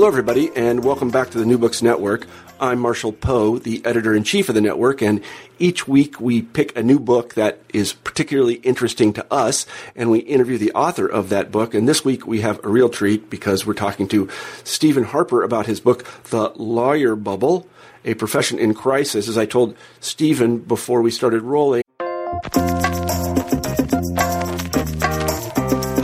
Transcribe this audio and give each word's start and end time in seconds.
Hello, 0.00 0.08
everybody, 0.08 0.50
and 0.56 0.82
welcome 0.82 1.10
back 1.10 1.28
to 1.28 1.38
the 1.38 1.44
New 1.44 1.58
Books 1.58 1.82
Network. 1.82 2.26
I'm 2.58 2.78
Marshall 2.78 3.12
Poe, 3.12 3.58
the 3.58 3.84
editor 3.84 4.14
in 4.14 4.24
chief 4.24 4.48
of 4.48 4.54
the 4.54 4.62
network, 4.62 5.02
and 5.02 5.22
each 5.58 5.86
week 5.86 6.18
we 6.18 6.40
pick 6.40 6.74
a 6.74 6.82
new 6.82 6.98
book 6.98 7.34
that 7.34 7.60
is 7.74 7.92
particularly 7.92 8.54
interesting 8.54 9.12
to 9.12 9.26
us, 9.30 9.66
and 9.94 10.10
we 10.10 10.20
interview 10.20 10.56
the 10.56 10.72
author 10.72 11.06
of 11.06 11.28
that 11.28 11.52
book. 11.52 11.74
And 11.74 11.86
this 11.86 12.02
week 12.02 12.26
we 12.26 12.40
have 12.40 12.64
a 12.64 12.68
real 12.70 12.88
treat 12.88 13.28
because 13.28 13.66
we're 13.66 13.74
talking 13.74 14.08
to 14.08 14.26
Steven 14.64 15.04
Harper 15.04 15.42
about 15.42 15.66
his 15.66 15.80
book, 15.80 16.06
The 16.30 16.48
Lawyer 16.56 17.14
Bubble, 17.14 17.68
a 18.02 18.14
profession 18.14 18.58
in 18.58 18.72
crisis. 18.72 19.28
As 19.28 19.36
I 19.36 19.44
told 19.44 19.76
Steven 20.00 20.60
before 20.60 21.02
we 21.02 21.10
started 21.10 21.42
rolling, 21.42 21.82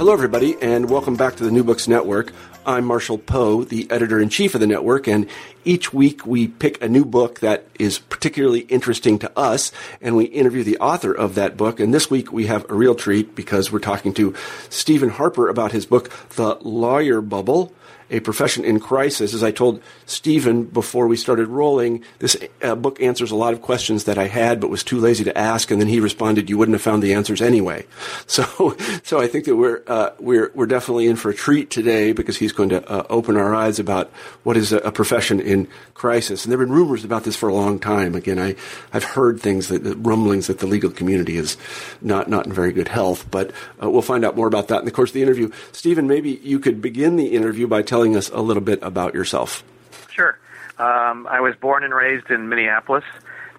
Hello, 0.07 0.13
everybody, 0.13 0.57
and 0.61 0.91
welcome 0.91 1.17
back 1.17 1.37
to 1.37 1.45
the 1.45 1.51
New 1.51 1.65
Books 1.65 1.89
Network. 1.89 2.33
I'm 2.69 2.85
Marshall 2.85 3.19
Poe, 3.19 3.63
the 3.63 3.89
editor 3.93 4.21
in 4.21 4.29
chief 4.29 4.57
of 4.57 4.61
the 4.61 4.67
network, 4.67 5.07
and 5.07 5.29
each 5.65 5.95
week 5.95 6.27
we 6.27 6.49
pick 6.49 6.83
a 6.83 6.89
new 6.89 7.05
book 7.05 7.39
that 7.39 7.69
is 7.79 8.01
particularly 8.01 8.63
interesting 8.63 9.21
to 9.21 9.31
us, 9.39 9.71
and 10.03 10.17
we 10.17 10.25
interview 10.25 10.65
the 10.65 10.77
author 10.79 11.13
of 11.13 11.37
that 11.37 11.57
book. 11.57 11.79
And 11.79 11.95
this 11.95 12.11
week 12.11 12.33
we 12.33 12.47
have 12.47 12.69
a 12.69 12.75
real 12.75 12.97
treat 12.97 13.37
because 13.37 13.71
we're 13.71 13.79
talking 13.79 14.13
to 14.15 14.35
Steven 14.69 15.11
Harper 15.11 15.49
about 15.49 15.71
his 15.71 15.87
book, 15.87 16.11
The 16.31 16.57
Lawyer 16.57 17.21
Bubble 17.21 17.73
a 18.11 18.21
profession 18.21 18.65
in 18.65 18.81
crisis. 18.81 19.35
As 19.35 19.43
I 19.43 19.51
told 19.51 19.83
Steven 20.07 20.65
before 20.65 21.07
we 21.09 21.17
started 21.17 21.49
rolling, 21.49 22.05
this 22.19 22.37
uh, 22.63 22.75
book 22.75 23.01
answers 23.01 23.31
a 23.31 23.37
lot 23.37 23.53
of 23.53 23.63
questions 23.63 24.05
that 24.05 24.19
I 24.19 24.29
had 24.29 24.61
but 24.61 24.71
was 24.71 24.85
too 24.85 24.99
lazy 24.99 25.25
to 25.25 25.37
ask, 25.37 25.71
and 25.71 25.81
then 25.81 25.89
he 25.89 26.01
responded, 26.01 26.49
"You 26.49 26.59
wouldn't 26.59 26.75
have 26.75 26.83
found 26.83 27.03
the 27.03 27.15
answers 27.15 27.43
anyway." 27.43 27.85
So, 28.27 28.77
so 29.03 29.19
I 29.19 29.29
think 29.29 29.45
that 29.45 29.57
we're 29.57 29.83
uh, 29.87 30.11
we're 30.19 30.51
we're 30.55 30.67
definitely 30.67 31.07
in 31.07 31.17
for 31.17 31.31
a 31.31 31.35
treat 31.35 31.71
today 31.71 32.13
because 32.13 32.37
he's 32.37 32.53
going 32.53 32.69
to 32.71 32.87
uh, 32.91 33.07
open 33.09 33.37
our 33.37 33.55
eyes 33.55 33.79
about 33.79 34.11
what 34.43 34.57
is 34.57 34.73
a, 34.73 34.79
a, 34.79 34.93
profession 34.93 35.41
in 35.41 35.69
crisis. 35.95 36.45
And 36.45 36.53
there 36.53 36.59
have 36.59 36.69
been 36.69 36.77
rumors 36.77 37.05
about 37.05 37.25
this 37.25 37.37
for 37.37 37.49
a 37.49 37.55
long 37.55 37.79
time. 37.79 38.15
Again, 38.15 38.39
I 38.39 38.57
I've 38.93 39.05
heard 39.05 39.41
things 39.41 39.69
that, 39.69 39.83
rumblings 39.99 40.49
that 40.49 40.59
the 40.59 40.67
legal 40.67 40.91
community 40.91 41.37
is 41.37 41.57
not 42.03 42.29
not 42.29 42.47
in 42.47 42.53
very 42.53 42.73
good 42.73 42.89
health, 42.89 43.31
but 43.31 43.53
uh, 43.83 43.89
we'll 43.89 44.03
find 44.03 44.25
out 44.25 44.37
more 44.37 44.49
about 44.49 44.69
that 44.69 44.81
in 44.81 44.85
the 44.85 44.91
course 44.91 45.11
of 45.11 45.15
the 45.15 45.23
interview. 45.23 45.51
Steven, 45.73 46.07
maybe 46.07 46.41
you 46.43 46.59
could 46.59 46.83
begin 46.83 47.17
the 47.17 47.29
interview 47.29 47.67
by 47.67 47.83
telling 47.83 47.96
telling 47.97 48.15
us 48.15 48.29
a 48.29 48.41
little 48.43 48.63
bit 48.63 48.79
about 48.83 49.15
yourself. 49.15 49.65
Sure. 50.11 50.39
Um, 50.79 51.27
I 51.27 51.41
was 51.41 51.57
born 51.57 51.83
and 51.83 51.95
raised 51.95 52.31
in 52.31 52.51
Minneapolis. 52.51 53.05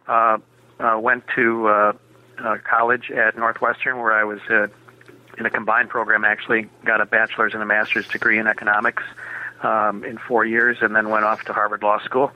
Uh, 0.07 0.37
uh, 0.79 0.99
went 1.01 1.23
to 1.35 1.67
uh, 1.67 1.93
uh 2.37 2.57
college 2.63 3.09
at 3.09 3.35
Northwestern, 3.35 3.97
where 3.97 4.13
I 4.13 4.25
was 4.25 4.39
uh, 4.47 4.67
in 5.39 5.47
a 5.47 5.49
combined 5.49 5.89
program. 5.89 6.23
Actually, 6.23 6.69
got 6.85 7.01
a 7.01 7.07
bachelor's 7.07 7.55
and 7.55 7.63
a 7.63 7.65
master's 7.65 8.07
degree 8.07 8.37
in 8.37 8.45
economics 8.45 9.01
um, 9.63 10.03
in 10.03 10.19
four 10.19 10.45
years, 10.45 10.77
and 10.81 10.95
then 10.95 11.09
went 11.09 11.25
off 11.25 11.43
to 11.45 11.53
Harvard 11.53 11.81
Law 11.81 11.97
School. 12.01 12.31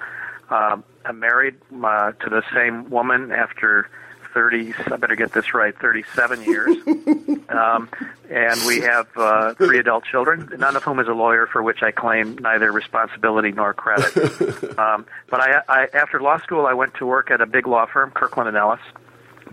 Um, 0.49 0.83
I'm 1.05 1.19
married 1.19 1.57
uh, 1.83 2.13
to 2.13 2.29
the 2.31 2.41
same 2.51 2.89
woman 2.89 3.31
after 3.31 3.91
30, 4.33 4.73
I 4.91 4.97
better 4.97 5.15
get 5.15 5.31
this 5.33 5.53
right, 5.53 5.77
37 5.77 6.43
years. 6.43 6.77
um, 7.49 7.89
and 8.29 8.59
we 8.65 8.81
have 8.81 9.07
uh, 9.15 9.53
three 9.55 9.79
adult 9.79 10.05
children, 10.05 10.49
none 10.57 10.75
of 10.75 10.83
whom 10.83 10.99
is 10.99 11.07
a 11.07 11.13
lawyer, 11.13 11.47
for 11.47 11.61
which 11.61 11.83
I 11.83 11.91
claim 11.91 12.37
neither 12.37 12.71
responsibility 12.71 13.51
nor 13.51 13.73
credit. 13.73 14.15
um, 14.79 15.05
but 15.29 15.41
I, 15.41 15.61
I, 15.67 15.87
after 15.93 16.21
law 16.21 16.39
school, 16.39 16.65
I 16.65 16.73
went 16.73 16.93
to 16.95 17.05
work 17.05 17.31
at 17.31 17.41
a 17.41 17.45
big 17.45 17.67
law 17.67 17.85
firm, 17.85 18.11
Kirkland 18.11 18.47
and 18.47 18.57
Ellis. 18.57 18.81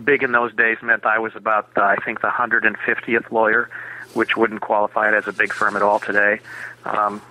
Big 0.03 0.23
in 0.23 0.31
those 0.31 0.53
days 0.53 0.77
meant 0.81 1.05
I 1.05 1.19
was 1.19 1.35
about, 1.35 1.69
uh, 1.75 1.81
I 1.81 1.97
think, 1.97 2.21
the 2.21 2.29
150th 2.29 3.31
lawyer, 3.31 3.69
which 4.13 4.37
wouldn't 4.37 4.61
qualify 4.61 5.09
it 5.09 5.13
as 5.13 5.27
a 5.27 5.33
big 5.33 5.51
firm 5.51 5.75
at 5.75 5.81
all 5.81 5.99
today. 5.99 6.39
Um, 6.85 7.21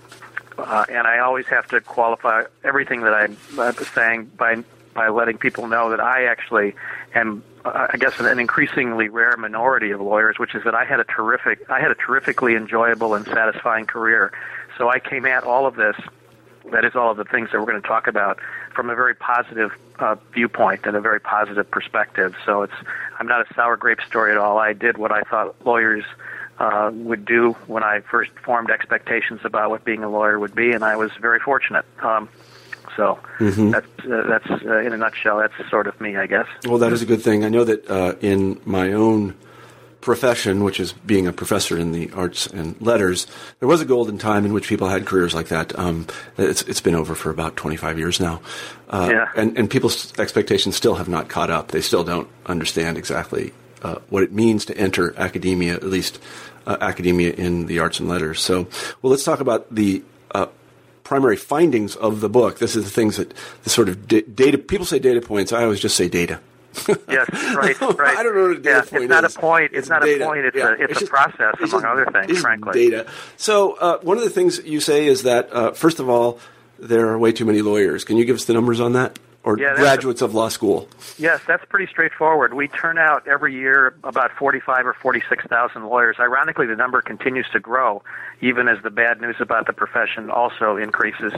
uh, 0.59 0.85
and 0.89 1.07
I 1.07 1.21
always 1.21 1.47
have 1.47 1.69
to 1.69 1.81
qualify 1.81 2.43
everything 2.65 3.03
that 3.03 3.15
I'm 3.15 3.37
uh, 3.59 3.73
saying 3.95 4.33
by 4.37 4.65
by 4.95 5.09
letting 5.09 5.39
people 5.39 5.67
know 5.69 5.91
that 5.91 6.01
I 6.01 6.25
actually 6.25 6.75
am, 7.15 7.43
uh, 7.65 7.89
I 7.93 7.97
guess, 7.97 8.19
an 8.21 8.39
increasingly 8.39 9.09
rare 9.09 9.37
minority 9.37 9.91
of 9.91 10.01
lawyers, 10.01 10.39
which 10.39 10.55
is 10.55 10.65
that 10.65 10.75
I 10.75 10.85
had 10.85 11.01
a 11.01 11.05
terrific, 11.05 11.69
I 11.71 11.81
had 11.81 11.91
a 11.91 11.95
terrifically 11.95 12.55
enjoyable 12.55 13.15
and 13.15 13.25
satisfying 13.27 13.87
career. 13.87 14.33
So 14.77 14.89
I 14.89 14.99
came 14.99 15.27
at 15.27 15.45
all 15.45 15.67
of 15.67 15.77
this, 15.77 15.97
that 16.73 16.85
is 16.85 16.95
all 16.95 17.11
of 17.11 17.17
the 17.17 17.25
things 17.25 17.51
that 17.51 17.59
we're 17.61 17.67
going 17.67 17.81
to 17.81 17.89
talk 17.89 18.07
about, 18.07 18.39
from 18.75 18.91
a 18.91 18.95
very 18.95 19.15
positive 19.15 19.73
uh, 19.99 20.17
viewpoint 20.33 20.87
and 20.87 20.97
a 20.97 21.01
very 21.01 21.21
positive 21.21 21.71
perspective. 21.71 22.35
So 22.45 22.63
it's, 22.63 22.75
I'm 23.19 23.27
not 23.27 23.51
a 23.51 23.55
sour 23.55 23.77
grape 23.77 24.01
story 24.07 24.33
at 24.33 24.39
all. 24.39 24.59
I 24.59 24.73
did 24.73 24.99
what 24.99 25.11
I 25.11 25.23
thought 25.23 25.57
lawyers 25.65 26.05
uh, 26.59 26.91
would 26.93 27.25
do 27.25 27.53
when 27.67 27.83
I 27.83 28.01
first 28.01 28.31
formed 28.45 28.71
expectations 28.71 29.41
about 29.45 29.71
what 29.71 29.85
being 29.85 30.03
a 30.03 30.11
lawyer 30.11 30.39
would 30.39 30.55
be, 30.55 30.73
and 30.73 30.85
I 30.85 30.97
was 30.97 31.11
very 31.21 31.41
fortunate. 31.41 31.85
Um, 32.01 32.29
so 32.97 33.19
mm-hmm. 33.39 33.71
that's 33.71 33.87
uh, 34.05 34.25
that's 34.29 34.65
uh, 34.65 34.79
in 34.79 34.93
a 34.93 34.97
nutshell. 34.97 35.39
That's 35.39 35.71
sort 35.71 35.87
of 35.87 36.01
me, 36.01 36.17
I 36.17 36.27
guess. 36.27 36.47
Well, 36.65 36.79
that 36.79 36.93
is 36.93 37.03
a 37.03 37.07
good 37.07 37.23
thing. 37.23 37.45
I 37.45 37.49
know 37.49 37.65
that 37.65 37.91
uh, 37.91 38.15
in 38.21 38.61
my 38.65 38.93
own 38.93 39.35
profession, 40.01 40.65
which 40.65 40.81
is 40.81 40.93
being 40.93 41.27
a 41.27 41.33
professor 41.33 41.77
in 41.77 41.93
the 41.93 42.11
arts 42.13 42.47
and 42.47 42.81
letters, 42.81 43.27
there 43.59 43.69
was 43.69 43.81
a 43.81 43.85
golden 43.85 44.17
time 44.17 44.47
in 44.47 44.53
which 44.53 44.69
people 44.69 44.89
had 44.89 45.07
careers 45.07 45.35
like 45.35 45.49
that. 45.49 45.77
Um, 45.79 46.07
it's, 46.37 46.63
it's 46.63 46.81
been 46.81 46.95
over 46.95 47.15
for 47.15 47.31
about 47.31 47.57
25 47.57 47.99
years 47.99 48.21
now. 48.21 48.41
Uh, 48.89 49.09
yeah. 49.11 49.29
and, 49.37 49.59
and 49.59 49.69
people's 49.69 50.17
expectations 50.19 50.77
still 50.77 50.95
have 50.95 51.09
not 51.09 51.29
caught 51.29 51.51
up. 51.51 51.73
They 51.73 51.81
still 51.81 52.05
don't 52.05 52.29
understand 52.47 52.97
exactly 52.97 53.53
uh, 53.83 53.97
what 54.09 54.23
it 54.23 54.33
means 54.33 54.65
to 54.67 54.77
enter 54.77 55.15
academia, 55.19 55.75
at 55.75 55.83
least 55.83 56.21
uh, 56.67 56.77
academia 56.81 57.33
in 57.33 57.67
the 57.67 57.81
arts 57.81 58.01
and 58.01 58.09
letters. 58.09 58.41
So, 58.41 58.69
well, 59.03 59.11
let's 59.11 59.25
talk 59.25 59.41
about 59.41 59.75
the 59.75 60.03
primary 61.09 61.39
findings 61.39 61.97
of 61.97 62.21
the 62.21 62.29
book. 62.29 62.59
This 62.59 62.77
is 62.77 62.85
the 62.85 62.91
things 62.91 63.17
that 63.17 63.33
the 63.65 63.71
sort 63.71 63.89
of 63.89 64.07
data. 64.07 64.59
People 64.59 64.85
say 64.85 64.99
data 64.99 65.23
points. 65.23 65.55
I 65.55 65.65
always 65.65 65.81
just 65.81 65.97
say 65.97 66.07
data. 66.07 66.39
yes, 67.09 67.29
right, 67.57 67.81
right. 67.99 68.19
I 68.19 68.23
don't 68.23 68.37
know 68.37 68.49
what 68.49 68.59
a 68.59 68.61
data 68.61 68.69
yeah, 68.69 68.91
point 68.91 69.05
it's 69.05 69.11
not 69.11 69.25
is. 69.25 69.35
A 69.35 69.41
point. 69.41 69.65
It's, 69.65 69.79
it's 69.79 69.89
not 69.89 70.03
data. 70.03 70.23
a 70.23 70.27
point. 70.27 70.45
It's 70.45 70.57
yeah. 70.57 70.69
a 70.69 70.73
it's, 70.73 70.83
it's 70.83 70.97
a 70.97 71.01
just, 71.01 71.11
process, 71.11 71.55
among 71.57 71.71
just, 71.71 71.85
other 71.85 72.07
things. 72.13 72.41
frankly, 72.41 72.91
data. 72.91 73.11
So 73.39 73.73
uh, 73.73 73.99
one 74.01 74.19
of 74.19 74.23
the 74.23 74.29
things 74.29 74.61
you 74.65 74.81
say 74.81 75.07
is 75.07 75.23
that 75.23 75.51
uh, 75.51 75.73
first 75.73 75.99
of 75.99 76.11
all, 76.11 76.39
there 76.79 77.09
are 77.09 77.19
way 77.19 77.33
too 77.33 77.47
many 77.47 77.63
lawyers. 77.63 78.05
Can 78.05 78.19
you 78.19 78.27
give 78.27 78.37
us 78.37 78.45
the 78.45 78.53
numbers 78.53 78.79
on 78.79 78.93
that? 78.93 79.19
Or 79.45 79.59
yeah, 79.59 79.77
graduates 79.77 80.21
of 80.21 80.35
law 80.35 80.49
school? 80.49 80.89
Yes, 81.19 81.41
that's 81.47 81.65
pretty 81.65 81.91
straightforward. 81.91 82.55
We 82.55 82.69
turn 82.69 82.99
out 82.99 83.27
every 83.27 83.55
year 83.55 83.95
about 84.05 84.33
45 84.33 84.87
or 84.87 84.95
46,000 84.95 85.85
lawyers. 85.85 86.17
Ironically, 86.19 86.67
the 86.67 86.77
number 86.77 87.01
continues 87.01 87.47
to 87.53 87.61
grow, 87.61 88.03
even 88.41 88.69
as 88.69 88.83
the 88.83 88.91
bad 88.91 89.21
news 89.21 89.37
about 89.41 89.67
the 89.67 89.73
profession 89.73 90.31
also 90.31 90.77
increases. 90.77 91.33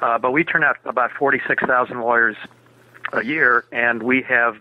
Uh, 0.00 0.18
but 0.18 0.32
we 0.32 0.44
turn 0.44 0.64
out 0.64 0.76
about 0.84 1.10
46,000 1.12 2.00
lawyers 2.00 2.36
a 3.12 3.24
year, 3.24 3.64
and 3.72 4.02
we 4.02 4.22
have 4.22 4.58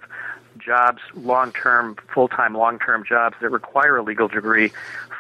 jobs, 0.58 1.02
long 1.14 1.52
term, 1.52 1.98
full 2.14 2.28
time, 2.28 2.54
long 2.56 2.80
term 2.80 3.04
jobs 3.06 3.36
that 3.42 3.50
require 3.50 3.98
a 3.98 4.04
legal 4.04 4.28
degree 4.28 4.72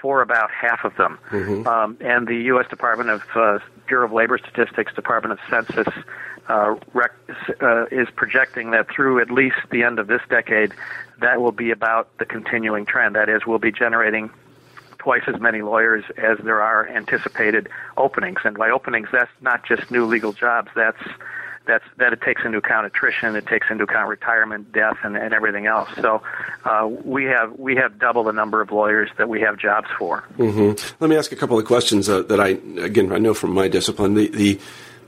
for 0.01 0.21
about 0.21 0.51
half 0.51 0.83
of 0.83 0.95
them. 0.97 1.17
Mm-hmm. 1.29 1.67
Um, 1.67 1.97
and 1.99 2.27
the 2.27 2.37
U.S. 2.45 2.67
Department 2.69 3.09
of 3.09 3.23
uh, 3.35 3.59
Bureau 3.87 4.05
of 4.05 4.11
Labor 4.11 4.37
Statistics, 4.37 4.93
Department 4.93 5.33
of 5.33 5.39
Census, 5.49 5.93
uh, 6.47 6.75
rec- 6.93 7.13
uh, 7.61 7.85
is 7.87 8.07
projecting 8.15 8.71
that 8.71 8.87
through 8.89 9.19
at 9.19 9.31
least 9.31 9.57
the 9.71 9.83
end 9.83 9.99
of 9.99 10.07
this 10.07 10.21
decade, 10.29 10.73
that 11.19 11.41
will 11.41 11.51
be 11.51 11.71
about 11.71 12.15
the 12.17 12.25
continuing 12.25 12.85
trend. 12.85 13.15
That 13.15 13.29
is, 13.29 13.45
we'll 13.45 13.59
be 13.59 13.71
generating 13.71 14.29
twice 14.97 15.23
as 15.27 15.39
many 15.39 15.61
lawyers 15.61 16.03
as 16.17 16.37
there 16.43 16.61
are 16.61 16.87
anticipated 16.87 17.69
openings. 17.95 18.39
And 18.43 18.57
by 18.57 18.69
openings, 18.69 19.09
that's 19.11 19.31
not 19.41 19.65
just 19.65 19.91
new 19.91 20.05
legal 20.05 20.33
jobs. 20.33 20.71
That's 20.75 21.01
that's 21.65 21.85
that 21.97 22.13
it 22.13 22.21
takes 22.21 22.43
into 22.45 22.57
account 22.57 22.85
attrition, 22.85 23.35
it 23.35 23.47
takes 23.47 23.67
into 23.69 23.83
account 23.83 24.09
retirement, 24.09 24.71
death, 24.71 24.97
and, 25.03 25.15
and 25.15 25.33
everything 25.33 25.65
else. 25.65 25.89
So 25.95 26.21
uh, 26.63 26.87
we 27.03 27.25
have 27.25 27.57
we 27.57 27.75
have 27.75 27.99
double 27.99 28.23
the 28.23 28.33
number 28.33 28.61
of 28.61 28.71
lawyers 28.71 29.09
that 29.17 29.29
we 29.29 29.41
have 29.41 29.57
jobs 29.57 29.87
for. 29.97 30.23
Mm-hmm. 30.37 30.95
Let 30.99 31.09
me 31.09 31.15
ask 31.15 31.31
a 31.31 31.35
couple 31.35 31.57
of 31.59 31.65
questions 31.65 32.09
uh, 32.09 32.21
that 32.23 32.39
I 32.39 32.59
again 32.83 33.11
I 33.11 33.17
know 33.17 33.33
from 33.33 33.53
my 33.53 33.67
discipline. 33.67 34.13
The 34.13 34.27
the 34.27 34.59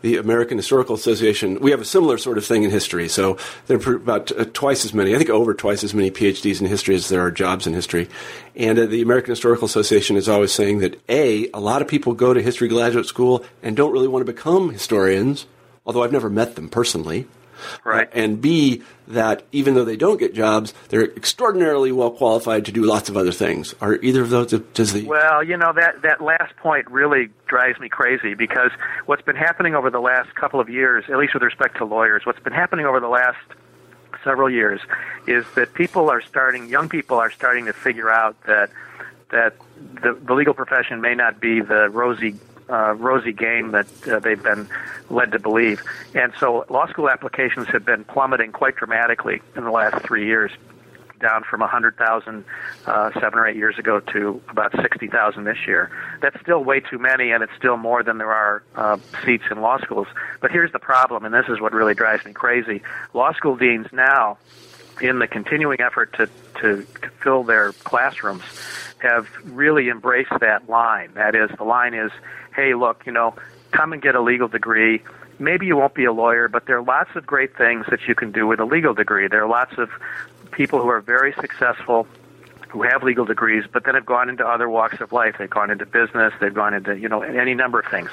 the 0.02 0.18
American 0.18 0.58
Historical 0.58 0.96
Association, 0.96 1.60
we 1.60 1.72
have 1.72 1.82
a 1.82 1.86
similar 1.86 2.18
sort 2.18 2.38
of 2.38 2.46
thing 2.46 2.64
in 2.64 2.70
history. 2.70 3.08
So 3.08 3.38
there 3.66 3.80
are 3.80 3.96
about 3.96 4.32
uh, 4.32 4.46
twice 4.54 4.86
as 4.86 4.94
many, 4.94 5.16
I 5.16 5.18
think 5.18 5.30
over 5.30 5.54
twice 5.54 5.84
as 5.84 5.94
many 5.94 6.12
PhDs 6.12 6.62
in 6.62 6.68
history 6.68 6.96
as 6.96 7.10
there 7.10 7.22
are 7.22 7.32
jobs 7.32 7.68
in 7.68 7.74
history. 7.74 8.08
And 8.56 8.78
uh, 8.78 8.86
the 8.86 9.02
American 9.02 9.32
Historical 9.32 9.66
Association 9.66 10.16
is 10.16 10.30
always 10.30 10.52
saying 10.52 10.80
that 10.80 11.02
A, 11.10 11.50
a 11.52 11.60
lot 11.60 11.82
of 11.82 11.88
people 11.88 12.14
go 12.14 12.34
to 12.34 12.42
history 12.42 12.68
graduate 12.68 13.06
school 13.06 13.44
and 13.64 13.76
don't 13.76 13.92
really 13.92 14.08
want 14.08 14.26
to 14.26 14.32
become 14.32 14.70
historians, 14.72 15.46
although 15.88 16.04
I've 16.04 16.12
never 16.12 16.30
met 16.30 16.56
them 16.56 16.70
personally. 16.70 17.26
Right. 17.84 18.08
Uh, 18.08 18.20
and 18.20 18.42
B, 18.42 18.84
that 19.08 19.44
even 19.52 19.74
though 19.74 19.86
they 19.86 19.96
don't 19.96 20.18
get 20.18 20.36
jobs, 20.36 20.76
they're 20.90 21.06
extraordinarily 21.06 21.92
well 21.92 22.12
qualified 22.12 22.66
to 22.66 22.72
do 22.72 22.84
lots 22.84 23.10
of 23.10 23.18
other 23.18 23.32
things. 23.32 23.74
Are 23.82 23.96
either 23.96 24.22
of 24.22 24.30
those, 24.30 24.52
does 24.74 24.94
the. 24.94 25.06
Well, 25.06 25.44
you 25.44 25.58
know, 25.58 25.74
that, 25.74 26.04
that 26.04 26.22
last 26.22 26.56
point 26.58 26.90
really 26.92 27.30
drives 27.48 27.80
me 27.80 27.90
crazy 27.90 28.36
because 28.36 28.70
what's 29.08 29.24
been 29.24 29.36
happening 29.36 29.74
over 29.74 29.90
the 29.90 30.00
last 30.00 30.36
couple 30.36 30.60
of 30.60 30.70
years, 30.70 31.06
at 31.10 31.18
least 31.18 31.34
with 31.34 31.42
respect 31.42 31.78
to 31.78 31.86
lawyers, 31.86 32.26
what's 32.26 32.42
been 32.42 32.54
happening 32.54 32.86
over 32.86 33.00
the 33.00 33.08
last 33.08 33.40
several 34.24 34.50
years 34.50 34.82
is 35.26 35.46
that 35.56 35.74
people 35.74 36.10
are 36.10 36.22
starting, 36.22 36.70
young 36.70 36.90
people 36.90 37.18
are 37.18 37.32
starting 37.32 37.66
to 37.66 37.74
figure 37.74 38.12
out 38.12 38.36
that 38.44 38.70
that 39.30 39.56
the, 40.02 40.14
the 40.14 40.34
legal 40.34 40.54
profession 40.54 41.02
may 41.02 41.14
not 41.14 41.40
be 41.42 41.60
the 41.60 41.90
rosy 41.90 42.36
uh, 42.70 42.94
rosy 42.94 43.34
game 43.34 43.72
that 43.72 43.88
uh, 44.08 44.20
they've 44.20 44.42
been 44.42 44.68
led 45.10 45.32
to 45.32 45.40
believe. 45.40 45.82
And 46.14 46.34
so 46.40 46.66
law 46.70 46.88
school 46.88 47.10
applications 47.10 47.68
have 47.68 47.86
been 47.86 48.04
plummeting 48.04 48.52
quite 48.52 48.76
dramatically 48.76 49.42
in 49.56 49.64
the 49.64 49.72
last 49.72 50.06
three 50.06 50.26
years, 50.26 50.52
down 51.20 51.44
from 51.44 51.62
100,000 51.62 52.46
uh, 52.86 53.12
seven 53.20 53.40
or 53.40 53.48
eight 53.48 53.56
years 53.56 53.78
ago 53.80 54.00
to 54.00 54.42
about 54.50 54.72
60,000 54.80 55.44
this 55.44 55.58
year. 55.66 55.90
That's 56.22 56.40
still 56.42 56.64
way 56.64 56.80
too 56.80 57.00
many, 57.00 57.32
and 57.32 57.44
it's 57.44 57.54
still 57.58 57.78
more 57.78 58.04
than 58.04 58.18
there 58.18 58.32
are 58.32 58.64
uh, 58.76 58.98
seats 59.26 59.46
in 59.50 59.62
law 59.62 59.80
schools. 59.80 60.08
But 60.42 60.52
here's 60.52 60.72
the 60.72 60.80
problem, 60.80 61.26
and 61.26 61.34
this 61.34 61.46
is 61.50 61.60
what 61.60 61.74
really 61.74 61.96
drives 61.96 62.26
me 62.26 62.34
crazy. 62.34 62.82
Law 63.14 63.34
school 63.34 63.56
deans 63.56 63.88
now, 63.92 64.38
in 65.02 65.20
the 65.20 65.28
continuing 65.28 65.82
effort 65.82 66.14
to, 66.14 66.30
to 66.62 66.86
fill 67.22 67.44
their 67.44 67.74
classrooms, 67.74 68.44
have 69.00 69.28
really 69.44 69.90
embraced 69.90 70.32
that 70.40 70.70
line. 70.70 71.12
That 71.14 71.36
is, 71.36 71.50
the 71.58 71.64
line 71.64 71.94
is, 71.94 72.12
hey, 72.56 72.74
look, 72.74 73.06
you 73.06 73.12
know, 73.12 73.36
come 73.72 73.94
and 73.94 74.02
get 74.02 74.16
a 74.16 74.22
legal 74.22 74.48
degree. 74.48 75.02
Maybe 75.40 75.68
you 75.68 75.78
won't 75.78 75.94
be 75.94 76.06
a 76.06 76.12
lawyer, 76.12 76.48
but 76.48 76.66
there 76.66 76.78
are 76.78 76.84
lots 76.84 77.16
of 77.16 77.26
great 77.26 77.56
things 77.56 77.86
that 77.90 78.08
you 78.08 78.16
can 78.16 78.32
do 78.32 78.48
with 78.48 78.60
a 78.60 78.66
legal 78.66 78.94
degree. 78.94 79.28
There 79.28 79.44
are 79.44 79.50
lots 79.50 79.78
of 79.78 79.90
people 80.52 80.82
who 80.82 80.90
are 80.90 81.02
very 81.02 81.34
successful 81.34 82.08
who 82.70 82.84
have 82.84 83.04
legal 83.04 83.26
degrees, 83.26 83.64
but 83.72 83.86
then 83.86 83.96
have 83.96 84.06
gone 84.06 84.30
into 84.30 84.46
other 84.46 84.70
walks 84.70 85.00
of 85.00 85.12
life. 85.12 85.36
They've 85.40 85.50
gone 85.50 85.72
into 85.72 85.86
business. 85.86 86.34
They've 86.40 86.54
gone 86.54 86.74
into 86.74 86.98
you 86.98 87.08
know 87.08 87.22
any 87.22 87.54
number 87.54 87.80
of 87.80 87.86
things. 87.86 88.10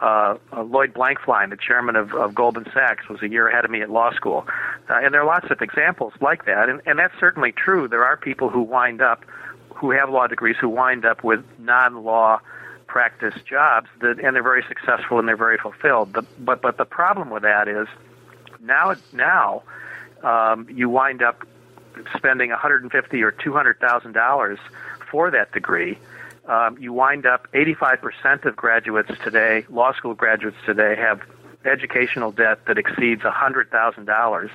Uh, 0.00 0.36
uh, 0.52 0.62
Lloyd 0.62 0.94
Blankfein, 0.94 1.50
the 1.50 1.56
chairman 1.56 1.96
of, 1.96 2.12
of 2.14 2.34
Goldman 2.34 2.66
Sachs, 2.72 3.08
was 3.08 3.20
a 3.22 3.28
year 3.28 3.48
ahead 3.48 3.64
of 3.64 3.70
me 3.70 3.82
at 3.82 3.90
law 3.90 4.12
school, 4.12 4.46
uh, 4.88 4.94
and 4.94 5.12
there 5.12 5.20
are 5.20 5.26
lots 5.26 5.50
of 5.50 5.60
examples 5.60 6.12
like 6.20 6.44
that. 6.44 6.68
And, 6.68 6.80
and 6.86 6.98
that's 6.98 7.18
certainly 7.18 7.50
true. 7.50 7.88
There 7.88 8.04
are 8.04 8.16
people 8.16 8.48
who 8.48 8.62
wind 8.62 9.02
up, 9.02 9.24
who 9.74 9.90
have 9.90 10.08
law 10.08 10.28
degrees, 10.28 10.56
who 10.60 10.68
wind 10.68 11.04
up 11.04 11.24
with 11.24 11.44
non-law 11.58 12.40
practice 12.86 13.34
jobs, 13.48 13.88
that, 14.00 14.18
and 14.20 14.34
they're 14.36 14.42
very 14.42 14.64
successful 14.66 15.18
and 15.18 15.28
they're 15.28 15.36
very 15.36 15.58
fulfilled. 15.58 16.12
The, 16.14 16.22
but 16.38 16.62
but 16.62 16.76
the 16.78 16.84
problem 16.84 17.30
with 17.30 17.42
that 17.42 17.68
is 17.68 17.86
now 18.60 18.94
now 19.12 19.62
um, 20.22 20.66
you 20.70 20.88
wind 20.88 21.22
up 21.22 21.46
spending 22.16 22.50
150 22.50 23.22
or 23.22 23.30
200 23.30 23.78
thousand 23.78 24.12
dollars 24.12 24.58
for 25.10 25.30
that 25.30 25.52
degree. 25.52 25.98
Um, 26.48 26.78
you 26.78 26.94
wind 26.94 27.26
up 27.26 27.46
85% 27.52 28.46
of 28.46 28.56
graduates 28.56 29.10
today, 29.22 29.66
law 29.68 29.92
school 29.92 30.14
graduates 30.14 30.56
today, 30.64 30.96
have 30.96 31.20
educational 31.64 32.32
debt 32.32 32.64
that 32.66 32.78
exceeds 32.78 33.22
$100,000 33.22 34.50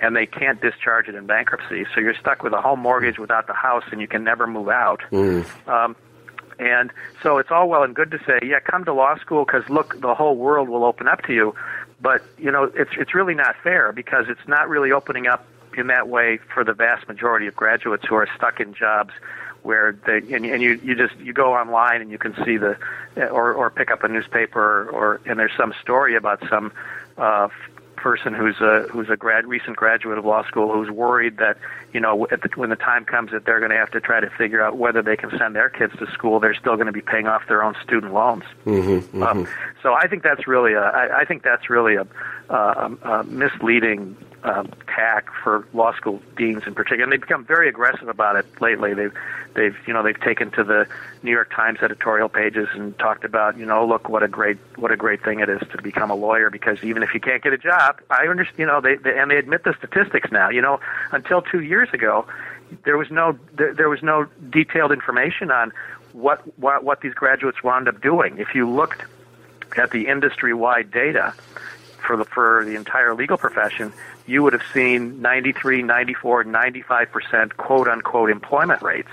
and 0.00 0.16
they 0.16 0.26
can't 0.26 0.60
discharge 0.60 1.08
it 1.08 1.14
in 1.14 1.26
bankruptcy. 1.26 1.86
So 1.94 2.00
you're 2.00 2.14
stuck 2.14 2.42
with 2.42 2.52
a 2.52 2.60
home 2.60 2.80
mortgage 2.80 3.18
without 3.18 3.46
the 3.46 3.54
house 3.54 3.84
and 3.90 4.00
you 4.00 4.08
can 4.08 4.24
never 4.24 4.46
move 4.46 4.68
out. 4.68 5.00
Mm. 5.10 5.46
Um, 5.68 5.96
and 6.58 6.92
so 7.22 7.38
it's 7.38 7.50
all 7.50 7.68
well 7.68 7.82
and 7.82 7.94
good 7.94 8.10
to 8.10 8.18
say, 8.26 8.40
yeah, 8.46 8.60
come 8.60 8.84
to 8.84 8.92
law 8.92 9.16
school 9.16 9.46
because 9.46 9.66
look, 9.70 9.98
the 10.00 10.14
whole 10.14 10.36
world 10.36 10.68
will 10.68 10.84
open 10.84 11.08
up 11.08 11.22
to 11.22 11.32
you. 11.32 11.54
But 12.00 12.22
you 12.36 12.50
know, 12.50 12.64
it's 12.74 12.90
it's 12.98 13.14
really 13.14 13.34
not 13.34 13.54
fair 13.62 13.92
because 13.92 14.26
it's 14.28 14.46
not 14.46 14.68
really 14.68 14.92
opening 14.92 15.28
up 15.28 15.46
in 15.78 15.86
that 15.86 16.08
way 16.08 16.38
for 16.52 16.64
the 16.64 16.74
vast 16.74 17.08
majority 17.08 17.46
of 17.46 17.56
graduates 17.56 18.04
who 18.06 18.16
are 18.16 18.28
stuck 18.36 18.60
in 18.60 18.74
jobs 18.74 19.12
where 19.62 19.96
they 20.06 20.18
and, 20.34 20.44
and 20.44 20.62
you 20.62 20.80
you 20.82 20.94
just 20.94 21.16
you 21.18 21.32
go 21.32 21.54
online 21.54 22.00
and 22.00 22.10
you 22.10 22.18
can 22.18 22.34
see 22.44 22.56
the 22.56 22.76
or 23.16 23.52
or 23.52 23.70
pick 23.70 23.90
up 23.90 24.02
a 24.04 24.08
newspaper 24.08 24.60
or, 24.60 24.90
or 24.90 25.20
and 25.26 25.38
there's 25.38 25.56
some 25.56 25.72
story 25.80 26.16
about 26.16 26.42
some 26.48 26.72
uh 27.18 27.48
person 28.02 28.34
who's 28.34 28.60
a 28.60 28.82
who's 28.90 29.08
a 29.08 29.16
grad 29.16 29.46
recent 29.46 29.76
graduate 29.76 30.18
of 30.18 30.24
law 30.24 30.44
school 30.44 30.72
who's 30.72 30.90
worried 30.90 31.36
that 31.38 31.56
you 31.92 32.00
know 32.00 32.26
the, 32.30 32.50
when 32.56 32.68
the 32.68 32.76
time 32.76 33.04
comes 33.04 33.30
that 33.30 33.44
they're 33.44 33.60
going 33.60 33.70
to 33.70 33.76
have 33.76 33.92
to 33.92 34.00
try 34.00 34.18
to 34.18 34.28
figure 34.30 34.60
out 34.60 34.76
whether 34.76 35.02
they 35.02 35.16
can 35.16 35.30
send 35.38 35.54
their 35.54 35.70
kids 35.70 35.92
to 35.98 36.10
school, 36.10 36.40
they're 36.40 36.54
still 36.54 36.74
going 36.74 36.86
to 36.86 36.92
be 36.92 37.00
paying 37.00 37.28
off 37.28 37.46
their 37.46 37.62
own 37.62 37.76
student 37.82 38.12
loans. 38.12 38.42
Mm-hmm, 38.66 38.90
mm-hmm. 38.90 39.22
Um, 39.22 39.48
so 39.82 39.94
I 39.94 40.08
think 40.08 40.24
that's 40.24 40.48
really 40.48 40.72
a 40.72 40.80
I, 40.82 41.20
I 41.20 41.24
think 41.24 41.44
that's 41.44 41.70
really 41.70 41.94
a, 41.94 42.06
a, 42.50 42.90
a 43.04 43.24
misleading 43.24 44.16
um, 44.44 44.70
tack 44.88 45.28
for 45.42 45.66
law 45.72 45.94
school 45.94 46.20
deans 46.36 46.64
in 46.66 46.74
particular, 46.74 47.04
and 47.04 47.12
they've 47.12 47.20
become 47.20 47.44
very 47.44 47.68
aggressive 47.68 48.08
about 48.08 48.36
it 48.36 48.46
lately. 48.60 48.92
They've 48.94 49.14
they've 49.54 49.76
you 49.86 49.92
know 49.92 50.02
they've 50.02 50.20
taken 50.20 50.50
to 50.52 50.64
the 50.64 50.86
New 51.22 51.30
York 51.30 51.52
Times 51.54 51.78
editorial 51.80 52.28
pages 52.28 52.68
and 52.72 52.98
talked 52.98 53.24
about 53.24 53.56
you 53.56 53.66
know 53.66 53.86
look 53.86 54.08
what 54.08 54.22
a 54.22 54.28
great 54.28 54.58
what 54.76 54.90
a 54.90 54.96
great 54.96 55.22
thing 55.22 55.40
it 55.40 55.48
is 55.48 55.60
to 55.70 55.80
become 55.80 56.10
a 56.10 56.14
lawyer 56.14 56.50
because 56.50 56.82
even 56.82 57.02
if 57.02 57.14
you 57.14 57.20
can't 57.20 57.42
get 57.42 57.52
a 57.52 57.58
job, 57.58 58.00
I 58.10 58.26
understand 58.26 58.58
you 58.58 58.66
know 58.66 58.80
they, 58.80 58.96
they 58.96 59.16
and 59.16 59.30
they 59.30 59.36
admit 59.36 59.64
the 59.64 59.74
statistics 59.78 60.32
now. 60.32 60.50
You 60.50 60.62
know 60.62 60.80
until 61.12 61.42
two 61.42 61.60
years 61.60 61.88
ago, 61.92 62.26
there 62.84 62.98
was 62.98 63.10
no 63.10 63.38
there, 63.52 63.74
there 63.74 63.88
was 63.88 64.02
no 64.02 64.26
detailed 64.50 64.92
information 64.92 65.50
on 65.50 65.72
what 66.12 66.40
what 66.58 66.82
what 66.82 67.00
these 67.00 67.14
graduates 67.14 67.62
wound 67.62 67.88
up 67.88 68.00
doing. 68.00 68.38
If 68.38 68.54
you 68.54 68.68
looked 68.68 69.02
at 69.76 69.90
the 69.90 70.08
industry 70.08 70.52
wide 70.52 70.90
data 70.90 71.32
for 72.02 72.16
the 72.16 72.24
for 72.24 72.64
the 72.64 72.74
entire 72.74 73.14
legal 73.14 73.36
profession 73.36 73.92
you 74.26 74.42
would 74.42 74.52
have 74.52 74.62
seen 74.72 75.20
93, 75.20 75.82
94, 75.82 76.44
95% 76.44 77.56
quote 77.56 77.88
unquote 77.88 78.30
employment 78.30 78.82
rates. 78.82 79.10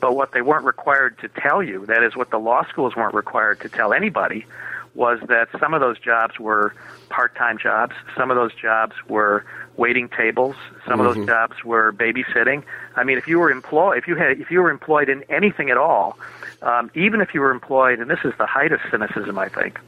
But 0.00 0.16
what 0.16 0.32
they 0.32 0.42
weren't 0.42 0.64
required 0.64 1.18
to 1.20 1.28
tell 1.28 1.62
you, 1.62 1.86
that 1.86 2.02
is 2.02 2.16
what 2.16 2.30
the 2.30 2.38
law 2.38 2.64
schools 2.68 2.94
weren't 2.94 3.14
required 3.14 3.60
to 3.60 3.68
tell 3.68 3.92
anybody, 3.92 4.46
was 4.94 5.18
that 5.28 5.48
some 5.58 5.74
of 5.74 5.80
those 5.80 5.98
jobs 5.98 6.38
were 6.38 6.74
part-time 7.08 7.58
jobs, 7.58 7.94
some 8.16 8.30
of 8.30 8.36
those 8.36 8.54
jobs 8.54 8.94
were 9.08 9.44
waiting 9.76 10.08
tables, 10.08 10.56
some 10.86 10.98
mm-hmm. 10.98 11.00
of 11.00 11.06
those 11.06 11.16
mm-hmm. 11.16 11.26
jobs 11.26 11.64
were 11.64 11.92
babysitting. 11.92 12.62
I 12.96 13.04
mean, 13.04 13.18
if 13.18 13.26
you 13.26 13.38
were 13.38 13.50
employed, 13.50 13.98
if 13.98 14.06
you 14.06 14.14
had, 14.14 14.40
if 14.40 14.50
you 14.50 14.60
were 14.60 14.70
employed 14.70 15.08
in 15.08 15.24
anything 15.28 15.70
at 15.70 15.76
all, 15.76 16.18
um, 16.62 16.90
even 16.94 17.20
if 17.20 17.34
you 17.34 17.40
were 17.40 17.50
employed, 17.50 17.98
and 17.98 18.10
this 18.10 18.20
is 18.24 18.32
the 18.38 18.46
height 18.46 18.72
of 18.72 18.80
cynicism, 18.90 19.38
I 19.38 19.48
think, 19.48 19.80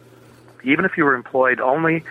even 0.67 0.85
if 0.85 0.99
you 0.99 1.05
were 1.05 1.15
employed 1.15 1.61
only 1.61 2.05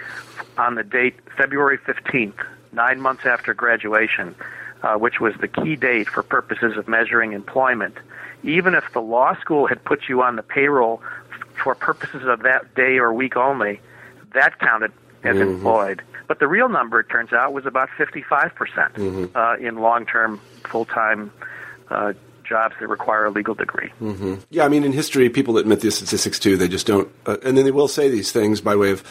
on 0.57 0.75
the 0.75 0.83
date 0.83 1.15
February 1.37 1.77
15th, 1.77 2.43
nine 2.71 2.99
months 3.01 3.25
after 3.25 3.53
graduation, 3.53 4.33
uh, 4.81 4.95
which 4.95 5.19
was 5.19 5.33
the 5.41 5.47
key 5.47 5.75
date 5.75 6.07
for 6.07 6.23
purposes 6.23 6.77
of 6.77 6.87
measuring 6.87 7.33
employment, 7.33 7.95
even 8.43 8.73
if 8.73 8.83
the 8.93 9.01
law 9.01 9.35
school 9.39 9.67
had 9.67 9.83
put 9.83 10.07
you 10.07 10.23
on 10.23 10.37
the 10.37 10.43
payroll 10.43 11.01
for 11.61 11.75
purposes 11.75 12.23
of 12.25 12.43
that 12.43 12.73
day 12.75 12.97
or 12.97 13.13
week 13.13 13.35
only, 13.35 13.79
that 14.33 14.57
counted 14.59 14.91
as 15.23 15.35
mm-hmm. 15.35 15.55
employed. 15.55 16.01
But 16.27 16.39
the 16.39 16.47
real 16.47 16.69
number, 16.69 17.01
it 17.01 17.09
turns 17.09 17.33
out, 17.33 17.53
was 17.53 17.65
about 17.65 17.89
55% 17.97 18.29
mm-hmm. 18.29 19.37
uh, 19.37 19.55
in 19.55 19.77
long 19.77 20.05
term, 20.05 20.39
full 20.63 20.85
time 20.85 21.31
uh, 21.89 22.13
jobs 22.45 22.75
that 22.79 22.87
require 22.87 23.25
a 23.25 23.31
legal 23.31 23.55
degree. 23.55 23.91
Mm-hmm. 24.01 24.35
Yeah, 24.49 24.65
I 24.65 24.69
mean, 24.69 24.83
in 24.83 24.91
history, 24.91 25.29
people 25.29 25.57
admit 25.57 25.81
these 25.81 25.95
statistics 25.95 26.39
too. 26.39 26.57
They 26.57 26.67
just 26.67 26.87
don't, 26.87 27.09
uh, 27.25 27.37
and 27.43 27.57
then 27.57 27.65
they 27.65 27.71
will 27.71 27.87
say 27.87 28.09
these 28.09 28.31
things 28.31 28.61
by 28.61 28.75
way 28.75 28.91
of 28.91 29.03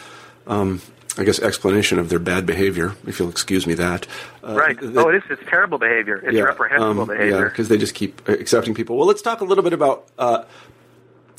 um, 0.47 0.81
I 1.17 1.23
guess, 1.23 1.39
explanation 1.39 1.97
of 1.97 2.09
their 2.09 2.19
bad 2.19 2.45
behavior, 2.45 2.93
if 3.07 3.19
you'll 3.19 3.29
excuse 3.29 3.65
me 3.65 3.73
that. 3.75 4.05
Uh, 4.43 4.53
right. 4.53 4.77
oh, 4.81 5.09
it 5.09 5.15
is. 5.15 5.23
It's 5.29 5.49
terrible 5.49 5.77
behavior. 5.77 6.17
It's 6.17 6.33
yeah, 6.33 6.43
reprehensible 6.43 7.01
um, 7.01 7.07
behavior. 7.07 7.39
Yeah, 7.39 7.43
because 7.45 7.69
they 7.69 7.77
just 7.77 7.95
keep 7.95 8.27
accepting 8.27 8.73
people. 8.73 8.97
Well, 8.97 9.07
let's 9.07 9.21
talk 9.21 9.39
a 9.39 9.45
little 9.45 9.63
bit 9.63 9.71
about 9.71 10.07
uh, 10.17 10.43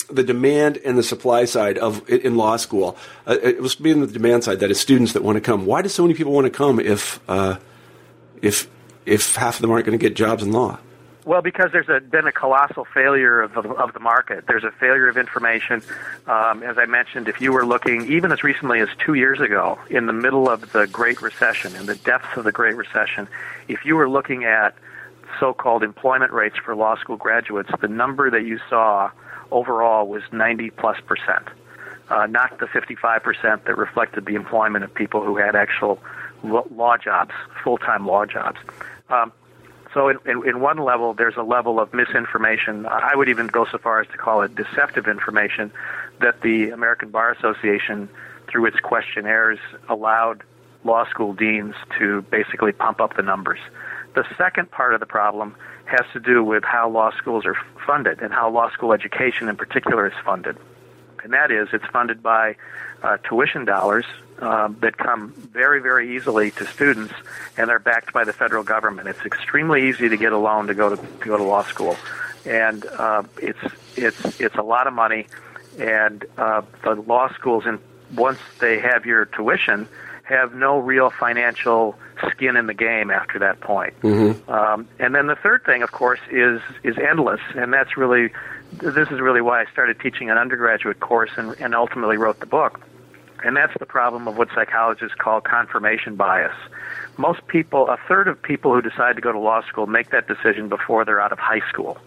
the 0.08 0.22
demand 0.22 0.78
and 0.78 0.96
the 0.96 1.02
supply 1.02 1.44
side 1.44 1.76
of 1.76 2.08
in 2.08 2.36
law 2.36 2.56
school. 2.56 2.96
Uh, 3.26 3.36
it 3.42 3.60
was 3.60 3.74
being 3.74 4.00
the 4.00 4.06
demand 4.06 4.44
side 4.44 4.60
that 4.60 4.70
is 4.70 4.80
students 4.80 5.12
that 5.12 5.22
want 5.22 5.36
to 5.36 5.42
come. 5.42 5.66
Why 5.66 5.82
do 5.82 5.90
so 5.90 6.02
many 6.02 6.14
people 6.14 6.32
want 6.32 6.46
to 6.46 6.50
come 6.50 6.80
if 6.80 7.20
uh, 7.28 7.58
if 8.40 8.68
if 9.04 9.36
half 9.36 9.56
of 9.56 9.60
them 9.60 9.70
aren't 9.70 9.84
going 9.84 9.98
to 9.98 10.02
get 10.02 10.16
jobs 10.16 10.42
in 10.42 10.52
law? 10.52 10.78
Well, 11.26 11.42
because 11.42 11.72
there's 11.72 11.88
a, 11.88 12.00
been 12.00 12.28
a 12.28 12.32
colossal 12.32 12.84
failure 12.84 13.42
of 13.42 13.52
the, 13.52 13.62
of 13.62 13.92
the 13.92 13.98
market. 13.98 14.44
There's 14.46 14.62
a 14.62 14.70
failure 14.70 15.08
of 15.08 15.16
information. 15.16 15.82
Um, 16.28 16.62
as 16.62 16.78
I 16.78 16.86
mentioned, 16.86 17.26
if 17.26 17.40
you 17.40 17.52
were 17.52 17.66
looking 17.66 18.10
even 18.12 18.30
as 18.30 18.44
recently 18.44 18.78
as 18.80 18.88
two 19.04 19.14
years 19.14 19.40
ago, 19.40 19.76
in 19.90 20.06
the 20.06 20.12
middle 20.12 20.48
of 20.48 20.70
the 20.72 20.86
Great 20.86 21.20
Recession, 21.20 21.74
in 21.74 21.86
the 21.86 21.96
depths 21.96 22.36
of 22.36 22.44
the 22.44 22.52
Great 22.52 22.76
Recession, 22.76 23.26
if 23.66 23.84
you 23.84 23.96
were 23.96 24.08
looking 24.08 24.44
at 24.44 24.76
so-called 25.40 25.82
employment 25.82 26.30
rates 26.30 26.56
for 26.64 26.76
law 26.76 26.96
school 26.96 27.16
graduates, 27.16 27.70
the 27.80 27.88
number 27.88 28.30
that 28.30 28.44
you 28.44 28.60
saw 28.70 29.10
overall 29.50 30.06
was 30.06 30.22
90 30.30 30.70
plus 30.70 31.00
percent. 31.00 31.48
uh, 32.08 32.26
not 32.26 32.58
the 32.58 32.66
55% 32.66 33.64
that 33.64 33.76
reflected 33.76 34.26
the 34.26 34.34
employment 34.34 34.84
of 34.84 34.94
people 34.94 35.24
who 35.24 35.36
had 35.36 35.56
actual 35.56 35.98
law 36.44 36.96
jobs, 36.96 37.32
full-time 37.64 38.06
law 38.06 38.24
jobs. 38.24 38.58
Um, 39.08 39.32
so, 39.96 40.10
in, 40.10 40.18
in, 40.26 40.46
in, 40.46 40.60
one 40.60 40.76
level, 40.76 41.14
there's 41.14 41.38
a 41.38 41.42
level 41.42 41.80
of 41.80 41.94
misinformation. 41.94 42.84
I 42.84 43.16
would 43.16 43.30
even 43.30 43.46
go 43.46 43.64
so 43.64 43.78
far 43.78 43.98
as 44.02 44.06
to 44.08 44.18
call 44.18 44.42
it 44.42 44.54
deceptive 44.54 45.08
information 45.08 45.72
that 46.20 46.42
the 46.42 46.68
American 46.68 47.08
Bar 47.08 47.32
Association, 47.32 48.10
through 48.46 48.66
its 48.66 48.78
questionnaires, 48.78 49.58
allowed 49.88 50.42
law 50.84 51.08
school 51.08 51.32
deans 51.32 51.74
to 51.98 52.20
basically 52.30 52.72
pump 52.72 53.00
up 53.00 53.16
the 53.16 53.22
numbers. 53.22 53.58
The 54.14 54.24
second 54.36 54.70
part 54.70 54.92
of 54.92 55.00
the 55.00 55.06
problem 55.06 55.56
has 55.86 56.04
to 56.12 56.20
do 56.20 56.44
with 56.44 56.62
how 56.62 56.90
law 56.90 57.10
schools 57.16 57.46
are 57.46 57.56
funded 57.86 58.20
and 58.20 58.34
how 58.34 58.50
law 58.50 58.70
school 58.72 58.92
education 58.92 59.48
in 59.48 59.56
particular 59.56 60.06
is 60.06 60.14
funded. 60.26 60.58
And 61.26 61.32
that 61.32 61.50
is, 61.50 61.66
it's 61.72 61.84
funded 61.86 62.22
by 62.22 62.54
uh, 63.02 63.16
tuition 63.28 63.64
dollars 63.64 64.04
um, 64.38 64.76
that 64.80 64.96
come 64.96 65.32
very, 65.52 65.82
very 65.82 66.14
easily 66.14 66.52
to 66.52 66.64
students, 66.68 67.12
and 67.56 67.68
they're 67.68 67.80
backed 67.80 68.12
by 68.12 68.22
the 68.22 68.32
federal 68.32 68.62
government. 68.62 69.08
It's 69.08 69.26
extremely 69.26 69.88
easy 69.88 70.08
to 70.08 70.16
get 70.16 70.30
a 70.30 70.38
loan 70.38 70.68
to 70.68 70.74
go 70.74 70.94
to, 70.94 70.96
to 70.96 71.24
go 71.24 71.36
to 71.36 71.42
law 71.42 71.64
school, 71.64 71.96
and 72.44 72.86
uh, 72.86 73.24
it's 73.42 73.58
it's 73.96 74.40
it's 74.40 74.54
a 74.54 74.62
lot 74.62 74.86
of 74.86 74.92
money. 74.92 75.26
And 75.80 76.24
uh, 76.38 76.62
the 76.84 76.94
law 76.94 77.28
schools, 77.34 77.66
in 77.66 77.80
once 78.14 78.38
they 78.60 78.78
have 78.78 79.04
your 79.04 79.24
tuition, 79.24 79.88
have 80.22 80.54
no 80.54 80.78
real 80.78 81.10
financial 81.10 81.98
skin 82.30 82.56
in 82.56 82.68
the 82.68 82.74
game 82.74 83.10
after 83.10 83.40
that 83.40 83.58
point. 83.58 84.00
Mm-hmm. 84.00 84.48
Um, 84.48 84.88
and 85.00 85.12
then 85.12 85.26
the 85.26 85.34
third 85.34 85.64
thing, 85.64 85.82
of 85.82 85.90
course, 85.90 86.20
is 86.30 86.60
is 86.84 86.96
endless, 86.98 87.40
and 87.56 87.72
that's 87.72 87.96
really 87.96 88.30
this 88.72 89.08
is 89.10 89.20
really 89.20 89.40
why 89.40 89.62
I 89.62 89.66
started 89.72 90.00
teaching 90.00 90.30
an 90.30 90.38
undergraduate 90.38 91.00
course 91.00 91.30
and, 91.36 91.54
and 91.60 91.74
ultimately 91.74 92.16
wrote 92.16 92.40
the 92.40 92.46
book 92.46 92.80
and 93.44 93.56
that's 93.56 93.72
the 93.78 93.86
problem 93.86 94.26
of 94.26 94.36
what 94.36 94.48
psychologists 94.54 95.16
call 95.16 95.40
confirmation 95.40 96.16
bias. 96.16 96.54
Most 97.16 97.46
people, 97.46 97.88
a 97.88 97.96
third 98.08 98.28
of 98.28 98.40
people 98.42 98.74
who 98.74 98.82
decide 98.82 99.16
to 99.16 99.22
go 99.22 99.32
to 99.32 99.38
law 99.38 99.62
school 99.62 99.86
make 99.86 100.10
that 100.10 100.26
decision 100.26 100.68
before 100.68 101.04
they're 101.04 101.20
out 101.20 101.32
of 101.32 101.38
high 101.38 101.60
school. 101.68 101.98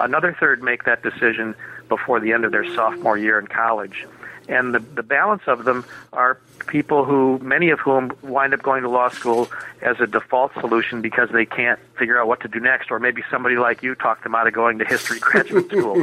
Another 0.00 0.36
third 0.38 0.62
make 0.62 0.84
that 0.84 1.02
decision 1.02 1.54
before 1.88 2.20
the 2.20 2.32
end 2.32 2.44
of 2.44 2.52
their 2.52 2.64
sophomore 2.74 3.18
year 3.18 3.38
in 3.38 3.46
college. 3.46 4.06
And 4.48 4.74
the, 4.74 4.78
the 4.78 5.02
balance 5.02 5.42
of 5.46 5.64
them 5.64 5.84
are 6.12 6.38
people 6.66 7.04
who, 7.04 7.38
many 7.40 7.68
of 7.68 7.80
whom 7.80 8.12
wind 8.22 8.54
up 8.54 8.62
going 8.62 8.82
to 8.82 8.88
law 8.88 9.10
school 9.10 9.50
as 9.82 10.00
a 10.00 10.06
default 10.06 10.52
solution 10.54 11.02
because 11.02 11.28
they 11.30 11.44
can't 11.44 11.78
figure 11.98 12.18
out 12.20 12.28
what 12.28 12.40
to 12.40 12.48
do 12.48 12.58
next, 12.58 12.90
or 12.90 12.98
maybe 12.98 13.22
somebody 13.30 13.56
like 13.56 13.82
you 13.82 13.94
talked 13.94 14.22
them 14.22 14.34
out 14.34 14.46
of 14.46 14.54
going 14.54 14.78
to 14.78 14.84
history 14.86 15.18
graduate 15.20 15.66
school. 15.66 16.00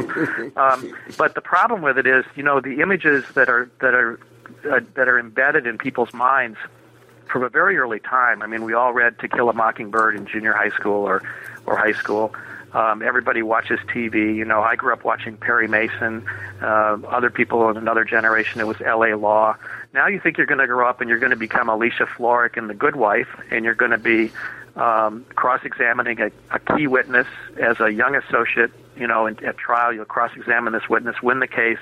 um, 0.56 0.96
but 1.18 1.34
the 1.34 1.40
problem 1.40 1.82
with 1.82 1.98
it 1.98 2.06
is, 2.06 2.24
you 2.36 2.42
know, 2.42 2.60
the 2.60 2.80
images 2.80 3.24
that 3.34 3.48
are 3.48 3.68
that 3.80 3.94
are 3.94 4.20
uh, 4.70 4.80
that 4.94 5.08
are 5.08 5.18
embedded 5.18 5.66
in 5.66 5.76
people's 5.76 6.12
minds 6.14 6.58
from 7.26 7.42
a 7.42 7.48
very 7.48 7.76
early 7.76 7.98
time. 7.98 8.42
I 8.42 8.46
mean, 8.46 8.62
we 8.62 8.74
all 8.74 8.92
read 8.92 9.18
To 9.18 9.28
Kill 9.28 9.48
a 9.48 9.52
Mockingbird 9.52 10.14
in 10.14 10.26
junior 10.26 10.52
high 10.52 10.70
school 10.70 11.04
or 11.04 11.22
or 11.66 11.76
high 11.76 11.92
school. 11.92 12.32
Um, 12.76 13.00
everybody 13.00 13.40
watches 13.40 13.80
TV. 13.88 14.36
You 14.36 14.44
know, 14.44 14.60
I 14.60 14.76
grew 14.76 14.92
up 14.92 15.02
watching 15.02 15.38
Perry 15.38 15.66
Mason. 15.66 16.26
Uh, 16.60 16.98
other 17.08 17.30
people 17.30 17.70
in 17.70 17.78
another 17.78 18.04
generation, 18.04 18.60
it 18.60 18.66
was 18.66 18.76
L.A. 18.82 19.16
Law. 19.16 19.56
Now 19.94 20.08
you 20.08 20.20
think 20.20 20.36
you're 20.36 20.46
going 20.46 20.60
to 20.60 20.66
grow 20.66 20.86
up 20.86 21.00
and 21.00 21.08
you're 21.08 21.18
going 21.18 21.30
to 21.30 21.38
become 21.38 21.70
Alicia 21.70 22.04
Florrick 22.04 22.58
in 22.58 22.66
The 22.66 22.74
Good 22.74 22.94
Wife, 22.94 23.28
and 23.50 23.64
you're 23.64 23.74
going 23.74 23.92
to 23.92 23.98
be 23.98 24.30
um, 24.76 25.24
cross-examining 25.36 26.20
a, 26.20 26.30
a 26.50 26.58
key 26.58 26.86
witness 26.86 27.26
as 27.58 27.80
a 27.80 27.90
young 27.90 28.14
associate. 28.14 28.72
You 28.94 29.06
know, 29.06 29.24
in, 29.24 29.42
at 29.42 29.56
trial, 29.56 29.94
you'll 29.94 30.04
cross-examine 30.04 30.74
this 30.74 30.86
witness, 30.86 31.22
win 31.22 31.40
the 31.40 31.46
case. 31.46 31.78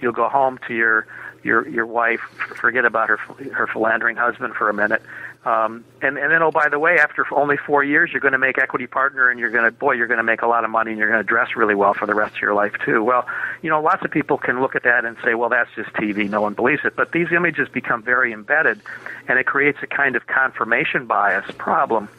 You'll 0.00 0.12
go 0.12 0.30
home 0.30 0.58
to 0.68 0.74
your 0.74 1.06
your 1.42 1.68
your 1.68 1.86
wife, 1.86 2.20
forget 2.56 2.86
about 2.86 3.10
her 3.10 3.18
her 3.18 3.66
philandering 3.66 4.16
husband 4.16 4.54
for 4.54 4.70
a 4.70 4.74
minute, 4.74 5.02
um, 5.44 5.86
and 6.02 6.18
and 6.18 6.30
then 6.30 6.42
oh 6.42 6.50
by 6.50 6.68
the 6.68 6.78
way, 6.78 6.98
after 6.98 7.24
only 7.34 7.56
four 7.56 7.82
years, 7.82 8.10
you're 8.12 8.20
going 8.20 8.32
to 8.32 8.38
make 8.38 8.58
equity 8.58 8.86
partner, 8.86 9.30
and 9.30 9.40
you're 9.40 9.50
going 9.50 9.64
to 9.64 9.70
boy, 9.70 9.92
you're 9.92 10.06
going 10.06 10.18
to 10.18 10.24
make 10.24 10.42
a 10.42 10.46
lot 10.46 10.64
of 10.64 10.70
money, 10.70 10.90
and 10.90 10.98
you're 10.98 11.08
going 11.08 11.22
to 11.22 11.26
dress 11.26 11.56
really 11.56 11.74
well 11.74 11.94
for 11.94 12.04
the 12.06 12.14
rest 12.14 12.34
of 12.34 12.42
your 12.42 12.52
life 12.52 12.74
too. 12.84 13.02
Well, 13.02 13.26
you 13.62 13.70
know, 13.70 13.80
lots 13.80 14.04
of 14.04 14.10
people 14.10 14.36
can 14.36 14.60
look 14.60 14.76
at 14.76 14.82
that 14.82 15.06
and 15.06 15.16
say, 15.24 15.34
well, 15.34 15.48
that's 15.48 15.70
just 15.74 15.90
TV, 15.94 16.28
no 16.28 16.42
one 16.42 16.52
believes 16.52 16.82
it. 16.84 16.94
But 16.94 17.12
these 17.12 17.32
images 17.32 17.68
become 17.70 18.02
very 18.02 18.34
embedded, 18.34 18.82
and 19.28 19.38
it 19.38 19.46
creates 19.46 19.78
a 19.82 19.86
kind 19.86 20.14
of 20.14 20.26
confirmation 20.26 21.06
bias 21.06 21.50
problem 21.56 22.10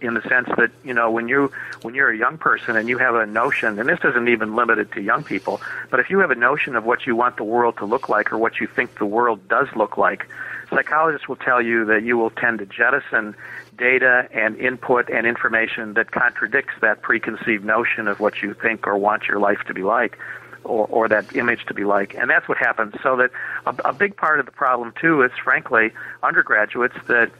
in 0.00 0.14
the 0.14 0.22
sense 0.22 0.48
that 0.56 0.70
you 0.84 0.94
know 0.94 1.10
when 1.10 1.28
you 1.28 1.52
when 1.82 1.94
you're 1.94 2.10
a 2.10 2.16
young 2.16 2.38
person 2.38 2.76
and 2.76 2.88
you 2.88 2.98
have 2.98 3.14
a 3.14 3.26
notion 3.26 3.78
and 3.78 3.88
this 3.88 3.98
isn't 4.04 4.28
even 4.28 4.54
limited 4.54 4.90
to 4.92 5.00
young 5.00 5.24
people 5.24 5.60
but 5.90 5.98
if 5.98 6.08
you 6.08 6.20
have 6.20 6.30
a 6.30 6.36
notion 6.36 6.76
of 6.76 6.84
what 6.84 7.04
you 7.04 7.16
want 7.16 7.36
the 7.36 7.42
world 7.42 7.76
to 7.76 7.84
look 7.84 8.08
like 8.08 8.32
or 8.32 8.38
what 8.38 8.60
you 8.60 8.68
think 8.68 8.96
the 8.98 9.06
world 9.06 9.48
does 9.48 9.66
look 9.74 9.96
like 9.96 10.28
psychologists 10.70 11.28
will 11.28 11.36
tell 11.36 11.62
you 11.62 11.84
that 11.86 12.02
you 12.02 12.16
will 12.16 12.30
tend 12.30 12.58
to 12.58 12.66
jettison 12.66 13.34
data 13.76 14.28
and 14.32 14.56
input 14.56 15.08
and 15.08 15.26
information 15.26 15.94
that 15.94 16.10
contradicts 16.10 16.74
that 16.80 17.02
preconceived 17.02 17.64
notion 17.64 18.08
of 18.08 18.20
what 18.20 18.42
you 18.42 18.54
think 18.54 18.86
or 18.86 18.96
want 18.98 19.24
your 19.28 19.38
life 19.38 19.60
to 19.66 19.74
be 19.74 19.82
like 19.82 20.18
or, 20.64 20.86
or 20.88 21.08
that 21.08 21.34
image 21.36 21.64
to 21.66 21.74
be 21.74 21.84
like. 21.84 22.14
And 22.14 22.28
that's 22.28 22.48
what 22.48 22.58
happens. 22.58 22.94
So 23.02 23.16
that 23.16 23.30
a, 23.66 23.90
a 23.90 23.92
big 23.92 24.16
part 24.16 24.40
of 24.40 24.46
the 24.46 24.52
problem 24.52 24.92
too 25.00 25.22
is 25.22 25.30
frankly 25.42 25.92
undergraduates 26.22 26.96
that 27.06 27.30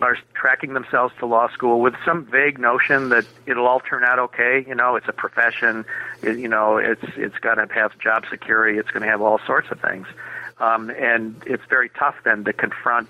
are 0.00 0.18
tracking 0.34 0.74
themselves 0.74 1.14
to 1.18 1.26
law 1.26 1.48
school 1.50 1.80
with 1.80 1.94
some 2.04 2.26
vague 2.26 2.58
notion 2.58 3.10
that 3.10 3.24
it'll 3.46 3.66
all 3.66 3.80
turn 3.80 4.04
out 4.04 4.18
okay. 4.18 4.64
You 4.66 4.74
know, 4.74 4.96
it's 4.96 5.08
a 5.08 5.12
profession. 5.12 5.84
It, 6.22 6.38
you 6.38 6.48
know, 6.48 6.78
it's 6.78 7.04
it's 7.16 7.38
got 7.38 7.54
to 7.54 7.72
have 7.72 7.96
job 7.98 8.24
security. 8.28 8.78
It's 8.78 8.90
going 8.90 9.02
to 9.02 9.08
have 9.08 9.22
all 9.22 9.38
sorts 9.46 9.70
of 9.70 9.80
things, 9.80 10.06
um, 10.62 10.90
and 10.90 11.34
it's 11.44 11.64
very 11.68 11.90
tough 11.90 12.14
then 12.24 12.44
to 12.44 12.52
confront 12.52 13.08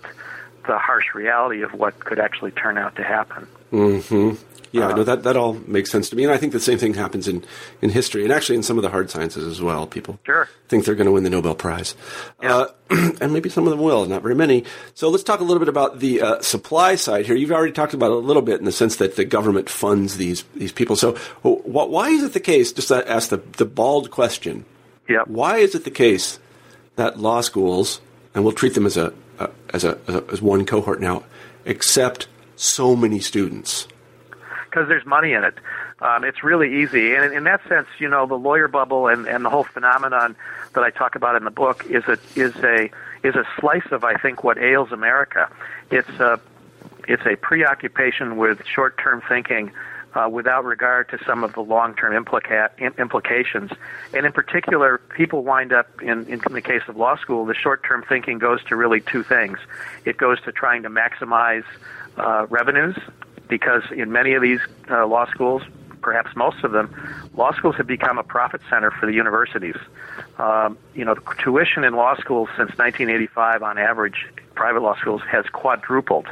the 0.67 0.79
harsh 0.79 1.15
reality 1.15 1.63
of 1.63 1.75
what 1.75 2.01
could 2.01 2.19
actually 2.19 2.51
turn 2.53 2.79
out 2.79 2.97
to 2.97 3.03
happen. 3.03 3.47
Mm-hmm. 3.73 4.43
Yeah, 4.71 4.89
uh, 4.89 4.97
no, 4.97 5.05
that 5.05 5.25
that 5.25 5.37
all 5.37 5.53
makes 5.53 5.91
sense 5.91 6.09
to 6.11 6.17
me, 6.17 6.25
and 6.25 6.33
I 6.33 6.39
think 6.39 6.53
the 6.53 6.61
same 6.61 6.79
thing 6.79 6.95
happens 6.95 7.29
in, 7.29 7.45
in 7.83 7.91
history, 7.91 8.23
and 8.23 8.33
actually 8.33 8.57
in 8.57 8.63
some 8.63 8.79
of 8.79 8.83
the 8.83 8.89
hard 8.89 9.11
sciences 9.11 9.47
as 9.47 9.61
well. 9.61 9.87
People 9.87 10.19
sure. 10.25 10.49
think 10.69 10.87
they're 10.87 10.95
going 10.95 11.07
to 11.07 11.13
win 11.13 11.25
the 11.25 11.31
Nobel 11.31 11.55
Prize, 11.55 11.95
yeah. 12.43 12.57
uh, 12.57 12.69
and 13.21 13.35
maybe 13.35 13.51
some 13.51 13.65
of 13.65 13.71
them 13.71 13.81
will, 13.81 14.07
not 14.07 14.23
very 14.23 14.35
many. 14.35 14.65
So 14.95 15.11
let's 15.11 15.25
talk 15.25 15.41
a 15.41 15.45
little 15.45 15.59
bit 15.59 15.69
about 15.69 15.99
the 15.99 16.23
uh, 16.23 16.41
supply 16.41 16.95
side 16.95 17.27
here. 17.27 17.37
You've 17.37 17.53
already 17.53 17.73
talked 17.73 17.93
about 17.93 18.13
it 18.13 18.17
a 18.17 18.17
little 18.17 18.41
bit 18.41 18.61
in 18.61 18.65
the 18.65 18.73
sense 18.73 18.97
that 18.97 19.17
the 19.17 19.27
government 19.27 19.69
funds 19.69 20.17
these 20.17 20.43
these 20.55 20.73
people. 20.73 20.97
So 20.97 21.17
why 21.43 22.09
is 22.09 22.23
it 22.23 22.33
the 22.33 22.41
case? 22.41 22.73
Just 22.73 22.89
to 22.89 23.07
ask 23.07 23.29
the 23.29 23.43
the 23.59 23.67
bald 23.67 24.11
question. 24.11 24.65
Yeah. 25.07 25.25
Why 25.27 25.59
is 25.59 25.75
it 25.75 25.85
the 25.85 25.91
case 25.91 26.39
that 26.97 27.19
law 27.19 27.41
schools, 27.41 28.01
and 28.35 28.45
we'll 28.45 28.53
treat 28.53 28.75
them 28.75 28.87
as 28.87 28.97
a, 28.97 29.13
a 29.39 29.51
as 29.71 29.85
a 29.85 29.99
as 30.31 30.43
one 30.43 30.67
cohort 30.67 31.01
now, 31.01 31.25
accept 31.67 32.29
so 32.57 32.95
many 32.97 33.19
students? 33.19 33.89
because 34.73 34.89
there's 34.89 35.05
money 35.05 35.33
in 35.33 35.45
it. 35.45 35.55
Um, 36.01 36.25
it's 36.25 36.43
really 36.43 36.83
easy, 36.83 37.15
and 37.15 37.25
in, 37.27 37.33
in 37.33 37.45
that 37.45 37.61
sense, 37.69 37.87
you 37.99 38.09
know, 38.09 38.27
the 38.27 38.35
lawyer 38.35 38.67
bubble 38.67 39.07
and, 39.07 39.27
and 39.27 39.45
the 39.45 39.51
whole 39.51 39.65
phenomenon 39.65 40.35
that 40.75 40.83
I 40.83 40.91
talk 40.91 41.15
about 41.15 41.37
in 41.37 41.45
the 41.45 41.51
book 41.51 41.87
is 41.87 42.03
a 42.09 42.19
is 42.35 42.57
a 42.57 42.91
is 43.23 43.37
a 43.37 43.45
slice 43.61 43.87
of 43.93 44.03
I 44.03 44.15
think 44.15 44.43
what 44.43 44.59
ails 44.59 44.91
America. 44.91 45.49
It's 45.91 46.09
a 46.19 46.41
it's 47.07 47.25
a 47.25 47.37
preoccupation 47.37 48.37
with 48.37 48.65
short-term 48.67 49.23
thinking 49.29 49.71
uh, 50.15 50.29
without 50.31 50.65
regard 50.65 51.09
to 51.11 51.19
some 51.27 51.45
of 51.45 51.53
the 51.55 51.61
long-term 51.61 52.13
implica- 52.13 52.71
implications. 52.99 53.71
And 54.13 54.27
in 54.27 54.33
particular, 54.33 54.99
people 55.17 55.43
wind 55.43 55.73
up, 55.73 55.89
in, 56.03 56.27
in 56.27 56.41
the 56.51 56.61
case 56.61 56.83
of 56.89 56.97
law 56.97 57.17
school, 57.17 57.47
the 57.47 57.55
short-term 57.55 58.05
thinking 58.09 58.39
goes 58.39 58.63
to 58.65 58.77
really 58.77 59.01
two 59.01 59.23
things. 59.23 59.59
It 60.05 60.17
goes 60.17 60.41
to 60.43 60.53
trying 60.53 60.83
to 60.83 60.91
maximize 60.91 61.65
uh, 62.17 62.47
revenues 62.51 62.97
because 63.49 63.83
in 63.91 64.13
many 64.13 64.35
of 64.35 64.43
these 64.43 64.61
uh, 64.91 65.07
law 65.07 65.27
schools, 65.31 65.63
perhaps 66.03 66.35
most 66.37 66.65
of 66.65 66.73
them, 66.73 66.95
law 67.35 67.53
schools 67.53 67.77
have 67.77 67.87
become 67.87 68.19
a 68.19 68.23
profit 68.23 68.61
center 68.69 68.91
for 68.91 69.07
the 69.07 69.13
universities. 69.13 69.77
Um, 70.39 70.77
you 70.95 71.05
know, 71.05 71.15
tuition 71.43 71.85
in 71.85 71.95
law 71.95 72.17
schools 72.17 72.49
since 72.57 72.71
1985 72.77 73.63
on 73.63 73.79
average, 73.79 74.27
private 74.55 74.83
law 74.83 74.97
schools 74.97 75.23
has 75.31 75.47
quadrupled. 75.53 76.27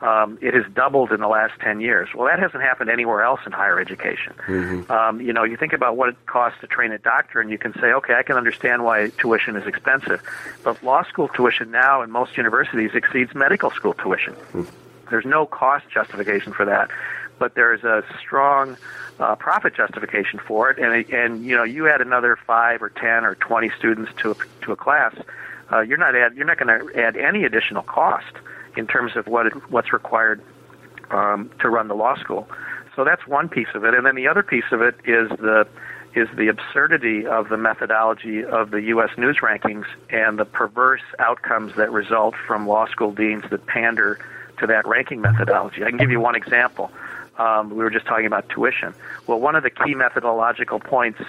Um, 0.00 0.38
it 0.40 0.54
has 0.54 0.64
doubled 0.74 1.10
in 1.10 1.20
the 1.20 1.26
last 1.26 1.58
10 1.60 1.80
years. 1.80 2.08
Well, 2.14 2.28
that 2.28 2.38
hasn't 2.38 2.62
happened 2.62 2.88
anywhere 2.88 3.22
else 3.22 3.40
in 3.44 3.50
higher 3.50 3.80
education. 3.80 4.32
Mm-hmm. 4.46 4.92
Um, 4.92 5.20
you 5.20 5.32
know, 5.32 5.42
you 5.42 5.56
think 5.56 5.72
about 5.72 5.96
what 5.96 6.10
it 6.10 6.26
costs 6.26 6.60
to 6.60 6.68
train 6.68 6.92
a 6.92 6.98
doctor, 6.98 7.40
and 7.40 7.50
you 7.50 7.58
can 7.58 7.72
say, 7.74 7.92
okay, 7.92 8.14
I 8.14 8.22
can 8.22 8.36
understand 8.36 8.84
why 8.84 9.10
tuition 9.18 9.56
is 9.56 9.66
expensive. 9.66 10.22
But 10.62 10.80
law 10.84 11.02
school 11.02 11.26
tuition 11.26 11.72
now 11.72 12.02
in 12.02 12.12
most 12.12 12.36
universities 12.36 12.92
exceeds 12.94 13.34
medical 13.34 13.72
school 13.72 13.94
tuition. 13.94 14.34
Mm-hmm. 14.34 14.64
There's 15.10 15.24
no 15.24 15.46
cost 15.46 15.86
justification 15.92 16.52
for 16.52 16.64
that, 16.66 16.90
but 17.40 17.54
there's 17.56 17.82
a 17.82 18.04
strong 18.20 18.76
uh, 19.18 19.34
profit 19.34 19.74
justification 19.74 20.38
for 20.38 20.70
it. 20.70 20.78
And 20.78 21.12
and 21.12 21.44
you 21.44 21.56
know, 21.56 21.64
you 21.64 21.88
add 21.88 22.00
another 22.00 22.36
five 22.46 22.82
or 22.82 22.90
ten 22.90 23.24
or 23.24 23.34
twenty 23.34 23.70
students 23.76 24.12
to 24.18 24.32
a, 24.32 24.36
to 24.62 24.72
a 24.72 24.76
class, 24.76 25.14
uh, 25.72 25.80
you're 25.80 25.98
not 25.98 26.14
add 26.14 26.36
you're 26.36 26.46
not 26.46 26.58
going 26.58 26.68
to 26.68 27.00
add 27.00 27.16
any 27.16 27.44
additional 27.44 27.82
cost 27.82 28.34
in 28.78 28.86
terms 28.86 29.16
of 29.16 29.26
what 29.26 29.46
what's 29.70 29.92
required 29.92 30.40
um, 31.10 31.50
to 31.60 31.68
run 31.68 31.88
the 31.88 31.94
law 31.94 32.16
school. 32.16 32.48
So 32.96 33.04
that's 33.04 33.26
one 33.26 33.48
piece 33.48 33.68
of 33.74 33.84
it, 33.84 33.94
and 33.94 34.06
then 34.06 34.14
the 34.14 34.28
other 34.28 34.42
piece 34.42 34.70
of 34.72 34.80
it 34.80 34.94
is 35.04 35.28
the 35.30 35.66
is 36.14 36.28
the 36.36 36.48
absurdity 36.48 37.26
of 37.26 37.48
the 37.48 37.56
methodology 37.58 38.44
of 38.44 38.70
the 38.70 38.80
U.S. 38.94 39.10
news 39.18 39.38
rankings 39.42 39.84
and 40.10 40.38
the 40.38 40.44
perverse 40.44 41.02
outcomes 41.18 41.74
that 41.76 41.92
result 41.92 42.34
from 42.46 42.66
law 42.66 42.86
school 42.86 43.12
deans 43.12 43.44
that 43.50 43.66
pander 43.66 44.18
to 44.58 44.66
that 44.66 44.86
ranking 44.86 45.20
methodology. 45.20 45.84
I 45.84 45.90
can 45.90 45.98
give 45.98 46.10
you 46.10 46.18
one 46.18 46.34
example. 46.34 46.90
Um, 47.36 47.70
we 47.70 47.76
were 47.76 47.90
just 47.90 48.06
talking 48.06 48.26
about 48.26 48.48
tuition. 48.48 48.94
Well, 49.26 49.38
one 49.38 49.54
of 49.54 49.62
the 49.62 49.70
key 49.70 49.94
methodological 49.94 50.80
points 50.80 51.20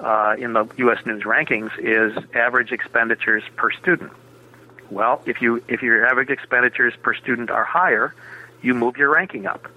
uh, 0.00 0.34
in 0.38 0.54
the 0.54 0.66
U.S. 0.78 1.04
News 1.06 1.22
rankings 1.22 1.70
is 1.78 2.16
average 2.34 2.72
expenditures 2.72 3.44
per 3.56 3.70
student. 3.70 4.10
Well, 4.94 5.20
if 5.26 5.42
you 5.42 5.62
if 5.66 5.82
your 5.82 6.06
average 6.06 6.30
expenditures 6.30 6.94
per 7.02 7.14
student 7.14 7.50
are 7.50 7.64
higher, 7.64 8.14
you 8.62 8.74
move 8.74 8.96
your 8.96 9.10
ranking 9.10 9.46
up. 9.46 9.68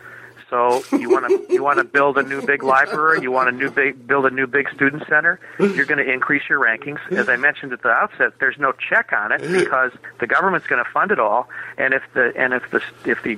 So 0.50 0.82
you 0.96 1.10
want 1.10 1.28
to 1.28 1.54
you 1.54 1.64
want 1.64 1.80
to 1.80 1.84
build 1.84 2.18
a 2.18 2.24
new 2.24 2.42
big 2.42 2.64
library, 2.64 3.22
you 3.22 3.32
want 3.32 3.50
a 3.50 3.52
new 3.52 3.70
big 3.70 4.08
build 4.08 4.26
a 4.26 4.30
new 4.30 4.48
big 4.48 4.70
student 4.74 5.04
center. 5.10 5.40
You're 5.60 5.86
going 5.86 6.04
to 6.04 6.10
increase 6.10 6.44
your 6.48 6.60
rankings. 6.60 7.00
As 7.12 7.28
I 7.28 7.36
mentioned 7.36 7.74
at 7.74 7.82
the 7.82 7.90
outset, 7.90 8.34
there's 8.40 8.58
no 8.58 8.72
check 8.72 9.12
on 9.12 9.32
it 9.32 9.42
because 9.42 9.92
the 10.20 10.28
government's 10.28 10.68
going 10.68 10.84
to 10.84 10.90
fund 10.90 11.12
it 11.12 11.20
all. 11.20 11.50
And 11.78 11.94
if 11.94 12.04
the 12.14 12.32
and 12.38 12.54
if 12.54 12.70
the 12.72 12.82
if 13.06 13.24
the 13.24 13.38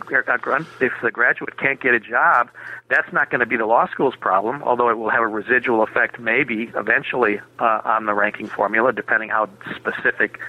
if 0.82 0.94
the 1.02 1.12
graduate 1.12 1.58
can't 1.58 1.82
get 1.82 1.94
a 1.94 2.00
job, 2.00 2.50
that's 2.90 3.12
not 3.12 3.30
going 3.30 3.40
to 3.40 3.46
be 3.46 3.58
the 3.58 3.66
law 3.66 3.88
school's 3.88 4.16
problem. 4.16 4.62
Although 4.64 4.90
it 4.90 4.98
will 4.98 5.10
have 5.10 5.22
a 5.22 5.28
residual 5.28 5.82
effect, 5.82 6.20
maybe 6.20 6.72
eventually 6.76 7.40
uh, 7.60 7.82
on 7.86 8.06
the 8.06 8.14
ranking 8.14 8.48
formula, 8.48 8.94
depending 8.94 9.30
how 9.30 9.50
specific 9.76 10.40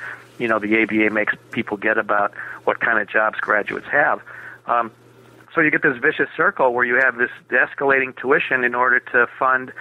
you 0.41 0.49
know 0.49 0.59
the 0.59 0.83
ABA 0.83 1.11
makes 1.11 1.35
people 1.53 1.77
get 1.77 1.99
about 1.99 2.33
what 2.65 2.81
kind 2.81 2.99
of 2.99 3.09
jobs 3.09 3.39
graduates 3.39 3.87
have. 3.87 4.21
Um, 4.67 4.91
so 5.55 5.61
you 5.61 5.71
get 5.71 5.83
this 5.83 5.97
vicious 5.99 6.29
circle 6.37 6.73
where 6.73 6.85
you 6.85 6.97
have 6.97 7.17
this 7.17 7.31
escalating 7.51 8.17
tuition 8.17 8.65
in 8.65 8.75
order 8.75 9.01
to 9.01 9.27
fund 9.39 9.73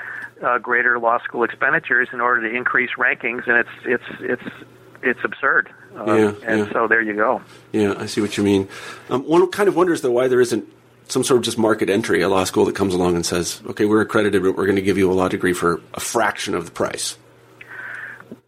uh, 0.43 0.57
greater 0.57 0.99
law 0.99 1.19
school 1.19 1.43
expenditures 1.43 2.09
in 2.11 2.21
order 2.21 2.49
to 2.49 2.55
increase 2.55 2.91
rankings, 2.97 3.47
and 3.47 3.57
it's 3.57 3.69
it's 3.85 4.21
it's 4.21 4.55
it's 5.01 5.19
absurd. 5.23 5.69
Um, 5.95 6.07
yeah, 6.07 6.33
and 6.45 6.59
yeah. 6.59 6.73
so 6.73 6.87
there 6.87 7.01
you 7.01 7.15
go. 7.15 7.41
Yeah, 7.71 7.95
I 7.97 8.05
see 8.05 8.21
what 8.21 8.37
you 8.37 8.43
mean. 8.43 8.67
Um, 9.09 9.23
one 9.23 9.49
kind 9.51 9.69
of 9.69 9.75
wonders 9.75 10.01
though 10.01 10.11
why 10.11 10.27
there 10.27 10.41
isn't 10.41 10.65
some 11.07 11.23
sort 11.23 11.39
of 11.39 11.43
just 11.43 11.57
market 11.57 11.89
entry, 11.89 12.21
a 12.21 12.29
law 12.29 12.43
school 12.43 12.65
that 12.65 12.75
comes 12.75 12.93
along 12.93 13.15
and 13.15 13.25
says, 13.25 13.61
"Okay, 13.67 13.85
we're 13.85 14.01
accredited, 14.01 14.41
but 14.43 14.57
we're 14.57 14.65
going 14.65 14.75
to 14.75 14.81
give 14.81 14.97
you 14.97 15.11
a 15.11 15.13
law 15.13 15.27
degree 15.27 15.53
for 15.53 15.81
a 15.93 15.99
fraction 15.99 16.55
of 16.55 16.65
the 16.65 16.71
price." 16.71 17.17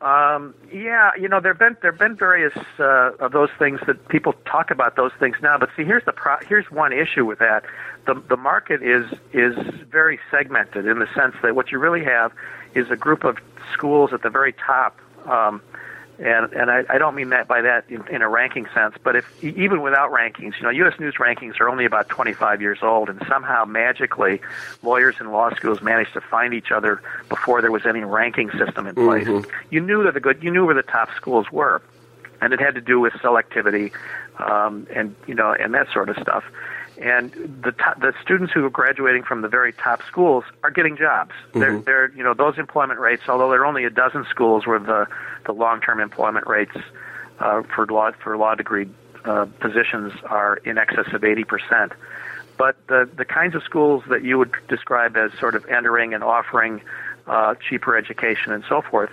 Um, 0.01 0.55
yeah, 0.73 1.11
you 1.19 1.27
know, 1.29 1.39
there've 1.39 1.59
been 1.59 1.77
there've 1.81 1.97
been 1.97 2.15
various 2.15 2.57
uh, 2.79 3.11
of 3.19 3.33
those 3.33 3.49
things 3.59 3.79
that 3.85 4.07
people 4.07 4.33
talk 4.45 4.71
about 4.71 4.95
those 4.95 5.11
things 5.19 5.37
now. 5.43 5.59
But 5.59 5.69
see, 5.77 5.83
here's 5.83 6.03
the 6.05 6.11
pro- 6.11 6.39
here's 6.47 6.71
one 6.71 6.91
issue 6.91 7.23
with 7.23 7.37
that. 7.37 7.63
The 8.07 8.15
the 8.27 8.37
market 8.37 8.81
is 8.81 9.05
is 9.31 9.55
very 9.91 10.19
segmented 10.31 10.87
in 10.87 10.97
the 10.97 11.07
sense 11.13 11.35
that 11.43 11.55
what 11.55 11.71
you 11.71 11.77
really 11.77 12.03
have 12.03 12.31
is 12.73 12.89
a 12.89 12.95
group 12.95 13.23
of 13.23 13.37
schools 13.73 14.11
at 14.11 14.23
the 14.23 14.29
very 14.31 14.53
top 14.53 14.99
um, 15.27 15.61
and 16.21 16.53
and 16.53 16.69
I, 16.69 16.83
I 16.87 16.97
don't 16.99 17.15
mean 17.15 17.29
that 17.29 17.47
by 17.47 17.61
that 17.61 17.85
in, 17.89 18.07
in 18.07 18.21
a 18.21 18.29
ranking 18.29 18.67
sense, 18.73 18.95
but 19.03 19.15
if 19.15 19.43
even 19.43 19.81
without 19.81 20.11
rankings, 20.11 20.53
you 20.57 20.63
know, 20.63 20.69
U.S. 20.69 20.99
News 20.99 21.15
rankings 21.15 21.59
are 21.59 21.67
only 21.67 21.85
about 21.85 22.09
25 22.09 22.61
years 22.61 22.79
old, 22.83 23.09
and 23.09 23.21
somehow 23.27 23.65
magically, 23.65 24.39
lawyers 24.83 25.15
and 25.19 25.31
law 25.31 25.53
schools 25.55 25.81
managed 25.81 26.13
to 26.13 26.21
find 26.21 26.53
each 26.53 26.71
other 26.71 27.01
before 27.27 27.61
there 27.61 27.71
was 27.71 27.85
any 27.87 28.01
ranking 28.01 28.51
system 28.51 28.85
in 28.85 28.93
place. 28.93 29.27
Mm-hmm. 29.27 29.49
You 29.71 29.81
knew 29.81 30.03
that 30.03 30.13
the 30.13 30.19
good, 30.19 30.43
you 30.43 30.51
knew 30.51 30.65
where 30.65 30.75
the 30.75 30.83
top 30.83 31.09
schools 31.15 31.51
were, 31.51 31.81
and 32.39 32.53
it 32.53 32.59
had 32.59 32.75
to 32.75 32.81
do 32.81 32.99
with 32.99 33.13
selectivity, 33.13 33.91
um, 34.37 34.85
and 34.93 35.15
you 35.25 35.33
know, 35.33 35.53
and 35.53 35.73
that 35.73 35.91
sort 35.91 36.09
of 36.09 36.17
stuff 36.17 36.43
and 37.01 37.31
the 37.63 37.71
top, 37.71 37.99
the 37.99 38.13
students 38.21 38.53
who 38.53 38.63
are 38.65 38.69
graduating 38.69 39.23
from 39.23 39.41
the 39.41 39.47
very 39.47 39.73
top 39.73 40.01
schools 40.07 40.43
are 40.63 40.69
getting 40.69 40.95
jobs. 40.95 41.31
Mm-hmm. 41.31 41.59
They're, 41.59 41.79
they're 41.79 42.11
you 42.11 42.23
know 42.23 42.33
those 42.33 42.57
employment 42.57 42.99
rates, 42.99 43.23
although 43.27 43.49
there 43.49 43.61
are 43.61 43.65
only 43.65 43.85
a 43.85 43.89
dozen 43.89 44.25
schools 44.29 44.67
where 44.67 44.79
the 44.79 45.07
the 45.45 45.51
long 45.51 45.81
term 45.81 45.99
employment 45.99 46.47
rates 46.47 46.75
uh, 47.39 47.63
for 47.63 47.87
law 47.87 48.11
for 48.11 48.37
law 48.37 48.55
degree 48.55 48.87
uh, 49.25 49.45
positions 49.59 50.13
are 50.25 50.57
in 50.57 50.77
excess 50.77 51.11
of 51.13 51.23
eighty 51.23 51.43
percent. 51.43 51.93
But 52.57 52.75
the 52.87 53.09
the 53.15 53.25
kinds 53.25 53.55
of 53.55 53.63
schools 53.63 54.03
that 54.09 54.23
you 54.23 54.37
would 54.37 54.53
describe 54.67 55.17
as 55.17 55.31
sort 55.39 55.55
of 55.55 55.65
entering 55.65 56.13
and 56.13 56.23
offering 56.23 56.81
uh, 57.25 57.55
cheaper 57.55 57.97
education 57.97 58.51
and 58.51 58.63
so 58.69 58.81
forth 58.81 59.11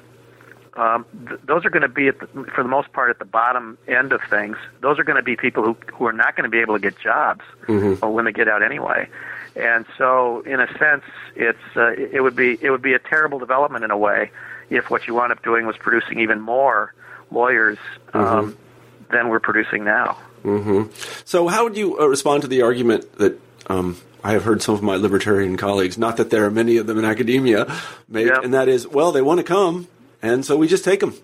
um, 0.79 1.05
th- 1.27 1.41
those 1.45 1.65
are 1.65 1.71
going 1.71 1.83
to 1.83 1.89
be, 1.89 2.11
the, 2.11 2.27
for 2.55 2.63
the 2.63 2.69
most 2.69 2.93
part, 2.93 3.11
at 3.11 3.19
the 3.19 3.25
bottom 3.25 3.77
end 3.89 4.13
of 4.13 4.21
things. 4.31 4.57
Those 4.81 4.99
are 4.99 5.05
going 5.05 5.17
to 5.17 5.23
be 5.23 5.37
people 5.37 5.65
who 5.65 5.77
who 5.93 6.07
are 6.07 6.13
not 6.13 6.37
going 6.37 6.45
to 6.45 6.51
be 6.51 6.61
able 6.61 6.75
to 6.75 6.81
get 6.81 6.99
jobs 6.99 7.43
mm-hmm. 7.67 8.07
when 8.07 8.25
they 8.25 8.33
get 8.33 8.49
out 8.49 8.63
anyway. 8.63 9.09
And 9.57 9.87
so, 9.97 10.43
in 10.43 10.61
a 10.61 10.69
sense, 10.79 11.03
it's 11.35 11.59
uh, 11.77 11.91
it 11.91 12.23
would 12.23 12.37
be 12.37 12.57
it 12.63 12.71
would 12.71 12.83
be 12.83 12.95
a 12.95 13.01
terrible 13.01 13.41
development 13.41 13.85
in 13.85 13.91
a 13.91 13.99
way 13.99 14.31
if 14.71 14.89
what 14.89 15.09
you 15.09 15.15
wound 15.15 15.33
up 15.33 15.43
doing 15.43 15.67
was 15.67 15.77
producing 15.77 16.21
even 16.21 16.41
more 16.41 16.95
lawyers 17.33 17.79
um, 18.15 18.53
mm-hmm. 18.53 19.13
than 19.13 19.29
we're 19.31 19.41
producing 19.41 19.83
now. 19.83 20.17
Mm-hmm. 20.45 20.93
So, 21.25 21.49
how 21.49 21.65
would 21.65 21.77
you 21.77 21.99
uh, 21.99 22.07
respond 22.07 22.43
to 22.43 22.49
the 22.49 22.63
argument 22.63 23.13
that 23.19 23.41
um, 23.67 23.97
I 24.23 24.33
have 24.33 24.45
heard 24.45 24.63
some 24.63 24.77
of 24.77 24.83
my 24.83 24.95
libertarian 24.95 25.57
colleagues, 25.57 25.99
not 25.99 26.19
that 26.19 26.31
there 26.31 26.45
are 26.45 26.51
many 26.51 26.77
of 26.77 26.87
them 26.87 26.99
in 26.99 27.05
academia, 27.05 27.67
make, 28.09 28.27
yep. 28.27 28.45
and 28.45 28.55
that 28.55 28.69
is, 28.69 28.87
well, 28.87 29.11
they 29.11 29.23
want 29.23 29.39
to 29.39 29.45
come, 29.45 29.89
and 30.23 30.45
so 30.45 30.57
we 30.57 30.69
just 30.69 30.85
take 30.85 31.01
them. 31.01 31.15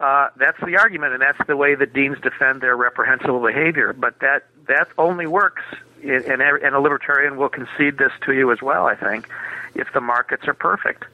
Uh, 0.00 0.28
that's 0.36 0.58
the 0.64 0.76
argument, 0.76 1.12
and 1.12 1.22
that's 1.22 1.44
the 1.48 1.56
way 1.56 1.74
that 1.74 1.92
deans 1.92 2.18
defend 2.20 2.60
their 2.60 2.76
reprehensible 2.76 3.40
behavior. 3.40 3.92
But 3.92 4.20
that 4.20 4.44
that 4.68 4.88
only 4.96 5.26
works, 5.26 5.62
and, 6.02 6.40
and 6.40 6.74
a 6.74 6.80
libertarian 6.80 7.36
will 7.36 7.48
concede 7.48 7.98
this 7.98 8.12
to 8.26 8.32
you 8.32 8.52
as 8.52 8.62
well. 8.62 8.86
I 8.86 8.94
think, 8.94 9.28
if 9.74 9.92
the 9.92 10.00
markets 10.00 10.46
are 10.46 10.54
perfect, 10.54 11.04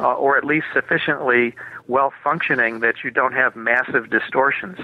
uh, 0.00 0.14
or 0.14 0.36
at 0.36 0.44
least 0.44 0.66
sufficiently 0.72 1.54
well 1.86 2.12
functioning 2.22 2.80
that 2.80 3.04
you 3.04 3.10
don't 3.10 3.32
have 3.32 3.54
massive 3.54 4.10
distortions. 4.10 4.78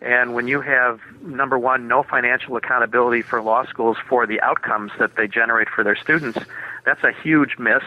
And 0.00 0.34
when 0.34 0.48
you 0.48 0.60
have 0.60 1.00
number 1.22 1.58
one, 1.58 1.88
no 1.88 2.02
financial 2.02 2.56
accountability 2.56 3.22
for 3.22 3.40
law 3.40 3.64
schools 3.66 3.96
for 4.08 4.26
the 4.26 4.40
outcomes 4.40 4.92
that 4.98 5.16
they 5.16 5.28
generate 5.28 5.68
for 5.68 5.84
their 5.84 5.96
students, 5.96 6.38
that's 6.84 7.02
a 7.04 7.12
huge 7.12 7.58
miss 7.58 7.82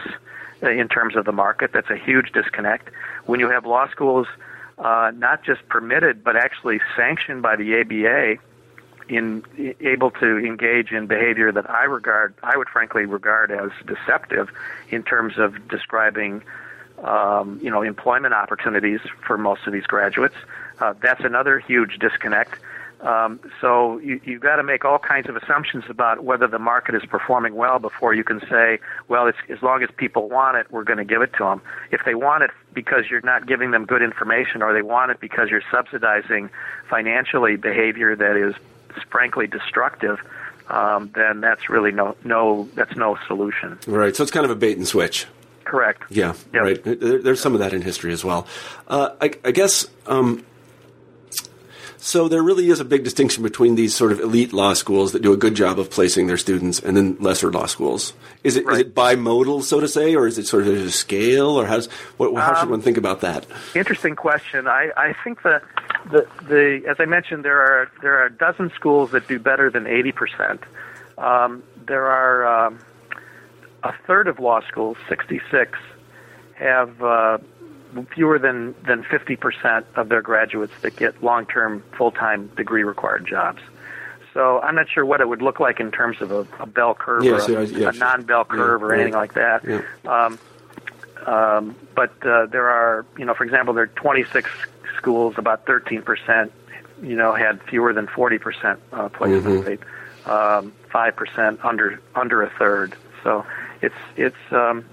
in 0.62 0.88
terms 0.88 1.16
of 1.16 1.24
the 1.24 1.32
market. 1.32 1.72
That's 1.72 1.90
a 1.90 1.96
huge 1.96 2.32
disconnect. 2.32 2.88
When 3.28 3.40
you 3.40 3.50
have 3.50 3.66
law 3.66 3.90
schools 3.90 4.26
uh, 4.78 5.12
not 5.14 5.44
just 5.44 5.68
permitted 5.68 6.24
but 6.24 6.34
actually 6.34 6.80
sanctioned 6.96 7.42
by 7.42 7.56
the 7.56 7.78
ABA 7.78 8.40
in 9.10 9.44
able 9.80 10.10
to 10.12 10.38
engage 10.38 10.92
in 10.92 11.06
behavior 11.06 11.52
that 11.52 11.68
I 11.68 11.84
regard, 11.84 12.32
I 12.42 12.56
would 12.56 12.70
frankly 12.70 13.04
regard 13.04 13.50
as 13.50 13.70
deceptive 13.86 14.48
in 14.88 15.02
terms 15.02 15.34
of 15.36 15.68
describing, 15.68 16.42
um, 17.04 17.60
you 17.62 17.70
know, 17.70 17.82
employment 17.82 18.32
opportunities 18.32 19.00
for 19.26 19.36
most 19.36 19.66
of 19.66 19.74
these 19.74 19.86
graduates. 19.86 20.36
Uh, 20.80 20.94
that's 21.02 21.22
another 21.22 21.58
huge 21.58 21.98
disconnect. 21.98 22.54
Um, 23.00 23.38
so 23.60 23.98
you, 23.98 24.20
you've 24.24 24.42
got 24.42 24.56
to 24.56 24.64
make 24.64 24.84
all 24.84 24.98
kinds 24.98 25.28
of 25.28 25.36
assumptions 25.36 25.84
about 25.88 26.24
whether 26.24 26.48
the 26.48 26.58
market 26.58 26.96
is 26.96 27.02
performing 27.08 27.54
well 27.54 27.78
before 27.78 28.12
you 28.12 28.24
can 28.24 28.40
say, 28.48 28.80
well, 29.06 29.28
it's, 29.28 29.38
as 29.48 29.62
long 29.62 29.82
as 29.82 29.88
people 29.96 30.28
want 30.28 30.56
it, 30.56 30.66
we're 30.70 30.84
going 30.84 30.98
to 30.98 31.04
give 31.04 31.22
it 31.22 31.32
to 31.34 31.44
them. 31.44 31.62
If 31.92 32.04
they 32.04 32.16
want 32.16 32.42
it 32.42 32.50
because 32.74 33.04
you're 33.08 33.20
not 33.20 33.46
giving 33.46 33.70
them 33.70 33.84
good 33.84 34.02
information, 34.02 34.62
or 34.62 34.72
they 34.72 34.82
want 34.82 35.12
it 35.12 35.20
because 35.20 35.48
you're 35.48 35.62
subsidizing 35.70 36.50
financially 36.90 37.56
behavior 37.56 38.16
that 38.16 38.36
is 38.36 38.54
frankly 39.10 39.46
destructive, 39.46 40.18
um, 40.68 41.10
then 41.14 41.40
that's 41.40 41.70
really 41.70 41.92
no 41.92 42.16
no 42.24 42.68
that's 42.74 42.94
no 42.96 43.16
solution. 43.26 43.78
Right. 43.86 44.14
So 44.14 44.22
it's 44.22 44.32
kind 44.32 44.44
of 44.44 44.50
a 44.50 44.56
bait 44.56 44.76
and 44.76 44.86
switch. 44.86 45.26
Correct. 45.64 46.02
Yeah. 46.10 46.34
Yep. 46.52 46.62
Right. 46.62 46.84
There, 46.84 47.22
there's 47.22 47.40
some 47.40 47.54
of 47.54 47.60
that 47.60 47.72
in 47.72 47.82
history 47.82 48.12
as 48.12 48.24
well. 48.24 48.46
Uh, 48.86 49.10
I, 49.20 49.32
I, 49.44 49.50
guess. 49.50 49.86
Um, 50.06 50.44
so 51.98 52.28
there 52.28 52.42
really 52.42 52.70
is 52.70 52.80
a 52.80 52.84
big 52.84 53.04
distinction 53.04 53.42
between 53.42 53.74
these 53.74 53.94
sort 53.94 54.12
of 54.12 54.20
elite 54.20 54.52
law 54.52 54.72
schools 54.72 55.12
that 55.12 55.22
do 55.22 55.32
a 55.32 55.36
good 55.36 55.54
job 55.54 55.78
of 55.78 55.90
placing 55.90 56.26
their 56.26 56.36
students 56.36 56.78
and 56.78 56.96
then 56.96 57.16
lesser 57.20 57.50
law 57.50 57.66
schools. 57.66 58.14
Is 58.44 58.56
it, 58.56 58.64
right. 58.64 58.74
is 58.74 58.80
it 58.80 58.94
bimodal, 58.94 59.62
so 59.62 59.80
to 59.80 59.88
say, 59.88 60.14
or 60.14 60.26
is 60.26 60.38
it 60.38 60.46
sort 60.46 60.66
of 60.66 60.74
a 60.74 60.90
scale, 60.90 61.60
or 61.60 61.66
how's, 61.66 61.86
what, 62.16 62.34
how 62.40 62.50
um, 62.50 62.56
should 62.60 62.70
one 62.70 62.82
think 62.82 62.96
about 62.96 63.20
that? 63.22 63.46
Interesting 63.74 64.16
question. 64.16 64.68
I, 64.68 64.90
I 64.96 65.14
think 65.24 65.42
that 65.42 65.62
the, 66.10 66.26
the, 66.42 66.82
as 66.88 66.96
I 66.98 67.04
mentioned, 67.04 67.44
there 67.44 67.60
are, 67.60 67.90
there 68.00 68.20
are 68.20 68.26
a 68.26 68.32
dozen 68.32 68.70
schools 68.74 69.10
that 69.10 69.26
do 69.26 69.38
better 69.38 69.70
than 69.70 69.84
80%. 69.84 70.62
Um, 71.18 71.64
there 71.86 72.06
are 72.06 72.66
um, 72.66 72.78
a 73.82 73.92
third 74.06 74.28
of 74.28 74.38
law 74.38 74.60
schools, 74.68 74.96
66, 75.08 75.78
have 76.54 77.02
uh, 77.02 77.38
fewer 78.14 78.38
than 78.38 78.74
than 78.86 79.02
50% 79.04 79.84
of 79.96 80.08
their 80.08 80.22
graduates 80.22 80.72
that 80.82 80.96
get 80.96 81.22
long-term 81.22 81.82
full-time 81.96 82.48
degree 82.56 82.84
required 82.84 83.26
jobs. 83.26 83.62
So 84.34 84.60
I'm 84.60 84.74
not 84.74 84.88
sure 84.88 85.04
what 85.04 85.20
it 85.20 85.28
would 85.28 85.42
look 85.42 85.58
like 85.58 85.80
in 85.80 85.90
terms 85.90 86.20
of 86.20 86.30
a, 86.30 86.46
a 86.60 86.66
bell 86.66 86.94
curve 86.94 87.24
yeah, 87.24 87.32
or 87.32 87.60
a, 87.60 87.66
yeah, 87.66 87.88
a 87.88 87.92
non-bell 87.92 88.44
curve 88.44 88.82
or 88.82 88.92
anything 88.94 89.14
like 89.14 89.34
that. 89.34 89.64
Um, 90.06 90.38
um, 91.26 91.76
but 91.94 92.12
uh, 92.24 92.46
there 92.46 92.68
are, 92.68 93.04
you 93.18 93.24
know, 93.24 93.34
for 93.34 93.44
example, 93.44 93.74
there 93.74 93.84
are 93.84 93.88
26 93.88 94.48
schools, 94.96 95.34
about 95.36 95.66
13%, 95.66 96.50
you 97.02 97.16
know, 97.16 97.34
had 97.34 97.62
fewer 97.64 97.92
than 97.92 98.06
40% 98.06 98.78
uh, 98.92 99.08
placement 99.08 99.44
mm-hmm. 99.44 99.68
rate, 99.68 99.80
um, 100.26 100.72
5% 100.90 101.64
under 101.64 102.00
under 102.14 102.42
a 102.42 102.50
third. 102.50 102.94
So 103.22 103.44
it's 103.82 103.94
it's 104.16 104.36
um, 104.52 104.84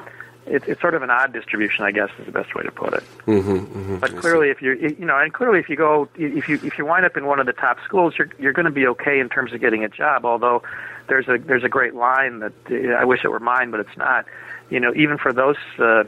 it's 0.48 0.66
it's 0.68 0.82
sort 0.82 0.94
of 0.94 1.02
an 1.02 1.10
odd 1.10 1.34
distribution, 1.34 1.86
I 1.86 1.92
guess, 1.92 2.10
is 2.20 2.26
the 2.26 2.32
best 2.32 2.54
way 2.56 2.64
to 2.64 2.72
put 2.72 2.94
it. 2.94 3.04
Mm-hmm, 3.26 3.52
mm-hmm. 3.52 3.98
But 3.98 4.16
clearly, 4.18 4.50
if 4.50 4.62
you're, 4.62 4.76
you 4.76 5.06
know, 5.06 5.18
and 5.18 5.34
clearly, 5.34 5.60
if 5.60 5.70
you 5.70 5.76
go, 5.76 6.08
if 6.16 6.48
you 6.48 6.60
if 6.64 6.78
you 6.78 6.86
wind 6.86 7.06
up 7.06 7.18
in 7.18 7.26
one 7.26 7.40
of 7.40 7.46
the 7.46 7.54
top 7.54 7.78
schools, 7.84 8.14
you're 8.18 8.30
you're 8.40 8.54
going 8.54 8.66
to 8.66 8.72
be 8.72 8.86
okay 8.88 9.20
in 9.20 9.30
terms 9.30 9.54
of 9.54 9.62
getting 9.62 9.84
a 9.84 9.90
job. 9.90 10.26
Although 10.26 10.62
there's 11.08 11.28
a 11.28 11.38
there's 11.38 11.64
a 11.64 11.70
great 11.70 11.96
line 11.96 12.40
that 12.40 12.54
uh, 12.70 12.94
I 12.94 13.06
wish 13.06 13.24
it 13.24 13.30
were 13.30 13.40
mine, 13.40 13.72
but 13.72 13.80
it's 13.80 13.98
not. 13.98 14.26
You 14.70 14.80
know, 14.80 14.94
even 14.96 15.18
for 15.18 15.34
those 15.34 15.58
uh, 15.80 16.04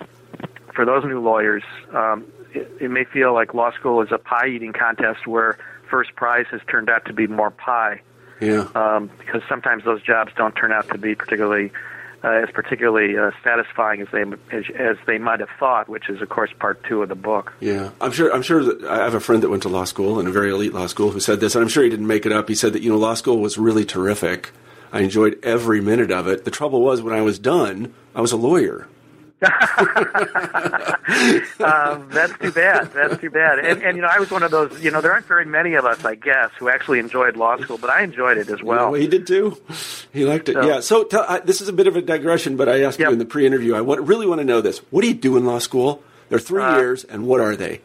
for 0.74 0.86
those 0.86 1.04
new 1.04 1.20
lawyers, 1.20 1.64
um, 1.94 2.26
it, 2.54 2.72
it 2.80 2.92
may 2.92 3.06
feel 3.06 3.34
like 3.34 3.54
law 3.54 3.72
school 3.72 4.02
is 4.02 4.12
a 4.12 4.18
pie 4.18 4.48
eating 4.48 4.74
contest 4.74 5.26
where 5.26 5.58
first 5.90 6.16
prize 6.16 6.46
has 6.52 6.62
turned 6.70 6.90
out 6.90 7.06
to 7.06 7.14
be 7.14 7.28
more 7.28 7.52
pie. 7.52 8.02
Yeah. 8.40 8.68
Um, 8.76 9.10
because 9.18 9.42
sometimes 9.50 9.84
those 9.84 10.02
jobs 10.04 10.32
don't 10.38 10.56
turn 10.56 10.72
out 10.72 10.88
to 10.90 10.98
be 11.00 11.16
particularly 11.16 11.72
uh, 12.24 12.30
as 12.30 12.50
particularly 12.52 13.18
uh, 13.18 13.32
satisfying 13.44 14.02
as 14.02 14.08
they 14.12 14.22
as, 14.52 14.66
as 14.78 14.98
they 15.06 15.18
might 15.18 15.40
have 15.40 15.50
thought, 15.60 15.88
which 15.88 16.10
is 16.10 16.22
of 16.22 16.30
course 16.30 16.52
part 16.60 16.84
two 16.84 17.02
of 17.02 17.10
the 17.10 17.16
book. 17.16 17.54
Yeah, 17.60 17.92
I'm 18.02 18.12
sure. 18.12 18.34
I'm 18.34 18.42
sure 18.42 18.64
that 18.64 18.84
I 18.86 18.98
have 18.98 19.14
a 19.14 19.20
friend 19.20 19.44
that 19.44 19.50
went 19.50 19.64
to 19.64 19.70
law 19.70 19.84
school 19.84 20.20
and 20.20 20.28
a 20.28 20.32
very 20.32 20.52
elite 20.52 20.74
law 20.74 20.88
school 20.88 21.12
who 21.12 21.20
said 21.20 21.40
this, 21.40 21.56
and 21.56 21.64
I'm 21.64 21.70
sure 21.70 21.84
he 21.84 21.90
didn't 21.90 22.08
make 22.08 22.26
it 22.26 22.32
up. 22.32 22.50
He 22.50 22.56
said 22.56 22.74
that 22.74 22.82
you 22.82 22.90
know 22.90 22.98
law 22.98 23.14
school 23.14 23.40
was 23.40 23.58
really 23.58 23.86
terrific. 23.86 24.52
I 24.92 25.02
enjoyed 25.02 25.38
every 25.44 25.82
minute 25.82 26.12
of 26.12 26.28
it. 26.28 26.46
The 26.46 26.52
trouble 26.52 26.82
was 26.82 27.02
when 27.02 27.14
I 27.14 27.22
was 27.22 27.38
done, 27.40 27.94
I 28.16 28.22
was 28.22 28.32
a 28.32 28.38
lawyer. 28.38 28.88
um, 31.60 32.10
that's 32.10 32.34
too 32.40 32.52
bad. 32.52 32.92
That's 32.94 33.18
too 33.22 33.30
bad. 33.30 33.60
And, 33.60 33.84
and 33.84 33.96
you 33.96 34.02
know, 34.02 34.10
I 34.12 34.20
was 34.20 34.32
one 34.32 34.44
of 34.44 34.52
those. 34.52 34.82
You 34.84 34.92
know, 34.92 35.02
there 35.02 35.12
aren't 35.12 35.26
very 35.28 35.46
many 35.46 35.76
of 35.76 35.86
us, 35.86 36.04
I 36.06 36.16
guess, 36.16 36.50
who 36.58 36.70
actually 36.70 37.00
enjoyed 37.00 37.38
law 37.38 37.58
school, 37.58 37.78
but 37.78 37.90
I 37.90 38.02
enjoyed 38.04 38.38
it 38.38 38.50
as 38.50 38.64
well. 38.64 38.94
he 38.94 39.08
did 39.08 39.28
too. 39.28 39.58
He 40.12 40.26
liked 40.26 40.50
it. 40.50 40.54
So- 40.54 40.68
yeah. 40.68 40.80
So 40.80 41.04
tell, 41.04 41.26
I, 41.28 41.40
this 41.40 41.62
is 41.62 41.68
a 41.68 41.74
bit 41.74 41.88
of 41.88 41.96
a 41.96 42.02
digression, 42.02 42.58
but 42.58 42.68
I 42.70 42.82
asked 42.84 43.00
Yep. 43.00 43.10
you 43.10 43.14
in 43.14 43.20
the 43.20 43.26
pre-interview. 43.26 43.76
I 43.76 43.82
want, 43.82 44.02
really 44.02 44.26
want 44.26 44.40
to 44.40 44.46
know 44.46 44.62
this. 44.62 44.80
What 44.92 45.02
do 45.02 45.08
you 45.08 45.14
do 45.14 45.38
in 45.38 45.46
law 45.46 45.60
school? 45.60 46.02
They're 46.30 46.40
three 46.40 46.64
Uh, 46.64 46.78
years, 46.78 47.04
and 47.04 47.28
what 47.28 47.40
are 47.40 47.56
they? 47.56 47.82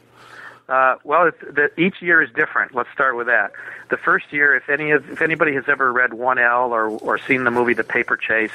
Uh, 0.69 0.95
well, 1.05 1.27
it's, 1.27 1.39
the, 1.41 1.71
each 1.79 2.01
year 2.01 2.23
is 2.23 2.31
different. 2.35 2.75
Let's 2.75 2.89
start 2.95 3.15
with 3.17 3.27
that. 3.27 3.53
The 3.91 3.99
first 3.99 4.33
year, 4.33 4.55
if 4.57 4.71
any 4.71 4.93
of, 4.93 5.11
if 5.11 5.21
anybody 5.21 5.53
has 5.55 5.65
ever 5.69 5.93
read 5.93 6.15
One 6.15 6.39
L 6.39 6.73
or 6.73 6.87
or 6.89 7.19
seen 7.19 7.45
the 7.45 7.51
movie 7.51 7.75
The 7.75 7.85
Paper 7.85 8.17
Chase, 8.17 8.51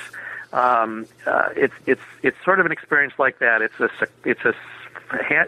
um, 0.53 1.05
uh, 1.25 1.49
it's 1.55 1.73
it's 1.85 2.01
it's 2.23 2.37
sort 2.43 2.59
of 2.59 2.65
an 2.65 2.71
experience 2.71 3.13
like 3.17 3.39
that. 3.39 3.61
It's 3.61 3.79
a 3.79 3.89
it's 4.23 4.45
a 4.45 4.53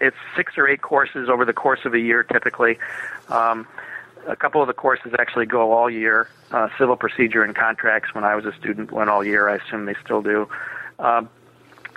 it's 0.01 0.17
six 0.35 0.57
or 0.57 0.67
eight 0.67 0.81
courses 0.81 1.29
over 1.29 1.45
the 1.45 1.53
course 1.53 1.81
of 1.85 1.93
a 1.93 1.99
year, 1.99 2.23
typically. 2.23 2.79
Um, 3.29 3.67
a 4.27 4.35
couple 4.35 4.61
of 4.61 4.67
the 4.67 4.73
courses 4.73 5.13
actually 5.17 5.45
go 5.45 5.71
all 5.71 5.89
year. 5.89 6.29
Uh, 6.51 6.69
civil 6.77 6.95
procedure 6.95 7.43
and 7.43 7.55
contracts, 7.55 8.13
when 8.13 8.23
I 8.23 8.35
was 8.35 8.45
a 8.45 8.53
student, 8.53 8.91
went 8.91 9.09
all 9.09 9.23
year. 9.23 9.49
I 9.49 9.55
assume 9.55 9.85
they 9.85 9.95
still 10.03 10.21
do. 10.21 10.49
Um, 10.97 11.29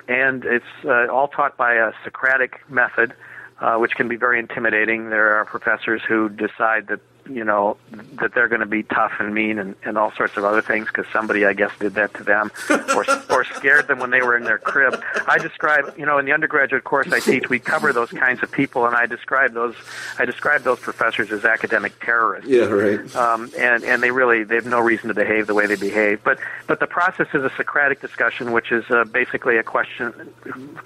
and 0.08 0.44
it's 0.44 0.64
uh, 0.84 1.08
all 1.08 1.28
taught 1.28 1.56
by 1.56 1.74
a 1.74 1.92
Socratic 2.04 2.68
method, 2.70 3.14
uh, 3.60 3.76
which 3.76 3.92
can 3.92 4.08
be 4.08 4.16
very 4.16 4.38
intimidating. 4.38 5.10
There 5.10 5.36
are 5.36 5.44
professors 5.44 6.02
who 6.06 6.28
decide 6.28 6.88
that 6.88 7.00
you 7.30 7.44
know 7.44 7.76
that 8.20 8.34
they're 8.34 8.48
going 8.48 8.60
to 8.60 8.66
be 8.66 8.82
tough 8.82 9.12
and 9.20 9.32
mean 9.34 9.58
and, 9.58 9.74
and 9.84 9.96
all 9.96 10.12
sorts 10.12 10.36
of 10.36 10.44
other 10.44 10.62
things 10.62 10.86
because 10.88 11.06
somebody, 11.12 11.44
I 11.44 11.52
guess, 11.52 11.70
did 11.78 11.94
that 11.94 12.14
to 12.14 12.24
them 12.24 12.50
or 12.96 13.04
or 13.30 13.44
scared 13.44 13.88
them 13.88 13.98
when 13.98 14.10
they 14.10 14.22
were 14.22 14.36
in 14.36 14.44
their 14.44 14.58
crib. 14.58 15.02
I 15.26 15.38
describe, 15.38 15.94
you 15.96 16.06
know, 16.06 16.18
in 16.18 16.24
the 16.26 16.32
undergraduate 16.32 16.84
course 16.84 17.12
I 17.12 17.20
teach, 17.20 17.48
we 17.48 17.58
cover 17.58 17.92
those 17.92 18.10
kinds 18.10 18.42
of 18.42 18.50
people, 18.50 18.86
and 18.86 18.96
I 18.96 19.06
describe 19.06 19.52
those 19.54 19.74
I 20.18 20.24
describe 20.24 20.62
those 20.62 20.80
professors 20.80 21.30
as 21.32 21.44
academic 21.44 21.98
terrorists 22.00 22.50
Yeah. 22.50 22.64
Right. 22.64 23.16
um, 23.16 23.50
and 23.58 23.84
and 23.84 24.02
they 24.02 24.10
really 24.10 24.44
they 24.44 24.56
have 24.56 24.66
no 24.66 24.80
reason 24.80 25.08
to 25.08 25.14
behave 25.14 25.46
the 25.46 25.54
way 25.54 25.66
they 25.66 25.76
behave. 25.76 26.22
But 26.24 26.38
but 26.66 26.80
the 26.80 26.86
process 26.86 27.28
is 27.34 27.42
a 27.44 27.50
Socratic 27.56 28.00
discussion, 28.00 28.52
which 28.52 28.72
is 28.72 28.84
uh, 28.90 29.04
basically 29.04 29.56
a 29.58 29.62
question 29.62 30.12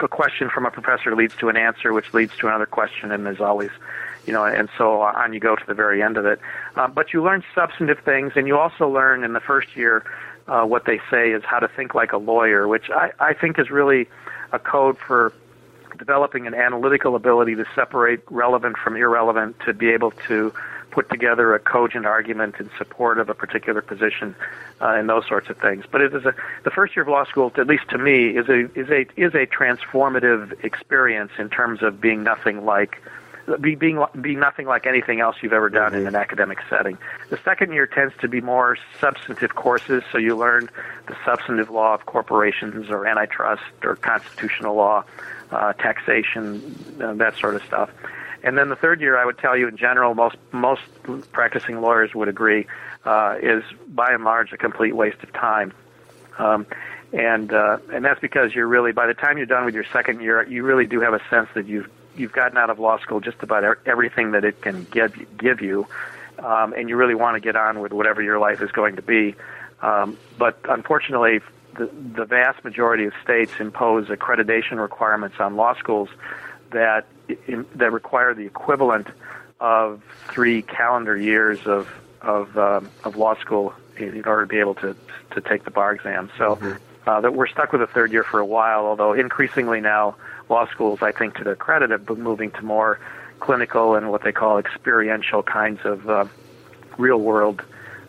a 0.01 0.09
question 0.09 0.51
from 0.51 0.67
a 0.67 0.71
professor 0.71 1.15
leads 1.17 1.35
to 1.37 1.49
an 1.49 1.57
answer, 1.57 1.93
which 1.93 2.13
leads 2.13 2.37
to 2.39 2.49
another 2.49 2.67
question, 2.67 3.11
and 3.13 3.25
there's 3.25 3.41
always 3.41 3.71
you 4.27 4.33
know, 4.33 4.45
and 4.45 4.69
so 4.77 5.01
on 5.03 5.33
you 5.33 5.41
go 5.41 5.57
to 5.57 5.67
the 5.67 5.75
very 5.75 6.03
end 6.03 6.17
of 6.17 6.27
it. 6.27 6.41
Uh, 6.75 6.89
but 6.89 7.13
you 7.13 7.23
learn 7.23 7.43
substantive 7.55 8.01
things, 8.01 8.33
and 8.37 8.47
you 8.47 8.59
also 8.59 8.89
learn 8.89 9.25
in 9.25 9.33
the 9.33 9.41
first 9.41 9.77
year 9.77 10.05
uh, 10.49 10.65
what 10.65 10.85
they 10.85 11.01
say 11.11 11.31
is 11.31 11.43
how 11.45 11.59
to 11.59 11.69
think 11.69 11.95
like 11.95 12.13
a 12.13 12.19
lawyer, 12.19 12.69
which 12.69 12.91
I, 12.91 13.13
I 13.19 13.35
think 13.35 13.59
is 13.59 13.71
really 13.71 14.09
a 14.53 14.59
code 14.59 14.99
for 14.99 15.33
developing 15.99 16.47
an 16.47 16.55
analytical 16.55 17.17
ability 17.17 17.55
to 17.57 17.65
separate 17.75 18.21
relevant 18.31 18.77
from 18.77 18.97
irrelevant, 18.97 19.59
to 19.61 19.73
be 19.73 19.89
able 19.91 20.11
to 20.29 20.53
put 20.91 21.11
together 21.11 21.55
a 21.55 21.59
cogent 21.59 22.07
argument 22.07 22.57
in 22.59 22.71
support 22.79 23.19
of 23.19 23.29
a 23.29 23.35
particular 23.35 23.83
position, 23.83 24.35
uh, 24.81 24.95
and 24.97 25.09
those 25.09 25.27
sorts 25.27 25.51
of 25.51 25.59
things. 25.59 25.85
But 25.91 26.01
it 26.01 26.15
is 26.15 26.25
a 26.25 26.35
the 26.65 26.71
first 26.71 26.97
year 26.97 27.03
of 27.03 27.09
law 27.09 27.25
school, 27.25 27.53
at 27.57 27.67
least 27.67 27.89
to 27.91 27.99
me, 27.99 28.29
is 28.29 28.49
a 28.49 28.71
is 28.79 28.89
a 28.89 29.07
is 29.17 29.35
a 29.35 29.47
transformative 29.47 30.65
experience 30.65 31.33
in 31.39 31.51
terms 31.51 31.83
of 31.83 32.01
being 32.01 32.23
nothing 32.23 32.65
like 32.65 33.03
be 33.61 33.75
being 33.75 34.05
be 34.21 34.35
nothing 34.35 34.67
like 34.67 34.87
anything 34.87 35.21
else 35.21 35.37
you've 35.41 35.53
ever 35.53 35.71
done 35.71 35.95
in 35.95 36.07
an 36.07 36.17
academic 36.17 36.59
setting. 36.69 36.99
The 37.31 37.39
second 37.39 37.73
year 37.73 37.87
tends 37.87 38.15
to 38.21 38.29
be 38.29 38.41
more 38.41 38.77
substantive 39.01 39.55
courses, 39.55 40.03
so 40.11 40.19
you 40.19 40.37
learn 40.37 40.69
the 41.07 41.17
substantive 41.25 41.71
law 41.71 41.95
of 41.95 42.07
corporations 42.07 42.91
or 42.91 43.07
antitrust 43.07 43.63
or 43.85 43.97
constitutional 43.97 44.75
law, 44.75 45.05
uh, 45.51 45.73
taxation, 45.75 46.77
uh, 47.01 47.15
that 47.15 47.37
sort 47.37 47.55
of 47.55 47.63
stuff. 47.65 47.91
And 48.43 48.59
then 48.59 48.69
the 48.69 48.77
third 48.77 49.01
year, 49.01 49.19
I 49.19 49.25
would 49.25 49.39
tell 49.39 49.57
you 49.57 49.69
in 49.69 49.77
general, 49.77 50.15
most 50.15 50.37
most 50.53 50.83
practicing 51.33 51.81
lawyers 51.81 52.15
would 52.15 52.29
agree, 52.29 52.67
uh, 53.05 53.37
is 53.41 53.63
by 53.89 54.13
and 54.13 54.25
large 54.25 54.53
a 54.53 54.57
complete 54.57 54.95
waste 54.95 55.23
of 55.23 55.33
time. 55.33 55.73
Um, 56.39 56.67
and 57.13 57.53
uh, 57.53 57.79
and 57.93 58.05
that's 58.05 58.21
because 58.21 58.55
you're 58.55 58.67
really 58.67 58.93
by 58.93 59.07
the 59.07 59.15
time 59.15 59.37
you're 59.39 59.47
done 59.47 59.65
with 59.65 59.75
your 59.75 59.87
second 59.93 60.21
year, 60.21 60.43
you 60.49 60.65
really 60.65 60.87
do 60.87 61.01
have 61.01 61.15
a 61.15 61.21
sense 61.31 61.49
that 61.55 61.67
you've 61.67 61.89
you've 62.19 62.33
gotten 62.33 62.59
out 62.59 62.71
of 62.71 62.79
law 62.79 62.99
school 62.99 63.21
just 63.21 63.43
about 63.43 63.79
everything 63.87 64.33
that 64.33 64.45
it 64.45 64.61
can 64.61 64.85
give 64.85 65.15
give 65.37 65.61
you, 65.61 65.87
um, 66.39 66.73
and 66.73 66.89
you 66.89 66.97
really 66.97 67.15
want 67.15 67.37
to 67.37 67.41
get 67.41 67.57
on 67.57 67.81
with 67.81 67.93
whatever 67.93 68.23
your 68.23 68.39
life 68.39 68.61
is 68.61 68.71
going 68.73 68.97
to 68.97 69.03
be. 69.03 69.35
Um, 69.83 70.17
but 70.39 70.59
unfortunately, 70.69 71.41
the, 71.77 71.87
the 71.87 72.25
vast 72.25 72.65
majority 72.65 73.05
of 73.05 73.13
states 73.23 73.53
impose 73.59 74.09
accreditation 74.09 74.81
requirements 74.81 75.37
on 75.39 75.57
law 75.57 75.75
schools 75.75 76.09
that 76.71 77.07
in, 77.47 77.67
that 77.75 77.93
require 77.93 78.35
the 78.35 78.47
equivalent 78.47 79.09
of 79.61 80.03
three 80.29 80.63
calendar 80.63 81.17
years 81.17 81.67
of 81.67 81.89
of 82.21 82.57
um, 82.59 82.91
of 83.05 83.17
law 83.17 83.35
school 83.37 83.75
in 83.97 84.25
order 84.27 84.43
to 84.43 84.49
be 84.49 84.59
able 84.59 84.75
to 84.75 84.97
to 85.33 85.41
take 85.41 85.65
the 85.65 85.71
bar 85.71 85.93
exam. 85.93 86.31
So 86.39 86.59
uh, 87.07 87.21
that 87.21 87.35
we're 87.35 87.47
stuck 87.47 87.73
with 87.73 87.83
a 87.83 87.87
third 87.87 88.13
year 88.13 88.25
for 88.25 88.41
a 88.41 88.47
while. 88.47 88.87
Although 88.87 89.13
increasingly 89.13 89.81
now, 89.81 90.17
law 90.49 90.67
schools, 90.71 91.01
I 91.03 91.13
think, 91.13 91.35
to 91.37 91.45
their 91.45 91.57
credit, 91.57 91.91
have 91.91 92.07
been 92.07 92.23
moving 92.23 92.51
to 92.53 92.65
more 92.65 92.99
clinical 93.41 93.95
and 93.95 94.11
what 94.11 94.23
they 94.23 94.33
call 94.33 94.59
experiential 94.59 95.43
kinds 95.43 95.81
of 95.85 96.09
uh, 96.09 96.25
real 96.99 97.19
world 97.19 97.63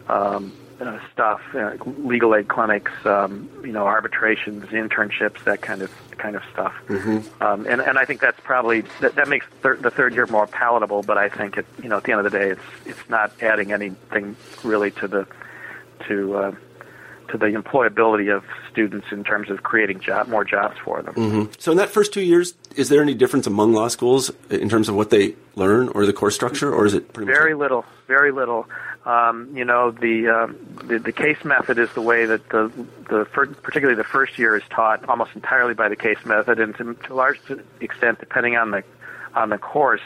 um, 0.07 0.53
uh, 0.79 0.99
stuff, 1.11 1.41
uh, 1.55 1.73
legal 1.85 2.35
aid 2.35 2.47
clinics, 2.47 2.91
um, 3.05 3.49
you 3.63 3.71
know, 3.71 3.85
arbitrations, 3.85 4.63
internships, 4.65 5.43
that 5.43 5.61
kind 5.61 5.81
of 5.81 5.91
kind 6.17 6.35
of 6.35 6.43
stuff. 6.53 6.73
Um, 7.41 7.65
and 7.67 7.81
and 7.81 7.97
I 7.97 8.05
think 8.05 8.21
that's 8.21 8.39
probably 8.41 8.81
that, 9.01 9.15
that 9.15 9.27
makes 9.27 9.45
thir- 9.61 9.77
the 9.77 9.91
third 9.91 10.13
year 10.13 10.27
more 10.27 10.47
palatable. 10.47 11.03
But 11.03 11.17
I 11.17 11.29
think 11.29 11.57
it, 11.57 11.65
you 11.81 11.89
know, 11.89 11.97
at 11.97 12.03
the 12.03 12.11
end 12.11 12.25
of 12.25 12.31
the 12.31 12.37
day, 12.37 12.49
it's 12.51 12.61
it's 12.85 13.09
not 13.09 13.31
adding 13.41 13.71
anything 13.73 14.35
really 14.63 14.91
to 14.91 15.07
the 15.07 15.27
to 16.07 16.35
uh, 16.35 16.55
to 17.29 17.37
the 17.37 17.47
employability 17.47 18.35
of 18.35 18.43
students 18.71 19.07
in 19.11 19.23
terms 19.23 19.49
of 19.49 19.63
creating 19.63 19.99
job 19.99 20.27
more 20.27 20.43
jobs 20.43 20.77
for 20.83 21.01
them. 21.01 21.49
So 21.57 21.71
in 21.71 21.77
that 21.77 21.89
first 21.89 22.13
two 22.13 22.21
years, 22.21 22.53
is 22.75 22.89
there 22.89 23.01
any 23.01 23.13
difference 23.13 23.47
among 23.47 23.73
law 23.73 23.87
schools 23.87 24.31
in 24.49 24.69
terms 24.69 24.89
of 24.89 24.95
what 24.95 25.09
they 25.09 25.35
learn 25.55 25.89
or 25.89 26.05
the 26.05 26.13
course 26.13 26.35
structure, 26.35 26.73
or 26.73 26.85
is 26.85 26.93
it 26.93 27.13
pretty 27.13 27.31
Very 27.31 27.53
much? 27.53 27.59
little, 27.59 27.85
very 28.07 28.31
little. 28.31 28.67
Um, 29.05 29.55
you 29.55 29.63
know, 29.63 29.91
the, 29.91 30.27
um, 30.27 30.57
the 30.83 30.99
the 30.99 31.13
case 31.13 31.43
method 31.45 31.77
is 31.79 31.89
the 31.93 32.01
way 32.01 32.25
that 32.25 32.49
the 32.49 32.69
the 33.09 33.25
particularly 33.63 33.95
the 33.95 34.03
first 34.03 34.37
year 34.37 34.57
is 34.57 34.63
taught 34.69 35.07
almost 35.07 35.31
entirely 35.33 35.73
by 35.73 35.87
the 35.87 35.95
case 35.95 36.17
method, 36.25 36.59
and 36.59 36.75
to, 36.75 36.93
to 36.93 37.13
a 37.13 37.15
large 37.15 37.39
extent, 37.79 38.19
depending 38.19 38.57
on 38.57 38.71
the 38.71 38.83
on 39.33 39.49
the 39.49 39.57
course, 39.57 40.01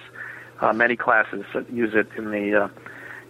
uh, 0.59 0.71
many 0.71 0.95
classes 0.95 1.43
use 1.71 1.95
it 1.95 2.07
in 2.15 2.29
the 2.29 2.65
uh, 2.65 2.67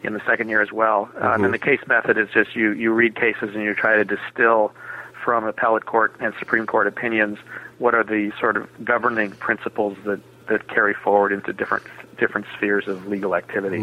in 0.03 0.13
the 0.13 0.21
second 0.25 0.49
year 0.49 0.61
as 0.61 0.71
well. 0.71 1.09
Um, 1.19 1.43
and 1.45 1.53
the 1.53 1.59
case 1.59 1.79
method 1.87 2.17
is 2.17 2.29
just 2.33 2.55
you 2.55 2.71
you 2.71 2.91
read 2.91 3.15
cases 3.15 3.53
and 3.55 3.63
you 3.63 3.73
try 3.73 3.95
to 3.95 4.03
distill 4.05 4.73
from 5.23 5.45
appellate 5.45 5.85
court 5.85 6.15
and 6.19 6.33
Supreme 6.39 6.65
Court 6.65 6.87
opinions 6.87 7.37
what 7.77 7.93
are 7.93 8.03
the 8.03 8.31
sort 8.39 8.57
of 8.57 8.67
governing 8.83 9.31
principles 9.31 9.97
that 10.05 10.19
that 10.47 10.67
carry 10.67 10.93
forward 10.93 11.31
into 11.31 11.53
different 11.53 11.83
different 12.17 12.45
spheres 12.55 12.87
of 12.87 13.07
legal 13.07 13.35
activity. 13.35 13.79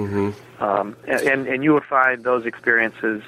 Um, 0.61 0.97
and 1.07 1.47
and 1.47 1.65
you 1.65 1.73
would 1.75 1.85
find 1.85 2.25
those 2.25 2.47
experiences 2.47 3.23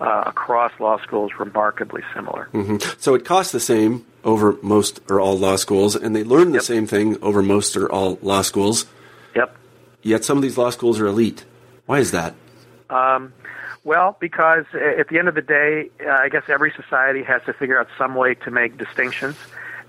uh, 0.00 0.24
across 0.26 0.72
law 0.80 1.00
schools 1.02 1.32
remarkably 1.38 2.02
similar. 2.14 2.48
Mhm. 2.52 3.00
So 3.00 3.14
it 3.14 3.24
costs 3.24 3.52
the 3.52 3.60
same 3.60 4.04
over 4.24 4.56
most 4.62 5.00
or 5.08 5.20
all 5.20 5.38
law 5.38 5.54
schools, 5.56 5.94
and 5.94 6.16
they 6.16 6.24
learn 6.24 6.48
the 6.48 6.54
Yep. 6.54 6.62
same 6.62 6.86
thing 6.86 7.16
over 7.22 7.42
most 7.42 7.76
or 7.76 7.88
all 7.90 8.18
law 8.22 8.42
schools. 8.42 8.86
Yep. 9.36 9.56
Yet 10.02 10.24
some 10.24 10.36
of 10.38 10.42
these 10.42 10.58
law 10.58 10.70
schools 10.70 10.98
are 11.00 11.06
elite. 11.06 11.44
Why 11.86 11.98
is 11.98 12.10
that? 12.12 12.34
Um, 12.90 13.32
well, 13.84 14.16
because 14.18 14.64
at 14.74 15.08
the 15.08 15.18
end 15.18 15.28
of 15.28 15.34
the 15.34 15.42
day, 15.42 15.90
uh, 16.04 16.08
I 16.10 16.28
guess 16.28 16.44
every 16.48 16.72
society 16.72 17.22
has 17.22 17.42
to 17.44 17.52
figure 17.52 17.78
out 17.78 17.88
some 17.98 18.14
way 18.14 18.34
to 18.34 18.50
make 18.50 18.78
distinctions, 18.78 19.36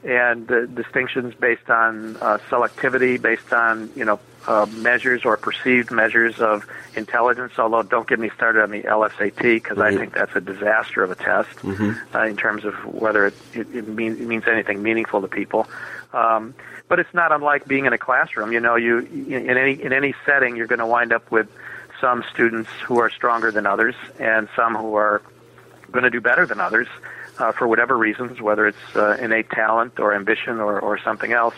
and 0.03 0.47
the 0.47 0.67
distinctions 0.67 1.34
based 1.36 1.69
on 1.69 2.17
uh, 2.17 2.38
selectivity, 2.49 3.21
based 3.21 3.53
on 3.53 3.89
you 3.95 4.03
know 4.03 4.19
uh, 4.47 4.65
measures 4.77 5.23
or 5.25 5.38
perceived 5.38 5.91
measures 5.91 6.39
of 6.39 6.65
intelligence. 6.95 7.53
Although 7.58 7.84
don't 7.84 8.08
get 8.08 8.19
me 8.19 8.29
started 8.36 8.62
on 8.63 8.71
the 8.71 8.81
LSAT 8.84 9.38
because 9.41 9.77
Right. 9.77 9.93
I 9.93 9.97
think 9.97 10.13
that's 10.13 10.36
a 10.36 10.41
disaster 10.41 11.01
of 11.03 11.12
a 11.12 11.15
test 11.15 11.55
Mm-hmm. 11.60 12.15
uh, 12.15 12.25
in 12.25 12.36
terms 12.36 12.65
of 12.65 12.73
whether 12.86 13.27
it, 13.27 13.34
it, 13.53 13.73
it, 13.73 13.88
mean, 13.88 14.13
it 14.13 14.27
means 14.27 14.43
anything 14.47 14.84
meaningful 14.84 15.21
to 15.21 15.27
people. 15.27 15.67
Um, 16.13 16.53
but 16.88 16.99
it's 16.99 17.13
not 17.13 17.31
unlike 17.31 17.65
being 17.67 17.86
in 17.86 17.93
a 17.93 17.97
classroom. 17.97 18.51
You 18.51 18.60
know, 18.60 18.75
you 18.75 18.99
in 18.99 19.58
any 19.58 19.81
in 19.81 19.91
any 19.93 20.13
setting, 20.25 20.55
you're 20.55 20.67
going 20.67 20.79
to 20.79 20.86
wind 20.86 21.12
up 21.13 21.31
with 21.31 21.47
some 21.99 22.23
students 22.34 22.69
who 22.84 22.99
are 22.99 23.10
stronger 23.10 23.51
than 23.51 23.65
others, 23.65 23.95
and 24.19 24.47
some 24.55 24.75
who 24.75 24.95
are 24.95 25.21
going 25.91 26.03
to 26.03 26.10
do 26.10 26.21
better 26.21 26.45
than 26.45 26.60
others 26.60 26.88
uh, 27.38 27.51
for 27.51 27.67
whatever 27.67 27.97
reasons, 27.97 28.41
whether 28.41 28.67
it's 28.67 28.95
uh, 28.95 29.17
innate 29.19 29.49
talent 29.49 29.99
or 29.99 30.13
ambition 30.13 30.60
or, 30.60 30.79
or 30.79 30.97
something 30.99 31.31
else. 31.31 31.55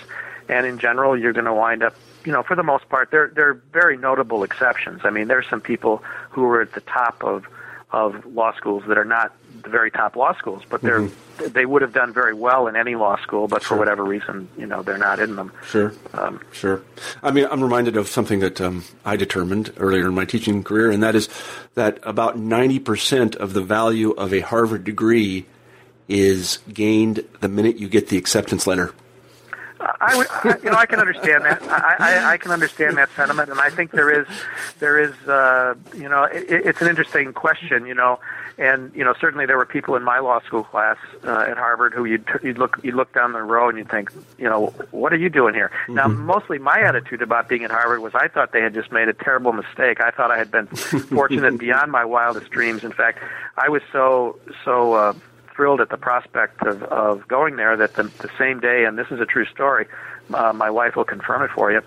And 0.50 0.66
in 0.66 0.80
general, 0.80 1.18
you're 1.18 1.34
going 1.34 1.46
to 1.46 1.54
wind 1.54 1.84
up, 1.84 1.96
you 2.24 2.32
know, 2.32 2.44
for 2.44 2.56
the 2.56 2.64
most 2.64 2.88
part, 2.90 3.12
there 3.12 3.32
there 3.36 3.50
are 3.50 3.62
very 3.74 3.98
notable 3.98 4.44
exceptions. 4.44 5.02
I 5.04 5.10
mean, 5.10 5.28
there's 5.28 5.48
some 5.50 5.62
people 5.62 6.04
who 6.30 6.46
are 6.46 6.62
at 6.62 6.74
the 6.74 6.82
top 6.82 7.24
of 7.24 7.46
of 7.92 8.26
law 8.26 8.54
schools 8.56 8.84
that 8.88 8.98
are 8.98 9.06
not 9.06 9.34
the 9.64 9.70
very 9.70 9.92
top 9.92 10.16
law 10.16 10.38
schools, 10.38 10.64
but 10.70 10.82
they're 10.82 11.10
they 11.38 11.66
would 11.66 11.82
have 11.82 11.94
done 11.94 12.14
very 12.14 12.34
well 12.34 12.68
in 12.68 12.76
any 12.76 12.96
law 12.96 13.16
school, 13.22 13.48
but 13.48 13.64
for 13.64 13.78
whatever 13.78 14.04
reason, 14.04 14.48
you 14.58 14.66
know, 14.66 14.82
they're 14.82 14.98
not 14.98 15.20
in 15.20 15.36
them. 15.36 15.52
Sure. 15.68 15.94
Um, 16.14 16.42
Sure. 16.52 16.82
I 17.22 17.32
mean, 17.32 17.48
I'm 17.52 17.62
reminded 17.62 17.96
of 17.96 18.08
something 18.08 18.40
that 18.40 18.60
um, 18.60 18.84
I 19.06 19.16
determined 19.16 19.72
earlier 19.78 20.08
in 20.08 20.16
my 20.16 20.26
teaching 20.26 20.64
career, 20.64 20.90
and 20.90 21.04
that 21.04 21.16
is 21.16 21.30
that 21.76 22.00
about 22.04 22.38
90% 22.38 23.36
of 23.36 23.54
the 23.54 23.62
value 23.62 24.12
of 24.12 24.34
a 24.34 24.40
Harvard 24.40 24.84
degree 24.84 25.46
is 26.08 26.60
gained 26.74 27.24
the 27.42 27.50
minute 27.50 27.78
you 27.78 27.88
get 27.88 28.08
the 28.08 28.18
acceptance 28.18 28.66
letter. 28.66 28.94
I, 30.00 30.26
I, 30.44 30.58
you 30.64 30.70
know, 30.70 30.78
I 30.78 30.86
can 30.86 31.00
understand 31.00 31.46
that. 31.46 31.62
I, 31.64 31.96
I, 32.00 32.34
I 32.34 32.38
can 32.38 32.52
understand 32.52 32.98
that 32.98 33.10
sentiment, 33.16 33.50
and 33.50 33.60
I 33.60 33.70
think 33.70 33.92
there 33.92 34.10
is, 34.10 34.28
there 34.80 35.00
is, 35.00 35.14
uh, 35.28 35.76
you 35.96 36.10
know, 36.10 36.24
it, 36.24 36.46
it's 36.50 36.82
an 36.82 36.88
interesting 36.88 37.34
question, 37.34 37.86
you 37.86 37.94
know, 37.94 38.20
and 38.58 38.92
you 38.96 39.04
know, 39.04 39.14
certainly 39.20 39.46
there 39.46 39.58
were 39.58 39.66
people 39.66 39.96
in 39.96 40.04
my 40.04 40.20
law 40.20 40.42
school 40.42 40.64
class 40.64 40.98
uh, 41.24 41.46
at 41.48 41.58
Harvard 41.58 41.94
who 41.94 42.06
you'd 42.06 42.28
you'd 42.42 42.58
look 42.58 42.80
you'd 42.84 42.96
look 42.96 43.14
down 43.14 43.34
the 43.34 43.42
row 43.44 43.70
and 43.70 43.78
you'd 43.78 43.90
think, 43.90 44.12
you 44.38 44.50
know, 44.50 44.68
what 44.92 45.14
are 45.14 45.18
you 45.18 45.30
doing 45.30 45.54
here? 45.54 45.72
Now, 45.88 46.08
mostly 46.08 46.58
my 46.58 46.80
attitude 46.82 47.22
about 47.22 47.50
being 47.50 47.64
at 47.64 47.72
Harvard 47.72 48.00
was 48.02 48.16
I 48.16 48.28
thought 48.28 48.54
they 48.54 48.62
had 48.62 48.74
just 48.74 48.92
made 48.92 49.10
a 49.10 49.14
terrible 49.14 49.54
mistake. 49.54 50.02
I 50.02 50.10
thought 50.10 50.32
I 50.32 50.38
had 50.38 50.50
been 50.50 50.66
fortunate 50.68 51.58
beyond 51.60 51.92
my 51.92 52.04
wildest 52.04 52.50
dreams. 52.50 52.84
In 52.84 52.92
fact, 52.92 53.20
I 53.58 53.70
was 53.70 53.82
so 53.92 54.40
so. 54.66 54.94
Uh, 54.94 55.14
thrilled 55.58 55.82
at 55.82 55.90
the 55.90 55.98
prospect 55.98 56.62
of, 56.62 56.84
of 56.84 57.28
going 57.28 57.58
there 57.58 57.76
that 57.76 57.96
the, 57.96 58.04
the 58.04 58.30
same 58.38 58.60
day, 58.62 58.86
and 58.86 58.98
this 58.98 59.08
is 59.12 59.20
a 59.20 59.26
true 59.26 59.46
story, 59.48 59.88
uh, 60.34 60.54
my 60.54 60.70
wife 60.70 60.96
will 60.96 61.04
confirm 61.04 61.42
it 61.42 61.50
for 61.52 61.72
you, 61.72 61.82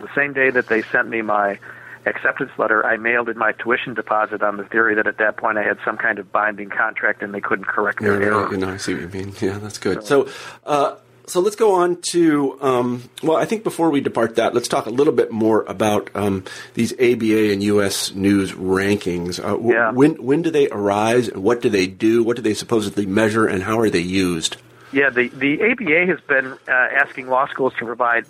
the 0.00 0.08
same 0.14 0.32
day 0.34 0.50
that 0.50 0.66
they 0.66 0.82
sent 0.82 1.08
me 1.08 1.22
my 1.22 1.58
acceptance 2.06 2.50
letter, 2.58 2.84
I 2.84 2.96
mailed 2.98 3.28
in 3.30 3.38
my 3.38 3.52
tuition 3.52 3.94
deposit 3.94 4.42
on 4.42 4.58
the 4.58 4.64
theory 4.64 4.94
that 4.96 5.06
at 5.06 5.16
that 5.18 5.36
point 5.38 5.56
I 5.56 5.62
had 5.62 5.78
some 5.84 5.96
kind 5.96 6.18
of 6.18 6.30
binding 6.30 6.68
contract 6.68 7.22
and 7.22 7.32
they 7.32 7.40
couldn't 7.40 7.66
correct 7.66 8.02
Yeah, 8.02 8.08
their 8.10 8.22
error. 8.24 8.42
right. 8.42 8.50
You 8.50 8.56
know, 8.58 8.68
I 8.70 8.76
see 8.76 8.92
what 8.92 9.02
you 9.02 9.08
mean. 9.08 9.32
Yeah, 9.40 9.58
that's 9.58 9.78
good. 9.78 10.04
So, 10.04 10.28
uh, 10.66 10.96
so 11.26 11.40
let's 11.40 11.56
go 11.56 11.74
on 11.74 12.00
to. 12.12 12.58
Um, 12.60 13.08
well, 13.22 13.36
I 13.36 13.44
think 13.44 13.64
before 13.64 13.90
we 13.90 14.00
depart 14.00 14.36
that, 14.36 14.54
let's 14.54 14.68
talk 14.68 14.86
a 14.86 14.90
little 14.90 15.12
bit 15.12 15.30
more 15.32 15.62
about 15.64 16.10
um, 16.14 16.44
these 16.74 16.92
ABA 16.94 17.52
and 17.52 17.62
U.S. 17.62 18.14
News 18.14 18.52
rankings. 18.52 19.38
Uh, 19.38 19.52
w- 19.52 19.72
Yeah. 19.74 19.90
When 19.92 20.22
when 20.22 20.42
do 20.42 20.50
they 20.50 20.68
arise? 20.68 21.30
What 21.32 21.60
do 21.62 21.68
they 21.68 21.86
do? 21.86 22.22
What 22.22 22.36
do 22.36 22.42
they 22.42 22.54
supposedly 22.54 23.06
measure? 23.06 23.46
And 23.46 23.62
how 23.62 23.78
are 23.80 23.90
they 23.90 24.00
used? 24.00 24.56
Yeah, 24.92 25.10
the, 25.10 25.26
the 25.26 25.60
ABA 25.60 26.06
has 26.06 26.20
been 26.20 26.52
uh, 26.68 26.70
asking 26.72 27.26
law 27.28 27.48
schools 27.48 27.72
to 27.80 27.84
provide 27.84 28.26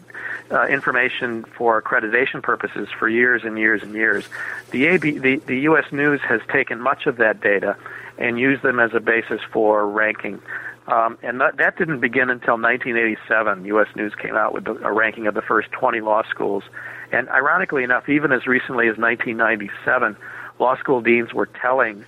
uh, 0.50 0.66
information 0.66 1.44
for 1.44 1.80
accreditation 1.82 2.42
purposes 2.42 2.88
for 2.98 3.06
years 3.06 3.44
and 3.44 3.58
years 3.58 3.82
and 3.82 3.92
years. 3.94 4.24
The, 4.70 4.86
AB, 4.86 5.18
the, 5.18 5.36
the 5.36 5.58
U.S. 5.60 5.84
News 5.92 6.22
has 6.22 6.40
taken 6.50 6.80
much 6.80 7.04
of 7.04 7.18
that 7.18 7.42
data 7.42 7.76
and 8.16 8.38
used 8.38 8.62
them 8.62 8.80
as 8.80 8.94
a 8.94 9.00
basis 9.00 9.42
for 9.52 9.86
ranking. 9.86 10.40
Um, 10.86 11.18
and 11.22 11.40
that, 11.40 11.56
that 11.56 11.78
didn't 11.78 12.00
begin 12.00 12.28
until 12.28 12.54
1987. 12.54 13.64
U.S. 13.66 13.88
News 13.96 14.14
came 14.14 14.36
out 14.36 14.52
with 14.52 14.64
the, 14.64 14.74
a 14.84 14.92
ranking 14.92 15.26
of 15.26 15.34
the 15.34 15.40
first 15.40 15.70
20 15.72 16.00
law 16.00 16.22
schools. 16.28 16.62
And 17.10 17.28
ironically 17.30 17.84
enough, 17.84 18.08
even 18.08 18.32
as 18.32 18.46
recently 18.46 18.88
as 18.88 18.98
1997, 18.98 20.16
law 20.58 20.76
school 20.76 21.00
deans 21.00 21.32
were 21.32 21.46
telling 21.46 22.04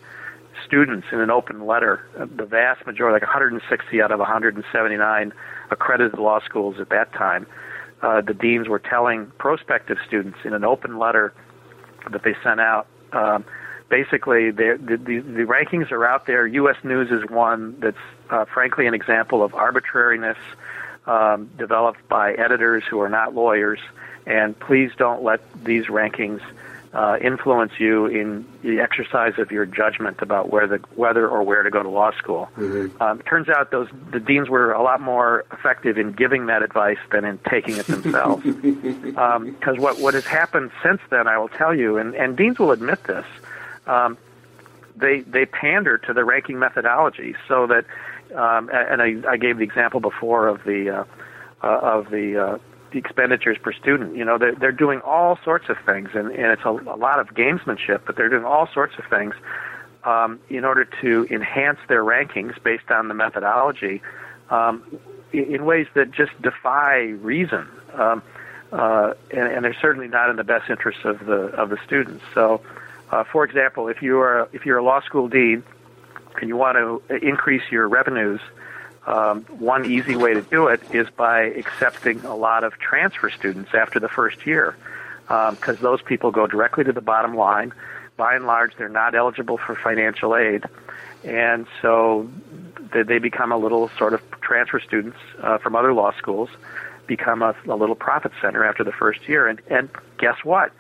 students 0.64 1.06
in 1.12 1.20
an 1.20 1.30
open 1.30 1.66
letter, 1.66 2.06
uh, 2.18 2.26
the 2.34 2.44
vast 2.44 2.86
majority, 2.86 3.14
like 3.14 3.22
160 3.22 4.02
out 4.02 4.10
of 4.10 4.18
179 4.18 5.32
accredited 5.70 6.18
law 6.18 6.40
schools 6.44 6.76
at 6.78 6.90
that 6.90 7.12
time, 7.12 7.46
uh, 8.02 8.20
the 8.20 8.34
deans 8.34 8.68
were 8.68 8.78
telling 8.78 9.30
prospective 9.38 9.96
students 10.06 10.38
in 10.44 10.52
an 10.52 10.64
open 10.64 10.98
letter 10.98 11.32
that 12.10 12.22
they 12.22 12.34
sent 12.42 12.60
out. 12.60 12.86
Um, 13.12 13.44
basically, 13.88 14.50
the, 14.50 14.78
the 14.80 14.96
the 14.96 15.44
rankings 15.44 15.90
are 15.90 16.06
out 16.06 16.26
there. 16.26 16.46
U.S. 16.46 16.76
News 16.84 17.10
is 17.10 17.28
one 17.30 17.78
that's 17.80 17.96
uh, 18.30 18.44
frankly 18.46 18.86
an 18.86 18.94
example 18.94 19.42
of 19.42 19.54
arbitrariness 19.54 20.38
um, 21.06 21.50
developed 21.56 22.06
by 22.08 22.32
editors 22.32 22.84
who 22.88 23.00
are 23.00 23.08
not 23.08 23.34
lawyers. 23.34 23.80
And 24.26 24.58
please 24.58 24.90
don't 24.96 25.22
let 25.22 25.40
these 25.64 25.86
rankings 25.86 26.40
uh, 26.92 27.18
influence 27.20 27.72
you 27.78 28.06
in 28.06 28.46
the 28.62 28.80
exercise 28.80 29.38
of 29.38 29.52
your 29.52 29.66
judgment 29.66 30.22
about 30.22 30.50
where 30.50 30.66
the 30.66 30.78
whether 30.94 31.28
or 31.28 31.42
where 31.42 31.62
to 31.62 31.70
go 31.70 31.82
to 31.82 31.88
law 31.88 32.10
school. 32.12 32.48
Um, 33.00 33.20
it 33.20 33.26
turns 33.26 33.48
out 33.48 33.70
those 33.70 33.88
the 34.10 34.18
deans 34.18 34.48
were 34.48 34.72
a 34.72 34.82
lot 34.82 35.00
more 35.00 35.44
effective 35.52 35.98
in 35.98 36.12
giving 36.12 36.46
that 36.46 36.62
advice 36.62 36.98
than 37.12 37.24
in 37.24 37.38
taking 37.48 37.76
it 37.76 37.86
themselves. 37.86 38.44
Because 39.56 39.78
what 39.78 40.00
what 40.00 40.14
has 40.14 40.24
happened 40.24 40.70
since 40.82 41.00
then, 41.10 41.26
I 41.28 41.38
will 41.38 41.48
tell 41.48 41.74
you, 41.74 41.98
and, 41.98 42.14
and 42.14 42.36
deans 42.36 42.58
will 42.58 42.70
admit 42.72 43.02
this. 43.04 43.26
Um, 43.86 44.18
they 44.96 45.20
they 45.20 45.46
pander 45.46 45.98
to 45.98 46.12
the 46.12 46.24
ranking 46.24 46.58
methodology 46.58 47.34
so 47.48 47.66
that, 47.66 47.84
um, 48.34 48.70
and 48.72 49.02
I, 49.02 49.32
I 49.32 49.36
gave 49.36 49.58
the 49.58 49.64
example 49.64 50.00
before 50.00 50.48
of 50.48 50.64
the 50.64 51.00
uh, 51.00 51.04
uh, 51.62 51.78
of 51.82 52.10
the, 52.10 52.38
uh, 52.38 52.58
the 52.92 52.98
expenditures 52.98 53.58
per 53.62 53.72
student. 53.72 54.16
You 54.16 54.24
know, 54.24 54.38
they're, 54.38 54.54
they're 54.54 54.72
doing 54.72 55.00
all 55.00 55.38
sorts 55.44 55.68
of 55.68 55.76
things, 55.84 56.10
and, 56.14 56.28
and 56.28 56.52
it's 56.52 56.62
a, 56.64 56.70
a 56.70 56.96
lot 56.96 57.18
of 57.18 57.28
gamesmanship, 57.28 58.02
but 58.06 58.16
they're 58.16 58.28
doing 58.28 58.44
all 58.44 58.68
sorts 58.72 58.94
of 58.98 59.04
things 59.06 59.34
um, 60.04 60.38
in 60.48 60.64
order 60.64 60.84
to 61.00 61.26
enhance 61.30 61.78
their 61.88 62.04
rankings 62.04 62.62
based 62.62 62.90
on 62.90 63.08
the 63.08 63.14
methodology 63.14 64.02
um, 64.50 64.98
in, 65.32 65.64
ways 65.64 65.86
that 65.94 66.12
just 66.12 66.30
defy 66.42 66.98
reason. 67.00 67.66
Um, 67.94 68.22
uh, 68.72 69.14
and, 69.30 69.48
and 69.48 69.64
they're 69.64 69.76
certainly 69.80 70.08
not 70.08 70.28
in 70.28 70.36
the 70.36 70.44
best 70.44 70.68
interests 70.68 71.02
of 71.04 71.24
the 71.26 71.46
of 71.56 71.70
the 71.70 71.78
students. 71.86 72.22
So, 72.34 72.54
uh, 72.54 72.68
for 73.30 73.44
example, 73.44 73.88
if 73.88 74.02
you 74.02 74.18
are 74.20 74.48
if 74.52 74.66
you're 74.66 74.78
a 74.78 74.84
law 74.84 75.00
school 75.00 75.28
dean 75.28 75.62
and 76.40 76.48
you 76.48 76.56
want 76.56 76.76
to 76.76 77.16
increase 77.16 77.62
your 77.70 77.88
revenues, 77.88 78.40
um, 79.06 79.42
one 79.44 79.86
easy 79.86 80.16
way 80.16 80.34
to 80.34 80.42
do 80.42 80.66
it 80.66 80.80
is 80.92 81.08
by 81.10 81.42
accepting 81.42 82.24
a 82.24 82.34
lot 82.34 82.64
of 82.64 82.78
transfer 82.78 83.30
students 83.30 83.70
after 83.72 84.00
the 84.00 84.08
first 84.08 84.46
year, 84.46 84.76
because 85.28 85.78
those 85.78 86.02
people 86.02 86.30
go 86.30 86.46
directly 86.46 86.84
to 86.84 86.92
the 86.92 87.00
bottom 87.00 87.36
line. 87.36 87.72
By 88.16 88.34
and 88.34 88.46
large, 88.46 88.74
they're 88.76 88.88
not 88.88 89.14
eligible 89.14 89.58
for 89.58 89.76
financial 89.76 90.34
aid, 90.34 90.64
and 91.22 91.66
so 91.82 92.28
they, 92.92 93.02
they 93.02 93.18
become 93.18 93.52
a 93.52 93.58
little 93.58 93.90
sort 93.98 94.14
of 94.14 94.22
transfer 94.40 94.80
students 94.80 95.18
uh, 95.42 95.58
from 95.58 95.76
other 95.76 95.92
law 95.92 96.12
schools, 96.16 96.48
become 97.06 97.42
a, 97.42 97.54
a 97.68 97.76
little 97.76 97.94
profit 97.94 98.32
center 98.40 98.64
after 98.64 98.82
the 98.84 98.92
first 98.92 99.28
year, 99.28 99.46
and 99.46 99.60
and 99.68 99.90
guess 100.18 100.36
what? 100.44 100.72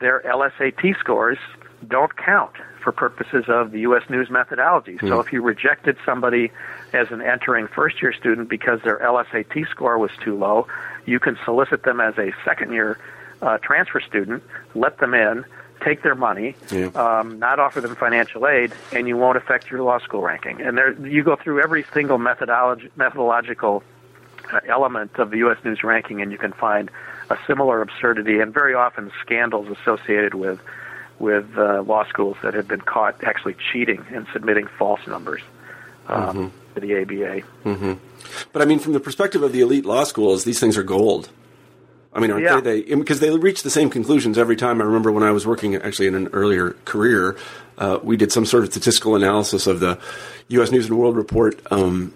Their 0.00 0.20
LSAT 0.20 0.98
scores 0.98 1.38
don't 1.86 2.16
count 2.16 2.52
for 2.82 2.92
purposes 2.92 3.44
of 3.48 3.70
the 3.72 3.80
U.S. 3.80 4.02
News 4.08 4.30
methodology. 4.30 4.98
So 5.00 5.20
if 5.20 5.32
you 5.32 5.42
rejected 5.42 5.96
somebody 6.04 6.50
as 6.92 7.10
an 7.10 7.20
entering 7.22 7.66
first 7.68 8.00
year 8.02 8.12
student 8.12 8.48
because 8.48 8.80
their 8.82 8.98
LSAT 8.98 9.68
score 9.68 9.98
was 9.98 10.10
too 10.22 10.36
low, 10.36 10.66
you 11.06 11.20
can 11.20 11.38
solicit 11.44 11.82
them 11.82 12.00
as 12.00 12.16
a 12.18 12.32
second 12.44 12.72
year 12.72 12.98
uh, 13.42 13.58
transfer 13.58 14.00
student, 14.00 14.42
let 14.74 14.98
them 14.98 15.14
in, 15.14 15.44
take 15.84 16.02
their 16.02 16.14
money, 16.16 16.56
Yeah. 16.70 16.86
um, 16.96 17.38
not 17.38 17.60
offer 17.60 17.80
them 17.80 17.94
financial 17.94 18.48
aid, 18.48 18.72
and 18.92 19.06
you 19.06 19.16
won't 19.16 19.36
affect 19.36 19.70
your 19.70 19.82
law 19.82 19.98
school 19.98 20.22
ranking. 20.22 20.60
And 20.60 20.76
there, 20.76 20.92
you 21.06 21.22
go 21.22 21.36
through 21.36 21.62
every 21.62 21.84
single 21.94 22.18
methodology, 22.18 22.90
methodological 22.96 23.82
uh, 24.52 24.60
element 24.66 25.18
of 25.18 25.30
the 25.30 25.38
U.S. 25.38 25.58
News 25.64 25.84
ranking, 25.84 26.20
and 26.20 26.32
you 26.32 26.38
can 26.38 26.52
find 26.52 26.90
a 27.30 27.36
similar 27.46 27.80
absurdity 27.82 28.40
and 28.40 28.52
very 28.52 28.74
often 28.74 29.12
scandals 29.20 29.68
associated 29.80 30.34
with 30.34 30.58
with 31.18 31.46
uh, 31.56 31.82
law 31.82 32.06
schools 32.08 32.36
that 32.42 32.54
have 32.54 32.68
been 32.68 32.80
caught 32.80 33.22
actually 33.24 33.56
cheating 33.72 34.04
and 34.12 34.26
submitting 34.32 34.66
false 34.78 35.00
numbers 35.06 35.42
um, 36.06 36.52
to 36.74 36.80
the 36.80 36.96
ABA. 37.02 37.98
But 38.52 38.62
I 38.62 38.64
mean, 38.64 38.78
from 38.78 38.92
the 38.92 39.00
perspective 39.00 39.42
of 39.42 39.52
the 39.52 39.60
elite 39.60 39.84
law 39.84 40.04
schools, 40.04 40.44
these 40.44 40.60
things 40.60 40.76
are 40.76 40.82
gold. 40.82 41.30
I 42.12 42.20
mean, 42.20 42.30
aren't 42.30 42.44
Yeah. 42.44 42.60
they? 42.60 42.82
They 42.82 42.94
because 42.94 43.20
they 43.20 43.30
reach 43.36 43.62
the 43.62 43.70
same 43.70 43.90
conclusions 43.90 44.38
every 44.38 44.56
time. 44.56 44.80
I 44.80 44.84
remember 44.84 45.12
when 45.12 45.22
I 45.22 45.30
was 45.30 45.46
working 45.46 45.74
actually 45.76 46.08
in 46.08 46.14
an 46.14 46.28
earlier 46.32 46.70
career, 46.84 47.36
uh, 47.76 47.98
we 48.02 48.16
did 48.16 48.32
some 48.32 48.46
sort 48.46 48.64
of 48.64 48.70
statistical 48.70 49.14
analysis 49.14 49.66
of 49.66 49.80
the 49.80 49.98
U.S. 50.48 50.70
News 50.72 50.86
and 50.88 50.98
World 50.98 51.16
Report 51.16 51.60
um, 51.70 52.12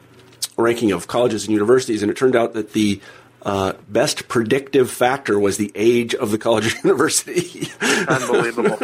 ranking 0.57 0.93
of 0.93 1.07
colleges 1.09 1.45
and 1.45 1.53
universities, 1.53 2.03
and 2.03 2.11
it 2.11 2.17
turned 2.17 2.35
out 2.37 2.55
that 2.55 2.73
the 2.73 3.01
uh, 3.45 3.73
best 3.89 4.29
predictive 4.29 4.91
factor 4.91 5.39
was 5.39 5.57
the 5.57 5.73
age 5.75 6.15
of 6.15 6.31
the 6.31 6.39
college 6.39 6.75
or 6.75 6.79
university. 6.85 7.69
Unbelievable, 8.07 8.77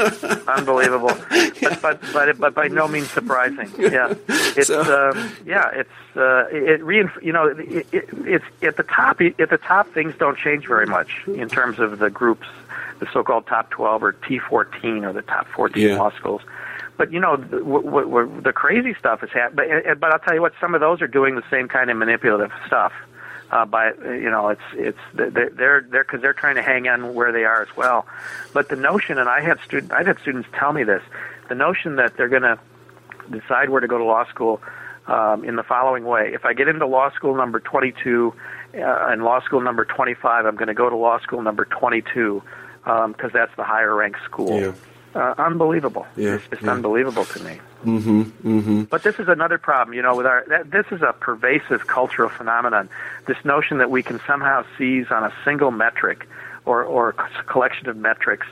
unbelievable, 0.48 1.16
but, 1.60 1.80
but 1.80 2.00
but 2.12 2.38
but 2.38 2.54
by 2.54 2.66
no 2.66 2.88
means 2.88 3.08
surprising. 3.10 3.70
Yeah, 3.78 4.14
it's 4.28 4.66
so, 4.66 4.80
uh, 4.80 5.28
yeah, 5.46 5.70
it's 5.72 6.16
uh, 6.16 6.46
it 6.50 6.80
reinf- 6.80 7.22
you 7.22 7.32
know 7.32 7.46
it, 7.46 7.86
it, 7.92 8.08
it's 8.24 8.44
at 8.62 8.76
the 8.76 8.82
top 8.82 9.20
at 9.20 9.50
the 9.50 9.58
top 9.58 9.88
things 9.92 10.14
don't 10.18 10.36
change 10.36 10.66
very 10.66 10.86
much 10.86 11.22
in 11.28 11.48
terms 11.48 11.78
of 11.78 12.00
the 12.00 12.10
groups, 12.10 12.48
the 12.98 13.06
so-called 13.12 13.46
top 13.46 13.70
twelve 13.70 14.02
or 14.02 14.12
T 14.12 14.40
fourteen 14.40 15.04
or 15.04 15.12
the 15.12 15.22
top 15.22 15.46
fourteen 15.46 15.90
yeah. 15.90 15.98
law 15.98 16.10
schools. 16.10 16.42
But 16.96 17.12
you 17.12 17.20
know, 17.20 17.36
the, 17.36 17.58
w- 17.58 17.84
w- 17.84 18.40
the 18.40 18.52
crazy 18.52 18.92
stuff 18.94 19.22
is 19.22 19.30
happening. 19.30 19.82
But, 19.84 20.00
but 20.00 20.12
I'll 20.12 20.18
tell 20.18 20.34
you 20.34 20.42
what, 20.42 20.52
some 20.60 20.74
of 20.74 20.80
those 20.80 21.00
are 21.00 21.06
doing 21.06 21.36
the 21.36 21.44
same 21.48 21.68
kind 21.68 21.90
of 21.90 21.96
manipulative 21.96 22.50
stuff 22.66 22.92
uh, 23.50 23.64
by 23.64 23.92
you 24.04 24.30
know 24.30 24.48
it's 24.48 24.60
it's 24.72 24.98
they're 25.14 25.50
they're 25.50 26.04
because 26.04 26.20
they're 26.20 26.32
trying 26.32 26.56
to 26.56 26.62
hang 26.62 26.88
on 26.88 27.14
where 27.14 27.32
they 27.32 27.44
are 27.44 27.62
as 27.62 27.76
well. 27.76 28.06
But 28.52 28.68
the 28.68 28.76
notion, 28.76 29.18
and 29.18 29.28
I 29.28 29.40
had 29.40 29.60
student 29.60 29.92
I've 29.92 30.06
had 30.06 30.18
students 30.20 30.48
tell 30.58 30.72
me 30.72 30.84
this, 30.84 31.02
the 31.48 31.54
notion 31.54 31.96
that 31.96 32.16
they're 32.16 32.28
going 32.28 32.42
to 32.42 32.58
decide 33.30 33.70
where 33.70 33.80
to 33.80 33.88
go 33.88 33.98
to 33.98 34.04
law 34.04 34.26
school 34.28 34.60
um, 35.06 35.44
in 35.44 35.56
the 35.56 35.62
following 35.62 36.04
way: 36.04 36.32
if 36.34 36.44
I 36.44 36.52
get 36.52 36.68
into 36.68 36.86
law 36.86 37.10
school 37.12 37.34
number 37.34 37.60
22 37.60 38.34
uh, 38.74 38.78
and 39.08 39.24
law 39.24 39.40
school 39.40 39.60
number 39.60 39.84
25, 39.84 40.44
I'm 40.44 40.56
going 40.56 40.68
to 40.68 40.74
go 40.74 40.90
to 40.90 40.96
law 40.96 41.18
school 41.20 41.42
number 41.42 41.64
22 41.64 42.42
because 42.82 43.04
um, 43.04 43.30
that's 43.32 43.54
the 43.56 43.64
higher 43.64 43.94
ranked 43.94 44.22
school. 44.24 44.60
Yeah. 44.60 44.72
Uh, 45.14 45.34
unbelievable. 45.38 46.06
Yeah, 46.16 46.34
it's 46.34 46.46
just 46.48 46.62
yeah. 46.62 46.72
unbelievable 46.72 47.24
to 47.24 47.42
me. 47.42 47.58
Mm-hmm, 47.84 48.22
mm-hmm. 48.22 48.82
But 48.84 49.02
this 49.02 49.18
is 49.18 49.28
another 49.28 49.56
problem, 49.56 49.94
you 49.94 50.02
know, 50.02 50.16
with 50.16 50.26
our 50.26 50.44
that, 50.48 50.70
this 50.70 50.86
is 50.90 51.00
a 51.00 51.12
pervasive 51.12 51.86
cultural 51.86 52.28
phenomenon. 52.28 52.88
This 53.26 53.42
notion 53.44 53.78
that 53.78 53.90
we 53.90 54.02
can 54.02 54.20
somehow 54.26 54.64
seize 54.76 55.06
on 55.10 55.24
a 55.24 55.32
single 55.44 55.70
metric 55.70 56.28
or 56.66 56.84
or 56.84 57.10
a 57.10 57.44
collection 57.44 57.88
of 57.88 57.96
metrics 57.96 58.46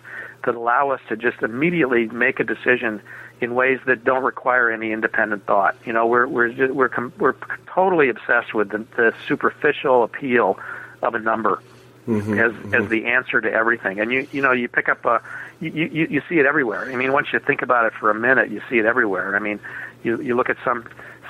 that 0.44 0.54
allow 0.54 0.90
us 0.90 1.00
to 1.08 1.16
just 1.16 1.42
immediately 1.42 2.06
make 2.06 2.40
a 2.40 2.44
decision 2.44 3.02
in 3.40 3.54
ways 3.54 3.78
that 3.86 4.04
don't 4.04 4.24
require 4.24 4.70
any 4.70 4.92
independent 4.92 5.44
thought. 5.44 5.76
You 5.84 5.92
know, 5.92 6.06
we're 6.06 6.26
we're 6.26 6.48
just, 6.48 6.72
we're 6.72 6.88
com- 6.88 7.12
we're 7.18 7.34
totally 7.66 8.08
obsessed 8.08 8.54
with 8.54 8.70
the, 8.70 8.78
the 8.96 9.14
superficial 9.28 10.04
appeal 10.04 10.58
of 11.02 11.14
a 11.14 11.18
number 11.18 11.60
Mm-hmm, 12.06 12.34
as 12.34 12.52
mm-hmm. 12.52 12.74
as 12.74 12.88
the 12.88 13.06
answer 13.06 13.40
to 13.40 13.52
everything. 13.52 13.98
And 13.98 14.12
you 14.12 14.28
you 14.30 14.40
know 14.40 14.52
you 14.52 14.68
pick 14.68 14.88
up 14.88 15.04
a 15.04 15.20
you, 15.60 15.70
you 15.70 16.06
you 16.08 16.22
see 16.28 16.36
it 16.36 16.46
everywhere. 16.46 16.88
I 16.90 16.94
mean, 16.94 17.12
once 17.12 17.28
you 17.32 17.40
think 17.40 17.62
about 17.62 17.84
it 17.86 17.94
for 17.98 18.10
a 18.10 18.14
minute, 18.14 18.48
you 18.50 18.62
see 18.70 18.78
it 18.78 18.84
everywhere. 18.84 19.34
I 19.34 19.40
mean, 19.40 19.58
you 20.04 20.20
you 20.22 20.36
look 20.36 20.48
at 20.48 20.56
some 20.64 20.84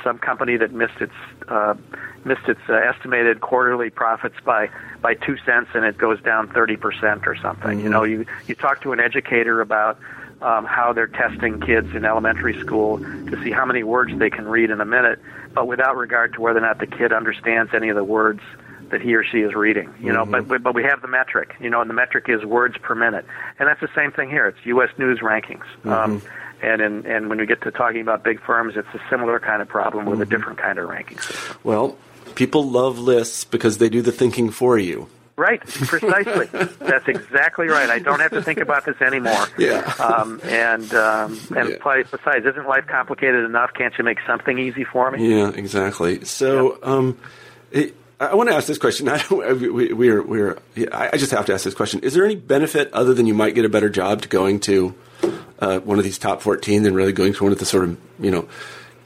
some 0.04 0.18
company 0.18 0.56
that 0.58 0.72
missed 0.72 1.00
its 1.00 1.14
uh, 1.48 1.74
missed 2.24 2.46
its 2.46 2.60
uh, 2.68 2.74
estimated 2.74 3.40
quarterly 3.40 3.88
profits 3.88 4.36
by 4.44 4.68
by 5.00 5.14
two 5.14 5.38
cents, 5.46 5.70
and 5.74 5.84
it 5.84 5.96
goes 5.96 6.20
down 6.20 6.48
thirty 6.48 6.76
percent 6.76 7.26
or 7.26 7.36
something. 7.36 7.78
Mm-hmm. 7.78 7.84
You 7.84 7.88
know, 7.88 8.04
you 8.04 8.26
you 8.46 8.54
talk 8.54 8.82
to 8.82 8.92
an 8.92 9.00
educator 9.00 9.62
about 9.62 9.98
um, 10.42 10.66
how 10.66 10.92
they're 10.92 11.06
testing 11.06 11.60
kids 11.60 11.94
in 11.94 12.04
elementary 12.04 12.60
school 12.60 12.98
to 12.98 13.40
see 13.42 13.50
how 13.50 13.64
many 13.64 13.82
words 13.82 14.16
they 14.18 14.30
can 14.30 14.46
read 14.46 14.70
in 14.70 14.80
a 14.80 14.84
minute, 14.84 15.20
but 15.54 15.66
without 15.66 15.96
regard 15.96 16.34
to 16.34 16.40
whether 16.40 16.58
or 16.58 16.62
not 16.62 16.78
the 16.78 16.86
kid 16.86 17.12
understands 17.12 17.72
any 17.72 17.88
of 17.88 17.96
the 17.96 18.04
words 18.04 18.42
that 18.90 19.00
he 19.00 19.14
or 19.14 19.24
she 19.24 19.38
is 19.38 19.54
reading. 19.54 19.92
You 20.00 20.12
know, 20.12 20.24
Mm-hmm. 20.24 20.48
but 20.48 20.62
but 20.62 20.74
we 20.74 20.82
have 20.84 21.02
the 21.02 21.08
metric. 21.08 21.54
You 21.60 21.70
know, 21.70 21.80
and 21.80 21.88
the 21.90 21.94
metric 21.94 22.26
is 22.28 22.44
words 22.44 22.76
per 22.78 22.94
minute, 22.94 23.24
and 23.58 23.68
that's 23.68 23.80
the 23.80 23.90
same 23.94 24.12
thing 24.12 24.30
here. 24.30 24.46
It's 24.46 24.58
U.S. 24.64 24.90
News 24.98 25.20
rankings. 25.20 25.64
Um, 25.84 26.20
Mm-hmm. 26.20 26.66
and 26.66 26.80
in, 26.80 27.06
and 27.06 27.28
when 27.28 27.38
we 27.38 27.46
get 27.46 27.60
to 27.62 27.70
talking 27.70 28.00
about 28.00 28.24
big 28.24 28.40
firms, 28.40 28.74
it's 28.76 28.88
a 28.94 29.00
similar 29.10 29.38
kind 29.38 29.60
of 29.60 29.68
problem 29.68 30.06
with 30.06 30.14
Mm-hmm. 30.20 30.22
a 30.22 30.36
different 30.36 30.58
kind 30.58 30.78
of 30.78 30.88
ranking 30.88 31.18
system. 31.18 31.56
Well, 31.64 31.96
people 32.34 32.68
love 32.70 32.98
lists 32.98 33.44
because 33.44 33.78
they 33.78 33.88
do 33.88 34.00
the 34.02 34.12
thinking 34.12 34.50
for 34.50 34.78
you. 34.78 35.08
Right, 35.38 35.60
precisely. 35.60 36.46
That's 36.80 37.06
exactly 37.08 37.66
right. 37.68 37.90
I 37.90 37.98
don't 37.98 38.20
have 38.20 38.30
to 38.30 38.40
think 38.42 38.58
about 38.58 38.86
this 38.86 38.96
anymore. 39.02 39.46
Yeah. 39.58 39.80
Um, 40.00 40.40
and 40.44 40.94
um, 40.94 41.38
and 41.54 41.68
Yeah. 41.84 42.02
besides, 42.10 42.46
isn't 42.46 42.66
life 42.66 42.86
complicated 42.86 43.44
enough? 43.44 43.72
Can't 43.74 43.92
you 43.98 44.04
make 44.04 44.16
something 44.26 44.58
easy 44.58 44.84
for 44.84 45.10
me? 45.10 45.36
Yeah, 45.36 45.50
exactly. 45.50 46.24
So, 46.24 46.78
um, 46.82 47.18
it, 47.70 47.94
I 48.18 48.34
want 48.34 48.48
to 48.48 48.54
ask 48.54 48.66
this 48.66 48.78
question. 48.78 49.08
I 49.10 49.18
don't, 49.18 49.60
we, 49.72 49.92
we're, 49.92 50.22
we're, 50.22 50.58
I 50.92 51.10
I 51.12 51.16
just 51.16 51.32
have 51.32 51.46
to 51.46 51.54
ask 51.54 51.64
this 51.64 51.74
question. 51.74 52.00
Is 52.00 52.14
there 52.14 52.24
any 52.24 52.36
benefit 52.36 52.92
other 52.92 53.14
than 53.14 53.26
you 53.26 53.34
might 53.34 53.54
get 53.54 53.64
a 53.64 53.68
better 53.68 53.90
job 53.90 54.22
to 54.22 54.28
going 54.28 54.60
to 54.60 54.94
uh, 55.58 55.80
one 55.80 55.98
of 55.98 56.04
these 56.04 56.18
top 56.18 56.42
14 56.42 56.82
than 56.82 56.94
really 56.94 57.12
going 57.12 57.32
to 57.34 57.42
one 57.42 57.52
of 57.52 57.58
the 57.58 57.64
sort 57.66 57.84
of, 57.84 57.98
you 58.18 58.30
know, 58.30 58.48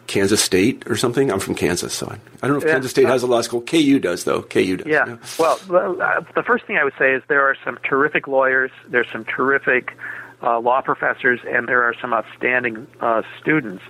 Kansas 0.07 0.43
State 0.43 0.85
or 0.89 0.97
something? 0.97 1.31
I'm 1.31 1.39
from 1.41 1.55
Kansas, 1.55 1.93
so 1.95 2.07
I, 2.09 2.15
I 2.15 2.49
don't 2.49 2.53
know 2.53 2.57
if 2.59 2.65
Yeah. 2.65 2.73
Kansas 2.73 2.91
State 2.91 3.07
has 3.07 3.23
a 3.23 3.27
law 3.29 3.41
school. 3.43 3.61
KU 3.61 3.99
does, 4.01 4.25
though. 4.25 4.43
KU 4.43 4.77
does. 4.79 4.87
Yeah. 4.87 5.17
Well, 5.39 5.61
well, 5.69 6.03
uh, 6.03 6.21
the 6.35 6.43
first 6.43 6.67
thing 6.67 6.77
I 6.79 6.85
would 6.85 6.95
say 6.99 7.15
is 7.15 7.23
there 7.29 7.43
are 7.49 7.57
some 7.65 7.79
terrific 7.85 8.27
lawyers, 8.27 8.73
there's 8.89 9.07
some 9.13 9.25
terrific 9.25 9.97
uh, 10.43 10.59
law 10.59 10.81
professors, 10.81 11.39
and 11.47 11.69
there 11.69 11.83
are 11.85 11.95
some 12.01 12.13
outstanding 12.13 12.87
uh, 13.01 13.23
students 13.41 13.85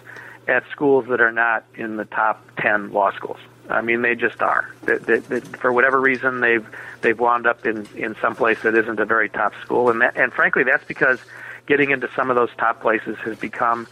at 0.48 0.64
schools 0.72 1.06
that 1.08 1.20
are 1.20 1.32
not 1.32 1.64
in 1.74 1.96
the 1.96 2.04
top 2.06 2.44
10 2.58 2.92
law 2.92 3.12
schools. 3.12 3.38
I 3.70 3.80
mean, 3.82 4.02
they 4.02 4.14
just 4.14 4.42
are. 4.42 4.68
They, 4.84 4.96
they, 4.98 5.18
they, 5.20 5.40
for 5.40 5.72
whatever 5.72 6.00
reason, 6.00 6.40
they've 6.40 6.66
they've 7.02 7.18
wound 7.18 7.46
up 7.46 7.64
in 7.66 7.86
in 7.96 8.16
some 8.20 8.34
place 8.36 8.58
that 8.62 8.74
isn't 8.74 8.98
a 9.00 9.04
very 9.06 9.28
top 9.28 9.52
school, 9.62 9.90
and 9.90 10.00
that, 10.02 10.16
and 10.16 10.32
frankly, 10.32 10.64
that's 10.64 10.84
because 10.84 11.18
getting 11.66 11.90
into 11.90 12.08
some 12.16 12.30
of 12.30 12.36
those 12.36 12.50
top 12.58 12.80
places 12.80 13.16
has 13.24 13.36
become 13.38 13.86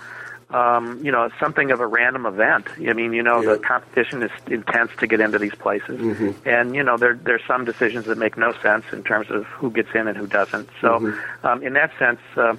um, 0.51 0.99
you 1.05 1.13
know, 1.13 1.29
something 1.39 1.71
of 1.71 1.81
a 1.81 1.87
random 1.87 2.25
event. 2.25 2.69
I 2.79 2.95
mean, 2.95 3.13
you 3.13 3.23
know, 3.23 3.43
Yeah. 3.43 3.53
the 3.53 3.59
competition 3.59 4.23
is 4.23 4.31
intense 4.47 4.91
to 4.99 5.07
get 5.07 5.21
into 5.21 5.39
these 5.39 5.55
places, 5.55 6.01
Mm-hmm. 6.01 6.49
and 6.49 6.75
you 6.75 6.83
know, 6.83 6.97
there 6.97 7.15
there's 7.23 7.43
some 7.47 7.65
decisions 7.67 8.07
that 8.07 8.17
make 8.17 8.37
no 8.39 8.53
sense 8.63 8.85
in 8.93 9.03
terms 9.05 9.31
of 9.31 9.45
who 9.45 9.71
gets 9.71 9.95
in 9.95 10.09
and 10.09 10.17
who 10.17 10.27
doesn't. 10.27 10.69
So, 10.81 11.01
Mm-hmm. 11.01 11.47
um, 11.47 11.63
in 11.63 11.75
that 11.75 11.93
sense, 11.99 12.21
uh, 12.37 12.57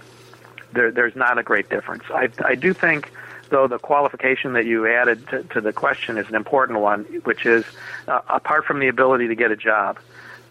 there 0.72 0.92
there's 0.92 1.16
not 1.16 1.40
a 1.40 1.44
great 1.44 1.70
difference. 1.70 2.04
I 2.14 2.30
I 2.46 2.56
do 2.56 2.74
think. 2.74 3.12
Though 3.50 3.68
the 3.68 3.80
qualification 3.80 4.54
that 4.54 4.66
you 4.66 4.88
added 4.88 5.28
to, 5.30 5.44
to 5.44 5.62
the 5.62 5.74
question 5.74 6.18
is 6.18 6.28
an 6.30 6.36
important 6.36 6.80
one, 6.80 7.04
which 7.24 7.46
is 7.46 7.66
uh, 8.08 8.22
apart 8.30 8.66
from 8.66 8.80
the 8.80 8.88
ability 8.88 9.28
to 9.30 9.36
get 9.36 9.52
a 9.52 9.56
job, 9.56 9.98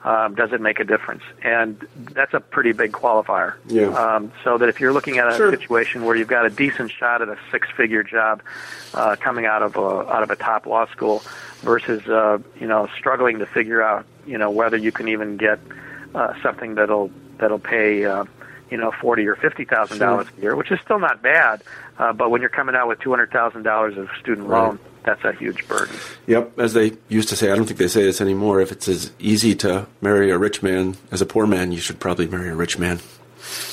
um, 0.05 0.35
does 0.35 0.53
it 0.53 0.61
make 0.61 0.79
a 0.81 0.85
difference? 0.85 1.23
And 1.43 1.79
that's 2.13 2.35
a 2.35 2.41
pretty 2.41 2.73
big 2.73 2.93
qualifier. 2.93 3.55
Yeah. 3.67 3.87
Um, 3.89 4.33
so 4.45 4.59
that 4.59 4.69
if 4.69 4.81
you're 4.81 4.93
looking 4.93 5.19
at 5.19 5.29
a 5.29 5.37
Sure. 5.37 5.51
situation 5.51 6.05
where 6.05 6.17
you've 6.17 6.29
got 6.29 6.47
a 6.47 6.51
decent 6.51 6.91
shot 6.93 7.21
at 7.23 7.29
a 7.29 7.39
six-figure 7.51 8.05
job 8.05 8.43
uh, 8.95 9.17
coming 9.21 9.47
out 9.47 9.63
of 9.63 9.77
a, 9.77 9.81
out 9.81 10.23
of 10.23 10.31
a 10.31 10.37
top 10.37 10.67
law 10.67 10.87
school 10.87 11.23
versus 11.63 12.07
uh, 12.09 12.39
you 12.61 12.67
know 12.67 12.89
struggling 12.97 13.39
to 13.41 13.47
figure 13.47 13.83
out 13.83 14.07
you 14.27 14.39
know 14.39 14.51
whether 14.51 14.77
you 14.77 14.93
can 14.93 15.09
even 15.09 15.37
get 15.37 15.59
uh, 16.15 16.33
something 16.43 16.77
that'll 16.77 17.11
that'll 17.39 17.59
pay 17.59 18.05
uh, 18.05 18.25
you 18.71 18.77
know 18.77 18.93
forty 19.01 19.27
or 19.27 19.37
fifty 19.37 19.65
thousand 19.65 19.99
dollars 19.99 20.27
a 20.37 20.41
year, 20.41 20.57
which 20.57 20.71
is 20.71 20.79
still 20.81 20.99
not 20.99 21.23
bad. 21.23 21.63
Uh, 21.99 22.13
but 22.13 22.31
when 22.31 22.41
you're 22.41 22.51
coming 22.51 22.75
out 22.75 22.89
with 22.89 23.01
two 23.01 23.11
hundred 23.11 23.31
thousand 23.31 23.63
dollars 23.65 23.97
of 23.99 24.09
student 24.21 24.47
Right. 24.49 24.67
loan, 24.69 24.79
that's 25.05 25.25
a 25.25 25.33
huge 25.33 25.67
burden. 25.69 25.95
Yep, 26.27 26.59
as 26.59 26.75
they 26.75 26.93
used 27.09 27.29
to 27.31 27.37
say, 27.37 27.51
I 27.51 27.57
don't 27.57 27.67
think 27.67 27.79
they 27.79 27.89
say 27.89 28.03
this 28.05 28.21
anymore. 28.21 28.61
If 28.61 28.71
it's 28.73 28.89
as 28.89 29.13
easy 29.19 29.55
to 29.57 29.87
marry 30.01 30.31
a 30.31 30.39
rich 30.39 30.63
man 30.63 30.97
as 31.11 31.21
a 31.21 31.27
poor 31.27 31.47
man, 31.47 31.73
you 31.73 31.79
should 31.79 31.99
probably 31.99 32.27
marry 32.29 32.49
a 32.51 32.55
rich 32.55 32.79
man. 32.79 33.01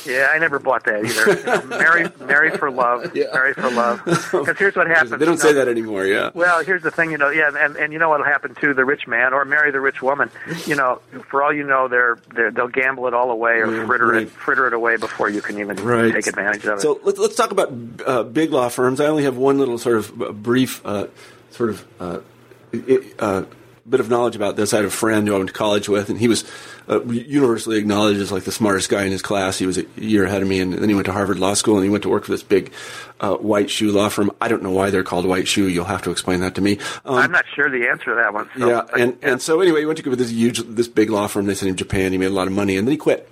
Yeah, 0.06 0.30
I 0.32 0.38
never 0.40 0.60
bought 0.60 0.84
that 0.86 1.04
either. 1.04 1.68
Marry, 1.68 2.06
marry 2.20 2.52
for 2.52 2.70
love. 2.70 3.16
Yeah. 3.16 3.26
Marry 3.34 3.54
for 3.54 3.70
love. 3.72 4.02
Because 4.06 4.58
here's 4.58 4.76
what 4.76 4.88
happens. 4.88 5.12
They 5.12 5.18
don't 5.26 5.36
you 5.36 5.38
say 5.40 5.54
that 5.54 5.68
anymore. 5.68 6.06
Yeah. 6.06 6.30
Well, 6.34 6.64
here's 6.64 6.84
the 6.84 6.92
thing, 6.92 7.12
you 7.12 7.18
know, 7.18 7.30
yeah, 7.30 7.52
and 7.58 7.76
and 7.78 7.92
you 7.94 8.00
know 8.00 8.10
what'll 8.10 8.26
happen 8.26 8.54
to 8.56 8.74
the 8.74 8.86
rich 8.86 9.08
man 9.08 9.34
or 9.34 9.44
marry 9.46 9.72
the 9.72 9.80
rich 9.80 10.02
woman. 10.02 10.30
You 10.66 10.76
know, 10.76 11.02
for 11.30 11.42
all 11.42 11.52
you 11.54 11.64
know, 11.64 11.88
they're, 11.88 12.18
they're 12.34 12.52
they'll 12.52 12.68
gamble 12.68 13.08
it 13.08 13.14
all 13.14 13.32
away 13.32 13.54
or 13.62 13.74
Yeah, 13.74 13.86
fritter 13.86 14.08
right. 14.08 14.22
it 14.24 14.30
fritter 14.30 14.68
it 14.68 14.74
away 14.74 14.98
before 14.98 15.30
you 15.30 15.42
can 15.42 15.60
even 15.60 15.76
Right. 15.78 16.14
take 16.14 16.28
advantage 16.28 16.66
of 16.66 16.78
it. 16.78 16.82
So 16.82 17.00
let's, 17.04 17.18
let's 17.18 17.36
talk 17.36 17.52
about 17.52 17.72
uh, 18.06 18.24
big 18.24 18.52
law 18.52 18.70
firms. 18.70 19.00
I 19.00 19.08
only 19.08 19.24
have 19.24 19.38
one 19.38 19.58
little 19.58 19.78
sort 19.78 19.98
of 19.98 20.22
uh, 20.22 20.32
brief, 20.32 20.86
uh, 20.86 21.08
sort 21.52 21.70
of 21.72 21.86
uh, 22.00 22.20
uh, 23.20 23.44
bit 23.88 24.00
of 24.00 24.10
knowledge 24.10 24.36
about 24.36 24.56
this. 24.56 24.74
I 24.74 24.78
had 24.78 24.86
a 24.86 24.90
friend 24.90 25.28
who 25.28 25.36
I 25.36 25.38
went 25.38 25.50
to 25.50 25.54
college 25.54 25.88
with, 25.88 26.10
and 26.10 26.20
he 26.20 26.28
was 26.28 26.44
uh, 26.90 27.04
universally 27.06 27.78
acknowledged 27.78 28.20
as 28.20 28.32
like 28.32 28.44
the 28.44 28.52
smartest 28.52 28.90
guy 28.90 29.04
in 29.04 29.12
his 29.12 29.22
class. 29.22 29.60
He 29.60 29.66
was 29.66 29.78
a 29.78 29.86
year 29.96 30.26
ahead 30.26 30.42
of 30.42 30.48
me, 30.48 30.60
and 30.60 30.74
then 30.74 30.90
he 30.90 30.96
went 30.96 31.06
to 31.06 31.12
Harvard 31.12 31.40
Law 31.40 31.54
School, 31.54 31.76
and 31.76 31.84
he 31.84 31.90
went 31.90 32.04
to 32.04 32.10
work 32.10 32.26
for 32.26 32.32
this 32.32 32.44
big 32.44 32.72
uh, 33.20 33.36
white 33.36 33.70
shoe 33.70 33.92
law 33.92 34.10
firm. 34.10 34.32
I 34.42 34.48
don't 34.48 34.64
know 34.64 34.72
why 34.72 34.90
they're 34.90 35.04
called 35.04 35.26
white 35.26 35.48
shoe. 35.48 35.68
You'll 35.68 35.86
have 35.86 36.02
to 36.04 36.12
explain 36.12 36.40
that 36.42 36.56
to 36.56 36.62
me. 36.62 36.80
Um, 37.06 37.16
I'm 37.16 37.32
not 37.32 37.46
sure 37.56 37.70
the 37.70 37.88
answer 37.88 38.06
to 38.06 38.16
that 38.16 38.34
one. 38.34 38.50
So, 38.58 38.68
yeah, 38.68 38.82
and, 38.98 39.18
and 39.22 39.42
so 39.42 39.62
anyway, 39.62 39.82
he 39.82 39.86
went 39.86 39.98
to 39.98 40.04
go 40.04 40.10
with 40.10 40.20
this 40.20 40.32
huge, 40.32 40.62
this 40.62 40.88
big 40.88 41.10
law 41.10 41.28
firm. 41.28 41.46
They 41.46 41.56
sent 41.56 41.70
him 41.70 41.76
to 41.76 41.84
Japan. 41.84 42.12
He 42.12 42.18
made 42.18 42.28
a 42.28 42.30
lot 42.30 42.48
of 42.48 42.54
money, 42.54 42.78
and 42.78 42.88
then 42.88 42.92
he 42.92 42.98
quit. 42.98 43.30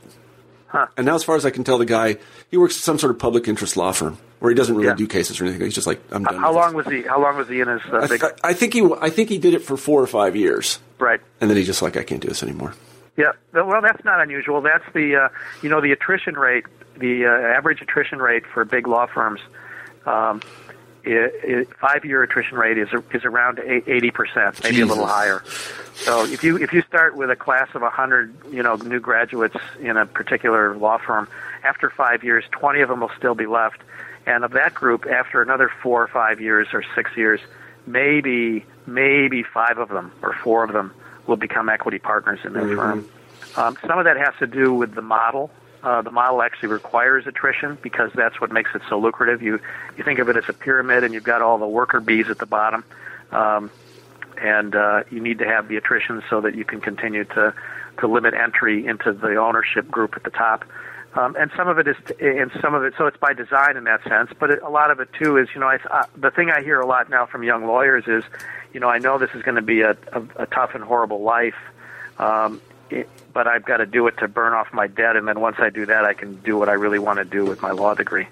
Huh. 0.67 0.87
And 0.97 1.05
now, 1.05 1.15
as 1.15 1.23
far 1.23 1.35
as 1.35 1.45
I 1.45 1.51
can 1.51 1.63
tell, 1.63 1.77
the 1.77 1.85
guy 1.85 2.17
he 2.49 2.57
works 2.57 2.77
at 2.77 2.83
some 2.83 2.97
sort 2.97 3.11
of 3.11 3.19
public 3.19 3.47
interest 3.47 3.77
law 3.77 3.91
firm 3.91 4.17
where 4.43 4.49
he 4.49 4.55
doesn't 4.57 4.75
really 4.75 4.87
Yeah. 4.89 4.95
do 4.95 5.07
cases 5.07 5.39
or 5.39 5.45
anything. 5.45 5.61
He's 5.61 5.73
just 5.73 5.87
like, 5.87 6.01
I'm 6.11 6.25
done. 6.25 6.35
how 6.35 6.51
long 6.51 6.75
this. 6.75 6.85
was 6.85 6.93
he? 6.93 7.03
How 7.03 7.17
long 7.21 7.37
was 7.37 7.47
he 7.47 7.61
in 7.61 7.69
his 7.69 7.81
uh, 7.89 7.99
I, 7.99 8.07
big? 8.07 8.19
th- 8.19 8.33
I 8.43 8.51
think 8.51 8.73
he, 8.73 8.85
I 8.99 9.09
think 9.09 9.29
he 9.29 9.37
did 9.37 9.53
it 9.53 9.61
for 9.61 9.77
four 9.77 10.01
or 10.01 10.07
five 10.07 10.35
years, 10.35 10.79
right. 10.99 11.21
and 11.39 11.49
then 11.49 11.55
he's 11.55 11.65
just 11.65 11.81
like, 11.81 11.95
I 11.95 12.03
can't 12.03 12.19
do 12.21 12.27
this 12.27 12.43
anymore. 12.43 12.73
Yeah. 13.15 13.31
Well, 13.53 13.81
that's 13.81 14.03
not 14.03 14.19
unusual. 14.19 14.59
That's 14.59 14.83
the 14.93 15.15
uh, 15.15 15.29
you 15.61 15.69
know 15.69 15.79
the 15.79 15.93
attrition 15.93 16.33
rate, 16.33 16.65
the 16.97 17.25
uh, 17.25 17.29
average 17.29 17.81
attrition 17.81 18.19
rate 18.19 18.43
for 18.45 18.65
big 18.65 18.85
law 18.85 19.05
firms. 19.05 19.39
Um, 20.05 20.41
five 21.79 22.03
year 22.03 22.21
attrition 22.23 22.57
rate 22.57 22.77
is 22.77 22.89
is 23.13 23.23
around 23.23 23.59
eighty 23.59 24.11
percent, 24.11 24.61
maybe 24.61 24.75
Jesus. 24.75 24.89
a 24.89 24.93
little 24.93 25.07
higher. 25.07 25.41
So 25.95 26.25
if 26.25 26.43
you 26.43 26.57
if 26.57 26.73
you 26.73 26.81
start 26.81 27.15
with 27.15 27.29
a 27.29 27.35
class 27.37 27.69
of 27.75 27.81
hundred, 27.83 28.33
you 28.51 28.61
know, 28.61 28.75
new 28.75 28.99
graduates 28.99 29.55
in 29.79 29.95
a 29.95 30.05
particular 30.05 30.75
law 30.75 30.97
firm, 30.97 31.29
after 31.63 31.89
five 31.89 32.25
years, 32.25 32.43
twenty 32.51 32.81
of 32.81 32.89
them 32.89 32.99
will 32.99 33.11
still 33.17 33.35
be 33.35 33.45
left, 33.45 33.81
and 34.25 34.43
of 34.43 34.51
that 34.51 34.73
group, 34.73 35.05
after 35.05 35.41
another 35.41 35.69
four 35.81 36.01
or 36.01 36.07
five 36.07 36.39
years 36.39 36.67
or 36.73 36.83
six 36.95 37.11
years, 37.15 37.39
maybe 37.85 38.65
maybe 38.85 39.43
five 39.43 39.77
of 39.77 39.89
them 39.89 40.11
or 40.21 40.33
four 40.43 40.63
of 40.63 40.73
them 40.73 40.93
will 41.27 41.37
become 41.37 41.69
equity 41.69 41.99
partners 41.99 42.39
in 42.43 42.53
their 42.53 42.63
mm-hmm. 42.63 42.75
firm. 42.75 43.09
Um, 43.55 43.77
some 43.87 43.99
of 43.99 44.05
that 44.05 44.17
has 44.17 44.33
to 44.39 44.47
do 44.47 44.73
with 44.73 44.95
the 44.95 45.01
model 45.01 45.51
uh, 45.83 46.01
the 46.01 46.11
model 46.11 46.41
actually 46.41 46.69
requires 46.69 47.27
attrition 47.27 47.77
because 47.81 48.09
that's 48.15 48.39
what 48.39 48.51
makes 48.51 48.71
it 48.73 48.81
so 48.87 48.97
lucrative. 48.97 49.41
You 49.41 49.59
you 49.97 50.03
think 50.03 50.19
of 50.19 50.29
it 50.29 50.37
as 50.37 50.45
a 50.47 50.53
pyramid, 50.53 51.03
and 51.03 51.13
you've 51.13 51.25
got 51.25 51.41
all 51.41 51.57
the 51.57 51.67
worker 51.67 51.99
bees 51.99 52.29
at 52.29 52.39
the 52.39 52.45
bottom, 52.45 52.85
um, 53.31 53.69
and 54.41 54.75
uh, 54.75 55.03
you 55.11 55.19
need 55.19 55.39
to 55.39 55.45
have 55.45 55.67
the 55.67 55.75
attrition 55.75 56.23
so 56.29 56.39
that 56.41 56.55
you 56.55 56.63
can 56.63 56.79
continue 56.79 57.25
to 57.25 57.53
to 57.99 58.07
limit 58.07 58.33
entry 58.33 58.87
into 58.87 59.11
the 59.11 59.35
ownership 59.35 59.91
group 59.91 60.15
at 60.15 60.23
the 60.23 60.29
top. 60.29 60.63
Um, 61.15 61.35
and 61.39 61.51
some 61.55 61.67
of 61.67 61.77
it 61.77 61.87
is, 61.87 61.95
and 62.19 62.51
some 62.59 62.73
of 62.73 62.83
it, 62.83 62.95
so 62.97 63.05
it's 63.05 63.17
by 63.17 63.33
design 63.33 63.77
in 63.77 63.83
that 63.83 64.03
sense. 64.03 64.31
But 64.39 64.49
it, 64.49 64.63
a 64.63 64.69
lot 64.69 64.89
of 64.89 64.99
it 64.99 65.09
too 65.13 65.37
is, 65.37 65.47
you 65.53 65.59
know, 65.59 65.67
I, 65.67 65.77
uh, 65.91 66.05
the 66.15 66.31
thing 66.31 66.49
I 66.49 66.63
hear 66.63 66.79
a 66.79 66.87
lot 66.87 67.09
now 67.09 67.27
from 67.27 67.43
young 67.43 67.67
lawyers 67.67 68.05
is, 68.07 68.23
you 68.73 68.79
know, 68.79 68.89
I 68.89 68.97
know 68.97 69.19
this 69.19 69.29
is 69.35 69.43
going 69.43 69.55
to 69.55 69.61
be 69.61 69.81
a, 69.81 69.91
a, 70.11 70.23
a 70.37 70.45
tough 70.47 70.71
and 70.73 70.83
horrible 70.83 71.21
life, 71.21 71.55
um, 72.17 72.61
it, 72.89 73.07
but 73.31 73.47
I've 73.47 73.63
got 73.63 73.77
to 73.77 73.85
do 73.85 74.07
it 74.07 74.17
to 74.17 74.27
burn 74.27 74.53
off 74.53 74.73
my 74.73 74.87
debt, 74.87 75.15
and 75.15 75.27
then 75.27 75.39
once 75.39 75.57
I 75.59 75.69
do 75.69 75.85
that, 75.85 76.03
I 76.03 76.13
can 76.13 76.35
do 76.37 76.57
what 76.57 76.67
I 76.67 76.73
really 76.73 76.99
want 76.99 77.19
to 77.19 77.25
do 77.25 77.45
with 77.45 77.61
my 77.61 77.71
law 77.71 77.93
degree. 77.93 78.27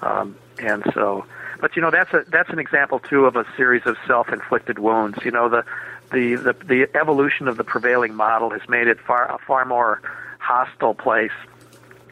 Um, 0.00 0.36
and 0.58 0.82
so, 0.94 1.26
but 1.60 1.76
you 1.76 1.82
know, 1.82 1.90
that's 1.90 2.12
a 2.14 2.24
that's 2.28 2.50
an 2.50 2.58
example 2.58 2.98
too 2.98 3.26
of 3.26 3.36
a 3.36 3.46
series 3.56 3.82
of 3.84 3.96
self-inflicted 4.06 4.78
wounds. 4.78 5.18
You 5.22 5.30
know, 5.32 5.50
the 5.50 5.64
the 6.10 6.36
the, 6.36 6.52
the 6.64 6.96
evolution 6.96 7.46
of 7.46 7.58
the 7.58 7.64
prevailing 7.64 8.14
model 8.14 8.50
has 8.50 8.66
made 8.68 8.88
it 8.88 8.98
far 9.00 9.32
a 9.32 9.38
far 9.38 9.64
more 9.64 10.00
hostile 10.38 10.94
place 10.94 11.30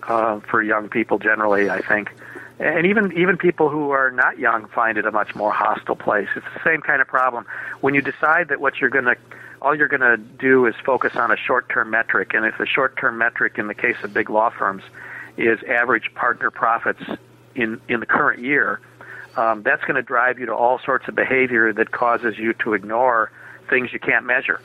uh, 0.09 0.41
for 0.41 0.63
young 0.63 0.89
people 0.89 1.19
generally. 1.19 1.71
I 1.71 1.81
think. 1.81 2.11
And 2.59 2.85
even 2.87 3.13
even 3.17 3.39
people 3.39 3.71
who 3.71 3.91
are 3.91 4.11
not 4.11 4.39
young 4.39 4.67
find 4.69 4.99
it 4.99 5.07
a 5.07 5.11
much 5.11 5.35
more 5.35 5.51
hostile 5.51 5.97
place. 5.97 6.29
It's 6.37 6.47
the 6.55 6.61
same 6.63 6.83
kind 6.83 7.01
of 7.01 7.09
problem. 7.09 7.47
When 7.81 7.95
you 7.95 8.03
decide 8.03 8.49
that 8.49 8.61
what 8.61 8.81
you're 8.81 8.91
going 8.91 9.07
to 9.07 9.17
all 9.63 9.75
you're 9.75 9.89
going 9.89 10.01
to 10.01 10.17
do 10.17 10.67
is 10.67 10.75
focus 10.85 11.17
on 11.17 11.31
a 11.31 11.37
short-term 11.37 11.91
metric, 11.91 12.33
and 12.35 12.45
if 12.45 12.57
the 12.59 12.67
short-term 12.67 13.19
metric 13.19 13.59
in 13.59 13.67
the 13.67 13.75
case 13.75 13.97
of 14.03 14.13
big 14.13 14.31
law 14.31 14.51
firms 14.51 14.83
is 15.37 15.59
average 15.65 16.13
partner 16.15 16.51
profits 16.51 17.03
in 17.55 17.81
in 17.89 18.01
the 18.01 18.07
current 18.07 18.43
year, 18.43 18.81
um, 19.37 19.63
that's 19.63 19.83
going 19.83 19.97
to 19.97 20.03
drive 20.03 20.39
you 20.39 20.47
to 20.47 20.55
all 20.55 20.79
sorts 20.85 21.09
of 21.09 21.15
behavior 21.15 21.73
that 21.73 21.91
causes 21.93 22.37
you 22.39 22.53
to 22.55 22.75
ignore 22.75 23.31
things 23.71 23.93
you 23.93 23.99
can't 23.99 24.27
measure. 24.27 24.61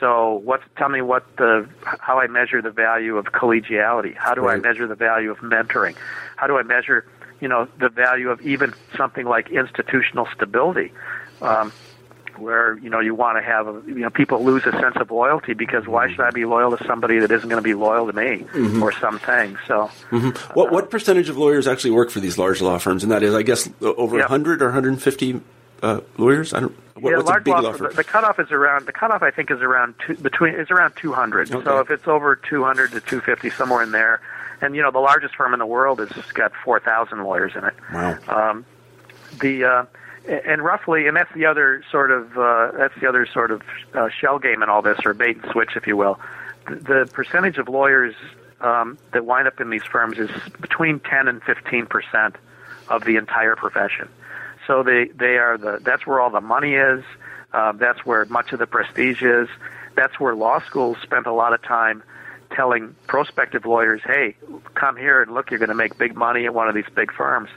So, 0.00 0.40
what? 0.44 0.60
Tell 0.76 0.88
me 0.88 1.02
what 1.02 1.24
the 1.36 1.68
how 1.82 2.20
I 2.20 2.26
measure 2.26 2.62
the 2.62 2.70
value 2.70 3.16
of 3.16 3.26
collegiality. 3.26 4.16
How 4.16 4.34
do 4.34 4.42
right. 4.42 4.58
I 4.58 4.60
measure 4.60 4.86
the 4.86 4.94
value 4.94 5.30
of 5.30 5.38
mentoring? 5.38 5.96
How 6.36 6.46
do 6.46 6.56
I 6.56 6.62
measure, 6.62 7.04
you 7.40 7.48
know, 7.48 7.66
the 7.78 7.88
value 7.88 8.30
of 8.30 8.40
even 8.42 8.74
something 8.96 9.26
like 9.26 9.50
institutional 9.50 10.28
stability? 10.34 10.92
Um, 11.42 11.72
where 12.38 12.78
you 12.78 12.88
know 12.88 13.00
you 13.00 13.14
want 13.14 13.36
to 13.36 13.42
have 13.42 13.66
you 13.86 13.96
know 13.96 14.10
people 14.10 14.44
lose 14.44 14.64
a 14.66 14.72
sense 14.72 14.96
of 14.96 15.10
loyalty 15.10 15.54
because 15.54 15.86
why 15.86 16.08
should 16.08 16.20
I 16.20 16.30
be 16.30 16.44
loyal 16.44 16.76
to 16.76 16.84
somebody 16.84 17.18
that 17.18 17.30
isn't 17.30 17.48
going 17.48 17.60
to 17.60 17.66
be 17.66 17.74
loyal 17.74 18.06
to 18.06 18.12
me 18.12 18.44
mm-hmm. 18.44 18.82
or 18.82 18.92
something? 18.92 19.58
So, 19.66 19.90
mm-hmm. 20.10 20.30
what 20.54 20.70
what 20.70 20.90
percentage 20.90 21.28
of 21.28 21.36
lawyers 21.36 21.66
actually 21.66 21.90
work 21.92 22.10
for 22.10 22.20
these 22.20 22.38
large 22.38 22.60
law 22.60 22.78
firms? 22.78 23.02
And 23.02 23.12
that 23.12 23.22
is, 23.22 23.34
I 23.34 23.42
guess, 23.42 23.68
over 23.80 24.16
yep. 24.16 24.30
100 24.30 24.62
or 24.62 24.66
150 24.66 25.40
uh, 25.82 26.00
lawyers. 26.16 26.54
I 26.54 26.60
don't. 26.60 26.76
What, 26.98 27.10
yeah, 27.10 27.18
large 27.18 27.46
law, 27.46 27.60
law 27.60 27.72
firm? 27.72 27.90
The, 27.90 27.96
the, 27.96 28.04
cutoff 28.04 28.40
is 28.40 28.50
around 28.50 28.86
the 28.86 28.92
cutoff. 28.92 29.22
I 29.22 29.30
think 29.30 29.50
is 29.50 29.60
around 29.60 29.94
two, 30.04 30.16
between 30.16 30.54
is 30.54 30.70
around 30.70 30.94
200. 30.96 31.52
Okay. 31.52 31.64
So 31.64 31.78
if 31.78 31.90
it's 31.90 32.08
over 32.08 32.34
200 32.34 32.90
to 32.90 33.00
250, 33.00 33.50
somewhere 33.50 33.82
in 33.82 33.92
there, 33.92 34.20
and 34.60 34.74
you 34.74 34.82
know 34.82 34.90
the 34.90 34.98
largest 34.98 35.36
firm 35.36 35.52
in 35.52 35.60
the 35.60 35.66
world 35.66 36.00
has 36.00 36.10
got 36.32 36.52
4,000 36.64 37.22
lawyers 37.22 37.52
in 37.54 37.64
it. 37.64 37.74
Wow. 37.92 38.18
Um, 38.28 38.66
the 39.40 39.64
uh, 39.64 39.84
and 40.28 40.62
roughly, 40.62 41.06
and 41.06 41.16
that's 41.16 41.32
the 41.34 41.46
other 41.46 41.82
sort 41.90 42.10
of 42.10 42.36
uh, 42.36 42.72
that's 42.76 42.94
the 43.00 43.08
other 43.08 43.26
sort 43.26 43.50
of 43.50 43.62
uh, 43.94 44.08
shell 44.08 44.38
game 44.38 44.62
in 44.62 44.68
all 44.68 44.82
this, 44.82 44.98
or 45.04 45.14
bait 45.14 45.38
and 45.42 45.52
switch, 45.52 45.76
if 45.76 45.86
you 45.86 45.96
will. 45.96 46.18
The, 46.66 46.74
the 46.76 47.10
percentage 47.12 47.58
of 47.58 47.68
lawyers 47.68 48.14
um, 48.60 48.98
that 49.12 49.24
wind 49.24 49.46
up 49.46 49.60
in 49.60 49.70
these 49.70 49.84
firms 49.84 50.18
is 50.18 50.30
between 50.60 51.00
10 51.00 51.28
and 51.28 51.42
15 51.42 51.86
percent 51.86 52.36
of 52.88 53.04
the 53.04 53.16
entire 53.16 53.56
profession. 53.56 54.08
So 54.68 54.84
they 54.84 55.06
they 55.06 55.38
are 55.38 55.58
the 55.58 55.80
that's 55.82 56.06
where 56.06 56.20
all 56.20 56.30
the 56.30 56.40
money 56.40 56.74
is. 56.74 57.02
Uh, 57.52 57.72
that's 57.72 58.04
where 58.04 58.24
much 58.26 58.52
of 58.52 58.60
the 58.60 58.66
prestige 58.66 59.22
is. 59.22 59.48
That's 59.96 60.20
where 60.20 60.36
law 60.36 60.60
schools 60.60 60.98
spent 61.02 61.26
a 61.26 61.32
lot 61.32 61.54
of 61.54 61.62
time 61.62 62.04
telling 62.54 62.94
prospective 63.06 63.64
lawyers, 63.64 64.02
"Hey, 64.04 64.36
come 64.74 64.96
here 64.96 65.22
and 65.22 65.32
look. 65.32 65.50
You're 65.50 65.58
going 65.58 65.70
to 65.70 65.74
make 65.74 65.98
big 65.98 66.14
money 66.14 66.44
at 66.44 66.54
one 66.54 66.68
of 66.68 66.74
these 66.74 66.88
big 66.94 67.12
firms." 67.12 67.48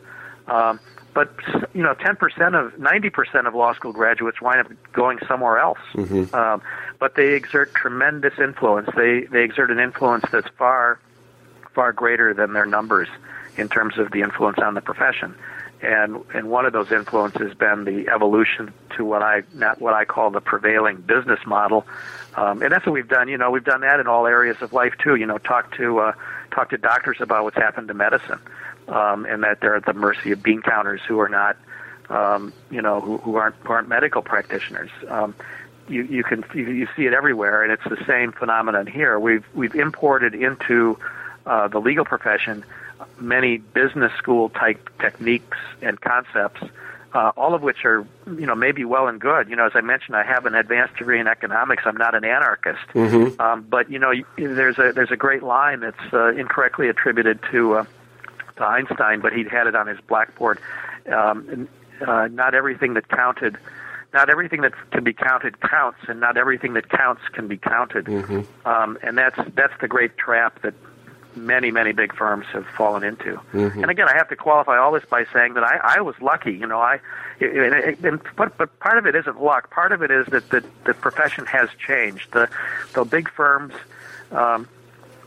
Um, 0.48 0.80
but 1.14 1.34
you 1.74 1.84
know, 1.84 1.94
10% 1.94 2.16
of 2.56 2.74
90% 2.80 3.48
of 3.48 3.54
law 3.54 3.74
school 3.74 3.92
graduates 3.92 4.42
wind 4.42 4.62
up 4.62 4.72
going 4.94 5.20
somewhere 5.28 5.60
else. 5.60 5.80
Mm-hmm. 5.94 6.34
Um, 6.34 6.62
but 7.00 7.16
they 7.16 7.34
exert 7.34 7.74
tremendous 7.74 8.40
influence. 8.40 8.90
They 8.96 9.26
they 9.26 9.44
exert 9.44 9.70
an 9.70 9.80
influence 9.80 10.24
that's 10.32 10.48
far 10.58 11.00
far 11.74 11.92
greater 11.92 12.34
than 12.34 12.54
their 12.54 12.66
numbers 12.66 13.10
in 13.58 13.68
terms 13.68 13.98
of 13.98 14.12
the 14.12 14.22
influence 14.22 14.60
on 14.60 14.74
the 14.74 14.82
profession. 14.82 15.36
And 15.82 16.24
and 16.34 16.50
one 16.50 16.66
of 16.66 16.74
those 16.74 16.92
influences 16.92 17.42
has 17.42 17.54
been 17.58 17.86
the 17.86 18.08
evolution 18.14 18.72
to 18.98 19.06
what 19.06 19.24
I 19.24 19.44
not 19.54 19.82
what 19.82 19.94
I 19.94 20.06
call 20.06 20.30
the 20.30 20.42
prevailing 20.42 20.98
business 20.98 21.40
model. 21.46 21.86
Um, 22.36 22.62
and 22.62 22.72
that's 22.72 22.86
what 22.86 22.94
we've 22.94 23.08
done. 23.08 23.28
You 23.28 23.38
know, 23.38 23.50
we've 23.52 23.64
done 23.64 23.82
that 23.82 24.00
in 24.00 24.08
all 24.08 24.28
areas 24.28 24.58
of 24.62 24.74
life 24.74 24.94
too. 25.04 25.16
You 25.16 25.26
know, 25.26 25.38
talk 25.40 25.76
to 25.78 26.00
uh, 26.00 26.14
talk 26.52 26.70
to 26.70 26.78
doctors 26.78 27.18
about 27.20 27.44
what's 27.44 27.58
happened 27.58 27.88
to 27.88 27.94
medicine 27.94 28.40
um, 28.88 29.26
and 29.26 29.44
that 29.44 29.60
they're 29.62 29.76
at 29.76 29.86
the 29.86 29.94
mercy 29.94 30.32
of 30.32 30.44
bean 30.44 30.62
counters 30.62 31.02
who 31.08 31.20
are 31.20 31.30
not, 31.30 31.58
um, 32.10 32.54
you 32.70 32.82
know, 32.82 33.02
who, 33.02 33.18
who 33.18 33.36
aren't 33.36 33.56
who 33.58 33.74
aren't 33.74 33.88
medical 33.88 34.22
practitioners. 34.22 34.90
Um, 35.08 35.36
you, 35.88 36.04
you 36.04 36.24
can 36.24 36.44
you, 36.54 36.70
you 36.70 36.88
see 36.96 37.06
it 37.06 37.14
everywhere, 37.14 37.64
and 37.64 37.72
it's 37.72 37.84
the 37.84 38.04
same 38.06 38.32
phenomenon 38.32 38.88
here. 38.88 39.20
We've 39.20 39.46
we've 39.54 39.76
imported 39.76 40.36
into 40.36 40.98
uh, 41.46 41.68
the 41.68 41.80
legal 41.80 42.06
profession 42.06 42.64
many 43.20 43.58
business 43.58 44.12
school 44.18 44.50
type 44.50 44.90
techniques 45.00 45.58
and 45.82 46.00
concepts, 46.02 46.62
uh, 47.14 47.32
all 47.36 47.54
of 47.54 47.62
which 47.62 47.86
are 47.86 48.06
you 48.28 48.46
know 48.46 48.56
maybe 48.56 48.86
well 48.86 49.08
and 49.08 49.20
good. 49.20 49.50
You 49.50 49.56
know, 49.56 49.66
as 49.66 49.74
I 49.76 49.82
mentioned, 49.82 50.16
I 50.16 50.24
have 50.24 50.46
an 50.46 50.56
advanced 50.56 50.98
degree 50.98 51.20
in 51.20 51.28
economics. 51.28 51.84
I'm 51.86 51.98
not 51.98 52.16
an 52.16 52.24
anarchist, 52.24 52.88
mm-hmm. 52.94 53.40
um, 53.42 53.66
but 53.70 53.92
you 53.92 54.00
know, 54.00 54.14
there's 54.38 54.80
a 54.80 54.92
there's 54.94 55.12
a 55.12 55.18
great 55.18 55.44
line 55.44 55.82
that's 55.82 56.14
uh, 56.14 56.34
incorrectly 56.34 56.90
attributed 56.90 57.40
to. 57.52 57.76
Uh, 57.76 57.86
to 58.58 58.66
Einstein, 58.66 59.22
but 59.22 59.34
he 59.34 59.44
had 59.44 59.68
it 59.68 59.76
on 59.76 59.88
his 59.88 60.00
blackboard. 60.08 60.60
Um, 61.12 61.68
uh, 62.06 62.28
not 62.32 62.56
everything 62.56 62.94
that 62.96 63.10
counted, 63.10 63.58
not 64.14 64.30
everything 64.30 64.62
that 64.62 64.74
can 64.92 65.04
be 65.04 65.14
counted 65.14 65.60
counts, 65.62 66.00
and 66.08 66.20
not 66.20 66.38
everything 66.38 66.74
that 66.74 66.90
counts 66.90 67.22
can 67.34 67.48
be 67.48 67.58
counted. 67.58 68.06
Mm-hmm. 68.06 68.68
Um, 68.68 68.98
and 69.04 69.18
that's 69.18 69.40
that's 69.56 69.74
the 69.82 69.88
great 69.88 70.18
trap 70.18 70.62
that 70.62 70.74
many 71.36 71.72
many 71.72 71.92
big 71.92 72.16
firms 72.16 72.46
have 72.54 72.66
fallen 72.78 73.04
into. 73.04 73.40
Mm-hmm. 73.54 73.82
And 73.82 73.92
again, 73.92 74.08
I 74.10 74.16
have 74.16 74.30
to 74.30 74.36
qualify 74.36 74.78
all 74.78 74.92
this 74.92 75.06
by 75.10 75.26
saying 75.34 75.54
that 75.56 75.64
I, 75.64 75.98
I 75.98 76.02
was 76.02 76.16
lucky. 76.22 76.54
You 76.54 76.68
know, 76.68 76.80
I 76.80 77.00
and, 77.40 78.06
and 78.06 78.22
but 78.36 78.58
but 78.58 78.80
part 78.80 78.98
of 78.98 79.06
it 79.06 79.16
isn't 79.16 79.42
luck. 79.42 79.70
Part 79.72 79.92
of 79.92 80.02
it 80.02 80.12
is 80.12 80.28
that 80.28 80.50
the 80.50 80.64
the 80.86 80.94
profession 80.94 81.46
has 81.46 81.70
changed. 81.86 82.32
The 82.32 82.50
the 82.94 83.06
big 83.06 83.30
firms. 83.30 83.74
Um, 84.32 84.68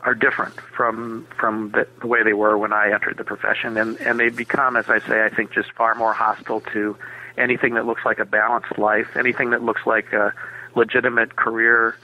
are 0.05 0.15
different 0.15 0.61
from 0.61 1.27
from 1.39 1.71
the, 1.71 1.89
the 2.01 2.07
way 2.07 2.23
they 2.23 2.35
were 2.35 2.59
when 2.59 2.73
I 2.75 2.93
entered 2.93 3.17
the 3.17 3.25
profession, 3.25 3.79
and 3.79 3.99
and 4.03 4.21
they've 4.21 4.37
become, 4.37 4.77
as 4.77 4.89
I 4.89 4.99
say, 5.01 5.25
I 5.25 5.31
think 5.31 5.53
just 5.53 5.73
far 5.73 5.95
more 5.95 6.13
hostile 6.13 6.61
to 6.73 6.97
anything 7.37 7.75
that 7.75 7.87
looks 7.87 8.05
like 8.05 8.19
a 8.19 8.25
balanced 8.25 8.79
life, 8.79 9.17
anything 9.17 9.51
that 9.51 9.63
looks 9.63 9.87
like 9.87 10.13
a 10.13 10.33
legitimate 10.75 11.37
career, 11.37 11.97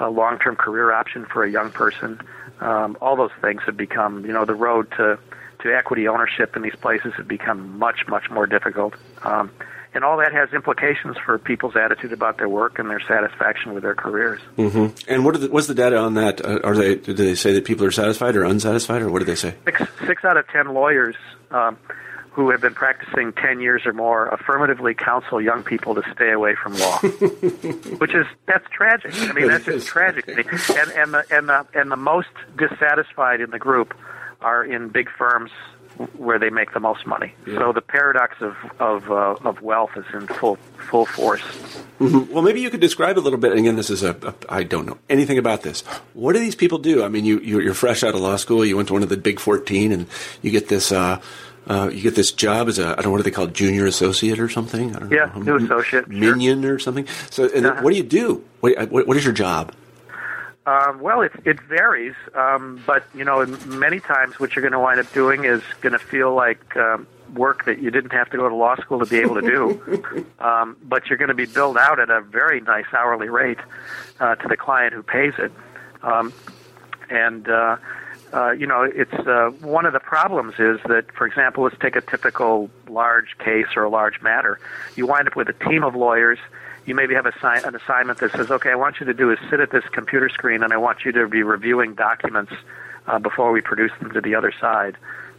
a 0.00 0.10
long-term 0.10 0.56
career 0.56 0.92
option 0.92 1.26
for 1.26 1.44
a 1.44 1.50
young 1.50 1.70
person. 1.70 2.20
Um, 2.60 2.96
all 3.00 3.16
those 3.16 3.30
things 3.40 3.62
have 3.66 3.76
become, 3.76 4.24
you 4.26 4.32
know, 4.32 4.44
the 4.44 4.54
road 4.54 4.90
to 4.96 5.18
to 5.62 5.76
equity 5.76 6.08
ownership 6.08 6.56
in 6.56 6.62
these 6.62 6.74
places 6.76 7.12
have 7.16 7.28
become 7.28 7.78
much 7.78 8.00
much 8.08 8.30
more 8.30 8.46
difficult. 8.46 8.94
Um, 9.22 9.50
and 9.92 10.04
all 10.04 10.18
that 10.18 10.32
has 10.32 10.52
implications 10.52 11.16
for 11.24 11.36
people's 11.38 11.74
attitude 11.76 12.12
about 12.12 12.38
their 12.38 12.48
work 12.48 12.78
and 12.78 12.88
their 12.88 13.00
satisfaction 13.00 13.74
with 13.74 13.82
their 13.82 13.94
careers. 13.94 14.40
Mm-hmm. 14.56 14.94
And 15.08 15.24
what 15.24 15.40
the, 15.40 15.48
what's 15.50 15.66
the 15.66 15.74
data 15.74 15.98
on 15.98 16.14
that? 16.14 16.44
Uh, 16.44 16.60
are 16.62 16.76
they 16.76 16.94
do 16.96 17.12
they 17.12 17.34
say 17.34 17.52
that 17.54 17.64
people 17.64 17.84
are 17.86 17.90
satisfied 17.90 18.36
or 18.36 18.44
unsatisfied, 18.44 19.02
or 19.02 19.10
what 19.10 19.18
do 19.18 19.24
they 19.24 19.34
say? 19.34 19.54
Six, 19.64 19.82
six 20.06 20.24
out 20.24 20.36
of 20.36 20.46
ten 20.48 20.72
lawyers. 20.74 21.16
Um, 21.50 21.76
who 22.32 22.50
have 22.50 22.60
been 22.60 22.74
practicing 22.74 23.32
10 23.32 23.60
years 23.60 23.82
or 23.84 23.92
more 23.92 24.28
affirmatively 24.28 24.94
counsel 24.94 25.40
young 25.40 25.62
people 25.62 25.94
to 25.94 26.02
stay 26.14 26.30
away 26.30 26.54
from 26.54 26.74
law, 26.78 26.98
which 27.98 28.14
is 28.14 28.26
that's 28.46 28.68
tragic. 28.70 29.12
I 29.14 29.32
mean, 29.32 29.48
that's 29.48 29.64
just 29.64 29.86
tragic. 29.86 30.28
And 30.28 30.38
and 30.38 31.14
the 31.14 31.24
and 31.30 31.48
the 31.48 31.66
and 31.74 31.90
the 31.90 31.96
most 31.96 32.28
dissatisfied 32.56 33.40
in 33.40 33.50
the 33.50 33.58
group 33.58 33.94
are 34.40 34.64
in 34.64 34.88
big 34.88 35.10
firms 35.10 35.50
where 36.16 36.38
they 36.38 36.50
make 36.50 36.72
the 36.72 36.80
most 36.80 37.06
money. 37.06 37.34
Yeah. 37.46 37.58
So 37.58 37.72
the 37.72 37.82
paradox 37.82 38.36
of 38.40 38.56
of 38.78 39.10
uh, 39.10 39.36
of 39.44 39.60
wealth 39.60 39.90
is 39.96 40.04
in 40.14 40.26
full 40.26 40.56
full 40.78 41.06
force. 41.06 41.42
Mm-hmm. 41.98 42.32
Well, 42.32 42.42
maybe 42.42 42.60
you 42.60 42.70
could 42.70 42.80
describe 42.80 43.18
a 43.18 43.20
little 43.20 43.38
bit. 43.38 43.52
Again, 43.52 43.76
this 43.76 43.90
is 43.90 44.02
a, 44.02 44.16
a 44.22 44.34
I 44.48 44.62
don't 44.62 44.86
know 44.86 44.98
anything 45.10 45.36
about 45.36 45.62
this. 45.62 45.82
What 46.14 46.32
do 46.32 46.38
these 46.38 46.54
people 46.54 46.78
do? 46.78 47.04
I 47.04 47.08
mean, 47.08 47.24
you 47.24 47.40
you're 47.40 47.74
fresh 47.74 48.02
out 48.02 48.14
of 48.14 48.20
law 48.20 48.36
school. 48.36 48.64
You 48.64 48.76
went 48.76 48.88
to 48.88 48.94
one 48.94 49.02
of 49.02 49.08
the 49.08 49.16
big 49.16 49.40
fourteen, 49.40 49.92
and 49.92 50.06
you 50.42 50.50
get 50.50 50.68
this. 50.68 50.92
Uh, 50.92 51.20
uh, 51.66 51.90
you 51.92 52.02
get 52.02 52.14
this 52.14 52.32
job 52.32 52.68
as 52.68 52.78
a 52.78 52.88
I 52.88 52.94
don't 52.96 53.06
know 53.06 53.10
what 53.12 53.20
are 53.20 53.24
they 53.24 53.30
called 53.30 53.54
junior 53.54 53.86
associate 53.86 54.38
or 54.38 54.48
something. 54.48 54.96
I 54.96 54.98
don't 54.98 55.12
yeah, 55.12 55.30
know. 55.34 55.58
new 55.58 55.64
associate, 55.64 56.08
minion 56.08 56.62
sure. 56.62 56.74
or 56.74 56.78
something. 56.78 57.06
So, 57.30 57.46
uh-huh. 57.46 57.82
what 57.82 57.90
do 57.90 57.96
you 57.96 58.02
do? 58.02 58.44
What, 58.60 58.90
what, 58.90 59.06
what 59.06 59.16
is 59.16 59.24
your 59.24 59.34
job? 59.34 59.72
Um, 60.66 61.00
well, 61.00 61.22
it, 61.22 61.32
it 61.44 61.60
varies, 61.60 62.14
um, 62.34 62.82
but 62.86 63.04
you 63.14 63.24
know, 63.24 63.44
many 63.66 63.98
times 63.98 64.38
what 64.38 64.54
you're 64.54 64.62
going 64.62 64.72
to 64.72 64.78
wind 64.78 65.00
up 65.00 65.12
doing 65.12 65.44
is 65.44 65.62
going 65.80 65.94
to 65.94 65.98
feel 65.98 66.34
like 66.34 66.76
um, 66.76 67.06
work 67.34 67.64
that 67.64 67.80
you 67.80 67.90
didn't 67.90 68.12
have 68.12 68.30
to 68.30 68.36
go 68.36 68.48
to 68.48 68.54
law 68.54 68.76
school 68.76 68.98
to 68.98 69.06
be 69.06 69.18
able 69.18 69.36
to 69.36 69.40
do. 69.40 70.26
um, 70.38 70.76
but 70.82 71.06
you're 71.06 71.18
going 71.18 71.28
to 71.28 71.34
be 71.34 71.46
billed 71.46 71.78
out 71.78 71.98
at 71.98 72.10
a 72.10 72.20
very 72.20 72.60
nice 72.60 72.86
hourly 72.92 73.28
rate 73.28 73.58
uh, 74.20 74.34
to 74.34 74.48
the 74.48 74.56
client 74.56 74.92
who 74.92 75.02
pays 75.02 75.32
it, 75.38 75.50
um, 76.02 76.32
and 77.08 77.48
uh, 78.32 78.50
you 78.52 78.66
know, 78.66 78.82
it's 78.82 79.12
uh, 79.12 79.50
one 79.60 79.86
of 79.86 79.92
the 79.92 80.00
problems 80.00 80.54
is 80.58 80.78
that, 80.88 81.06
for 81.16 81.26
example, 81.26 81.64
let's 81.64 81.76
take 81.80 81.96
a 81.96 82.00
typical 82.00 82.70
large 82.88 83.36
case 83.38 83.66
or 83.76 83.84
a 83.84 83.90
large 83.90 84.20
matter. 84.22 84.58
You 84.96 85.06
wind 85.06 85.26
up 85.28 85.36
with 85.36 85.48
a 85.48 85.64
team 85.64 85.82
of 85.82 85.94
lawyers 85.94 86.38
you 86.86 86.94
maybe 86.94 87.14
have 87.14 87.26
a, 87.26 87.32
an 87.42 87.74
assignment 87.74 88.18
that 88.18 88.32
says, 88.32 88.50
okay, 88.50 88.70
I 88.70 88.74
want 88.74 89.00
you 89.00 89.06
to 89.06 89.14
do 89.14 89.30
is 89.30 89.38
sit 89.48 89.60
at 89.60 89.70
this 89.70 89.84
computer 89.92 90.28
screen 90.28 90.62
and 90.62 90.72
I 90.72 90.76
want 90.76 91.04
you 91.04 91.12
to 91.12 91.28
be 91.28 91.42
reviewing 91.42 91.94
documents 91.94 92.52
uh, 93.06 93.18
before 93.18 93.52
we 93.52 93.60
produce 93.60 93.92
them 94.00 94.10
to 94.12 94.20
the 94.20 94.34
other 94.34 94.52
side 94.60 94.96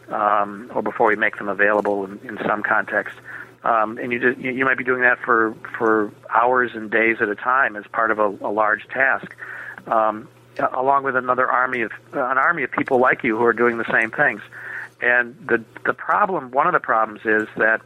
um, 0.10 0.72
or 0.74 0.82
before 0.82 1.08
we 1.08 1.16
make 1.16 1.38
them 1.38 1.50
available 1.50 2.06
in, 2.06 2.20
in 2.20 2.38
some 2.48 2.64
context. 2.64 3.16
Um, 3.64 3.98
and 3.98 4.12
you, 4.12 4.20
just, 4.20 4.40
you 4.40 4.66
might 4.66 4.78
be 4.78 4.84
doing 4.84 5.02
that 5.02 5.20
for, 5.20 5.54
for 5.78 6.12
hours 6.30 6.72
and 6.74 6.90
days 6.90 7.18
at 7.22 7.30
a 7.30 7.36
time 7.36 7.76
as 7.76 7.86
part 7.92 8.12
of 8.12 8.20
a, 8.20 8.28
a 8.46 8.52
large 8.52 8.88
task, 8.88 9.36
um, 9.88 10.28
along 10.74 11.04
with 11.04 11.16
another 11.16 11.50
army 11.50 11.82
of 11.82 11.92
an 12.14 12.38
army 12.38 12.64
of 12.64 12.72
people 12.72 13.00
like 13.00 13.24
you 13.24 13.38
who 13.38 13.44
are 13.44 13.54
doing 13.54 13.78
the 13.78 13.92
same 13.92 14.12
things. 14.12 14.42
And 15.02 15.36
the 15.48 15.64
the 15.86 15.94
problem, 15.94 16.52
one 16.52 16.68
of 16.68 16.74
the 16.74 16.80
problems, 16.80 17.22
is 17.26 17.48
that 17.58 17.82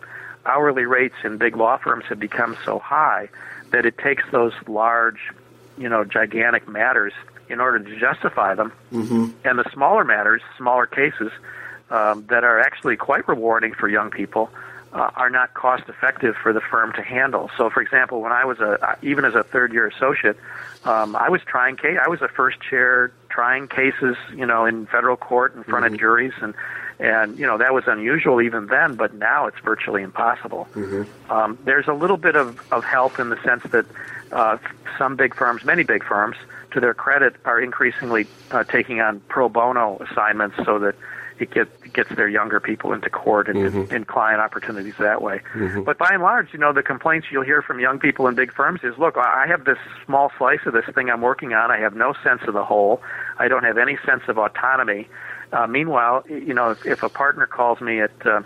hourly 0.45 0.86
rates 0.86 1.16
in 1.24 1.38
big 1.38 1.55
law 1.55 1.78
firms 1.78 2.05
have 2.09 2.20
become 2.20 2.57
so 2.66 2.80
high 2.80 3.30
that 3.72 3.86
it 3.86 3.97
takes 3.97 4.24
those 4.32 4.53
large, 4.68 5.20
you 5.78 5.89
know, 5.89 6.03
gigantic 6.03 6.68
matters 6.68 7.13
in 7.49 7.59
order 7.59 7.80
to 7.80 7.99
justify 7.99 8.55
them, 8.55 8.72
mm-hmm. 8.91 9.28
and 9.43 9.59
the 9.59 9.70
smaller 9.72 10.03
matters, 10.03 10.41
smaller 10.57 10.86
cases 10.86 11.32
um, 11.89 12.26
that 12.30 12.43
are 12.43 12.59
actually 12.59 12.95
quite 12.95 13.28
rewarding 13.28 13.74
for 13.74 13.88
young 13.88 14.09
people. 14.09 14.49
Uh, 14.96 15.12
are 15.18 15.30
not 15.30 15.54
cost 15.54 15.84
effective 15.89 16.38
for 16.41 16.54
the 16.54 16.62
firm 16.62 16.93
to 16.93 17.02
handle. 17.02 17.52
So, 17.58 17.70
for 17.70 17.82
example, 17.82 18.22
when 18.22 18.32
I 18.32 18.46
was 18.46 18.60
a 18.60 18.82
uh, 18.82 18.96
even 19.02 19.26
as 19.26 19.36
a 19.36 19.43
third 19.43 19.74
year 19.74 19.86
associate, 19.88 20.38
um, 20.86 21.18
I 21.18 21.28
was 21.28 21.41
trying 21.46 21.76
case. 21.76 21.98
I 22.02 22.08
was 22.08 22.22
a 22.22 22.30
first 22.30 22.62
chair 22.62 23.12
trying 23.28 23.68
cases, 23.68 24.16
you 24.34 24.46
know, 24.46 24.64
in 24.66 24.86
federal 24.86 25.18
court 25.18 25.54
in 25.54 25.66
front 25.66 25.84
mm-hmm. 25.84 25.96
of 25.96 26.00
juries, 26.00 26.32
and 26.41 26.54
and 27.00 27.38
you 27.38 27.46
know 27.46 27.58
that 27.58 27.74
was 27.74 27.84
unusual 27.88 28.41
even 28.41 28.68
then, 28.68 28.96
but 28.96 29.14
now 29.14 29.48
it's 29.48 29.60
virtually 29.60 30.02
impossible. 30.02 30.66
Mm-hmm. 30.74 31.30
Um, 31.30 31.58
there's 31.66 31.89
a 31.89 31.93
little 31.93 32.16
bit 32.16 32.38
of, 32.38 32.62
of 32.72 32.86
help 32.86 33.20
in 33.20 33.28
the 33.28 33.43
sense 33.43 33.64
that 33.72 33.86
uh, 34.32 34.58
some 34.98 35.18
big 35.18 35.36
firms, 35.36 35.66
many 35.66 35.84
big 35.84 36.06
firms, 36.06 36.38
to 36.72 36.80
their 36.80 36.93
credit, 36.93 37.36
are 37.43 37.60
increasingly 37.60 38.28
uh, 38.52 38.64
taking 38.64 39.02
on 39.02 39.20
pro 39.28 39.50
bono 39.50 39.98
assignments 40.10 40.56
so 40.64 40.80
that 40.80 40.96
it, 41.40 41.52
get, 41.52 41.94
gets 41.94 42.10
their 42.16 42.28
younger 42.28 42.60
people 42.60 42.94
into 42.94 43.10
court 43.10 43.48
and, 43.48 43.58
mm-hmm. 43.58 43.94
and 43.94 44.08
client 44.08 44.40
opportunities 44.40 44.96
that 45.00 45.22
way. 45.22 45.42
Mm-hmm. 45.54 45.84
But 45.84 45.98
by 45.98 46.10
and 46.12 46.24
large, 46.24 46.54
you 46.54 46.60
know, 46.60 46.74
the 46.74 46.84
complaints 46.84 47.28
you'll 47.32 47.44
hear 47.44 47.62
from 47.62 47.80
young 47.80 48.00
people 48.00 48.28
in 48.28 48.36
big 48.36 48.54
firms 48.54 48.82
is, 48.84 48.98
look, 48.98 49.18
I 49.18 49.46
have 49.48 49.66
this 49.66 49.78
small 50.06 50.32
slice 50.38 50.60
of 50.66 50.74
this 50.74 50.86
thing 50.94 51.10
I'm 51.10 51.22
working 51.22 51.54
on. 51.54 51.72
I 51.72 51.78
have 51.78 51.96
no 51.96 52.14
sense 52.24 52.42
of 52.48 52.54
the 52.54 52.64
whole. 52.64 53.02
I 53.38 53.48
don't 53.48 53.64
have 53.64 53.78
any 53.78 53.98
sense 54.06 54.24
of 54.28 54.38
autonomy. 54.38 55.08
Uh, 55.52 55.68
meanwhile, 55.68 56.24
you 56.28 56.54
know, 56.54 56.72
if, 56.72 56.86
if 56.86 57.04
a 57.04 57.10
partner 57.10 57.46
calls 57.46 57.82
me 57.82 58.02
at 58.02 58.12
uh, 58.26 58.42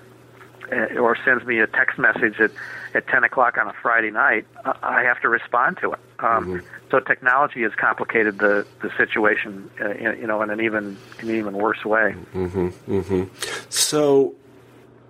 eh, 0.72 0.98
or 0.98 1.18
sends 1.24 1.46
me 1.46 1.60
a 1.60 1.68
text 1.68 1.98
message 1.98 2.40
at 2.40 2.52
at 2.94 3.08
10 3.08 3.24
o'clock 3.24 3.58
on 3.58 3.68
a 3.68 3.74
Friday 3.82 4.12
night, 4.12 4.46
I 4.82 5.04
have 5.04 5.22
to 5.22 5.30
respond 5.30 5.78
to 5.82 5.94
it. 5.94 6.00
Um, 6.20 6.46
mm-hmm. 6.46 6.66
So 6.92 7.00
technology 7.00 7.62
has 7.64 7.74
complicated 7.76 8.40
the 8.40 8.66
the 8.82 8.90
situation, 8.98 9.70
uh, 9.80 9.92
in, 9.92 10.20
you 10.20 10.28
know, 10.28 10.42
in 10.42 10.50
an 10.50 10.60
even 10.62 10.98
in 11.20 11.30
an 11.30 11.36
even 11.36 11.54
worse 11.54 11.86
way. 11.86 12.16
Mm-hmm. 12.34 12.68
Mm-hmm. 12.92 13.24
So, 13.70 14.34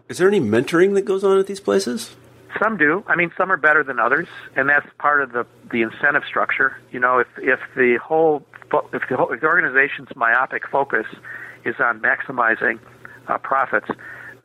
is 0.10 0.18
there 0.18 0.28
any 0.28 0.42
mentoring 0.42 0.94
that 0.96 1.04
goes 1.04 1.24
on 1.24 1.40
at 1.40 1.48
these 1.48 1.62
places? 1.62 2.16
Some 2.62 2.78
do. 2.78 3.04
I 3.08 3.16
mean, 3.16 3.32
some 3.38 3.52
are 3.52 3.58
better 3.58 3.84
than 3.84 4.00
others, 4.00 4.28
and 4.56 4.68
that's 4.68 4.88
part 4.98 5.22
of 5.22 5.32
the 5.32 5.46
the 5.72 5.82
incentive 5.82 6.24
structure. 6.28 6.78
You 6.92 7.00
know, 7.00 7.20
if 7.20 7.28
if 7.38 7.60
the 7.76 7.98
whole 8.04 8.44
if 8.92 9.04
the, 9.10 9.16
whole, 9.16 9.32
if 9.32 9.42
the 9.42 9.48
organization's 9.48 10.10
myopic 10.16 10.68
focus 10.68 11.06
is 11.64 11.76
on 11.80 12.02
maximizing 12.02 12.80
uh, 13.28 13.38
profits, 13.38 13.90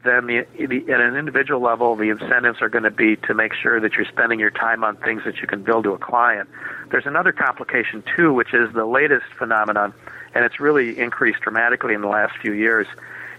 then 0.04 0.26
the, 0.26 0.46
the, 0.58 0.92
at 0.92 1.00
an 1.00 1.16
individual 1.16 1.60
level, 1.60 1.96
the 1.96 2.10
incentives 2.10 2.60
are 2.60 2.68
going 2.68 2.84
to 2.84 2.90
be 2.90 3.16
to 3.16 3.34
make 3.34 3.52
sure 3.54 3.80
that 3.80 3.94
you're 3.94 4.06
spending 4.06 4.38
your 4.38 4.50
time 4.50 4.84
on 4.84 4.96
things 4.96 5.22
that 5.24 5.38
you 5.38 5.46
can 5.46 5.62
bill 5.62 5.82
to 5.82 5.92
a 5.92 5.98
client. 5.98 6.48
There's 6.90 7.06
another 7.06 7.32
complication 7.32 8.02
too, 8.14 8.32
which 8.32 8.52
is 8.54 8.72
the 8.74 8.86
latest 8.86 9.26
phenomenon, 9.38 9.94
and 10.34 10.44
it's 10.44 10.60
really 10.60 10.98
increased 10.98 11.40
dramatically 11.40 11.94
in 11.94 12.02
the 12.02 12.08
last 12.08 12.34
few 12.40 12.52
years. 12.52 12.86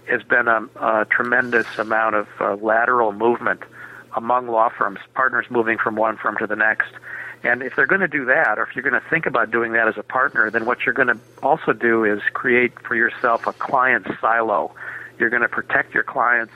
Has 0.08 0.22
been 0.22 0.46
a, 0.46 0.68
a 0.76 1.04
tremendous 1.10 1.66
amount 1.78 2.14
of 2.14 2.28
uh, 2.40 2.54
lateral 2.56 3.12
movement 3.12 3.62
among 4.14 4.46
law 4.48 4.68
firms, 4.68 4.98
partners 5.14 5.46
moving 5.50 5.78
from 5.78 5.96
one 5.96 6.16
firm 6.16 6.36
to 6.38 6.46
the 6.46 6.56
next. 6.56 6.92
And 7.42 7.62
if 7.62 7.76
they're 7.76 7.86
going 7.86 8.00
to 8.00 8.08
do 8.08 8.24
that, 8.24 8.58
or 8.58 8.64
if 8.64 8.74
you're 8.74 8.88
going 8.88 9.00
to 9.00 9.08
think 9.08 9.26
about 9.26 9.50
doing 9.50 9.72
that 9.72 9.88
as 9.88 9.94
a 9.98 10.02
partner, 10.02 10.50
then 10.50 10.64
what 10.64 10.78
you're 10.86 10.94
going 10.94 11.08
to 11.08 11.18
also 11.42 11.72
do 11.72 12.04
is 12.04 12.20
create 12.32 12.72
for 12.80 12.94
yourself 12.94 13.46
a 13.46 13.52
client 13.52 14.06
silo. 14.20 14.74
You're 15.18 15.30
going 15.30 15.42
to 15.42 15.48
protect 15.48 15.94
your 15.94 16.02
clients 16.02 16.52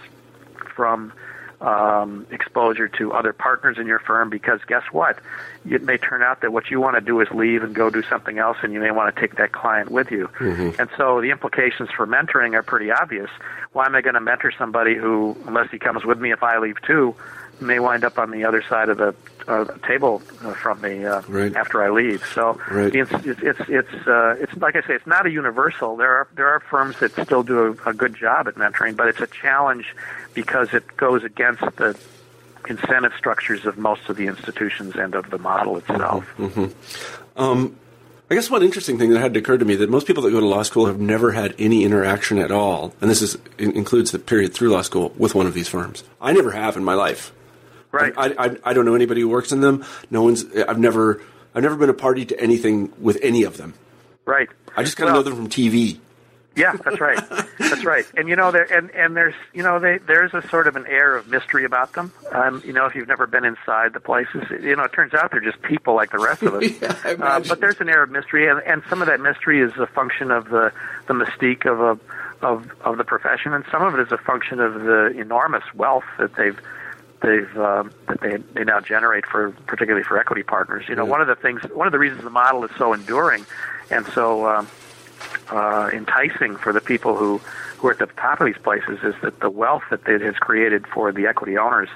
from 0.74 1.12
um, 1.60 2.26
exposure 2.30 2.88
to 2.88 3.12
other 3.12 3.32
partners 3.32 3.76
in 3.78 3.86
your 3.86 3.98
firm 3.98 4.30
because 4.30 4.60
guess 4.66 4.84
what? 4.92 5.18
It 5.68 5.82
may 5.82 5.98
turn 5.98 6.22
out 6.22 6.40
that 6.40 6.52
what 6.52 6.70
you 6.70 6.80
want 6.80 6.96
to 6.96 7.02
do 7.02 7.20
is 7.20 7.28
leave 7.32 7.62
and 7.62 7.74
go 7.74 7.90
do 7.90 8.02
something 8.02 8.38
else, 8.38 8.56
and 8.62 8.72
you 8.72 8.80
may 8.80 8.90
want 8.90 9.14
to 9.14 9.20
take 9.20 9.36
that 9.36 9.52
client 9.52 9.90
with 9.90 10.10
you. 10.10 10.28
Mm-hmm. 10.38 10.80
And 10.80 10.88
so 10.96 11.20
the 11.20 11.30
implications 11.30 11.90
for 11.94 12.06
mentoring 12.06 12.54
are 12.54 12.62
pretty 12.62 12.90
obvious. 12.90 13.28
Why 13.72 13.86
am 13.86 13.94
I 13.94 14.00
going 14.00 14.14
to 14.14 14.20
mentor 14.20 14.52
somebody 14.56 14.94
who, 14.94 15.36
unless 15.46 15.70
he 15.70 15.78
comes 15.78 16.04
with 16.04 16.18
me 16.18 16.32
if 16.32 16.42
I 16.42 16.58
leave 16.58 16.80
too, 16.86 17.14
may 17.60 17.78
wind 17.78 18.04
up 18.04 18.18
on 18.18 18.30
the 18.30 18.44
other 18.44 18.62
side 18.62 18.88
of 18.88 18.98
the 18.98 19.14
uh, 19.48 19.64
table 19.86 20.22
uh, 20.42 20.52
from 20.54 20.80
me 20.80 21.04
uh, 21.04 21.22
right. 21.28 21.54
after 21.56 21.82
I 21.82 21.90
leave. 21.90 22.24
So 22.34 22.60
right. 22.70 22.94
it's 22.94 23.10
it's 23.24 23.40
it's 23.42 23.60
it's, 23.68 24.06
uh, 24.06 24.36
it's 24.38 24.56
like 24.56 24.76
I 24.76 24.82
say, 24.82 24.94
it's 24.94 25.06
not 25.06 25.26
a 25.26 25.30
universal. 25.30 25.96
There 25.96 26.10
are 26.10 26.28
there 26.34 26.48
are 26.48 26.60
firms 26.60 26.98
that 27.00 27.12
still 27.12 27.42
do 27.42 27.78
a, 27.84 27.90
a 27.90 27.92
good 27.94 28.14
job 28.14 28.48
at 28.48 28.54
mentoring, 28.54 28.96
but 28.96 29.08
it's 29.08 29.20
a 29.20 29.26
challenge 29.26 29.94
because 30.34 30.72
it 30.74 30.96
goes 30.96 31.24
against 31.24 31.62
the 31.76 31.98
incentive 32.68 33.12
structures 33.16 33.66
of 33.66 33.78
most 33.78 34.08
of 34.08 34.16
the 34.16 34.26
institutions 34.26 34.94
and 34.96 35.14
of 35.14 35.30
the 35.30 35.38
model 35.38 35.78
itself. 35.78 36.24
Mm-hmm. 36.36 36.60
mm-hmm. 36.60 37.42
Um, 37.42 37.76
I 38.30 38.36
guess 38.36 38.48
one 38.48 38.62
interesting 38.62 38.96
thing 38.96 39.10
that 39.10 39.18
had 39.18 39.36
occurred 39.36 39.58
to 39.58 39.64
me 39.64 39.74
that 39.74 39.90
most 39.90 40.06
people 40.06 40.22
that 40.22 40.30
go 40.30 40.38
to 40.38 40.46
law 40.46 40.62
school 40.62 40.86
have 40.86 41.00
never 41.00 41.32
had 41.32 41.52
any 41.58 41.82
interaction 41.82 42.38
at 42.38 42.52
all, 42.52 42.94
and 43.00 43.10
this 43.10 43.22
is 43.22 43.36
includes 43.58 44.12
the 44.12 44.20
period 44.20 44.54
through 44.54 44.70
law 44.70 44.82
school 44.82 45.12
with 45.18 45.34
one 45.34 45.46
of 45.46 45.54
these 45.54 45.66
firms. 45.66 46.04
I 46.20 46.32
never 46.32 46.52
have 46.52 46.76
in 46.76 46.84
my 46.84 46.94
life. 46.94 47.32
Right. 47.92 48.12
I, 48.16 48.34
I, 48.38 48.56
I 48.64 48.72
don't 48.72 48.84
know 48.84 48.94
anybody 48.94 49.20
who 49.20 49.28
works 49.28 49.52
in 49.52 49.60
them. 49.60 49.84
No 50.10 50.22
one's. 50.22 50.44
I've 50.56 50.78
never. 50.78 51.22
I've 51.54 51.62
never 51.62 51.76
been 51.76 51.90
a 51.90 51.94
party 51.94 52.24
to 52.26 52.40
anything 52.40 52.92
with 53.00 53.18
any 53.22 53.42
of 53.42 53.56
them. 53.56 53.74
Right. 54.24 54.48
I 54.76 54.84
just 54.84 54.96
kind 54.96 55.08
of 55.08 55.14
well, 55.14 55.24
know 55.24 55.30
them 55.30 55.36
from 55.36 55.48
TV. 55.48 55.98
Yeah, 56.56 56.72
that's 56.72 57.00
right. 57.00 57.18
that's 57.58 57.84
right. 57.84 58.04
And 58.16 58.28
you 58.28 58.36
know, 58.36 58.50
there 58.50 58.64
and 58.72 58.90
and 58.90 59.16
there's 59.16 59.34
you 59.52 59.62
know, 59.62 59.78
they, 59.78 59.98
there's 59.98 60.34
a 60.34 60.46
sort 60.48 60.66
of 60.66 60.76
an 60.76 60.86
air 60.86 61.16
of 61.16 61.28
mystery 61.28 61.64
about 61.64 61.92
them. 61.92 62.12
Um, 62.32 62.62
you 62.64 62.72
know, 62.72 62.86
if 62.86 62.94
you've 62.94 63.08
never 63.08 63.26
been 63.26 63.44
inside 63.44 63.92
the 63.92 64.00
places, 64.00 64.44
you 64.50 64.76
know, 64.76 64.84
it 64.84 64.92
turns 64.92 65.14
out 65.14 65.30
they're 65.30 65.40
just 65.40 65.62
people 65.62 65.94
like 65.94 66.10
the 66.10 66.18
rest 66.18 66.42
of 66.42 66.54
us. 66.54 66.70
yeah, 66.82 67.14
uh, 67.20 67.40
but 67.40 67.60
there's 67.60 67.80
an 67.80 67.88
air 67.88 68.02
of 68.02 68.10
mystery, 68.10 68.48
and 68.48 68.60
and 68.62 68.82
some 68.90 69.00
of 69.00 69.08
that 69.08 69.20
mystery 69.20 69.60
is 69.60 69.72
a 69.78 69.86
function 69.86 70.30
of 70.30 70.48
the 70.48 70.72
the 71.06 71.14
mystique 71.14 71.66
of 71.66 71.80
a 71.80 72.44
of 72.44 72.70
of 72.82 72.98
the 72.98 73.04
profession, 73.04 73.52
and 73.54 73.64
some 73.70 73.82
of 73.82 73.94
it 73.94 74.00
is 74.00 74.12
a 74.12 74.18
function 74.18 74.60
of 74.60 74.74
the 74.74 75.14
enormous 75.16 75.64
wealth 75.74 76.04
that 76.18 76.34
they've 76.34 76.58
they've 77.22 77.56
uh, 77.58 77.84
that 78.08 78.20
they 78.20 78.36
they 78.54 78.64
now 78.64 78.80
generate 78.80 79.26
for 79.26 79.52
particularly 79.66 80.04
for 80.04 80.18
equity 80.18 80.42
partners. 80.42 80.84
You 80.88 80.94
know, 80.94 81.04
yeah. 81.04 81.10
one 81.10 81.20
of 81.20 81.26
the 81.28 81.34
things, 81.36 81.62
one 81.74 81.86
of 81.86 81.92
the 81.92 81.98
reasons 81.98 82.22
the 82.24 82.30
model 82.30 82.64
is 82.64 82.70
so 82.78 82.92
enduring 82.92 83.44
and 83.90 84.06
so 84.08 84.44
uh, 84.46 84.64
uh, 85.50 85.90
enticing 85.92 86.56
for 86.56 86.72
the 86.72 86.80
people 86.80 87.16
who 87.16 87.40
who 87.78 87.88
are 87.88 87.92
at 87.92 87.98
the 87.98 88.06
top 88.06 88.40
of 88.40 88.46
these 88.46 88.58
places 88.62 88.98
is 89.02 89.14
that 89.22 89.40
the 89.40 89.50
wealth 89.50 89.82
that 89.90 90.06
it 90.06 90.20
has 90.20 90.34
created 90.36 90.86
for 90.86 91.12
the 91.12 91.26
equity 91.26 91.56
owners 91.56 91.88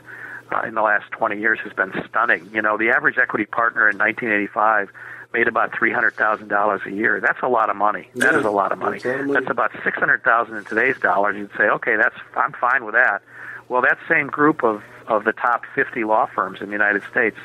uh, 0.52 0.62
in 0.62 0.74
the 0.74 0.82
last 0.82 1.10
20 1.12 1.38
years 1.38 1.58
has 1.60 1.72
been 1.74 1.92
stunning. 2.08 2.48
You 2.54 2.62
know, 2.62 2.78
the 2.78 2.88
average 2.90 3.18
equity 3.18 3.44
partner 3.44 3.88
in 3.88 3.98
1985 3.98 4.90
made 5.32 5.48
about 5.48 5.76
three 5.76 5.92
hundred 5.92 6.14
thousand 6.14 6.48
dollars 6.48 6.80
a 6.86 6.90
year. 6.92 7.20
That's 7.20 7.40
a 7.42 7.48
lot 7.48 7.68
of 7.70 7.76
money. 7.76 8.08
That 8.14 8.32
Yeah, 8.32 8.38
is 8.38 8.44
a 8.44 8.50
lot 8.50 8.72
of 8.72 8.78
money. 8.78 8.98
that's 8.98 9.04
lot 9.04 9.20
of 9.20 9.26
money. 9.26 9.40
That's 9.40 9.50
about 9.50 9.72
six 9.82 9.98
hundred 9.98 10.22
thousand 10.22 10.56
in 10.56 10.64
today's 10.64 10.98
dollars. 11.00 11.36
You'd 11.36 11.50
say, 11.56 11.64
okay, 11.64 11.96
that's 11.96 12.16
I'm 12.36 12.52
fine 12.52 12.84
with 12.84 12.94
that. 12.94 13.20
Well, 13.68 13.82
that 13.82 13.98
same 14.08 14.28
group 14.28 14.62
of 14.62 14.82
of 15.06 15.24
the 15.24 15.32
top 15.32 15.64
fifty 15.74 16.04
law 16.04 16.26
firms 16.26 16.60
in 16.60 16.66
the 16.66 16.72
United 16.72 17.02
States, 17.10 17.36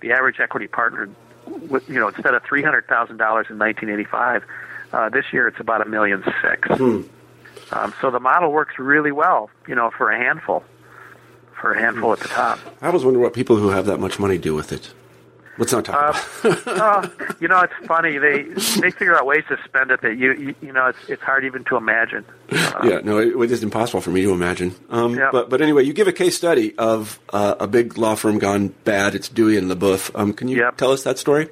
the 0.00 0.12
average 0.12 0.38
equity 0.40 0.66
partner, 0.66 1.08
with, 1.68 1.88
you 1.88 1.98
know, 1.98 2.08
instead 2.08 2.34
of 2.34 2.42
three 2.42 2.62
hundred 2.62 2.86
thousand 2.86 3.16
dollars 3.16 3.46
in 3.48 3.58
1985, 3.58 4.44
uh, 4.92 5.08
this 5.08 5.24
year 5.32 5.48
it's 5.48 5.60
about 5.60 5.86
a 5.86 5.88
million 5.88 6.22
six. 6.42 6.68
Hmm. 6.68 7.02
Um, 7.72 7.94
so 8.00 8.10
the 8.10 8.20
model 8.20 8.52
works 8.52 8.78
really 8.78 9.12
well, 9.12 9.50
you 9.66 9.74
know, 9.74 9.90
for 9.90 10.10
a 10.10 10.16
handful, 10.16 10.62
for 11.60 11.72
a 11.72 11.80
handful 11.80 12.12
at 12.12 12.20
the 12.20 12.28
top. 12.28 12.58
I 12.80 12.88
always 12.88 13.04
wonder 13.04 13.18
what 13.18 13.34
people 13.34 13.56
who 13.56 13.70
have 13.70 13.86
that 13.86 13.98
much 13.98 14.18
money 14.18 14.38
do 14.38 14.54
with 14.54 14.72
it. 14.72 14.92
Let's 15.58 15.72
not 15.72 15.84
talk 15.86 15.94
Uh, 16.44 16.48
about. 16.48 16.62
oh, 16.66 17.34
you 17.40 17.48
know, 17.48 17.60
it's 17.60 17.86
funny. 17.86 18.18
They 18.18 18.42
they 18.80 18.90
figure 18.90 19.16
out 19.16 19.24
ways 19.26 19.44
to 19.48 19.56
spend 19.64 19.90
it 19.90 20.00
that 20.02 20.16
you 20.16 20.32
you, 20.34 20.54
you 20.60 20.72
know 20.72 20.86
it's 20.86 20.98
it's 21.08 21.22
hard 21.22 21.44
even 21.44 21.64
to 21.64 21.76
imagine. 21.76 22.24
Uh, 22.52 22.80
yeah, 22.84 22.98
no, 23.02 23.18
it, 23.18 23.34
it 23.34 23.50
is 23.50 23.62
impossible 23.62 24.00
for 24.00 24.10
me 24.10 24.22
to 24.22 24.32
imagine. 24.32 24.74
Um, 24.90 25.14
Yeah. 25.14 25.30
But 25.32 25.48
but 25.50 25.60
anyway, 25.62 25.84
you 25.84 25.92
give 25.92 26.08
a 26.08 26.12
case 26.12 26.36
study 26.36 26.76
of 26.76 27.18
uh, 27.32 27.54
a 27.58 27.66
big 27.66 27.96
law 27.96 28.14
firm 28.16 28.38
gone 28.38 28.68
bad. 28.84 29.14
It's 29.14 29.28
Dewey 29.28 29.56
and 29.56 29.70
LeBoeuf. 29.70 30.10
Um, 30.14 30.32
can 30.32 30.48
you 30.48 30.58
Yep. 30.58 30.76
tell 30.76 30.92
us 30.92 31.02
that 31.04 31.18
story? 31.18 31.48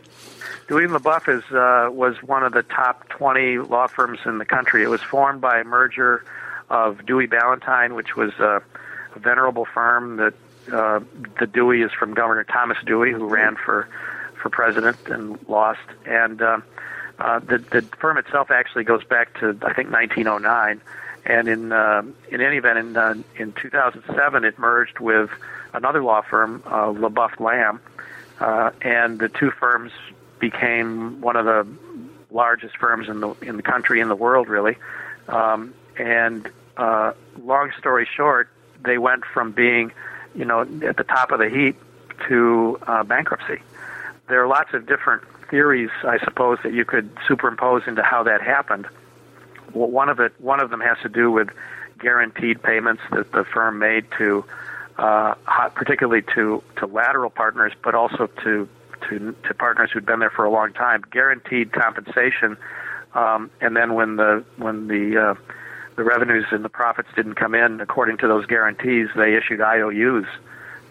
Dewey 0.68 0.84
and 0.84 0.92
LeBoeuf 0.92 1.28
is 1.28 1.44
uh, 1.52 1.90
was 1.92 2.22
one 2.22 2.42
of 2.42 2.52
the 2.52 2.62
top 2.62 3.08
20 3.10 3.58
law 3.58 3.86
firms 3.86 4.18
in 4.26 4.38
the 4.38 4.44
country. 4.46 4.82
It 4.82 4.88
was 4.88 5.02
formed 5.02 5.40
by 5.40 5.60
a 5.60 5.64
merger 5.64 6.24
of 6.70 7.04
Dewey 7.06 7.26
Ballantine, 7.26 7.94
which 7.94 8.16
was 8.16 8.32
a 8.38 8.62
venerable 9.16 9.64
firm 9.66 10.16
that 10.16 10.34
uh, 10.72 11.00
the 11.38 11.46
Dewey 11.46 11.82
is 11.82 11.92
from 11.92 12.14
Governor 12.14 12.44
Thomas 12.44 12.78
Dewey, 12.84 13.12
who 13.12 13.26
ran 13.26 13.56
for 13.56 13.88
for 14.42 14.50
president 14.50 14.98
and 15.06 15.38
lost, 15.48 15.80
and 16.04 16.40
uh, 16.42 16.58
uh, 17.18 17.38
the 17.40 17.58
the 17.58 17.82
firm 17.98 18.18
itself 18.18 18.50
actually 18.50 18.84
goes 18.84 19.04
back 19.04 19.38
to 19.40 19.56
I 19.62 19.72
think 19.72 19.90
1909. 19.90 20.80
And 21.26 21.48
in 21.48 21.72
uh, 21.72 22.02
in 22.30 22.40
any 22.42 22.58
event, 22.58 22.78
in 22.78 22.96
uh, 22.96 23.14
in 23.36 23.52
2007, 23.52 24.44
it 24.44 24.58
merged 24.58 24.98
with 24.98 25.30
another 25.72 26.02
law 26.02 26.20
firm, 26.22 26.62
uh, 26.66 26.92
LeBoeuf 26.92 27.40
Lamb, 27.40 27.80
uh, 28.40 28.70
and 28.82 29.18
the 29.18 29.28
two 29.28 29.50
firms 29.50 29.90
became 30.38 31.20
one 31.22 31.36
of 31.36 31.46
the 31.46 31.66
largest 32.30 32.76
firms 32.76 33.08
in 33.08 33.20
the 33.20 33.30
in 33.40 33.56
the 33.56 33.62
country 33.62 34.00
in 34.00 34.08
the 34.08 34.16
world, 34.16 34.48
really. 34.48 34.76
Um, 35.28 35.72
and 35.96 36.50
uh, 36.76 37.12
long 37.42 37.72
story 37.78 38.06
short, 38.16 38.48
they 38.84 38.98
went 38.98 39.24
from 39.24 39.52
being, 39.52 39.92
you 40.34 40.44
know, 40.44 40.60
at 40.60 40.96
the 40.96 41.04
top 41.04 41.30
of 41.30 41.38
the 41.38 41.48
heap 41.48 41.76
to 42.28 42.78
uh, 42.86 43.02
bankruptcy. 43.04 43.60
There 44.28 44.42
are 44.42 44.46
lots 44.46 44.72
of 44.72 44.86
different 44.86 45.22
theories, 45.50 45.90
I 46.04 46.18
suppose, 46.18 46.58
that 46.62 46.72
you 46.72 46.84
could 46.84 47.10
superimpose 47.28 47.82
into 47.86 48.02
how 48.02 48.22
that 48.24 48.40
happened. 48.40 48.86
Well, 49.72 49.90
one 49.90 50.08
of 50.08 50.20
it, 50.20 50.32
one 50.38 50.60
of 50.60 50.70
them 50.70 50.80
has 50.80 50.98
to 51.02 51.08
do 51.08 51.30
with 51.30 51.48
guaranteed 51.98 52.62
payments 52.62 53.02
that 53.10 53.32
the 53.32 53.44
firm 53.44 53.78
made 53.78 54.06
to, 54.18 54.44
uh, 54.98 55.34
particularly 55.74 56.22
to 56.34 56.62
to 56.76 56.86
lateral 56.86 57.30
partners, 57.30 57.72
but 57.82 57.94
also 57.94 58.28
to 58.42 58.68
to 59.08 59.36
to 59.46 59.54
partners 59.54 59.90
who'd 59.92 60.06
been 60.06 60.20
there 60.20 60.30
for 60.30 60.44
a 60.44 60.50
long 60.50 60.72
time. 60.72 61.02
Guaranteed 61.10 61.72
compensation, 61.72 62.56
um, 63.14 63.50
and 63.60 63.76
then 63.76 63.94
when 63.94 64.16
the 64.16 64.44
when 64.56 64.88
the 64.88 65.18
uh, 65.18 65.34
the 65.96 66.04
revenues 66.04 66.46
and 66.50 66.64
the 66.64 66.68
profits 66.68 67.08
didn't 67.14 67.34
come 67.34 67.54
in 67.54 67.80
according 67.80 68.18
to 68.18 68.28
those 68.28 68.46
guarantees, 68.46 69.08
they 69.16 69.34
issued 69.34 69.60
IOUs 69.60 70.26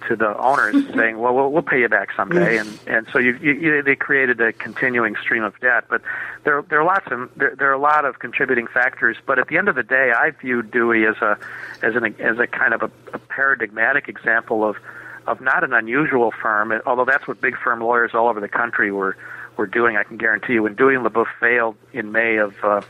to 0.07 0.15
the 0.15 0.37
owners 0.37 0.75
saying, 0.95 1.17
"Well, 1.17 1.33
we'll, 1.33 1.51
we'll 1.51 1.61
pay 1.63 1.79
you 1.81 1.89
back 1.89 2.09
someday," 2.15 2.57
and 2.57 2.79
and 2.87 3.07
so 3.11 3.19
you, 3.19 3.37
you, 3.37 3.81
they 3.81 3.95
created 3.95 4.39
a 4.41 4.51
continuing 4.53 5.15
stream 5.21 5.43
of 5.43 5.59
debt. 5.59 5.85
But 5.89 6.01
there 6.43 6.61
there 6.61 6.81
are 6.81 6.85
lots 6.85 7.07
of 7.11 7.29
there, 7.35 7.55
there 7.55 7.69
are 7.69 7.73
a 7.73 7.79
lot 7.79 8.05
of 8.05 8.19
contributing 8.19 8.67
factors. 8.67 9.17
But 9.25 9.39
at 9.39 9.47
the 9.47 9.57
end 9.57 9.69
of 9.69 9.75
the 9.75 9.83
day, 9.83 10.11
I 10.15 10.31
view 10.31 10.61
Dewey 10.61 11.05
as 11.05 11.17
a 11.17 11.37
as 11.81 11.95
an 11.95 12.15
as 12.19 12.39
a 12.39 12.47
kind 12.47 12.73
of 12.73 12.83
a, 12.83 12.91
a 13.13 13.19
paradigmatic 13.19 14.07
example 14.07 14.67
of 14.67 14.77
of 15.25 15.39
not 15.39 15.63
an 15.63 15.73
unusual 15.73 16.31
firm, 16.31 16.73
although 16.85 17.05
that's 17.05 17.27
what 17.27 17.39
big 17.39 17.57
firm 17.57 17.79
lawyers 17.79 18.11
all 18.13 18.27
over 18.27 18.39
the 18.39 18.49
country 18.49 18.91
were 18.91 19.15
were 19.57 19.67
doing. 19.67 19.95
I 19.95 20.03
can 20.03 20.17
guarantee 20.17 20.53
you, 20.53 20.63
when 20.63 20.75
Dewey 20.75 20.95
and 20.95 21.05
LeBoeuf 21.05 21.27
failed 21.39 21.75
in 21.93 22.11
May 22.11 22.37
of 22.37 22.55
uh, 22.63 22.81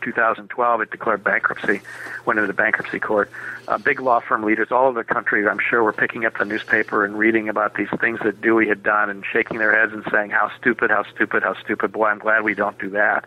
2012, 0.00 0.80
it 0.80 0.90
declared 0.90 1.22
bankruptcy, 1.24 1.80
went 2.24 2.38
into 2.38 2.46
the 2.46 2.52
bankruptcy 2.52 2.98
court. 2.98 3.30
Uh, 3.68 3.78
big 3.78 4.00
law 4.00 4.20
firm 4.20 4.42
leaders 4.42 4.68
all 4.70 4.86
over 4.86 5.00
the 5.00 5.14
country, 5.14 5.46
I'm 5.46 5.58
sure, 5.58 5.82
were 5.82 5.92
picking 5.92 6.24
up 6.24 6.38
the 6.38 6.44
newspaper 6.44 7.04
and 7.04 7.18
reading 7.18 7.48
about 7.48 7.74
these 7.74 7.88
things 8.00 8.18
that 8.24 8.40
Dewey 8.40 8.68
had 8.68 8.82
done 8.82 9.10
and 9.10 9.24
shaking 9.24 9.58
their 9.58 9.78
heads 9.78 9.92
and 9.92 10.04
saying, 10.10 10.30
"How 10.30 10.50
stupid! 10.58 10.90
How 10.90 11.04
stupid! 11.04 11.42
How 11.42 11.54
stupid! 11.54 11.92
Boy, 11.92 12.06
I'm 12.06 12.18
glad 12.18 12.42
we 12.42 12.54
don't 12.54 12.78
do 12.78 12.90
that." 12.90 13.24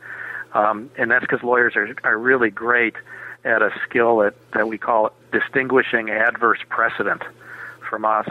Um, 0.54 0.90
and 0.98 1.10
that's 1.10 1.24
because 1.24 1.44
lawyers 1.44 1.76
are 1.76 1.96
are 2.04 2.18
really 2.18 2.50
great 2.50 2.96
at 3.44 3.62
a 3.62 3.72
skill 3.88 4.18
that 4.18 4.36
that 4.52 4.68
we 4.68 4.78
call 4.78 5.12
distinguishing 5.32 6.10
adverse 6.10 6.60
precedent 6.70 7.24
from 7.90 8.06
us. 8.06 8.28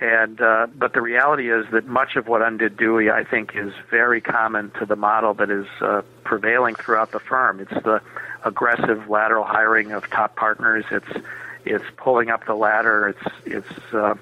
And 0.00 0.40
uh, 0.40 0.66
but 0.74 0.94
the 0.94 1.02
reality 1.02 1.52
is 1.52 1.66
that 1.72 1.86
much 1.86 2.16
of 2.16 2.26
what 2.26 2.40
undid 2.40 2.78
Dewey, 2.78 3.10
I 3.10 3.22
think, 3.22 3.54
is 3.54 3.72
very 3.90 4.22
common 4.22 4.70
to 4.78 4.86
the 4.86 4.96
model 4.96 5.34
that 5.34 5.50
is 5.50 5.66
uh, 5.82 6.00
prevailing 6.24 6.74
throughout 6.74 7.12
the 7.12 7.20
firm. 7.20 7.60
It's 7.60 7.84
the 7.84 8.00
aggressive 8.42 9.10
lateral 9.10 9.44
hiring 9.44 9.92
of 9.92 10.08
top 10.08 10.36
partners. 10.36 10.86
It's 10.90 11.26
it's 11.66 11.84
pulling 11.98 12.30
up 12.30 12.46
the 12.46 12.54
ladder. 12.54 13.08
It's 13.08 13.34
it's 13.44 13.94
uh, 13.94 14.14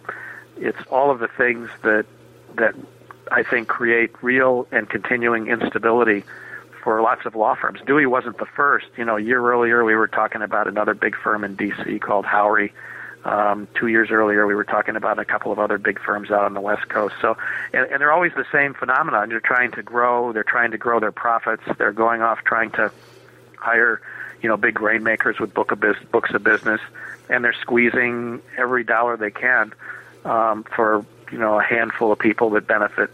it's 0.56 0.78
all 0.90 1.12
of 1.12 1.20
the 1.20 1.28
things 1.28 1.70
that 1.82 2.06
that 2.56 2.74
I 3.30 3.44
think 3.44 3.68
create 3.68 4.10
real 4.20 4.66
and 4.72 4.90
continuing 4.90 5.46
instability 5.46 6.24
for 6.82 7.00
lots 7.02 7.24
of 7.24 7.36
law 7.36 7.54
firms. 7.54 7.80
Dewey 7.86 8.06
wasn't 8.06 8.38
the 8.38 8.46
first. 8.46 8.86
You 8.96 9.04
know, 9.04 9.16
a 9.16 9.20
year 9.20 9.40
earlier 9.46 9.84
we 9.84 9.94
were 9.94 10.08
talking 10.08 10.42
about 10.42 10.66
another 10.66 10.94
big 10.94 11.14
firm 11.14 11.44
in 11.44 11.54
D.C. 11.54 12.00
called 12.00 12.24
Howrey. 12.24 12.72
Um, 13.28 13.68
two 13.74 13.88
years 13.88 14.10
earlier, 14.10 14.46
we 14.46 14.54
were 14.54 14.64
talking 14.64 14.96
about 14.96 15.18
a 15.18 15.24
couple 15.24 15.52
of 15.52 15.58
other 15.58 15.76
big 15.76 16.00
firms 16.00 16.30
out 16.30 16.44
on 16.44 16.54
the 16.54 16.62
West 16.62 16.88
Coast. 16.88 17.14
So, 17.20 17.36
and, 17.74 17.84
and 17.90 18.00
they're 18.00 18.12
always 18.12 18.32
the 18.32 18.46
same 18.50 18.72
phenomenon. 18.72 19.28
They're 19.28 19.38
trying 19.38 19.70
to 19.72 19.82
grow. 19.82 20.32
They're 20.32 20.42
trying 20.44 20.70
to 20.70 20.78
grow 20.78 20.98
their 20.98 21.12
profits. 21.12 21.62
They're 21.76 21.92
going 21.92 22.22
off 22.22 22.38
trying 22.44 22.70
to 22.72 22.90
hire, 23.58 24.00
you 24.40 24.48
know, 24.48 24.56
big 24.56 24.80
rainmakers 24.80 25.38
with 25.38 25.52
book 25.52 25.72
of 25.72 25.80
bus- 25.80 26.02
books 26.10 26.32
of 26.32 26.42
business, 26.42 26.80
and 27.28 27.44
they're 27.44 27.52
squeezing 27.60 28.40
every 28.56 28.82
dollar 28.82 29.18
they 29.18 29.30
can 29.30 29.74
um, 30.24 30.64
for 30.64 31.04
you 31.30 31.36
know 31.36 31.58
a 31.58 31.62
handful 31.62 32.10
of 32.10 32.18
people 32.18 32.48
that 32.50 32.66
benefit 32.66 33.10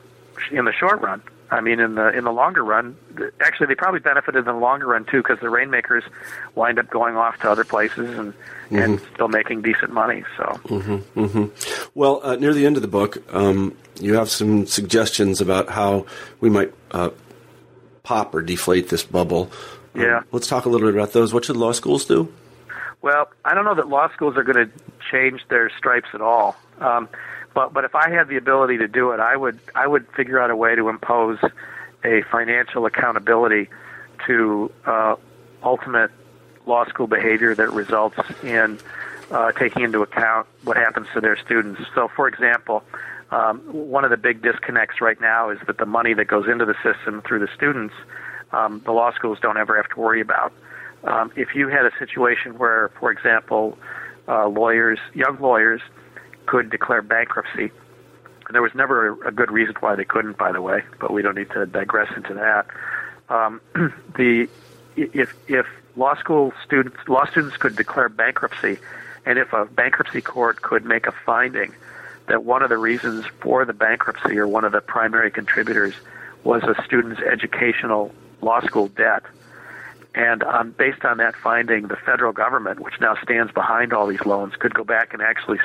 in 0.53 0.65
the 0.65 0.73
short 0.73 1.01
run. 1.01 1.23
I 1.51 1.61
mean, 1.61 1.79
in 1.79 1.95
the 1.95 2.09
in 2.09 2.25
the 2.25 2.33
longer 2.33 2.65
run, 2.65 2.97
actually, 3.41 3.67
they 3.67 3.75
probably 3.75 4.01
benefited 4.01 4.41
in 4.41 4.45
the 4.47 4.53
longer 4.59 4.87
run 4.87 5.05
too, 5.05 5.19
because 5.23 5.39
the 5.41 5.51
rainmakers 5.51 6.03
wind 6.55 6.79
up 6.79 6.89
going 6.91 7.17
off 7.17 7.39
to 7.41 7.51
other 7.51 7.65
places 7.65 8.19
and 8.19 8.35
and 8.71 9.01
still 9.15 9.29
making 9.29 9.63
decent 9.63 9.93
money. 9.93 10.25
So, 10.37 11.51
Well, 11.95 12.21
uh, 12.25 12.37
near 12.37 12.55
the 12.55 12.67
end 12.67 12.77
of 12.77 12.83
the 12.83 12.89
book, 12.89 13.19
um, 13.35 13.77
you 14.01 14.15
have 14.15 14.31
some 14.31 14.67
suggestions 14.67 15.41
about 15.41 15.69
how 15.69 16.07
we 16.41 16.49
might 16.51 16.73
uh, 16.91 17.11
pop 18.03 18.35
or 18.35 18.43
deflate 18.43 18.89
this 18.89 19.05
bubble. 19.05 19.51
Um, 19.95 20.01
Yeah. 20.01 20.21
let's 20.33 20.49
talk 20.49 20.65
a 20.65 20.69
little 20.69 20.89
bit 20.89 20.95
about 20.97 21.13
those. 21.13 21.33
What 21.33 21.45
should 21.45 21.57
law 21.57 21.73
schools 21.73 22.05
do? 22.05 22.33
well, 23.03 23.29
I 23.45 23.55
don't 23.55 23.67
know 23.67 23.75
that 23.75 23.89
law 23.89 24.11
schools 24.15 24.35
are 24.39 24.43
going 24.43 24.67
to 24.67 24.73
change 25.11 25.43
their 25.51 25.71
stripes 25.77 26.09
at 26.15 26.23
all. 26.23 26.57
Um, 26.81 27.09
but 27.55 27.73
but 27.73 27.85
if 27.85 27.95
I 27.95 28.11
had 28.11 28.29
the 28.29 28.37
ability 28.37 28.79
to 28.79 28.89
do 28.89 29.13
it, 29.13 29.21
I 29.21 29.37
would 29.37 29.59
I 29.75 29.87
would 29.87 30.07
figure 30.09 30.41
out 30.41 30.51
a 30.51 30.57
way 30.57 30.75
to 30.75 30.89
impose 30.89 31.39
a 32.05 32.23
financial 32.31 32.85
accountability 32.87 33.69
to 34.27 34.71
uh, 34.85 35.17
ultimate 35.63 36.11
law 36.67 36.85
school 36.87 37.07
behavior 37.07 37.55
that 37.55 37.73
results 37.73 38.19
in 38.43 38.79
uh, 39.31 39.53
taking 39.53 39.83
into 39.83 40.03
account 40.03 40.47
what 40.65 40.77
happens 40.77 41.07
to 41.15 41.21
their 41.21 41.37
students. 41.37 41.81
So, 41.95 42.09
for 42.09 42.29
example, 42.29 42.83
um, 43.31 43.61
one 43.73 44.05
of 44.05 44.11
the 44.11 44.17
big 44.17 44.43
disconnects 44.43 45.01
right 45.01 45.21
now 45.21 45.51
is 45.51 45.59
that 45.67 45.79
the 45.79 45.87
money 45.87 46.15
that 46.15 46.27
goes 46.27 46.47
into 46.49 46.65
the 46.65 46.77
system 46.83 47.23
through 47.23 47.41
the 47.41 47.49
students, 47.55 47.95
um, 48.53 48.83
the 48.85 48.93
law 48.93 49.13
schools 49.13 49.39
don't 49.41 49.57
ever 49.57 49.77
have 49.77 49.89
to 49.91 50.01
worry 50.01 50.21
about. 50.21 50.53
Um, 51.05 51.33
if 51.37 51.55
you 51.55 51.69
had 51.69 51.85
a 51.85 51.91
situation 51.99 52.57
where, 52.59 52.91
for 53.01 53.11
example, 53.11 53.79
uh, 54.29 54.49
lawyers, 54.49 54.99
young 55.13 55.39
lawyers, 55.41 55.83
could 56.47 56.71
declare 56.71 57.03
bankruptcy, 57.03 57.71
there 58.51 58.63
was 58.63 58.75
never 58.75 59.13
a, 59.27 59.33
good 59.33 59.51
reason 59.51 59.75
why 59.81 59.97
they 59.97 60.05
couldn't, 60.05 60.37
by 60.37 60.53
the 60.53 60.61
way, 60.61 60.83
but 61.01 61.13
we 61.13 61.23
don't 61.23 61.35
need 61.35 61.51
to 61.51 61.67
digress 61.67 62.13
into 62.17 62.35
that. 62.35 62.67
Um, 63.29 63.61
the 64.17 64.49
if 64.97 65.35
if 65.49 65.67
law 65.97 66.15
school 66.17 66.53
students 66.65 66.97
law 67.09 67.25
students 67.27 67.57
could 67.57 67.77
declare 67.77 68.09
bankruptcy, 68.09 68.79
and 69.25 69.39
if 69.39 69.53
a 69.53 69.65
bankruptcy 69.65 70.21
court 70.21 70.63
could 70.63 70.85
make 70.85 71.07
a 71.07 71.13
finding 71.13 71.75
that 72.27 72.45
one 72.45 72.63
of 72.63 72.69
the 72.69 72.79
reasons 72.79 73.27
for 73.41 73.65
the 73.65 73.73
bankruptcy 73.73 74.39
or 74.39 74.47
one 74.47 74.65
of 74.65 74.73
the 74.73 74.81
primary 74.81 75.31
contributors 75.31 75.95
was 76.43 76.63
a 76.63 76.81
student's 76.85 77.21
educational 77.21 78.15
law 78.41 78.61
school 78.61 78.89
debt, 78.89 79.23
and 80.15 80.43
um, 80.43 80.71
based 80.73 81.05
on 81.05 81.17
that 81.19 81.35
finding, 81.35 81.89
the 81.89 81.97
federal 81.97 82.33
government, 82.33 82.81
which 82.81 83.01
now 83.01 83.17
stands 83.23 83.53
behind 83.53 83.93
all 83.93 84.07
these 84.07 84.25
loans, 84.25 84.55
could 84.57 84.75
go 84.75 84.85
back 84.85 85.13
and 85.13 85.23
actually 85.23 85.59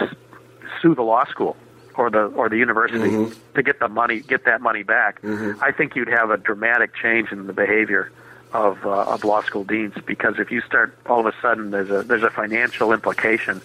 sue 0.82 0.96
the 0.96 1.02
law 1.04 1.26
school 1.26 1.56
or 1.96 2.10
the 2.10 2.26
or 2.26 2.50
the 2.50 2.58
university 2.58 3.10
to 3.56 3.64
get 3.64 3.80
the 3.80 3.88
money 3.90 4.20
get 4.22 4.46
that 4.46 4.62
money 4.62 4.84
back, 4.84 5.20
I 5.62 5.72
think 5.72 5.96
you'd 5.96 6.08
have 6.10 6.30
a 6.32 6.38
dramatic 6.38 6.96
change 6.96 7.32
in 7.32 7.48
the 7.48 7.54
behavior 7.54 8.12
of 8.54 8.86
uh, 8.86 9.14
of 9.14 9.24
law 9.24 9.42
school 9.44 9.64
deans 9.64 9.94
because 10.06 10.36
if 10.40 10.52
you 10.52 10.62
start 10.62 10.98
all 11.08 11.20
of 11.20 11.26
a 11.28 11.34
sudden 11.42 11.72
there's 11.72 11.90
a 11.92 12.04
there's 12.04 12.24
a 12.24 12.30
financial 12.32 12.92
implication 12.94 13.62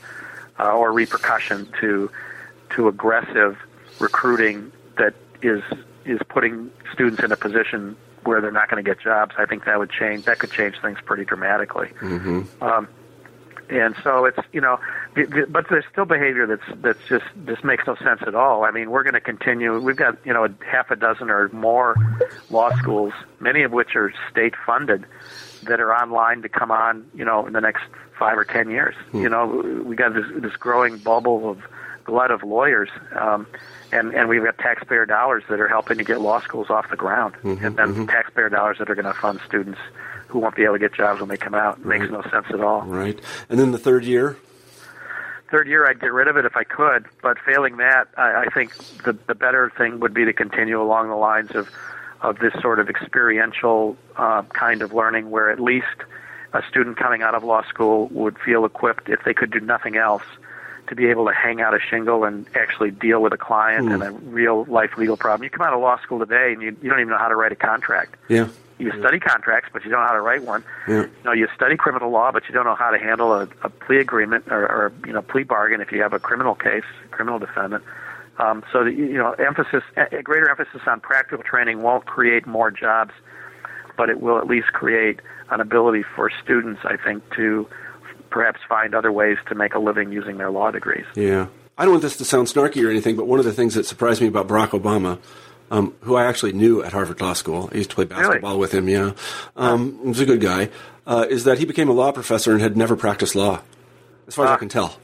uh, 0.59 0.73
or 0.73 0.93
repercussion 0.93 1.69
to 1.81 2.11
to 2.71 2.89
aggressive 2.89 3.57
recruiting 3.99 4.73
that 4.99 5.15
is 5.43 5.63
is 6.05 6.19
putting 6.29 6.71
students 6.93 7.23
in 7.23 7.33
a 7.33 7.37
position 7.37 7.97
where 8.25 8.41
they're 8.41 8.51
not 8.51 8.71
going 8.71 8.83
to 8.83 8.89
get 8.89 8.99
jobs. 9.01 9.35
I 9.39 9.45
think 9.47 9.65
that 9.67 9.79
would 9.79 9.91
change. 9.91 10.25
That 10.25 10.39
could 10.39 10.51
change 10.51 10.81
things 10.81 10.99
pretty 11.05 11.25
dramatically. 11.25 11.91
Um, 12.63 12.89
and 13.71 13.95
so 14.03 14.25
it's 14.25 14.39
you 14.53 14.61
know, 14.61 14.79
the- 15.15 15.27
the- 15.27 15.47
but 15.49 15.69
there's 15.69 15.85
still 15.91 16.05
behavior 16.05 16.47
that's 16.47 16.81
that's 16.83 16.99
just 17.09 17.25
just 17.47 17.65
makes 17.65 17.87
no 17.87 17.95
sense 17.97 18.21
at 18.27 18.35
all. 18.35 18.65
I 18.65 18.71
mean, 18.71 18.91
we're 18.91 19.03
going 19.03 19.15
to 19.15 19.21
continue. 19.21 19.79
We've 19.79 19.97
got 19.97 20.17
you 20.25 20.33
know 20.33 20.45
a 20.45 20.51
half 20.65 20.91
a 20.91 20.97
dozen 20.97 21.31
or 21.31 21.49
more 21.51 21.95
law 22.51 22.71
schools, 22.77 23.13
many 23.41 23.63
of 23.63 23.73
which 23.73 23.97
are 23.97 24.13
state 24.31 24.55
funded, 24.67 25.05
that 25.65 25.81
are 25.81 25.95
online 25.95 26.43
to 26.43 26.49
come 26.49 26.71
on. 26.71 27.09
You 27.15 27.25
know, 27.25 27.47
in 27.47 27.53
the 27.53 27.61
next 27.61 27.85
five 28.19 28.39
or 28.39 28.45
ten 28.45 28.71
years. 28.71 28.95
Hmm. 29.11 29.23
You 29.23 29.29
know, 29.29 29.83
we 29.85 29.97
got 29.97 30.15
this 30.15 30.27
this 30.37 30.57
growing 30.57 30.99
bubble 30.99 31.51
of 31.51 31.63
glut 32.05 32.31
of 32.31 32.43
lawyers. 32.43 32.91
Um, 33.19 33.47
and, 33.93 34.13
and 34.13 34.29
we've 34.29 34.43
got 34.43 34.59
taxpayer 34.59 35.07
dollars 35.07 35.45
that 35.49 35.61
are 35.61 35.69
helping 35.69 35.99
to 35.99 36.05
get 36.05 36.21
law 36.21 36.41
schools 36.41 36.69
off 36.69 36.91
the 36.91 36.97
ground, 36.97 37.35
mm-hmm, 37.43 37.65
and 37.65 37.77
then 37.77 37.89
mm-hmm. 37.89 38.07
taxpayer 38.07 38.49
dollars 38.49 38.79
that 38.79 38.91
are 38.91 38.95
going 38.95 39.05
to 39.05 39.15
fund 39.15 39.41
students 39.47 39.79
who 40.35 40.41
won't 40.41 40.57
be 40.57 40.65
able 40.65 40.75
to 40.75 40.81
get 40.81 40.93
jobs 40.93 41.21
when 41.21 41.29
they 41.29 41.37
come 41.37 41.55
out. 41.55 41.79
It 41.79 41.87
makes 41.87 42.11
no 42.11 42.21
sense 42.23 42.47
at 42.51 42.61
all. 42.61 42.83
Right. 42.83 43.17
And 43.49 43.61
then 43.61 43.71
the 43.71 43.79
third 43.79 44.05
year. 44.05 44.37
third 45.49 45.69
year 45.69 45.89
I'd 45.89 46.01
get 46.01 46.13
rid 46.13 46.27
of 46.27 46.37
it 46.37 46.45
if 46.45 46.57
I 46.57 46.65
could, 46.65 47.07
but 47.23 47.39
failing 47.39 47.77
that, 47.77 48.09
I, 48.17 48.43
I 48.43 48.47
think 48.53 48.77
the 49.05 49.13
the 49.29 49.37
better 49.37 49.71
thing 49.79 50.01
would 50.01 50.13
be 50.13 50.25
to 50.25 50.33
continue 50.33 50.83
along 50.83 51.09
the 51.09 51.15
lines 51.15 51.53
of 51.53 51.69
of 52.21 52.41
this 52.41 52.53
sort 52.61 52.81
of 52.81 52.89
experiential 52.91 53.97
uh, 54.17 54.43
kind 54.43 54.83
of 54.83 54.93
learning, 54.93 55.31
where 55.31 55.51
at 55.51 55.61
least 55.61 55.87
a 56.53 56.63
student 56.69 56.97
coming 56.97 57.23
out 57.23 57.37
of 57.37 57.45
law 57.45 57.63
school 57.69 58.09
would 58.09 58.37
feel 58.39 58.65
equipped, 58.65 59.09
if 59.09 59.23
they 59.25 59.35
could 59.35 59.53
do 59.53 59.61
nothing 59.61 59.97
else, 59.97 60.25
to 60.89 60.97
be 60.97 61.07
able 61.07 61.27
to 61.27 61.33
hang 61.33 61.61
out 61.61 61.75
a 61.75 61.79
shingle 61.79 62.25
and 62.25 62.47
actually 62.57 62.91
deal 62.91 63.23
with 63.23 63.33
a 63.33 63.37
client 63.37 63.93
and 63.93 64.03
a 64.03 64.11
real 64.11 64.65
life 64.65 64.97
legal 64.99 65.17
problem. 65.17 65.45
You 65.45 65.51
come 65.51 65.67
out 65.67 65.75
of 65.75 65.81
law 65.81 66.01
school 66.01 66.19
today 66.19 66.53
and 66.53 66.61
you, 66.61 66.77
you 66.83 66.91
don't 66.91 66.99
even 66.99 67.11
know 67.11 67.19
how 67.19 67.29
to 67.29 67.37
write 67.37 67.53
a 67.53 67.57
contract. 67.57 68.17
Yeah. 68.29 68.49
You 68.79 68.91
study 68.99 69.21
contracts, 69.21 69.71
but 69.73 69.85
you 69.85 69.91
don't 69.91 70.01
know 70.01 70.07
how 70.07 70.15
to 70.15 70.21
write 70.21 70.43
one. 70.43 70.65
Yeah. 70.89 71.03
You 71.03 71.11
know, 71.25 71.33
you 71.33 71.49
study 71.55 71.77
criminal 71.77 72.11
law, 72.11 72.33
but 72.33 72.43
you 72.49 72.55
don't 72.55 72.65
know 72.65 72.75
how 72.75 72.91
to 72.91 72.99
handle 72.99 73.33
a, 73.33 73.49
a 73.63 73.69
plea 73.69 73.99
agreement 73.99 74.49
or, 74.51 74.63
or 74.63 74.93
you 75.07 75.13
know 75.13 75.23
plea 75.23 75.45
bargain 75.45 75.81
if 75.81 75.93
you 75.93 76.03
have 76.03 76.13
a 76.13 76.19
criminal 76.19 76.55
case, 76.55 76.85
criminal 77.11 77.39
defendant. 77.39 77.85
Um, 78.37 78.65
so 78.73 78.83
that, 78.83 78.95
you 78.95 79.15
know, 79.15 79.31
emphasis, 79.33 79.85
a 79.97 80.19
a 80.19 80.23
greater 80.23 80.51
emphasis 80.51 80.81
on 80.87 81.01
practical 81.01 81.45
training 81.45 81.83
won't 81.83 82.05
create 82.07 82.47
more 82.47 82.71
jobs, 82.71 83.13
but 83.97 84.11
it 84.11 84.21
will 84.21 84.39
at 84.39 84.49
least 84.49 84.73
create 84.73 85.21
an 85.51 85.61
ability 85.61 86.03
for 86.17 86.31
students, 86.43 86.81
I 86.85 86.97
think, 86.97 87.23
to 87.37 87.69
perhaps 88.31 88.61
find 88.69 88.95
other 88.95 89.13
ways 89.13 89.39
to 89.49 89.55
make 89.55 89.75
a 89.75 89.79
living 89.79 90.11
using 90.11 90.39
their 90.39 90.51
law 90.51 90.73
degrees. 90.73 91.05
Yeah. 91.15 91.47
I 91.79 91.85
don't 91.85 91.95
want 91.95 92.03
this 92.03 92.17
to 92.17 92.25
sound 92.25 92.49
snarky 92.49 92.85
or 92.85 92.91
anything, 92.91 93.17
but 93.17 93.27
one 93.27 93.39
of 93.39 93.45
the 93.45 93.53
things 93.53 93.75
that 93.75 93.87
surprised 93.87 94.21
me 94.21 94.29
about 94.29 94.49
Barack 94.49 94.71
Obama, 94.71 95.19
um, 95.71 95.95
who 96.03 96.17
I 96.17 96.25
actually 96.25 96.53
knew 96.53 96.83
at 96.83 96.93
Harvard 96.93 97.21
Law 97.21 97.33
School, 97.33 97.69
I 97.73 97.77
used 97.77 97.91
to 97.91 97.97
play 97.97 98.05
basketball 98.05 98.59
with 98.59 98.73
him, 98.73 98.89
yeah. 98.89 99.13
Um, 99.57 99.99
he 100.03 100.09
was 100.09 100.21
a 100.21 100.27
good 100.27 100.41
guy, 100.41 100.71
uh, 101.07 101.27
is 101.29 101.45
that 101.45 101.59
he 101.59 101.65
became 101.65 101.89
a 101.89 101.93
law 101.93 102.13
professor 102.13 102.53
and 102.53 102.61
had 102.61 102.77
never 102.77 102.97
practiced 102.97 103.35
law, 103.35 103.61
as 104.27 104.35
far 104.35 104.47
as 104.47 104.53
I 104.53 104.57
can 104.57 104.69
tell. 104.69 104.99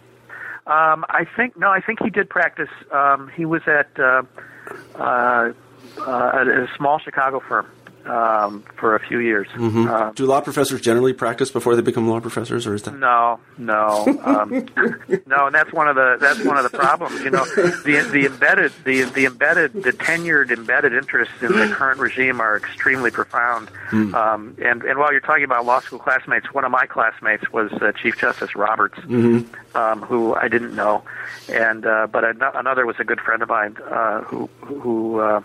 Um, 0.67 1.05
I 1.09 1.27
think 1.37 1.57
no, 1.57 1.71
I 1.71 1.81
think 1.81 2.01
he 2.03 2.11
did 2.11 2.29
practice. 2.29 2.69
Um, 2.93 3.31
he 3.35 3.45
was 3.45 3.63
at 3.67 3.89
uh, 3.99 4.23
uh, 4.95 5.53
uh, 5.99 6.31
at 6.35 6.47
a 6.47 6.69
small 6.77 6.99
Chicago 7.01 7.41
firm 7.41 7.67
um, 8.07 8.65
for 8.77 8.95
a 8.97 9.01
few 9.01 9.19
years. 9.19 9.47
Uh, 9.59 10.13
Do 10.13 10.27
law 10.27 10.41
professors 10.41 10.81
generally 10.81 11.13
practice 11.13 11.51
before 11.51 11.77
they 11.77 11.83
become 11.83 12.09
law 12.09 12.21
professors, 12.21 12.67
or 12.67 12.75
is 12.75 12.83
that? 12.85 12.95
no, 12.95 13.39
no, 13.59 14.19
um, 14.25 14.67
no, 15.27 15.47
and 15.47 15.55
that's 15.55 15.73
one 15.73 15.89
of 15.89 15.97
the 15.97 16.17
that's 16.21 16.45
one 16.45 16.57
of 16.57 16.63
the 16.71 16.77
problems. 16.77 17.21
You 17.23 17.31
know, 17.31 17.45
the 17.45 18.09
the 18.13 18.27
embedded 18.27 18.73
the 18.85 19.03
the 19.03 19.27
embedded 19.27 19.73
the 19.73 19.93
tenured 19.93 20.51
embedded 20.51 20.93
interests 20.95 21.35
in 21.43 21.53
the 21.53 21.69
current 21.75 22.01
regime 22.01 22.41
are 22.41 22.57
extremely 22.57 23.11
profound. 23.11 23.71
Um, 23.93 24.57
and 24.63 24.83
and 24.83 24.99
while 24.99 25.13
you're 25.13 25.21
talking 25.21 25.45
about 25.45 25.65
law 25.67 25.81
school 25.81 25.99
classmates, 25.99 26.53
one 26.55 26.65
of 26.65 26.71
my 26.71 26.87
classmates 26.87 27.51
was 27.53 27.73
uh, 27.73 27.93
Chief 27.93 28.19
Justice 28.19 28.55
Roberts, 28.57 28.99
um, 29.75 30.03
who 30.03 30.35
I 30.35 30.49
didn't 30.49 30.75
know, 30.75 31.03
and 31.49 31.85
uh, 31.87 32.07
but 32.11 32.25
another 32.55 32.87
was 32.87 32.97
a 32.99 33.05
good 33.05 33.21
friend 33.21 33.43
of 33.43 33.49
mine 33.49 33.77
uh, 33.91 34.23
who 34.23 34.49
who. 34.63 35.21
Uh, 35.21 35.43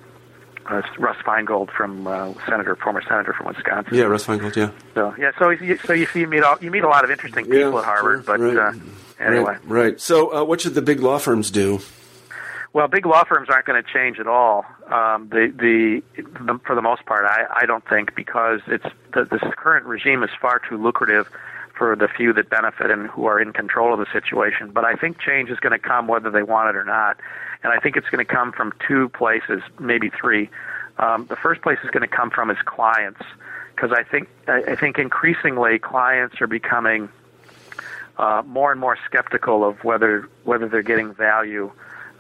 uh, 0.68 0.82
Russ 0.98 1.18
Feingold 1.26 1.70
from 1.72 2.08
uh, 2.08 2.34
Senator, 2.48 2.76
former 2.76 3.02
senator 3.08 3.34
from 3.34 3.48
Wisconsin. 3.48 3.94
Yeah, 3.94 4.04
Russ 4.06 4.26
Feingold, 4.26 4.56
yeah. 4.56 4.72
So 4.94 5.14
yeah, 5.18 5.32
so 5.40 5.50
you, 5.50 5.78
so 5.78 5.94
you 5.94 6.06
see, 6.08 6.22
you 6.22 6.28
meet 6.28 6.44
all, 6.44 6.58
you 6.62 6.72
meet 6.72 6.84
a 6.84 6.88
lot 6.90 7.04
of 7.04 7.12
interesting 7.12 7.46
people 7.46 7.72
Yeah, 7.74 7.80
at 7.80 7.86
Harvard, 7.86 8.26
sure, 8.26 8.38
but 8.38 8.44
right. 8.44 8.58
uh, 8.76 9.24
anyway, 9.24 9.54
Right, 9.54 9.62
right. 9.68 10.02
So, 10.02 10.34
uh, 10.34 10.44
what 10.44 10.62
should 10.62 10.74
the 10.74 10.82
big 10.82 11.00
law 11.00 11.18
firms 11.20 11.52
do? 11.52 11.80
well, 12.74 12.88
big 12.90 13.06
law 13.06 13.24
firms 13.24 13.48
aren't 13.50 13.66
going 13.66 13.82
to 13.82 13.90
change 13.94 14.20
at 14.20 14.28
all. 14.28 14.66
Um, 14.88 15.30
the, 15.30 15.54
the 15.56 16.02
the 16.46 16.60
for 16.66 16.76
the 16.76 16.82
most 16.82 17.06
part, 17.06 17.26
I 17.26 17.46
I 17.62 17.66
don't 17.66 17.88
think 17.88 18.16
because 18.16 18.60
it's 18.68 18.86
the, 19.14 19.24
this 19.26 19.42
current 19.58 19.86
regime 19.86 20.24
is 20.24 20.30
far 20.42 20.60
too 20.68 20.78
lucrative 20.82 21.28
for 21.78 21.96
the 21.96 22.08
few 22.08 22.34
that 22.34 22.50
benefit 22.50 22.90
and 22.90 23.08
who 23.08 23.26
are 23.26 23.40
in 23.40 23.54
control 23.54 23.94
of 23.94 24.00
the 24.00 24.12
situation. 24.12 24.72
But 24.72 24.86
I 24.86 24.96
think 24.96 25.20
change 25.20 25.50
is 25.50 25.60
going 25.60 25.72
to 25.72 25.80
come 25.80 26.08
whether 26.08 26.32
they 26.32 26.44
want 26.44 26.70
it 26.70 26.76
or 26.76 26.86
not, 26.86 27.18
and 27.64 27.74
I 27.74 27.80
think 27.80 27.98
it's 27.98 28.10
going 28.10 28.26
to 28.26 28.32
come 28.32 28.52
from 28.52 28.74
two 28.88 29.10
places, 29.10 29.62
maybe 29.80 30.10
three. 30.10 30.50
Um, 30.98 31.26
the 31.28 31.36
first 31.36 31.62
place 31.62 31.80
is 31.84 31.90
going 31.92 32.08
to 32.08 32.16
come 32.16 32.30
from 32.30 32.50
is 32.50 32.58
clients, 32.66 33.22
because 33.76 33.92
I 33.92 34.04
think 34.04 34.30
I, 34.48 34.76
think 34.76 34.98
increasingly 34.98 35.80
clients 35.80 36.40
are 36.40 36.48
becoming 36.48 37.10
uh, 38.18 38.44
more 38.46 38.72
and 38.72 38.80
more 38.80 38.98
skeptical 39.06 39.68
of 39.68 39.84
whether 39.84 40.30
whether 40.44 40.70
they're 40.70 40.82
getting 40.82 41.14
value 41.14 41.72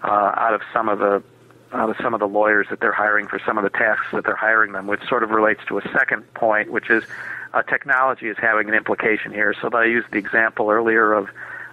uh, 0.03 0.33
out 0.35 0.53
of 0.53 0.61
some 0.73 0.89
of 0.89 0.99
the 0.99 1.23
out 1.71 1.89
of 1.89 1.95
some 2.01 2.13
of 2.13 2.19
the 2.19 2.27
lawyers 2.27 2.67
that 2.69 2.79
they're 2.79 2.91
hiring 2.91 3.27
for 3.27 3.39
some 3.45 3.57
of 3.57 3.63
the 3.63 3.69
tasks 3.69 4.07
that 4.13 4.23
they're 4.25 4.35
hiring 4.35 4.71
them, 4.73 4.87
which 4.87 5.01
sort 5.07 5.23
of 5.23 5.29
relates 5.29 5.61
to 5.67 5.77
a 5.77 5.81
second 5.91 6.21
point, 6.33 6.71
which 6.71 6.89
is 6.89 7.03
uh, 7.55 7.63
technology 7.63 8.27
is 8.27 8.37
having 8.37 8.67
an 8.69 8.75
implication 8.75 9.31
here. 9.31 9.51
So 9.59 9.69
I 9.73 9.85
used 9.85 10.09
the 10.11 10.19
example 10.25 10.69
earlier 10.69 11.13
of 11.13 11.25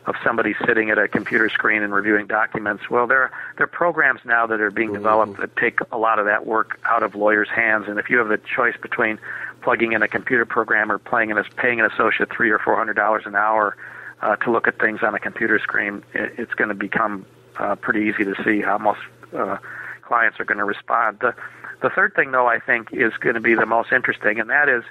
of 0.04 0.16
somebody 0.24 0.52
sitting 0.66 0.90
at 0.90 0.98
a 0.98 1.06
computer 1.06 1.48
screen 1.48 1.80
and 1.84 1.92
reviewing 1.94 2.26
documents. 2.26 2.82
Well, 2.90 3.06
there 3.06 3.30
there 3.56 3.64
are 3.64 3.74
programs 3.84 4.20
now 4.24 4.46
that 4.50 4.60
are 4.60 4.70
being 4.70 4.92
developed 4.92 5.36
that 5.40 5.54
take 5.56 5.78
a 5.92 5.98
lot 6.06 6.18
of 6.18 6.26
that 6.26 6.42
work 6.44 6.80
out 6.84 7.02
of 7.06 7.14
lawyers' 7.14 7.48
hands. 7.48 7.84
And 7.88 7.98
if 8.00 8.10
you 8.10 8.18
have 8.18 8.28
the 8.28 8.40
choice 8.56 8.76
between 8.88 9.18
plugging 9.60 9.92
in 9.92 10.02
a 10.02 10.08
computer 10.08 10.44
program 10.44 10.90
or 10.90 10.98
playing 10.98 11.30
in 11.30 11.38
a, 11.38 11.44
paying 11.64 11.78
an 11.78 11.86
associate 11.86 12.30
three 12.36 12.50
or 12.50 12.58
four 12.58 12.76
hundred 12.76 12.96
dollars 12.96 13.24
an 13.26 13.36
hour 13.36 13.76
uh, 14.22 14.34
to 14.42 14.50
look 14.50 14.66
at 14.66 14.76
things 14.78 15.00
on 15.02 15.14
a 15.14 15.20
computer 15.20 15.58
screen, 15.60 16.02
it, 16.14 16.34
it's 16.36 16.54
going 16.54 16.68
to 16.68 16.80
become 16.88 17.24
uh, 17.58 17.76
pretty 17.76 18.02
easy 18.08 18.24
to 18.24 18.34
see 18.44 18.60
how 18.60 18.78
most 18.78 19.00
uh, 19.32 19.56
clients 20.02 20.40
are 20.40 20.44
going 20.44 20.58
to 20.58 20.64
respond. 20.64 21.18
The, 21.20 21.32
the 21.80 21.90
third 21.90 22.14
thing, 22.14 22.32
though, 22.32 22.48
I 22.48 22.58
think 22.58 22.92
is 22.92 23.12
going 23.20 23.34
to 23.34 23.40
be 23.40 23.54
the 23.54 23.66
most 23.66 23.92
interesting, 23.92 24.40
and 24.40 24.50
that 24.50 24.68
is, 24.68 24.84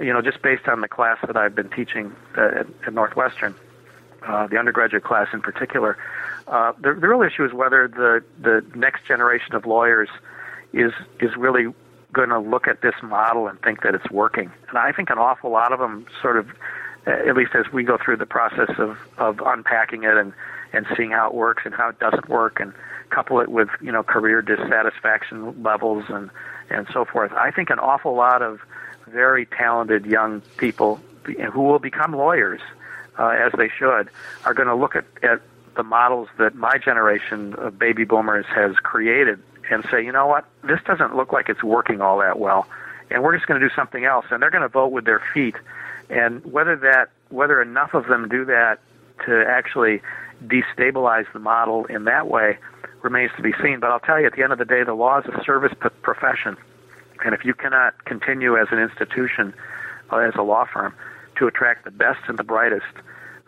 you 0.00 0.12
know, 0.12 0.20
just 0.22 0.42
based 0.42 0.68
on 0.68 0.80
the 0.80 0.88
class 0.88 1.18
that 1.26 1.36
I've 1.36 1.54
been 1.54 1.70
teaching 1.70 2.14
at, 2.36 2.66
at 2.86 2.94
Northwestern, 2.94 3.54
uh, 4.26 4.46
the 4.46 4.58
undergraduate 4.58 5.04
class 5.04 5.28
in 5.32 5.40
particular, 5.40 5.96
uh, 6.48 6.72
the, 6.78 6.94
the 6.94 7.08
real 7.08 7.22
issue 7.22 7.44
is 7.44 7.52
whether 7.52 7.88
the, 7.88 8.24
the 8.42 8.64
next 8.76 9.06
generation 9.06 9.54
of 9.54 9.66
lawyers 9.66 10.08
is 10.72 10.92
is 11.20 11.36
really 11.36 11.72
going 12.12 12.28
to 12.28 12.38
look 12.38 12.66
at 12.68 12.80
this 12.80 12.94
model 13.02 13.48
and 13.48 13.60
think 13.62 13.82
that 13.82 13.94
it's 13.94 14.08
working. 14.10 14.50
And 14.68 14.78
I 14.78 14.92
think 14.92 15.10
an 15.10 15.18
awful 15.18 15.50
lot 15.50 15.72
of 15.72 15.78
them 15.80 16.06
sort 16.22 16.36
of, 16.36 16.48
at 17.06 17.36
least 17.36 17.54
as 17.54 17.70
we 17.72 17.82
go 17.82 17.98
through 18.02 18.16
the 18.18 18.26
process 18.26 18.70
of, 18.78 18.96
of 19.18 19.40
unpacking 19.44 20.04
it 20.04 20.16
and, 20.16 20.32
and 20.72 20.86
seeing 20.96 21.10
how 21.10 21.28
it 21.28 21.34
works 21.34 21.62
and 21.66 21.74
how 21.74 21.88
it 21.88 21.98
doesn't 21.98 22.28
work 22.28 22.60
and 22.60 22.72
couple 23.10 23.40
it 23.40 23.48
with, 23.48 23.68
you 23.80 23.92
know, 23.92 24.02
career 24.02 24.42
dissatisfaction 24.42 25.62
levels 25.62 26.04
and, 26.08 26.30
and 26.70 26.86
so 26.92 27.04
forth. 27.04 27.32
I 27.32 27.50
think 27.50 27.70
an 27.70 27.78
awful 27.78 28.14
lot 28.14 28.42
of 28.42 28.60
very 29.06 29.46
talented 29.46 30.06
young 30.06 30.42
people 30.56 31.00
who 31.24 31.62
will 31.62 31.78
become 31.78 32.12
lawyers, 32.12 32.60
uh, 33.18 33.28
as 33.28 33.52
they 33.56 33.68
should, 33.68 34.08
are 34.44 34.54
going 34.54 34.68
to 34.68 34.74
look 34.74 34.96
at, 34.96 35.04
at 35.22 35.40
the 35.76 35.82
models 35.82 36.28
that 36.38 36.54
my 36.54 36.78
generation 36.78 37.54
of 37.54 37.78
baby 37.78 38.04
boomers 38.04 38.46
has 38.46 38.76
created 38.76 39.40
and 39.70 39.84
say, 39.90 40.04
you 40.04 40.12
know 40.12 40.26
what, 40.26 40.44
this 40.62 40.80
doesn't 40.86 41.16
look 41.16 41.32
like 41.32 41.48
it's 41.48 41.62
working 41.62 42.00
all 42.00 42.18
that 42.18 42.38
well, 42.38 42.66
and 43.10 43.22
we're 43.22 43.34
just 43.34 43.46
going 43.46 43.60
to 43.60 43.68
do 43.68 43.74
something 43.74 44.04
else. 44.04 44.26
And 44.30 44.42
they're 44.42 44.50
going 44.50 44.62
to 44.62 44.68
vote 44.68 44.92
with 44.92 45.04
their 45.04 45.22
feet. 45.32 45.56
And 46.10 46.44
whether 46.44 46.76
that, 46.76 47.10
whether 47.30 47.62
enough 47.62 47.94
of 47.94 48.06
them 48.06 48.28
do 48.28 48.44
that 48.44 48.80
to 49.26 49.44
actually 49.48 50.02
destabilize 50.46 51.26
the 51.32 51.38
model 51.38 51.86
in 51.86 52.04
that 52.04 52.28
way 52.28 52.58
remains 53.02 53.30
to 53.36 53.42
be 53.42 53.52
seen. 53.62 53.80
But 53.80 53.90
I'll 53.90 54.00
tell 54.00 54.20
you, 54.20 54.26
at 54.26 54.34
the 54.34 54.42
end 54.42 54.52
of 54.52 54.58
the 54.58 54.64
day, 54.64 54.82
the 54.84 54.94
law 54.94 55.20
is 55.20 55.26
a 55.26 55.42
service 55.44 55.72
p- 55.80 55.88
profession, 56.02 56.56
and 57.24 57.34
if 57.34 57.44
you 57.44 57.54
cannot 57.54 58.04
continue 58.04 58.56
as 58.56 58.68
an 58.70 58.78
institution, 58.78 59.54
uh, 60.12 60.18
as 60.18 60.34
a 60.36 60.42
law 60.42 60.66
firm, 60.70 60.94
to 61.36 61.46
attract 61.46 61.84
the 61.84 61.90
best 61.90 62.20
and 62.28 62.38
the 62.38 62.44
brightest, 62.44 62.84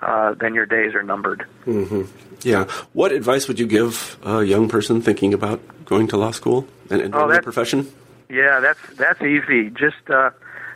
uh, 0.02 0.34
then 0.34 0.54
your 0.54 0.66
days 0.66 0.94
are 0.94 1.02
numbered. 1.02 1.46
Mm-hmm. 1.66 2.02
Yeah. 2.42 2.64
What 2.92 3.12
advice 3.12 3.46
would 3.48 3.58
you 3.58 3.66
give 3.66 4.18
a 4.24 4.42
young 4.42 4.68
person 4.68 5.00
thinking 5.00 5.32
about 5.32 5.60
going 5.84 6.08
to 6.08 6.16
law 6.16 6.32
school 6.32 6.66
and, 6.90 7.00
and 7.00 7.14
oh, 7.14 7.28
doing 7.28 7.42
profession? 7.42 7.92
Yeah, 8.28 8.60
that's 8.60 8.80
that's 8.96 9.22
easy. 9.22 9.70
Just 9.70 10.10
uh, 10.10 10.30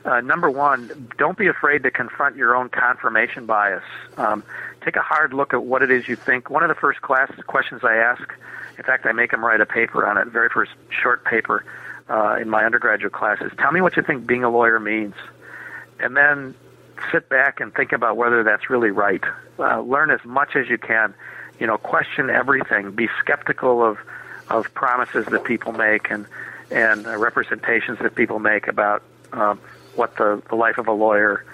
uh, 0.04 0.20
number 0.20 0.50
one, 0.50 1.12
don't 1.18 1.36
be 1.36 1.48
afraid 1.48 1.82
to 1.82 1.90
confront 1.90 2.36
your 2.36 2.54
own 2.54 2.68
confirmation 2.68 3.46
bias. 3.46 3.82
Um, 4.16 4.44
take 4.84 4.96
a 4.96 5.02
hard 5.02 5.32
look 5.32 5.52
at 5.52 5.64
what 5.64 5.82
it 5.82 5.90
is 5.90 6.06
you 6.06 6.16
think. 6.16 6.48
One 6.48 6.62
of 6.62 6.68
the 6.68 6.74
first 6.74 7.02
class 7.02 7.30
questions 7.46 7.82
I 7.82 7.96
ask, 7.96 8.22
in 8.78 8.84
fact, 8.84 9.04
I 9.04 9.12
make 9.12 9.32
them 9.32 9.44
write 9.44 9.60
a 9.60 9.66
paper 9.66 10.06
on 10.06 10.16
it, 10.16 10.28
very 10.28 10.48
first 10.48 10.72
short 11.02 11.24
paper 11.24 11.64
uh, 12.10 12.36
in 12.40 12.50
my 12.50 12.64
undergraduate 12.64 13.12
classes. 13.12 13.52
Tell 13.58 13.72
me 13.72 13.80
what 13.80 13.96
you 13.96 14.02
think 14.02 14.26
being 14.26 14.44
a 14.44 14.50
lawyer 14.50 14.80
means, 14.80 15.14
and 15.98 16.16
then 16.16 16.54
sit 17.12 17.28
back 17.28 17.60
and 17.60 17.72
think 17.72 17.92
about 17.92 18.16
whether 18.16 18.42
that's 18.42 18.68
really 18.68 18.90
right. 18.90 19.22
Uh, 19.58 19.80
learn 19.80 20.10
as 20.10 20.22
much 20.24 20.56
as 20.56 20.68
you 20.68 20.76
can. 20.76 21.14
You 21.58 21.66
know, 21.66 21.78
question 21.78 22.28
everything. 22.30 22.90
Be 22.92 23.08
skeptical 23.20 23.84
of 23.84 23.98
of 24.48 24.72
promises 24.74 25.26
that 25.26 25.44
people 25.44 25.72
make 25.72 26.10
and 26.10 26.26
and 26.70 27.06
uh, 27.06 27.16
representations 27.16 27.98
that 28.00 28.14
people 28.14 28.38
make 28.38 28.66
about 28.66 29.02
um, 29.32 29.60
what 29.94 30.16
the, 30.16 30.42
the 30.48 30.56
life 30.56 30.78
of 30.78 30.88
a 30.88 30.92
lawyer 30.92 31.44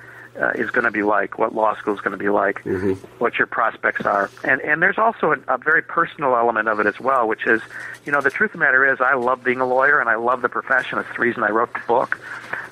uh, 0.41 0.51
is 0.55 0.71
going 0.71 0.85
to 0.85 0.91
be 0.91 1.03
like, 1.03 1.39
what 1.39 1.55
law 1.55 1.77
school 1.77 1.95
is 1.95 2.01
going 2.01 2.17
to 2.17 2.23
be 2.23 2.29
like, 2.29 2.63
mm-hmm. 2.65 2.93
what 3.19 3.39
your 3.39 3.47
prospects 3.47 4.05
are, 4.05 4.31
and 4.45 4.61
and 4.61 4.83
there's 4.83 4.99
also 4.99 5.33
a, 5.33 5.55
a 5.55 5.59
very 5.59 5.83
personal 5.83 6.37
element 6.37 6.69
of 6.69 6.81
it 6.81 6.87
as 6.87 7.01
well, 7.01 7.27
which 7.27 7.47
is, 7.47 7.61
you 8.05 8.13
know, 8.13 8.21
the 8.21 8.31
truth 8.31 8.51
of 8.51 8.61
the 8.61 8.65
matter 8.65 8.91
is, 8.91 9.01
I 9.01 9.15
love 9.15 9.43
being 9.43 9.61
a 9.61 9.67
lawyer 9.67 10.01
and 10.01 10.09
I 10.09 10.17
love 10.17 10.43
the 10.43 10.49
profession. 10.49 10.99
It's 10.99 11.09
the 11.15 11.23
reason 11.23 11.43
I 11.43 11.51
wrote 11.51 11.73
the 11.73 11.83
book, 11.87 12.19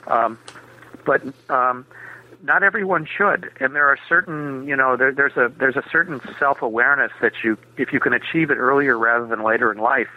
um, 0.07 0.39
but 1.05 1.23
um, 1.49 1.87
not 2.43 2.63
everyone 2.63 3.07
should, 3.07 3.51
and 3.59 3.75
there 3.75 3.89
are 3.89 3.99
certain, 4.09 4.67
you 4.69 4.77
know, 4.77 4.97
there, 4.97 5.13
there's 5.13 5.37
a 5.37 5.51
there's 5.59 5.77
a 5.77 5.85
certain 5.91 6.21
self 6.39 6.61
awareness 6.63 7.13
that 7.23 7.33
you, 7.43 7.57
if 7.79 7.93
you 7.93 8.01
can 8.01 8.13
achieve 8.13 8.51
it 8.51 8.57
earlier 8.57 8.99
rather 8.99 9.27
than 9.27 9.43
later 9.43 9.73
in 9.73 9.79
life, 9.79 10.11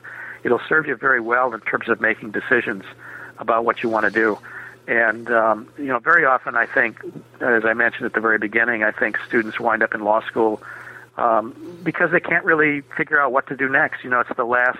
it'll 0.43 0.61
serve 0.67 0.85
you 0.85 0.95
very 0.95 1.21
well 1.21 1.53
in 1.53 1.61
terms 1.61 1.87
of 1.87 2.01
making 2.01 2.31
decisions 2.31 2.83
about 3.37 3.63
what 3.63 3.81
you 3.81 3.89
want 3.89 4.05
to 4.05 4.11
do. 4.11 4.37
And 4.87 5.29
um, 5.29 5.67
you 5.77 5.85
know, 5.85 5.99
very 5.99 6.25
often 6.25 6.55
I 6.55 6.65
think, 6.65 7.01
as 7.41 7.65
I 7.65 7.73
mentioned 7.73 8.05
at 8.05 8.13
the 8.13 8.21
very 8.21 8.37
beginning, 8.37 8.83
I 8.83 8.91
think 8.91 9.17
students 9.27 9.59
wind 9.59 9.83
up 9.83 9.93
in 9.93 10.03
law 10.03 10.21
school 10.21 10.61
um, 11.17 11.53
because 11.83 12.11
they 12.11 12.21
can't 12.21 12.45
really 12.45 12.81
figure 12.95 13.19
out 13.19 13.31
what 13.31 13.47
to 13.47 13.55
do 13.55 13.67
next. 13.67 14.03
You 14.03 14.09
know, 14.09 14.21
it's 14.21 14.35
the 14.37 14.45
last 14.45 14.79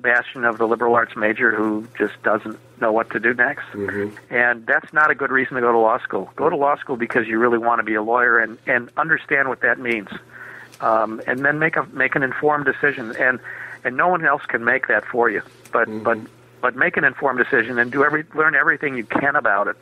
bastion 0.00 0.44
of 0.44 0.58
the 0.58 0.66
liberal 0.66 0.94
arts 0.94 1.16
major 1.16 1.54
who 1.54 1.86
just 1.96 2.20
doesn't 2.22 2.58
know 2.80 2.92
what 2.92 3.10
to 3.10 3.20
do 3.20 3.32
next. 3.32 3.64
Mm-hmm. 3.72 4.16
And 4.34 4.66
that's 4.66 4.92
not 4.92 5.10
a 5.10 5.14
good 5.14 5.30
reason 5.30 5.54
to 5.54 5.60
go 5.60 5.72
to 5.72 5.78
law 5.78 5.98
school. 6.00 6.30
Go 6.36 6.50
to 6.50 6.56
law 6.56 6.76
school 6.76 6.96
because 6.96 7.26
you 7.26 7.38
really 7.38 7.58
want 7.58 7.78
to 7.78 7.84
be 7.84 7.94
a 7.94 8.02
lawyer 8.02 8.38
and, 8.38 8.58
and 8.66 8.90
understand 8.96 9.48
what 9.48 9.60
that 9.60 9.78
means. 9.78 10.08
Um, 10.80 11.22
and 11.26 11.44
then 11.44 11.58
make 11.58 11.76
a 11.76 11.86
make 11.86 12.16
an 12.16 12.22
informed 12.22 12.66
decision. 12.66 13.14
And 13.16 13.40
and 13.84 13.96
no 13.96 14.08
one 14.08 14.26
else 14.26 14.42
can 14.46 14.64
make 14.64 14.88
that 14.88 15.06
for 15.06 15.30
you. 15.30 15.42
But 15.72 15.88
mm-hmm. 15.88 16.02
but 16.02 16.18
but 16.60 16.76
make 16.76 16.96
an 16.96 17.04
informed 17.04 17.38
decision 17.38 17.78
and 17.78 17.92
do 17.92 18.04
every 18.04 18.24
learn 18.34 18.54
everything 18.54 18.96
you 18.96 19.04
can 19.04 19.36
about 19.36 19.68
it 19.68 19.76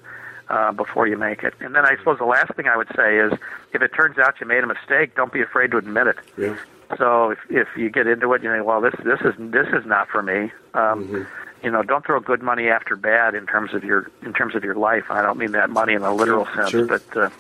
uh, 0.49 0.73
before 0.73 1.07
you 1.07 1.17
make 1.17 1.43
it. 1.43 1.55
And 1.61 1.75
then 1.75 1.85
I 1.85 1.97
suppose 1.97 2.19
the 2.19 2.25
last 2.25 2.55
thing 2.55 2.67
I 2.67 2.77
would 2.77 2.91
say 2.97 3.19
is, 3.19 3.33
if 3.73 3.83
it 3.83 3.89
turns 3.95 4.19
out 4.19 4.41
you 4.41 4.47
made 4.47 4.65
a 4.65 4.67
mistake, 4.67 5.15
don't 5.15 5.33
be 5.33 5.43
afraid 5.43 5.71
to 5.73 5.79
admit 5.79 6.07
it. 6.09 6.17
Yeah. 6.37 6.57
So 6.99 7.31
if 7.31 7.39
if 7.49 7.69
you 7.77 7.91
get 7.91 8.07
into 8.07 8.33
it, 8.35 8.43
you 8.43 8.55
know, 8.55 8.63
well, 8.63 8.81
this 8.81 8.95
this 9.05 9.21
is 9.21 9.35
this 9.39 9.69
is 9.69 9.87
not 9.87 10.09
for 10.09 10.23
me. 10.23 10.53
Um, 10.75 11.07
mm-hmm. 11.07 11.23
You 11.63 11.71
know, 11.71 11.83
don't 11.83 12.05
throw 12.05 12.21
good 12.21 12.43
money 12.43 12.69
after 12.69 12.95
bad 12.95 13.35
in 13.35 13.47
terms 13.47 13.73
of 13.73 13.85
your 13.85 14.11
in 14.23 14.35
terms 14.35 14.55
of 14.55 14.65
your 14.65 14.75
life. 14.75 15.05
I 15.11 15.23
don't 15.23 15.39
mean 15.39 15.53
that 15.53 15.71
money 15.71 15.95
in 15.95 16.03
a 16.03 16.15
literal 16.15 16.47
sense, 16.55 16.71
sure. 16.71 16.87
but 16.87 17.17
uh, 17.17 17.31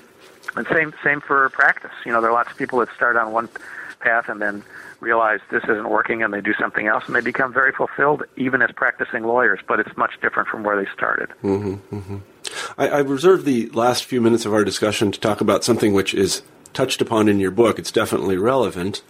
and 0.56 0.66
same 0.68 0.92
same 1.02 1.20
for 1.20 1.48
practice. 1.50 1.92
You 2.04 2.12
know, 2.12 2.20
there 2.20 2.30
are 2.30 2.34
lots 2.34 2.50
of 2.50 2.56
people 2.56 2.78
that 2.80 2.88
start 2.94 3.16
on 3.16 3.32
one 3.32 3.48
path 4.00 4.28
and 4.28 4.40
then 4.40 4.62
realize 5.00 5.40
this 5.50 5.64
isn't 5.64 5.88
working 5.88 6.22
and 6.22 6.32
they 6.32 6.40
do 6.40 6.54
something 6.54 6.86
else 6.86 7.04
and 7.06 7.14
they 7.14 7.20
become 7.20 7.52
very 7.52 7.72
fulfilled 7.72 8.22
even 8.36 8.62
as 8.62 8.70
practicing 8.72 9.24
lawyers, 9.24 9.60
but 9.66 9.78
it's 9.80 9.96
much 9.96 10.12
different 10.20 10.48
from 10.48 10.62
where 10.62 10.82
they 10.82 10.90
started. 10.92 11.28
Mm-hmm, 11.42 11.96
mm-hmm. 11.96 12.16
I, 12.78 12.88
I 12.88 12.98
reserve 13.00 13.44
the 13.44 13.68
last 13.70 14.04
few 14.04 14.20
minutes 14.20 14.46
of 14.46 14.52
our 14.52 14.64
discussion 14.64 15.12
to 15.12 15.20
talk 15.20 15.40
about 15.40 15.64
something 15.64 15.92
which 15.92 16.14
is 16.14 16.42
touched 16.72 17.00
upon 17.00 17.28
in 17.28 17.38
your 17.38 17.50
book. 17.50 17.78
It's 17.78 17.92
definitely 17.92 18.36
relevant, 18.36 19.02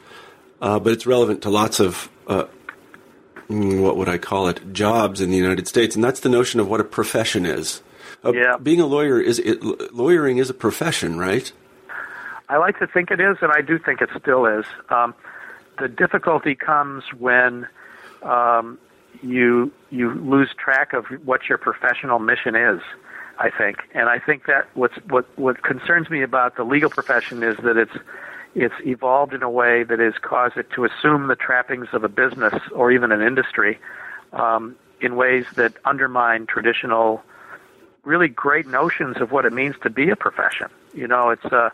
uh, 0.61 0.78
but 0.78 0.93
it's 0.93 1.07
relevant 1.07 1.43
to 1.43 1.51
lots 1.51 1.80
of, 1.80 2.11
uh, 2.26 2.45
mm, 3.49 3.82
what 3.82 3.97
would 3.97 4.09
I 4.09 4.18
call 4.18 4.49
it, 4.49 4.72
jobs 4.72 5.20
in 5.20 5.30
the 5.30 5.37
United 5.37 5.68
States, 5.68 5.95
and 5.95 6.05
that's 6.05 6.20
the 6.20 6.28
notion 6.28 6.61
of 6.61 6.68
what 6.68 6.80
a 6.80 6.85
profession 6.85 7.47
is. 7.47 7.82
Uh, 8.24 8.32
yeah. 8.32 8.56
Being 8.56 8.80
a 8.80 8.86
lawyer 8.86 9.20
is 9.20 9.38
it, 9.38 9.62
lawyering 9.92 10.38
is 10.38 10.50
a 10.50 10.54
profession, 10.54 11.18
right? 11.18 11.52
I 12.48 12.58
like 12.58 12.78
to 12.78 12.86
think 12.86 13.10
it 13.10 13.20
is, 13.20 13.36
and 13.40 13.50
I 13.52 13.60
do 13.60 13.78
think 13.78 14.00
it 14.00 14.10
still 14.20 14.46
is. 14.46 14.64
Um, 14.90 15.14
the 15.78 15.88
difficulty 15.88 16.54
comes 16.54 17.04
when 17.18 17.66
um, 18.22 18.78
you 19.22 19.72
you 19.90 20.12
lose 20.14 20.50
track 20.56 20.92
of 20.92 21.06
what 21.24 21.48
your 21.48 21.58
professional 21.58 22.18
mission 22.18 22.54
is. 22.54 22.80
I 23.36 23.50
think, 23.50 23.78
and 23.94 24.08
I 24.08 24.20
think 24.20 24.46
that 24.46 24.68
what's 24.74 24.94
what 25.08 25.26
what 25.36 25.62
concerns 25.62 26.08
me 26.08 26.22
about 26.22 26.56
the 26.56 26.64
legal 26.64 26.90
profession 26.90 27.42
is 27.42 27.56
that 27.64 27.76
it's 27.76 27.96
it's 28.54 28.74
evolved 28.86 29.34
in 29.34 29.42
a 29.42 29.50
way 29.50 29.82
that 29.82 29.98
has 29.98 30.14
caused 30.22 30.56
it 30.56 30.70
to 30.76 30.84
assume 30.84 31.26
the 31.26 31.34
trappings 31.34 31.88
of 31.92 32.04
a 32.04 32.08
business 32.08 32.54
or 32.72 32.92
even 32.92 33.10
an 33.10 33.20
industry 33.20 33.78
um, 34.32 34.76
in 35.00 35.16
ways 35.16 35.44
that 35.56 35.74
undermine 35.84 36.46
traditional, 36.46 37.22
really 38.05 38.28
great 38.28 38.66
notions 38.66 39.20
of 39.20 39.32
what 39.32 39.44
it 39.44 39.52
means 39.52 39.74
to 39.82 39.90
be 39.90 40.11
a 40.11 40.16
profession. 40.16 40.68
You 40.92 41.09
know, 41.09 41.30
it's 41.30 41.44
uh, 41.44 41.70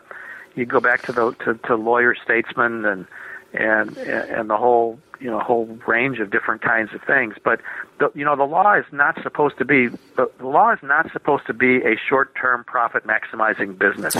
you 0.55 0.65
go 0.65 0.79
back 0.79 1.03
to 1.03 1.11
the 1.11 1.31
to, 1.45 1.55
to 1.67 1.75
lawyer 1.75 2.15
statesmen 2.15 2.85
and 2.85 3.05
and 3.53 3.97
and 3.97 4.49
the 4.49 4.57
whole 4.57 4.99
you 5.21 5.29
know 5.29 5.39
a 5.39 5.43
whole 5.43 5.65
range 5.87 6.19
of 6.19 6.31
different 6.31 6.61
kinds 6.61 6.93
of 6.93 7.01
things. 7.03 7.35
But 7.43 7.61
the, 7.99 8.11
you 8.15 8.25
know 8.25 8.35
the 8.35 8.43
law 8.43 8.73
is 8.73 8.85
not 8.91 9.21
supposed 9.21 9.57
to 9.59 9.65
be 9.65 9.87
the, 9.87 10.29
the 10.39 10.47
law 10.47 10.71
is 10.73 10.79
not 10.81 11.11
supposed 11.11 11.45
to 11.47 11.53
be 11.53 11.77
a 11.77 11.95
short-term 12.09 12.63
profit 12.63 13.05
maximizing 13.05 13.77
business. 13.77 14.15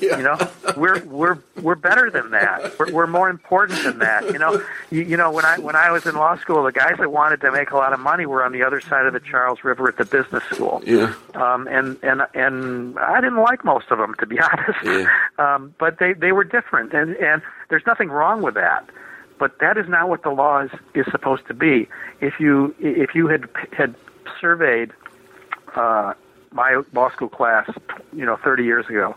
yeah. 0.00 0.18
You 0.20 0.24
know 0.24 0.36
we're 0.76 1.02
we're 1.04 1.38
we're 1.62 1.74
better 1.76 2.10
than 2.10 2.30
that. 2.32 2.78
We're, 2.78 2.92
we're 2.92 3.06
more 3.06 3.30
important 3.30 3.82
than 3.84 3.98
that. 4.00 4.24
You 4.24 4.38
know 4.38 4.62
you, 4.90 5.02
you 5.02 5.16
know 5.16 5.30
when 5.30 5.44
I 5.44 5.58
when 5.58 5.76
I 5.76 5.90
was 5.90 6.06
in 6.06 6.14
law 6.14 6.36
school, 6.36 6.62
the 6.64 6.72
guys 6.72 6.96
that 6.98 7.10
wanted 7.10 7.40
to 7.42 7.52
make 7.52 7.70
a 7.70 7.76
lot 7.76 7.92
of 7.92 8.00
money 8.00 8.26
were 8.26 8.44
on 8.44 8.52
the 8.52 8.62
other 8.62 8.80
side 8.80 9.06
of 9.06 9.12
the 9.12 9.20
Charles 9.20 9.64
River 9.64 9.88
at 9.88 9.96
the 9.96 10.04
business 10.04 10.42
school. 10.44 10.82
Yeah. 10.84 11.14
Um, 11.34 11.68
and 11.68 11.98
and 12.02 12.22
and 12.34 12.98
I 12.98 13.20
didn't 13.20 13.40
like 13.40 13.64
most 13.64 13.90
of 13.90 13.98
them 13.98 14.14
to 14.18 14.26
be 14.26 14.38
honest. 14.40 14.78
Yeah. 14.84 15.06
Um, 15.38 15.74
but 15.78 15.98
they 15.98 16.12
they 16.12 16.32
were 16.32 16.44
different, 16.44 16.92
and 16.92 17.16
and 17.16 17.42
there's 17.68 17.86
nothing 17.86 18.08
wrong 18.08 18.42
with 18.42 18.54
that 18.54 18.88
but 19.40 19.58
that 19.58 19.76
is 19.76 19.88
not 19.88 20.08
what 20.08 20.22
the 20.22 20.30
law 20.30 20.60
is, 20.60 20.70
is 20.94 21.06
supposed 21.10 21.46
to 21.48 21.54
be. 21.54 21.88
If 22.20 22.38
you 22.38 22.72
if 22.78 23.14
you 23.16 23.26
had 23.26 23.48
had 23.72 23.96
surveyed 24.40 24.92
uh, 25.74 26.12
my 26.52 26.82
law 26.92 27.10
school 27.10 27.28
class, 27.30 27.68
you 28.12 28.24
know, 28.24 28.36
30 28.36 28.64
years 28.64 28.86
ago, 28.86 29.16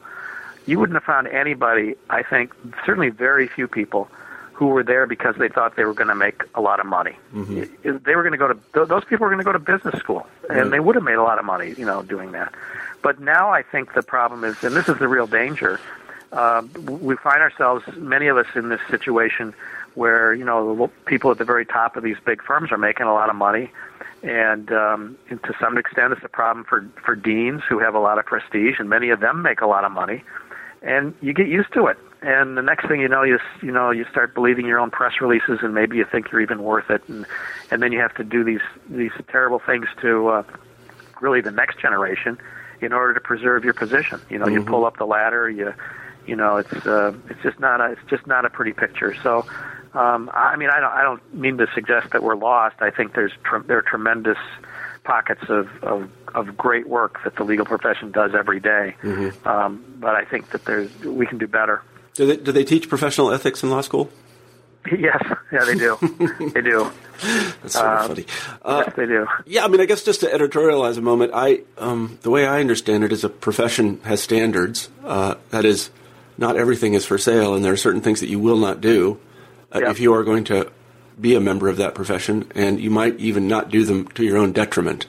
you 0.66 0.80
wouldn't 0.80 0.96
have 0.96 1.04
found 1.04 1.28
anybody. 1.28 1.96
I 2.10 2.24
think 2.24 2.54
certainly 2.86 3.10
very 3.10 3.48
few 3.48 3.68
people 3.68 4.08
who 4.54 4.68
were 4.68 4.84
there 4.84 5.06
because 5.08 5.36
they 5.38 5.50
thought 5.50 5.76
they 5.76 5.84
were 5.84 5.94
going 5.96 6.08
to 6.08 6.16
make 6.16 6.42
a 6.56 6.62
lot 6.62 6.80
of 6.80 6.86
money. 6.86 7.18
Mm-hmm. 7.34 7.98
They 8.06 8.16
were 8.16 8.22
going 8.24 8.32
to 8.32 8.38
go 8.38 8.48
to 8.54 8.86
those 8.86 9.04
people 9.04 9.26
were 9.26 9.30
going 9.30 9.40
to 9.40 9.44
go 9.46 9.52
to 9.52 9.60
business 9.60 10.00
school, 10.00 10.26
and 10.50 10.58
Right. 10.58 10.72
they 10.72 10.80
would 10.80 10.96
have 10.96 11.04
made 11.04 11.16
a 11.16 11.24
lot 11.24 11.38
of 11.38 11.44
money, 11.46 11.74
you 11.78 11.86
know, 11.86 12.02
doing 12.02 12.32
that. 12.32 12.54
But 13.02 13.20
now 13.20 13.50
I 13.52 13.62
think 13.62 13.94
the 13.94 14.04
problem 14.04 14.46
is, 14.46 14.64
and 14.64 14.74
this 14.74 14.88
is 14.88 14.98
the 15.00 15.08
real 15.10 15.28
danger. 15.28 15.82
Uh, 16.32 16.64
we 16.86 17.16
find 17.18 17.42
ourselves, 17.42 17.84
many 17.98 18.28
of 18.28 18.38
us, 18.38 18.48
in 18.56 18.70
this 18.70 18.82
situation 18.90 19.54
where 19.96 20.34
you 20.34 20.44
know 20.46 20.76
the 20.76 20.88
people 21.06 21.32
at 21.32 21.38
the 21.38 21.46
very 21.46 21.66
top 21.66 21.96
of 21.96 22.04
these 22.04 22.18
big 22.26 22.44
firms 22.44 22.72
are 22.72 22.78
making 22.78 23.06
a 23.06 23.14
lot 23.14 23.30
of 23.30 23.36
money, 23.36 23.72
and, 24.24 24.72
um, 24.72 25.18
and 25.30 25.42
to 25.44 25.54
some 25.60 25.78
extent, 25.78 26.14
it's 26.14 26.24
a 26.24 26.30
problem 26.30 26.66
for 26.68 26.88
for 27.06 27.16
deans 27.16 27.62
who 27.68 27.80
have 27.80 27.94
a 27.94 28.00
lot 28.00 28.18
of 28.20 28.26
prestige, 28.26 28.76
and 28.80 28.90
many 28.90 29.10
of 29.10 29.20
them 29.20 29.42
make 29.42 29.62
a 29.62 29.68
lot 29.68 29.84
of 29.84 29.92
money, 29.92 30.24
and 30.82 31.14
you 31.22 31.34
get 31.34 31.48
used 31.48 31.74
to 31.74 31.88
it. 31.88 31.98
And 32.22 32.58
the 32.58 32.62
next 32.62 32.88
thing 32.88 33.02
you 33.02 33.10
know, 33.10 33.24
you 33.24 33.38
you 33.62 33.72
know 33.72 33.92
you 33.92 34.06
start 34.10 34.34
believing 34.34 34.66
your 34.66 34.80
own 34.80 34.92
press 34.92 35.14
releases, 35.20 35.60
and 35.62 35.74
maybe 35.74 35.98
you 35.98 36.06
think 36.10 36.32
you're 36.32 36.42
even 36.42 36.64
worth 36.64 36.90
it, 36.90 37.02
and 37.10 37.26
and 37.70 37.84
then 37.84 37.92
you 37.92 38.00
have 38.00 38.16
to 38.16 38.24
do 38.24 38.44
these 38.46 38.62
these 38.90 39.12
terrible 39.30 39.60
things 39.66 39.88
to 40.02 40.30
uh, 40.30 40.44
really 41.20 41.42
the 41.42 41.52
next 41.52 41.80
generation 41.82 42.38
in 42.82 42.94
order 42.94 43.14
to 43.14 43.20
preserve 43.20 43.64
your 43.64 43.74
position. 43.74 44.22
You 44.30 44.40
know, 44.40 44.48
you 44.48 44.62
Mhm. 44.62 44.68
pull 44.68 44.86
up 44.86 44.98
the 44.98 45.06
ladder, 45.06 45.50
you 45.50 45.74
you 46.26 46.36
know, 46.38 46.56
it's 46.58 46.86
uh, 46.86 47.12
it's 47.30 47.42
just 47.44 47.60
not 47.60 47.82
a 47.82 47.92
it's 47.92 48.10
just 48.10 48.26
not 48.26 48.46
a 48.46 48.50
pretty 48.50 48.72
picture. 48.74 49.14
So. 49.22 49.46
Um, 49.94 50.30
I 50.34 50.56
mean, 50.56 50.70
I 50.70 50.80
don't. 50.80 50.92
I 50.92 51.02
don't 51.04 51.34
mean 51.34 51.58
to 51.58 51.68
suggest 51.76 52.12
that 52.12 52.24
we're 52.24 52.36
lost. 52.36 52.78
I 52.80 52.90
think 52.90 53.14
there's 53.14 53.32
tre- 53.44 53.62
there 53.66 53.78
are 53.78 53.82
tremendous 53.84 54.38
pockets 55.04 55.44
of, 55.50 55.70
of 55.84 56.10
of 56.34 56.58
great 56.58 56.88
work 56.88 57.20
that 57.24 57.36
the 57.36 57.44
legal 57.44 57.66
profession 57.66 58.12
does 58.12 58.34
every 58.34 58.60
day. 58.60 58.96
Mhm. 59.04 59.46
Um, 59.46 59.84
but 60.00 60.16
I 60.16 60.26
think 60.26 60.50
that 60.52 60.66
there's 60.66 60.90
we 61.04 61.26
can 61.28 61.38
do 61.38 61.48
better. 61.48 61.82
Do 62.16 62.26
they, 62.28 62.38
do 62.38 62.52
they 62.52 62.64
teach 62.64 62.90
professional 62.90 63.32
ethics 63.32 63.62
in 63.64 63.70
law 63.70 63.82
school? 63.82 64.10
yes, 64.92 65.24
yeah, 65.52 65.64
they 65.66 65.76
do. 65.76 65.98
they 66.54 66.62
do. 66.62 66.92
That's 67.62 67.74
sort 67.74 67.86
of 67.86 68.00
Uh, 68.00 68.08
funny. 68.08 68.26
Uh, 68.64 68.84
yes, 68.86 68.96
they 68.96 69.06
do. 69.06 69.28
yeah, 69.46 69.64
I 69.64 69.68
mean, 69.68 69.80
I 69.82 69.86
guess 69.86 70.04
just 70.04 70.20
to 70.22 70.28
editorialize 70.28 70.98
a 70.98 71.02
moment, 71.02 71.32
I 71.34 71.62
um, 71.78 72.18
the 72.24 72.30
way 72.32 72.46
I 72.48 72.60
understand 72.60 73.04
it 73.04 73.12
is 73.14 73.24
a 73.24 73.30
profession 73.30 74.00
has 74.04 74.22
standards. 74.22 74.90
Uh, 75.06 75.36
that 75.52 75.66
is, 75.66 75.90
not 76.38 76.56
everything 76.58 76.96
is 76.96 77.06
for 77.06 77.18
sale, 77.18 77.54
and 77.56 77.64
there 77.64 77.74
are 77.74 77.78
certain 77.78 78.02
things 78.02 78.20
that 78.20 78.28
you 78.30 78.40
will 78.40 78.58
not 78.58 78.82
do 78.82 79.20
uh, 79.74 79.80
Yeah. 79.82 79.92
if 79.92 80.00
you 80.00 80.14
are 80.14 80.24
going 80.24 80.44
to 80.46 80.72
be 81.20 81.36
a 81.36 81.40
member 81.40 81.68
of 81.70 81.78
that 81.78 81.94
profession, 81.96 82.52
and 82.56 82.80
you 82.80 82.90
might 82.90 83.20
even 83.20 83.48
not 83.48 83.70
do 83.70 83.84
them 83.86 84.08
to 84.10 84.24
your 84.24 84.38
own 84.38 84.52
detriment. 84.52 85.06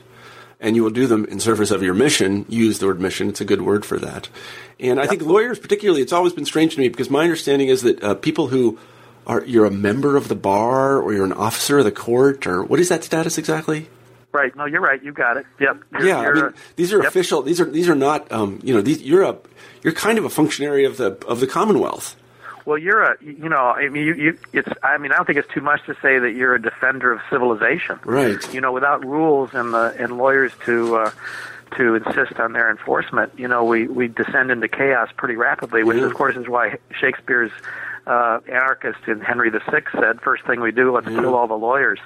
And 0.60 0.76
you 0.76 0.82
will 0.82 0.90
do 0.90 1.06
them 1.06 1.24
in 1.26 1.40
service 1.40 1.70
of 1.70 1.82
your 1.82 1.92
mission. 1.94 2.46
Use 2.48 2.78
the 2.78 2.86
word 2.86 3.00
mission; 3.00 3.28
it's 3.28 3.40
a 3.40 3.44
good 3.44 3.60
word 3.62 3.84
for 3.84 3.98
that. 3.98 4.28
And 4.80 4.98
I 4.98 5.06
think 5.06 5.22
lawyers, 5.22 5.58
particularly, 5.58 6.00
it's 6.02 6.12
always 6.12 6.32
been 6.32 6.46
strange 6.46 6.74
to 6.74 6.80
me 6.80 6.88
because 6.88 7.10
my 7.10 7.22
understanding 7.24 7.68
is 7.68 7.82
that 7.82 8.02
uh, 8.02 8.14
people 8.14 8.48
who 8.48 8.78
are 9.26 9.44
you're 9.44 9.66
a 9.66 9.70
member 9.70 10.16
of 10.16 10.28
the 10.28 10.34
bar 10.34 11.00
or 11.00 11.12
you're 11.12 11.24
an 11.24 11.32
officer 11.34 11.78
of 11.78 11.84
the 11.84 11.92
court 11.92 12.46
or 12.46 12.62
what 12.62 12.80
is 12.80 12.88
that 12.88 13.04
status 13.04 13.36
exactly? 13.38 13.88
Right. 14.32 14.54
No, 14.56 14.64
you're 14.64 14.80
right. 14.80 15.02
You 15.02 15.12
got 15.12 15.36
it. 15.36 15.46
Yep. 15.60 15.82
You're- 15.92 16.08
yeah, 16.08 16.18
I 16.20 16.22
you're 16.24 16.34
mean, 16.34 16.44
a- 16.46 16.54
these 16.76 16.92
are 16.92 16.98
yep. 16.98 17.08
official. 17.08 17.42
These 17.42 17.60
are 17.60 17.66
these 17.66 17.88
are 17.88 17.94
not. 17.94 18.30
Um, 18.32 18.60
you 18.62 18.74
know, 18.74 18.80
these, 18.80 19.02
you're 19.02 19.22
a 19.22 19.36
you're 19.82 19.92
kind 19.92 20.18
of 20.18 20.24
a 20.24 20.30
functionary 20.30 20.84
of 20.84 20.96
the 20.96 21.12
of 21.26 21.40
the 21.40 21.46
Commonwealth. 21.46 22.16
Well, 22.66 22.78
you're 22.78 23.02
a, 23.02 23.16
you 23.22 23.48
know, 23.48 23.56
I 23.58 23.88
mean, 23.88 24.06
you, 24.06 24.14
you, 24.14 24.38
it's, 24.52 24.68
I 24.82 24.96
mean, 24.98 25.12
I 25.12 25.16
don't 25.16 25.26
think 25.26 25.38
it's 25.38 25.52
too 25.52 25.60
much 25.60 25.84
to 25.86 25.94
say 26.00 26.18
that 26.18 26.32
you're 26.34 26.54
a 26.54 26.62
defender 26.62 27.12
of 27.12 27.20
civilization. 27.28 27.98
Right. 28.04 28.38
You 28.54 28.60
know, 28.62 28.72
without 28.72 29.04
rules 29.04 29.50
and 29.52 29.74
the 29.74 29.94
and 29.98 30.16
lawyers 30.16 30.52
to 30.64 30.96
uh, 30.96 31.10
to 31.76 31.96
insist 31.96 32.38
on 32.40 32.52
their 32.52 32.70
enforcement, 32.70 33.32
you 33.38 33.48
know, 33.48 33.64
we 33.64 33.86
we 33.86 34.08
descend 34.08 34.50
into 34.50 34.68
chaos 34.68 35.10
pretty 35.16 35.36
rapidly, 35.36 35.84
which 35.84 35.98
Yeah. 35.98 36.04
of 36.06 36.14
course 36.14 36.36
is 36.36 36.48
why 36.48 36.78
Shakespeare's 36.98 37.52
uh, 38.06 38.40
anarchist 38.48 38.98
in 39.06 39.20
Henry 39.20 39.50
VI 39.50 39.82
said, 39.92 40.20
first 40.20 40.44
thing 40.44 40.60
we 40.60 40.72
do, 40.72 40.92
let's 40.94 41.08
kill 41.08 41.34
all 41.34 41.46
the 41.46 41.54
lawyers. 41.54 41.98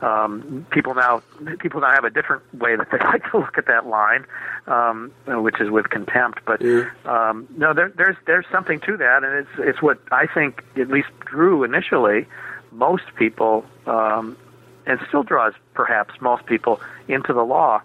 Um, 0.00 0.66
people 0.70 0.94
now 0.94 1.22
people 1.60 1.80
now 1.80 1.92
have 1.92 2.04
a 2.04 2.10
different 2.10 2.42
way 2.54 2.76
that 2.76 2.88
they 2.90 2.98
like 3.04 3.30
to 3.30 3.38
look 3.38 3.56
at 3.56 3.66
that 3.66 3.86
line, 3.86 4.26
um, 4.66 5.12
which 5.26 5.60
is 5.60 5.70
with 5.70 5.90
contempt. 5.90 6.40
But 6.44 6.60
Yeah. 6.60 6.90
um, 7.04 7.46
no, 7.56 7.72
there, 7.72 7.92
there's 7.96 8.16
there's 8.26 8.46
something 8.50 8.80
to 8.80 8.96
that, 8.96 9.22
and 9.22 9.32
it's 9.46 9.58
it's 9.58 9.82
what 9.82 9.98
I 10.10 10.26
think 10.26 10.64
at 10.76 10.88
least 10.88 11.08
drew 11.24 11.62
initially 11.62 12.26
most 12.72 13.04
people, 13.14 13.64
um, 13.86 14.36
and 14.86 14.98
still 15.08 15.22
draws 15.22 15.54
perhaps 15.74 16.14
most 16.20 16.46
people 16.46 16.80
into 17.06 17.32
the 17.32 17.44
law, 17.44 17.80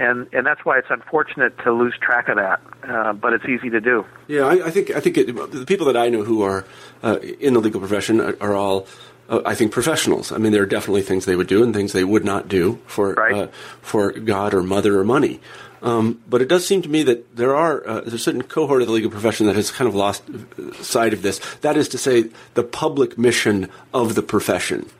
and 0.00 0.26
and 0.32 0.44
that's 0.46 0.64
why 0.64 0.78
it's 0.78 0.90
unfortunate 0.90 1.56
to 1.64 1.72
lose 1.72 1.94
track 2.00 2.28
of 2.28 2.36
that, 2.36 2.60
uh, 2.88 3.12
but 3.12 3.32
it's 3.34 3.44
easy 3.44 3.70
to 3.70 3.80
do. 3.80 4.04
Yeah, 4.28 4.46
I, 4.46 4.66
I 4.66 4.70
think 4.70 4.90
I 4.90 5.00
think 5.00 5.16
it, 5.18 5.26
the 5.52 5.64
people 5.66 5.86
that 5.86 5.96
I 5.96 6.08
know 6.08 6.22
who 6.24 6.42
are 6.42 6.64
uh, 7.02 7.18
in 7.18 7.54
the 7.54 7.60
legal 7.60 7.80
profession 7.80 8.20
are, 8.20 8.36
are 8.40 8.54
all. 8.54 8.86
Uh, 9.28 9.42
I 9.46 9.54
think 9.54 9.70
professionals. 9.70 10.32
I 10.32 10.38
mean, 10.38 10.50
there 10.50 10.62
are 10.62 10.66
definitely 10.66 11.02
things 11.02 11.24
they 11.24 11.36
would 11.36 11.46
do 11.46 11.62
and 11.62 11.72
things 11.72 11.92
they 11.92 12.02
would 12.02 12.24
not 12.24 12.48
do 12.48 12.80
for 12.86 13.14
Right. 13.14 13.34
uh, 13.34 13.46
for 13.80 14.10
God 14.10 14.54
or 14.54 14.62
mother 14.64 14.98
or 14.98 15.04
money. 15.04 15.38
Um, 15.82 16.20
but 16.28 16.42
it 16.42 16.48
does 16.48 16.66
seem 16.66 16.82
to 16.82 16.88
me 16.88 17.04
that 17.04 17.36
there 17.36 17.54
are 17.54 17.86
uh, 17.86 18.00
there's 18.00 18.12
a 18.14 18.18
certain 18.18 18.42
cohort 18.42 18.82
of 18.82 18.88
the 18.88 18.92
legal 18.92 19.10
profession 19.10 19.46
that 19.46 19.54
has 19.56 19.70
kind 19.70 19.86
of 19.88 19.94
lost 19.94 20.24
uh, 20.28 20.72
sight 20.82 21.12
of 21.14 21.22
this. 21.22 21.38
That 21.60 21.76
is 21.76 21.88
to 21.90 21.98
say, 21.98 22.30
the 22.54 22.64
public 22.64 23.16
mission 23.18 23.68
of 23.94 24.14
the 24.16 24.22
profession. 24.22 24.90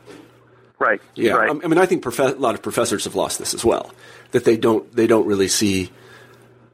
Right. 0.79 1.01
Yeah, 1.13 1.33
Right. 1.33 1.49
I 1.63 1.67
mean, 1.67 1.77
I 1.77 1.85
think 1.85 2.01
profe- 2.03 2.35
a 2.35 2.39
lot 2.39 2.55
of 2.55 2.61
professors 2.63 3.03
have 3.03 3.13
lost 3.15 3.37
this 3.37 3.53
as 3.53 3.63
well. 3.63 3.91
That 4.31 4.45
they 4.45 4.57
don't 4.57 4.93
they 4.95 5.07
don't 5.07 5.27
really 5.27 5.47
see 5.47 5.91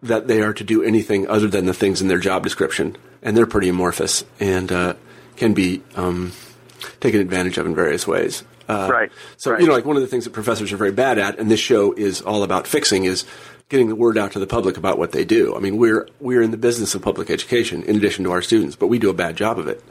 that 0.03 0.27
they 0.27 0.41
are 0.41 0.53
to 0.53 0.63
do 0.63 0.83
anything 0.83 1.27
other 1.27 1.47
than 1.47 1.65
the 1.65 1.73
things 1.73 2.01
in 2.01 2.07
their 2.07 2.19
job 2.19 2.43
description, 2.43 2.95
and 3.21 3.35
they're 3.35 3.47
pretty 3.47 3.69
amorphous 3.69 4.23
and 4.39 4.71
uh, 4.71 4.93
can 5.37 5.53
be 5.53 5.81
um, 5.95 6.31
taken 6.99 7.19
advantage 7.19 7.57
of 7.57 7.65
in 7.65 7.75
various 7.75 8.07
ways. 8.07 8.43
Uh, 8.69 8.87
Right, 8.91 9.11
So 9.37 9.51
right. 9.51 9.61
you 9.61 9.67
know, 9.67 9.73
like 9.73 9.85
one 9.85 9.95
of 9.95 10.01
the 10.01 10.07
things 10.07 10.25
that 10.25 10.33
professors 10.33 10.73
are 10.73 10.77
very 10.77 10.91
bad 10.91 11.17
at, 11.17 11.39
and 11.39 11.49
this 11.49 11.59
show 11.59 11.93
is 11.93 12.21
all 12.21 12.43
about 12.43 12.67
fixing, 12.67 13.05
is 13.05 13.25
getting 13.69 13.87
the 13.87 13.95
word 13.95 14.17
out 14.17 14.33
to 14.33 14.39
the 14.39 14.47
public 14.47 14.77
about 14.77 14.97
what 14.97 15.13
they 15.13 15.25
do. 15.25 15.55
I 15.55 15.59
mean, 15.59 15.77
we're 15.77 16.07
we're 16.19 16.41
in 16.41 16.51
the 16.51 16.57
business 16.57 16.93
of 16.93 17.01
public 17.01 17.29
education 17.29 17.83
in 17.83 17.95
addition 17.95 18.23
to 18.25 18.31
our 18.31 18.41
students, 18.41 18.75
but 18.75 18.87
we 18.87 18.99
do 18.99 19.09
a 19.09 19.13
bad 19.13 19.35
job 19.37 19.57
of 19.57 19.67
it. 19.67 19.83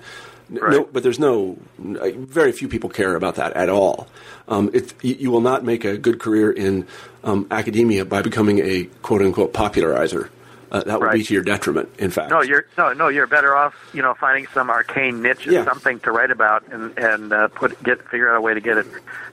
N- 0.50 0.58
No, 0.62 0.84
but 0.84 1.02
there's 1.02 1.18
no, 1.18 1.58
very 1.78 2.52
few 2.52 2.68
people 2.68 2.90
care 2.90 3.14
about 3.16 3.34
that 3.36 3.52
at 3.54 3.68
all. 3.68 4.08
Um, 4.48 4.70
it, 4.72 4.94
you, 5.02 5.30
will 5.30 5.40
not 5.40 5.64
make 5.64 5.84
a 5.84 5.96
good 5.98 6.20
career 6.20 6.50
in 6.52 6.86
um, 7.24 7.46
academia 7.50 8.04
by 8.04 8.22
becoming 8.22 8.60
a 8.60 8.84
quote 9.02 9.22
unquote 9.22 9.52
popularizer. 9.52 10.30
Uh, 10.70 10.82
that 10.82 11.00
would 11.00 11.12
be 11.12 11.22
to 11.22 11.32
your 11.32 11.44
detriment, 11.44 11.88
in 11.98 12.10
fact. 12.10 12.30
No, 12.30 12.42
you're 12.42 12.66
no, 12.76 12.92
no. 12.92 13.06
You're 13.06 13.28
better 13.28 13.54
off, 13.54 13.74
you 13.94 14.02
know, 14.02 14.14
finding 14.14 14.48
some 14.48 14.68
arcane 14.68 15.22
niche, 15.22 15.46
Yeah. 15.46 15.64
something 15.64 16.00
to 16.00 16.10
write 16.10 16.32
about, 16.32 16.64
and 16.72 16.98
and 16.98 17.32
uh, 17.32 17.46
put 17.48 17.80
get 17.84 18.02
figure 18.08 18.28
out 18.28 18.36
a 18.36 18.40
way 18.40 18.52
to 18.52 18.60
get 18.60 18.76
it 18.76 18.86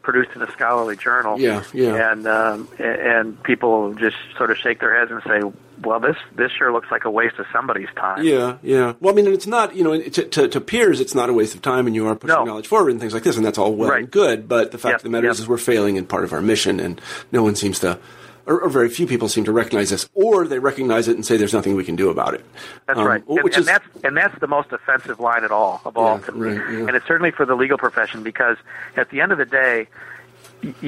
produced 0.03 0.29
in 0.35 0.43
a 0.43 0.51
scholarly 0.51 0.95
journal. 0.95 1.39
Yeah, 1.39 1.63
yeah. 1.73 2.11
And 2.11 2.27
um, 2.27 2.69
and 2.77 3.41
people 3.41 3.95
just 3.95 4.15
sort 4.37 4.51
of 4.51 4.57
shake 4.57 4.79
their 4.79 4.95
heads 4.97 5.09
and 5.09 5.23
say, 5.23 5.57
"Well, 5.85 5.99
this 5.99 6.15
this 6.35 6.51
sure 6.51 6.71
looks 6.71 6.89
like 6.91 7.05
a 7.05 7.11
waste 7.11 7.37
of 7.39 7.45
somebody's 7.53 7.89
time." 7.95 8.23
Yeah, 8.23 8.57
yeah. 8.61 8.93
Well, 8.99 9.13
I 9.13 9.15
mean, 9.15 9.27
it's 9.27 9.47
not, 9.47 9.75
you 9.75 9.83
know, 9.83 9.99
to, 10.01 10.23
to, 10.23 10.47
to 10.47 10.61
peers, 10.61 10.99
it's 10.99 11.15
not 11.15 11.29
a 11.29 11.33
waste 11.33 11.55
of 11.55 11.61
time, 11.61 11.87
and 11.87 11.95
you 11.95 12.07
are 12.07 12.15
pushing 12.15 12.35
No. 12.35 12.43
knowledge 12.45 12.67
forward 12.67 12.91
and 12.91 12.99
things 12.99 13.13
like 13.13 13.23
this, 13.23 13.37
and 13.37 13.45
that's 13.45 13.57
all 13.57 13.73
well 13.75 13.89
Right. 13.91 13.99
and 14.03 14.11
good. 14.11 14.47
But 14.47 14.71
the 14.71 14.77
fact 14.77 14.91
Yep, 14.93 14.99
of 14.99 15.03
the 15.03 15.09
matter 15.09 15.29
is, 15.29 15.37
yep. 15.39 15.43
is 15.43 15.47
we're 15.49 15.57
failing 15.57 15.95
in 15.95 16.05
part 16.05 16.23
of 16.23 16.33
our 16.33 16.41
mission, 16.41 16.79
and 16.79 16.99
no 17.31 17.43
one 17.43 17.55
seems 17.55 17.79
to, 17.79 17.97
or, 18.45 18.59
or 18.61 18.69
very 18.69 18.89
few 18.89 19.07
people 19.07 19.29
seem 19.29 19.45
to 19.45 19.51
recognize 19.51 19.89
this, 19.89 20.09
or 20.13 20.45
they 20.47 20.59
recognize 20.59 21.07
it 21.07 21.15
and 21.15 21.25
say 21.25 21.37
there's 21.37 21.53
nothing 21.53 21.75
we 21.75 21.83
can 21.85 21.95
do 21.95 22.09
about 22.09 22.33
it. 22.33 22.43
That's 22.87 22.99
Um, 22.99 23.05
right, 23.07 23.23
and, 23.27 23.43
Which 23.43 23.55
and 23.55 23.61
is, 23.61 23.65
that's 23.67 23.85
and 24.03 24.17
that's 24.17 24.37
the 24.39 24.47
most 24.47 24.71
offensive 24.71 25.19
line 25.19 25.43
at 25.43 25.51
all 25.51 25.81
of 25.85 25.95
all, 25.97 26.19
Yeah, 26.19 26.31
right, 26.33 26.55
yeah. 26.55 26.79
and 26.87 26.89
it's 26.91 27.07
certainly 27.07 27.31
for 27.31 27.45
the 27.45 27.55
legal 27.55 27.77
profession 27.77 28.21
because 28.23 28.57
at 28.97 29.09
the 29.11 29.21
end 29.21 29.31
of 29.31 29.37
the 29.37 29.45
day, 29.45 29.87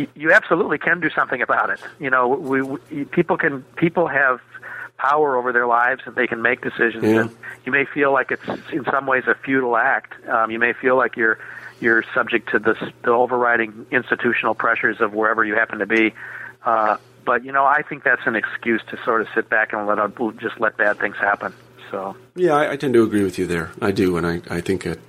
you 0.03 0.31
absolutely 0.31 0.77
can 0.77 1.01
do 1.01 1.09
something 1.09 1.41
about 1.41 1.69
it. 1.69 1.79
You 1.99 2.09
know, 2.09 2.27
we, 2.29 2.61
we 2.61 3.05
people 3.05 3.37
can 3.37 3.61
people 3.75 4.07
have 4.07 4.39
power 5.09 5.37
over 5.37 5.51
their 5.51 5.67
lives 5.67 6.01
and 6.05 6.15
they 6.15 6.27
can 6.27 6.41
make 6.41 6.61
decisions. 6.61 7.03
Yeah. 7.03 7.21
And 7.21 7.35
you 7.65 7.71
may 7.71 7.85
feel 7.85 8.11
like 8.11 8.31
it's 8.31 8.47
in 8.71 8.85
some 8.85 9.05
ways 9.05 9.23
a 9.27 9.35
futile 9.35 9.77
act. 9.77 10.13
Um, 10.27 10.51
you 10.51 10.59
may 10.59 10.73
feel 10.73 10.95
like 10.97 11.15
you're 11.15 11.39
you're 11.81 12.03
subject 12.13 12.49
to 12.51 12.59
this, 12.59 12.77
the 13.03 13.11
overriding 13.11 13.85
institutional 13.91 14.55
pressures 14.55 15.01
of 15.01 15.13
wherever 15.13 15.43
you 15.43 15.55
happen 15.55 15.79
to 15.79 15.85
be. 15.85 16.13
Uh, 16.63 16.97
but 17.25 17.43
you 17.43 17.51
know, 17.51 17.65
I 17.65 17.81
think 17.81 18.03
that's 18.03 18.25
an 18.25 18.35
excuse 18.35 18.81
to 18.89 18.97
sort 19.03 19.21
of 19.21 19.27
sit 19.35 19.49
back 19.49 19.73
and 19.73 19.85
let 19.87 19.97
just 20.39 20.59
let 20.59 20.77
bad 20.77 20.99
things 20.99 21.17
happen. 21.17 21.53
So. 21.91 22.15
Yeah, 22.35 22.53
I, 22.53 22.71
I 22.73 22.75
tend 22.77 22.93
to 22.93 23.03
agree 23.03 23.23
with 23.23 23.37
you 23.37 23.45
there. 23.45 23.71
I 23.81 23.91
do, 23.91 24.17
and 24.17 24.25
I, 24.25 24.41
I 24.49 24.61
think 24.61 24.85
it, 24.85 24.99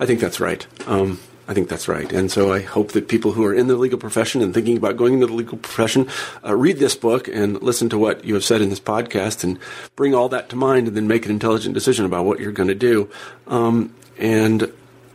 I 0.00 0.06
think 0.06 0.20
that's 0.20 0.40
right. 0.40 0.66
Um, 0.86 1.20
I 1.48 1.54
think 1.54 1.70
that's 1.70 1.88
right. 1.88 2.12
And 2.12 2.30
so 2.30 2.52
I 2.52 2.60
hope 2.60 2.92
that 2.92 3.08
people 3.08 3.32
who 3.32 3.44
are 3.46 3.54
in 3.54 3.68
the 3.68 3.76
legal 3.76 3.98
profession 3.98 4.42
and 4.42 4.52
thinking 4.52 4.76
about 4.76 4.98
going 4.98 5.14
into 5.14 5.26
the 5.26 5.32
legal 5.32 5.56
profession 5.56 6.06
uh, 6.44 6.54
read 6.54 6.76
this 6.76 6.94
book 6.94 7.26
and 7.26 7.60
listen 7.62 7.88
to 7.88 7.98
what 7.98 8.22
you 8.22 8.34
have 8.34 8.44
said 8.44 8.60
in 8.60 8.68
this 8.68 8.78
podcast 8.80 9.44
and 9.44 9.58
bring 9.96 10.14
all 10.14 10.28
that 10.28 10.50
to 10.50 10.56
mind 10.56 10.88
and 10.88 10.96
then 10.96 11.08
make 11.08 11.24
an 11.24 11.30
intelligent 11.30 11.72
decision 11.72 12.04
about 12.04 12.26
what 12.26 12.38
you're 12.38 12.52
going 12.52 12.68
to 12.68 12.74
do. 12.74 13.08
Um, 13.46 13.94
and 14.18 14.70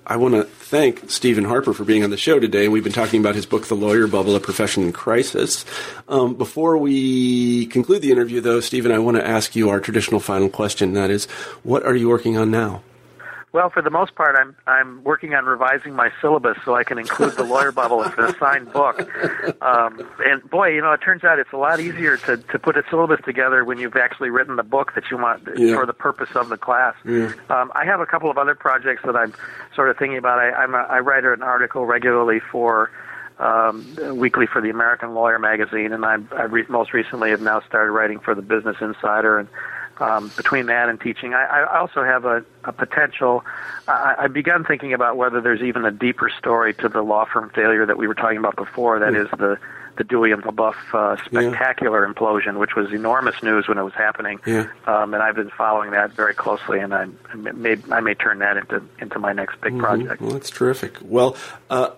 I 0.07 0.17
want 0.17 0.33
to 0.33 0.43
thank 0.43 1.07
Steven 1.09 1.43
Harper 1.43 1.71
for 1.71 1.83
being 1.83 2.03
on 2.03 2.09
the 2.09 2.17
show 2.17 2.39
today. 2.39 2.67
We've 2.67 2.83
been 2.83 2.91
talking 2.91 3.19
about 3.19 3.35
his 3.35 3.45
book, 3.45 3.67
The 3.67 3.75
Lawyer 3.75 4.07
Bubble, 4.07 4.35
A 4.35 4.39
Profession 4.39 4.81
in 4.81 4.91
Crisis. 4.91 5.65
Um, 6.09 6.33
before 6.33 6.79
we 6.79 7.67
conclude 7.67 8.01
the 8.01 8.11
interview, 8.11 8.41
though, 8.41 8.59
Steven, 8.59 8.91
I 8.91 8.97
want 8.97 9.17
to 9.17 9.25
ask 9.25 9.55
you 9.55 9.69
our 9.69 9.79
traditional 9.79 10.19
final 10.19 10.49
question. 10.49 10.93
That 10.93 11.11
is, 11.11 11.25
what 11.61 11.85
are 11.85 11.95
you 11.95 12.09
working 12.09 12.37
on 12.37 12.49
now? 12.49 12.81
Well, 13.53 13.69
for 13.69 13.83
the 13.83 13.91
most 13.91 14.15
part, 14.15 14.35
I'm 14.35 14.55
I'm 14.65 15.03
working 15.03 15.35
on 15.35 15.45
revising 15.45 15.93
my 15.95 16.09
syllabus 16.19 16.57
so 16.65 16.73
I 16.73 16.83
can 16.83 16.97
include 16.97 17.33
the 17.37 17.43
lawyer 17.43 17.71
bubble 17.71 18.03
as 18.03 18.11
an 18.17 18.23
assigned 18.25 18.73
book. 18.73 18.99
Um, 19.61 20.01
and 20.25 20.49
boy, 20.49 20.69
you 20.69 20.81
know, 20.81 20.91
it 20.91 21.01
turns 21.01 21.23
out 21.23 21.37
it's 21.37 21.53
a 21.53 21.57
lot 21.57 21.79
easier 21.79 22.17
to 22.17 22.37
to 22.37 22.57
put 22.57 22.77
a 22.77 22.83
syllabus 22.89 23.19
together 23.23 23.63
when 23.63 23.77
you've 23.77 23.95
actually 23.95 24.31
written 24.31 24.55
the 24.55 24.63
book 24.63 24.95
that 24.95 25.03
you 25.11 25.17
want 25.17 25.47
Yeah. 25.55 25.75
for 25.75 25.85
the 25.85 25.93
purpose 25.93 26.29
of 26.35 26.49
the 26.49 26.57
class. 26.57 26.95
Yeah. 27.05 27.31
Um, 27.51 27.71
I 27.75 27.85
have 27.85 27.99
a 27.99 28.07
couple 28.07 28.31
of 28.31 28.39
other 28.39 28.55
projects 28.55 29.03
that 29.05 29.15
I'm 29.15 29.33
sort 29.75 29.91
of 29.91 29.97
thinking 29.97 30.17
about. 30.17 30.39
I, 30.39 30.49
I'm 30.51 30.73
a, 30.73 30.79
I 30.89 30.99
write 30.99 31.23
an 31.23 31.43
article 31.43 31.85
regularly 31.85 32.39
for. 32.51 32.89
Um, 33.39 33.97
weekly 34.15 34.45
for 34.45 34.61
the 34.61 34.69
American 34.69 35.15
Lawyer 35.15 35.39
magazine, 35.39 35.91
and 35.91 36.05
I'm, 36.05 36.29
I 36.33 36.43
re- 36.43 36.65
most 36.69 36.93
recently 36.93 37.31
have 37.31 37.41
now 37.41 37.61
started 37.61 37.91
writing 37.91 38.19
for 38.19 38.35
the 38.35 38.43
Business 38.43 38.77
Insider, 38.79 39.39
and 39.39 39.49
um, 39.99 40.31
between 40.35 40.67
that 40.67 40.89
and 40.89 40.99
teaching, 40.99 41.33
I, 41.33 41.43
I 41.43 41.79
also 41.79 42.03
have 42.03 42.25
a, 42.25 42.43
a 42.63 42.71
potential. 42.71 43.43
I, 43.87 44.15
I've 44.19 44.33
begun 44.33 44.63
thinking 44.63 44.93
about 44.93 45.17
whether 45.17 45.41
there's 45.41 45.61
even 45.61 45.85
a 45.85 45.91
deeper 45.91 46.29
story 46.29 46.73
to 46.75 46.89
the 46.89 47.01
law 47.01 47.25
firm 47.25 47.49
failure 47.51 47.85
that 47.85 47.97
we 47.97 48.07
were 48.07 48.15
talking 48.15 48.37
about 48.37 48.55
before. 48.55 48.99
That 48.99 49.15
is 49.15 49.29
the 49.31 49.57
the 49.95 50.03
Dewey 50.03 50.31
and 50.31 50.43
LeBoeuf 50.43 50.75
uh, 50.93 51.23
spectacular 51.23 52.07
implosion, 52.07 52.57
which 52.57 52.75
was 52.75 52.91
enormous 52.91 53.41
news 53.43 53.67
when 53.67 53.77
it 53.77 53.83
was 53.83 53.93
happening. 53.93 54.39
Yeah. 54.45 54.67
Um, 54.87 55.13
and 55.13 55.21
I've 55.21 55.35
been 55.35 55.51
following 55.51 55.91
that 55.91 56.13
very 56.13 56.33
closely, 56.33 56.79
and 56.79 56.93
I, 56.93 57.07
I 57.31 57.35
may 57.35 57.77
I 57.91 57.99
may 57.99 58.15
turn 58.15 58.39
that 58.39 58.57
into 58.57 58.81
into 58.99 59.19
my 59.19 59.33
next 59.33 59.61
big 59.61 59.77
project. 59.77 60.21
Well, 60.21 60.31
that's 60.31 60.49
terrific. 60.49 60.97
Well, 61.01 61.35
uh, 61.69 61.91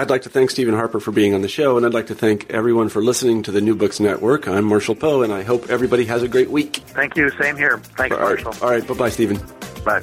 I'd 0.00 0.08
like 0.08 0.22
to 0.22 0.30
thank 0.30 0.48
Steven 0.50 0.72
Harper 0.72 0.98
for 0.98 1.10
being 1.12 1.34
on 1.34 1.42
the 1.42 1.48
show, 1.48 1.76
and 1.76 1.84
I'd 1.84 1.92
like 1.92 2.06
to 2.06 2.14
thank 2.14 2.50
everyone 2.50 2.88
for 2.88 3.02
listening 3.02 3.42
to 3.42 3.52
the 3.52 3.60
New 3.60 3.74
Books 3.74 4.00
Network. 4.00 4.48
I'm 4.48 4.64
Marshall 4.64 4.94
Poe, 4.94 5.20
and 5.20 5.30
I 5.30 5.42
hope 5.42 5.68
everybody 5.68 6.06
has 6.06 6.22
a 6.22 6.28
great 6.28 6.50
week. 6.50 6.76
Thank 6.86 7.16
you. 7.18 7.28
Same 7.38 7.54
here. 7.54 7.76
Thanks, 7.98 8.16
All 8.16 8.22
right, 8.22 8.42
Marshall. 8.42 8.64
all 8.64 8.70
right 8.72 8.86
bye 8.86 8.94
bye, 8.94 9.10
Steven. 9.10 9.38
Bye. 9.84 10.00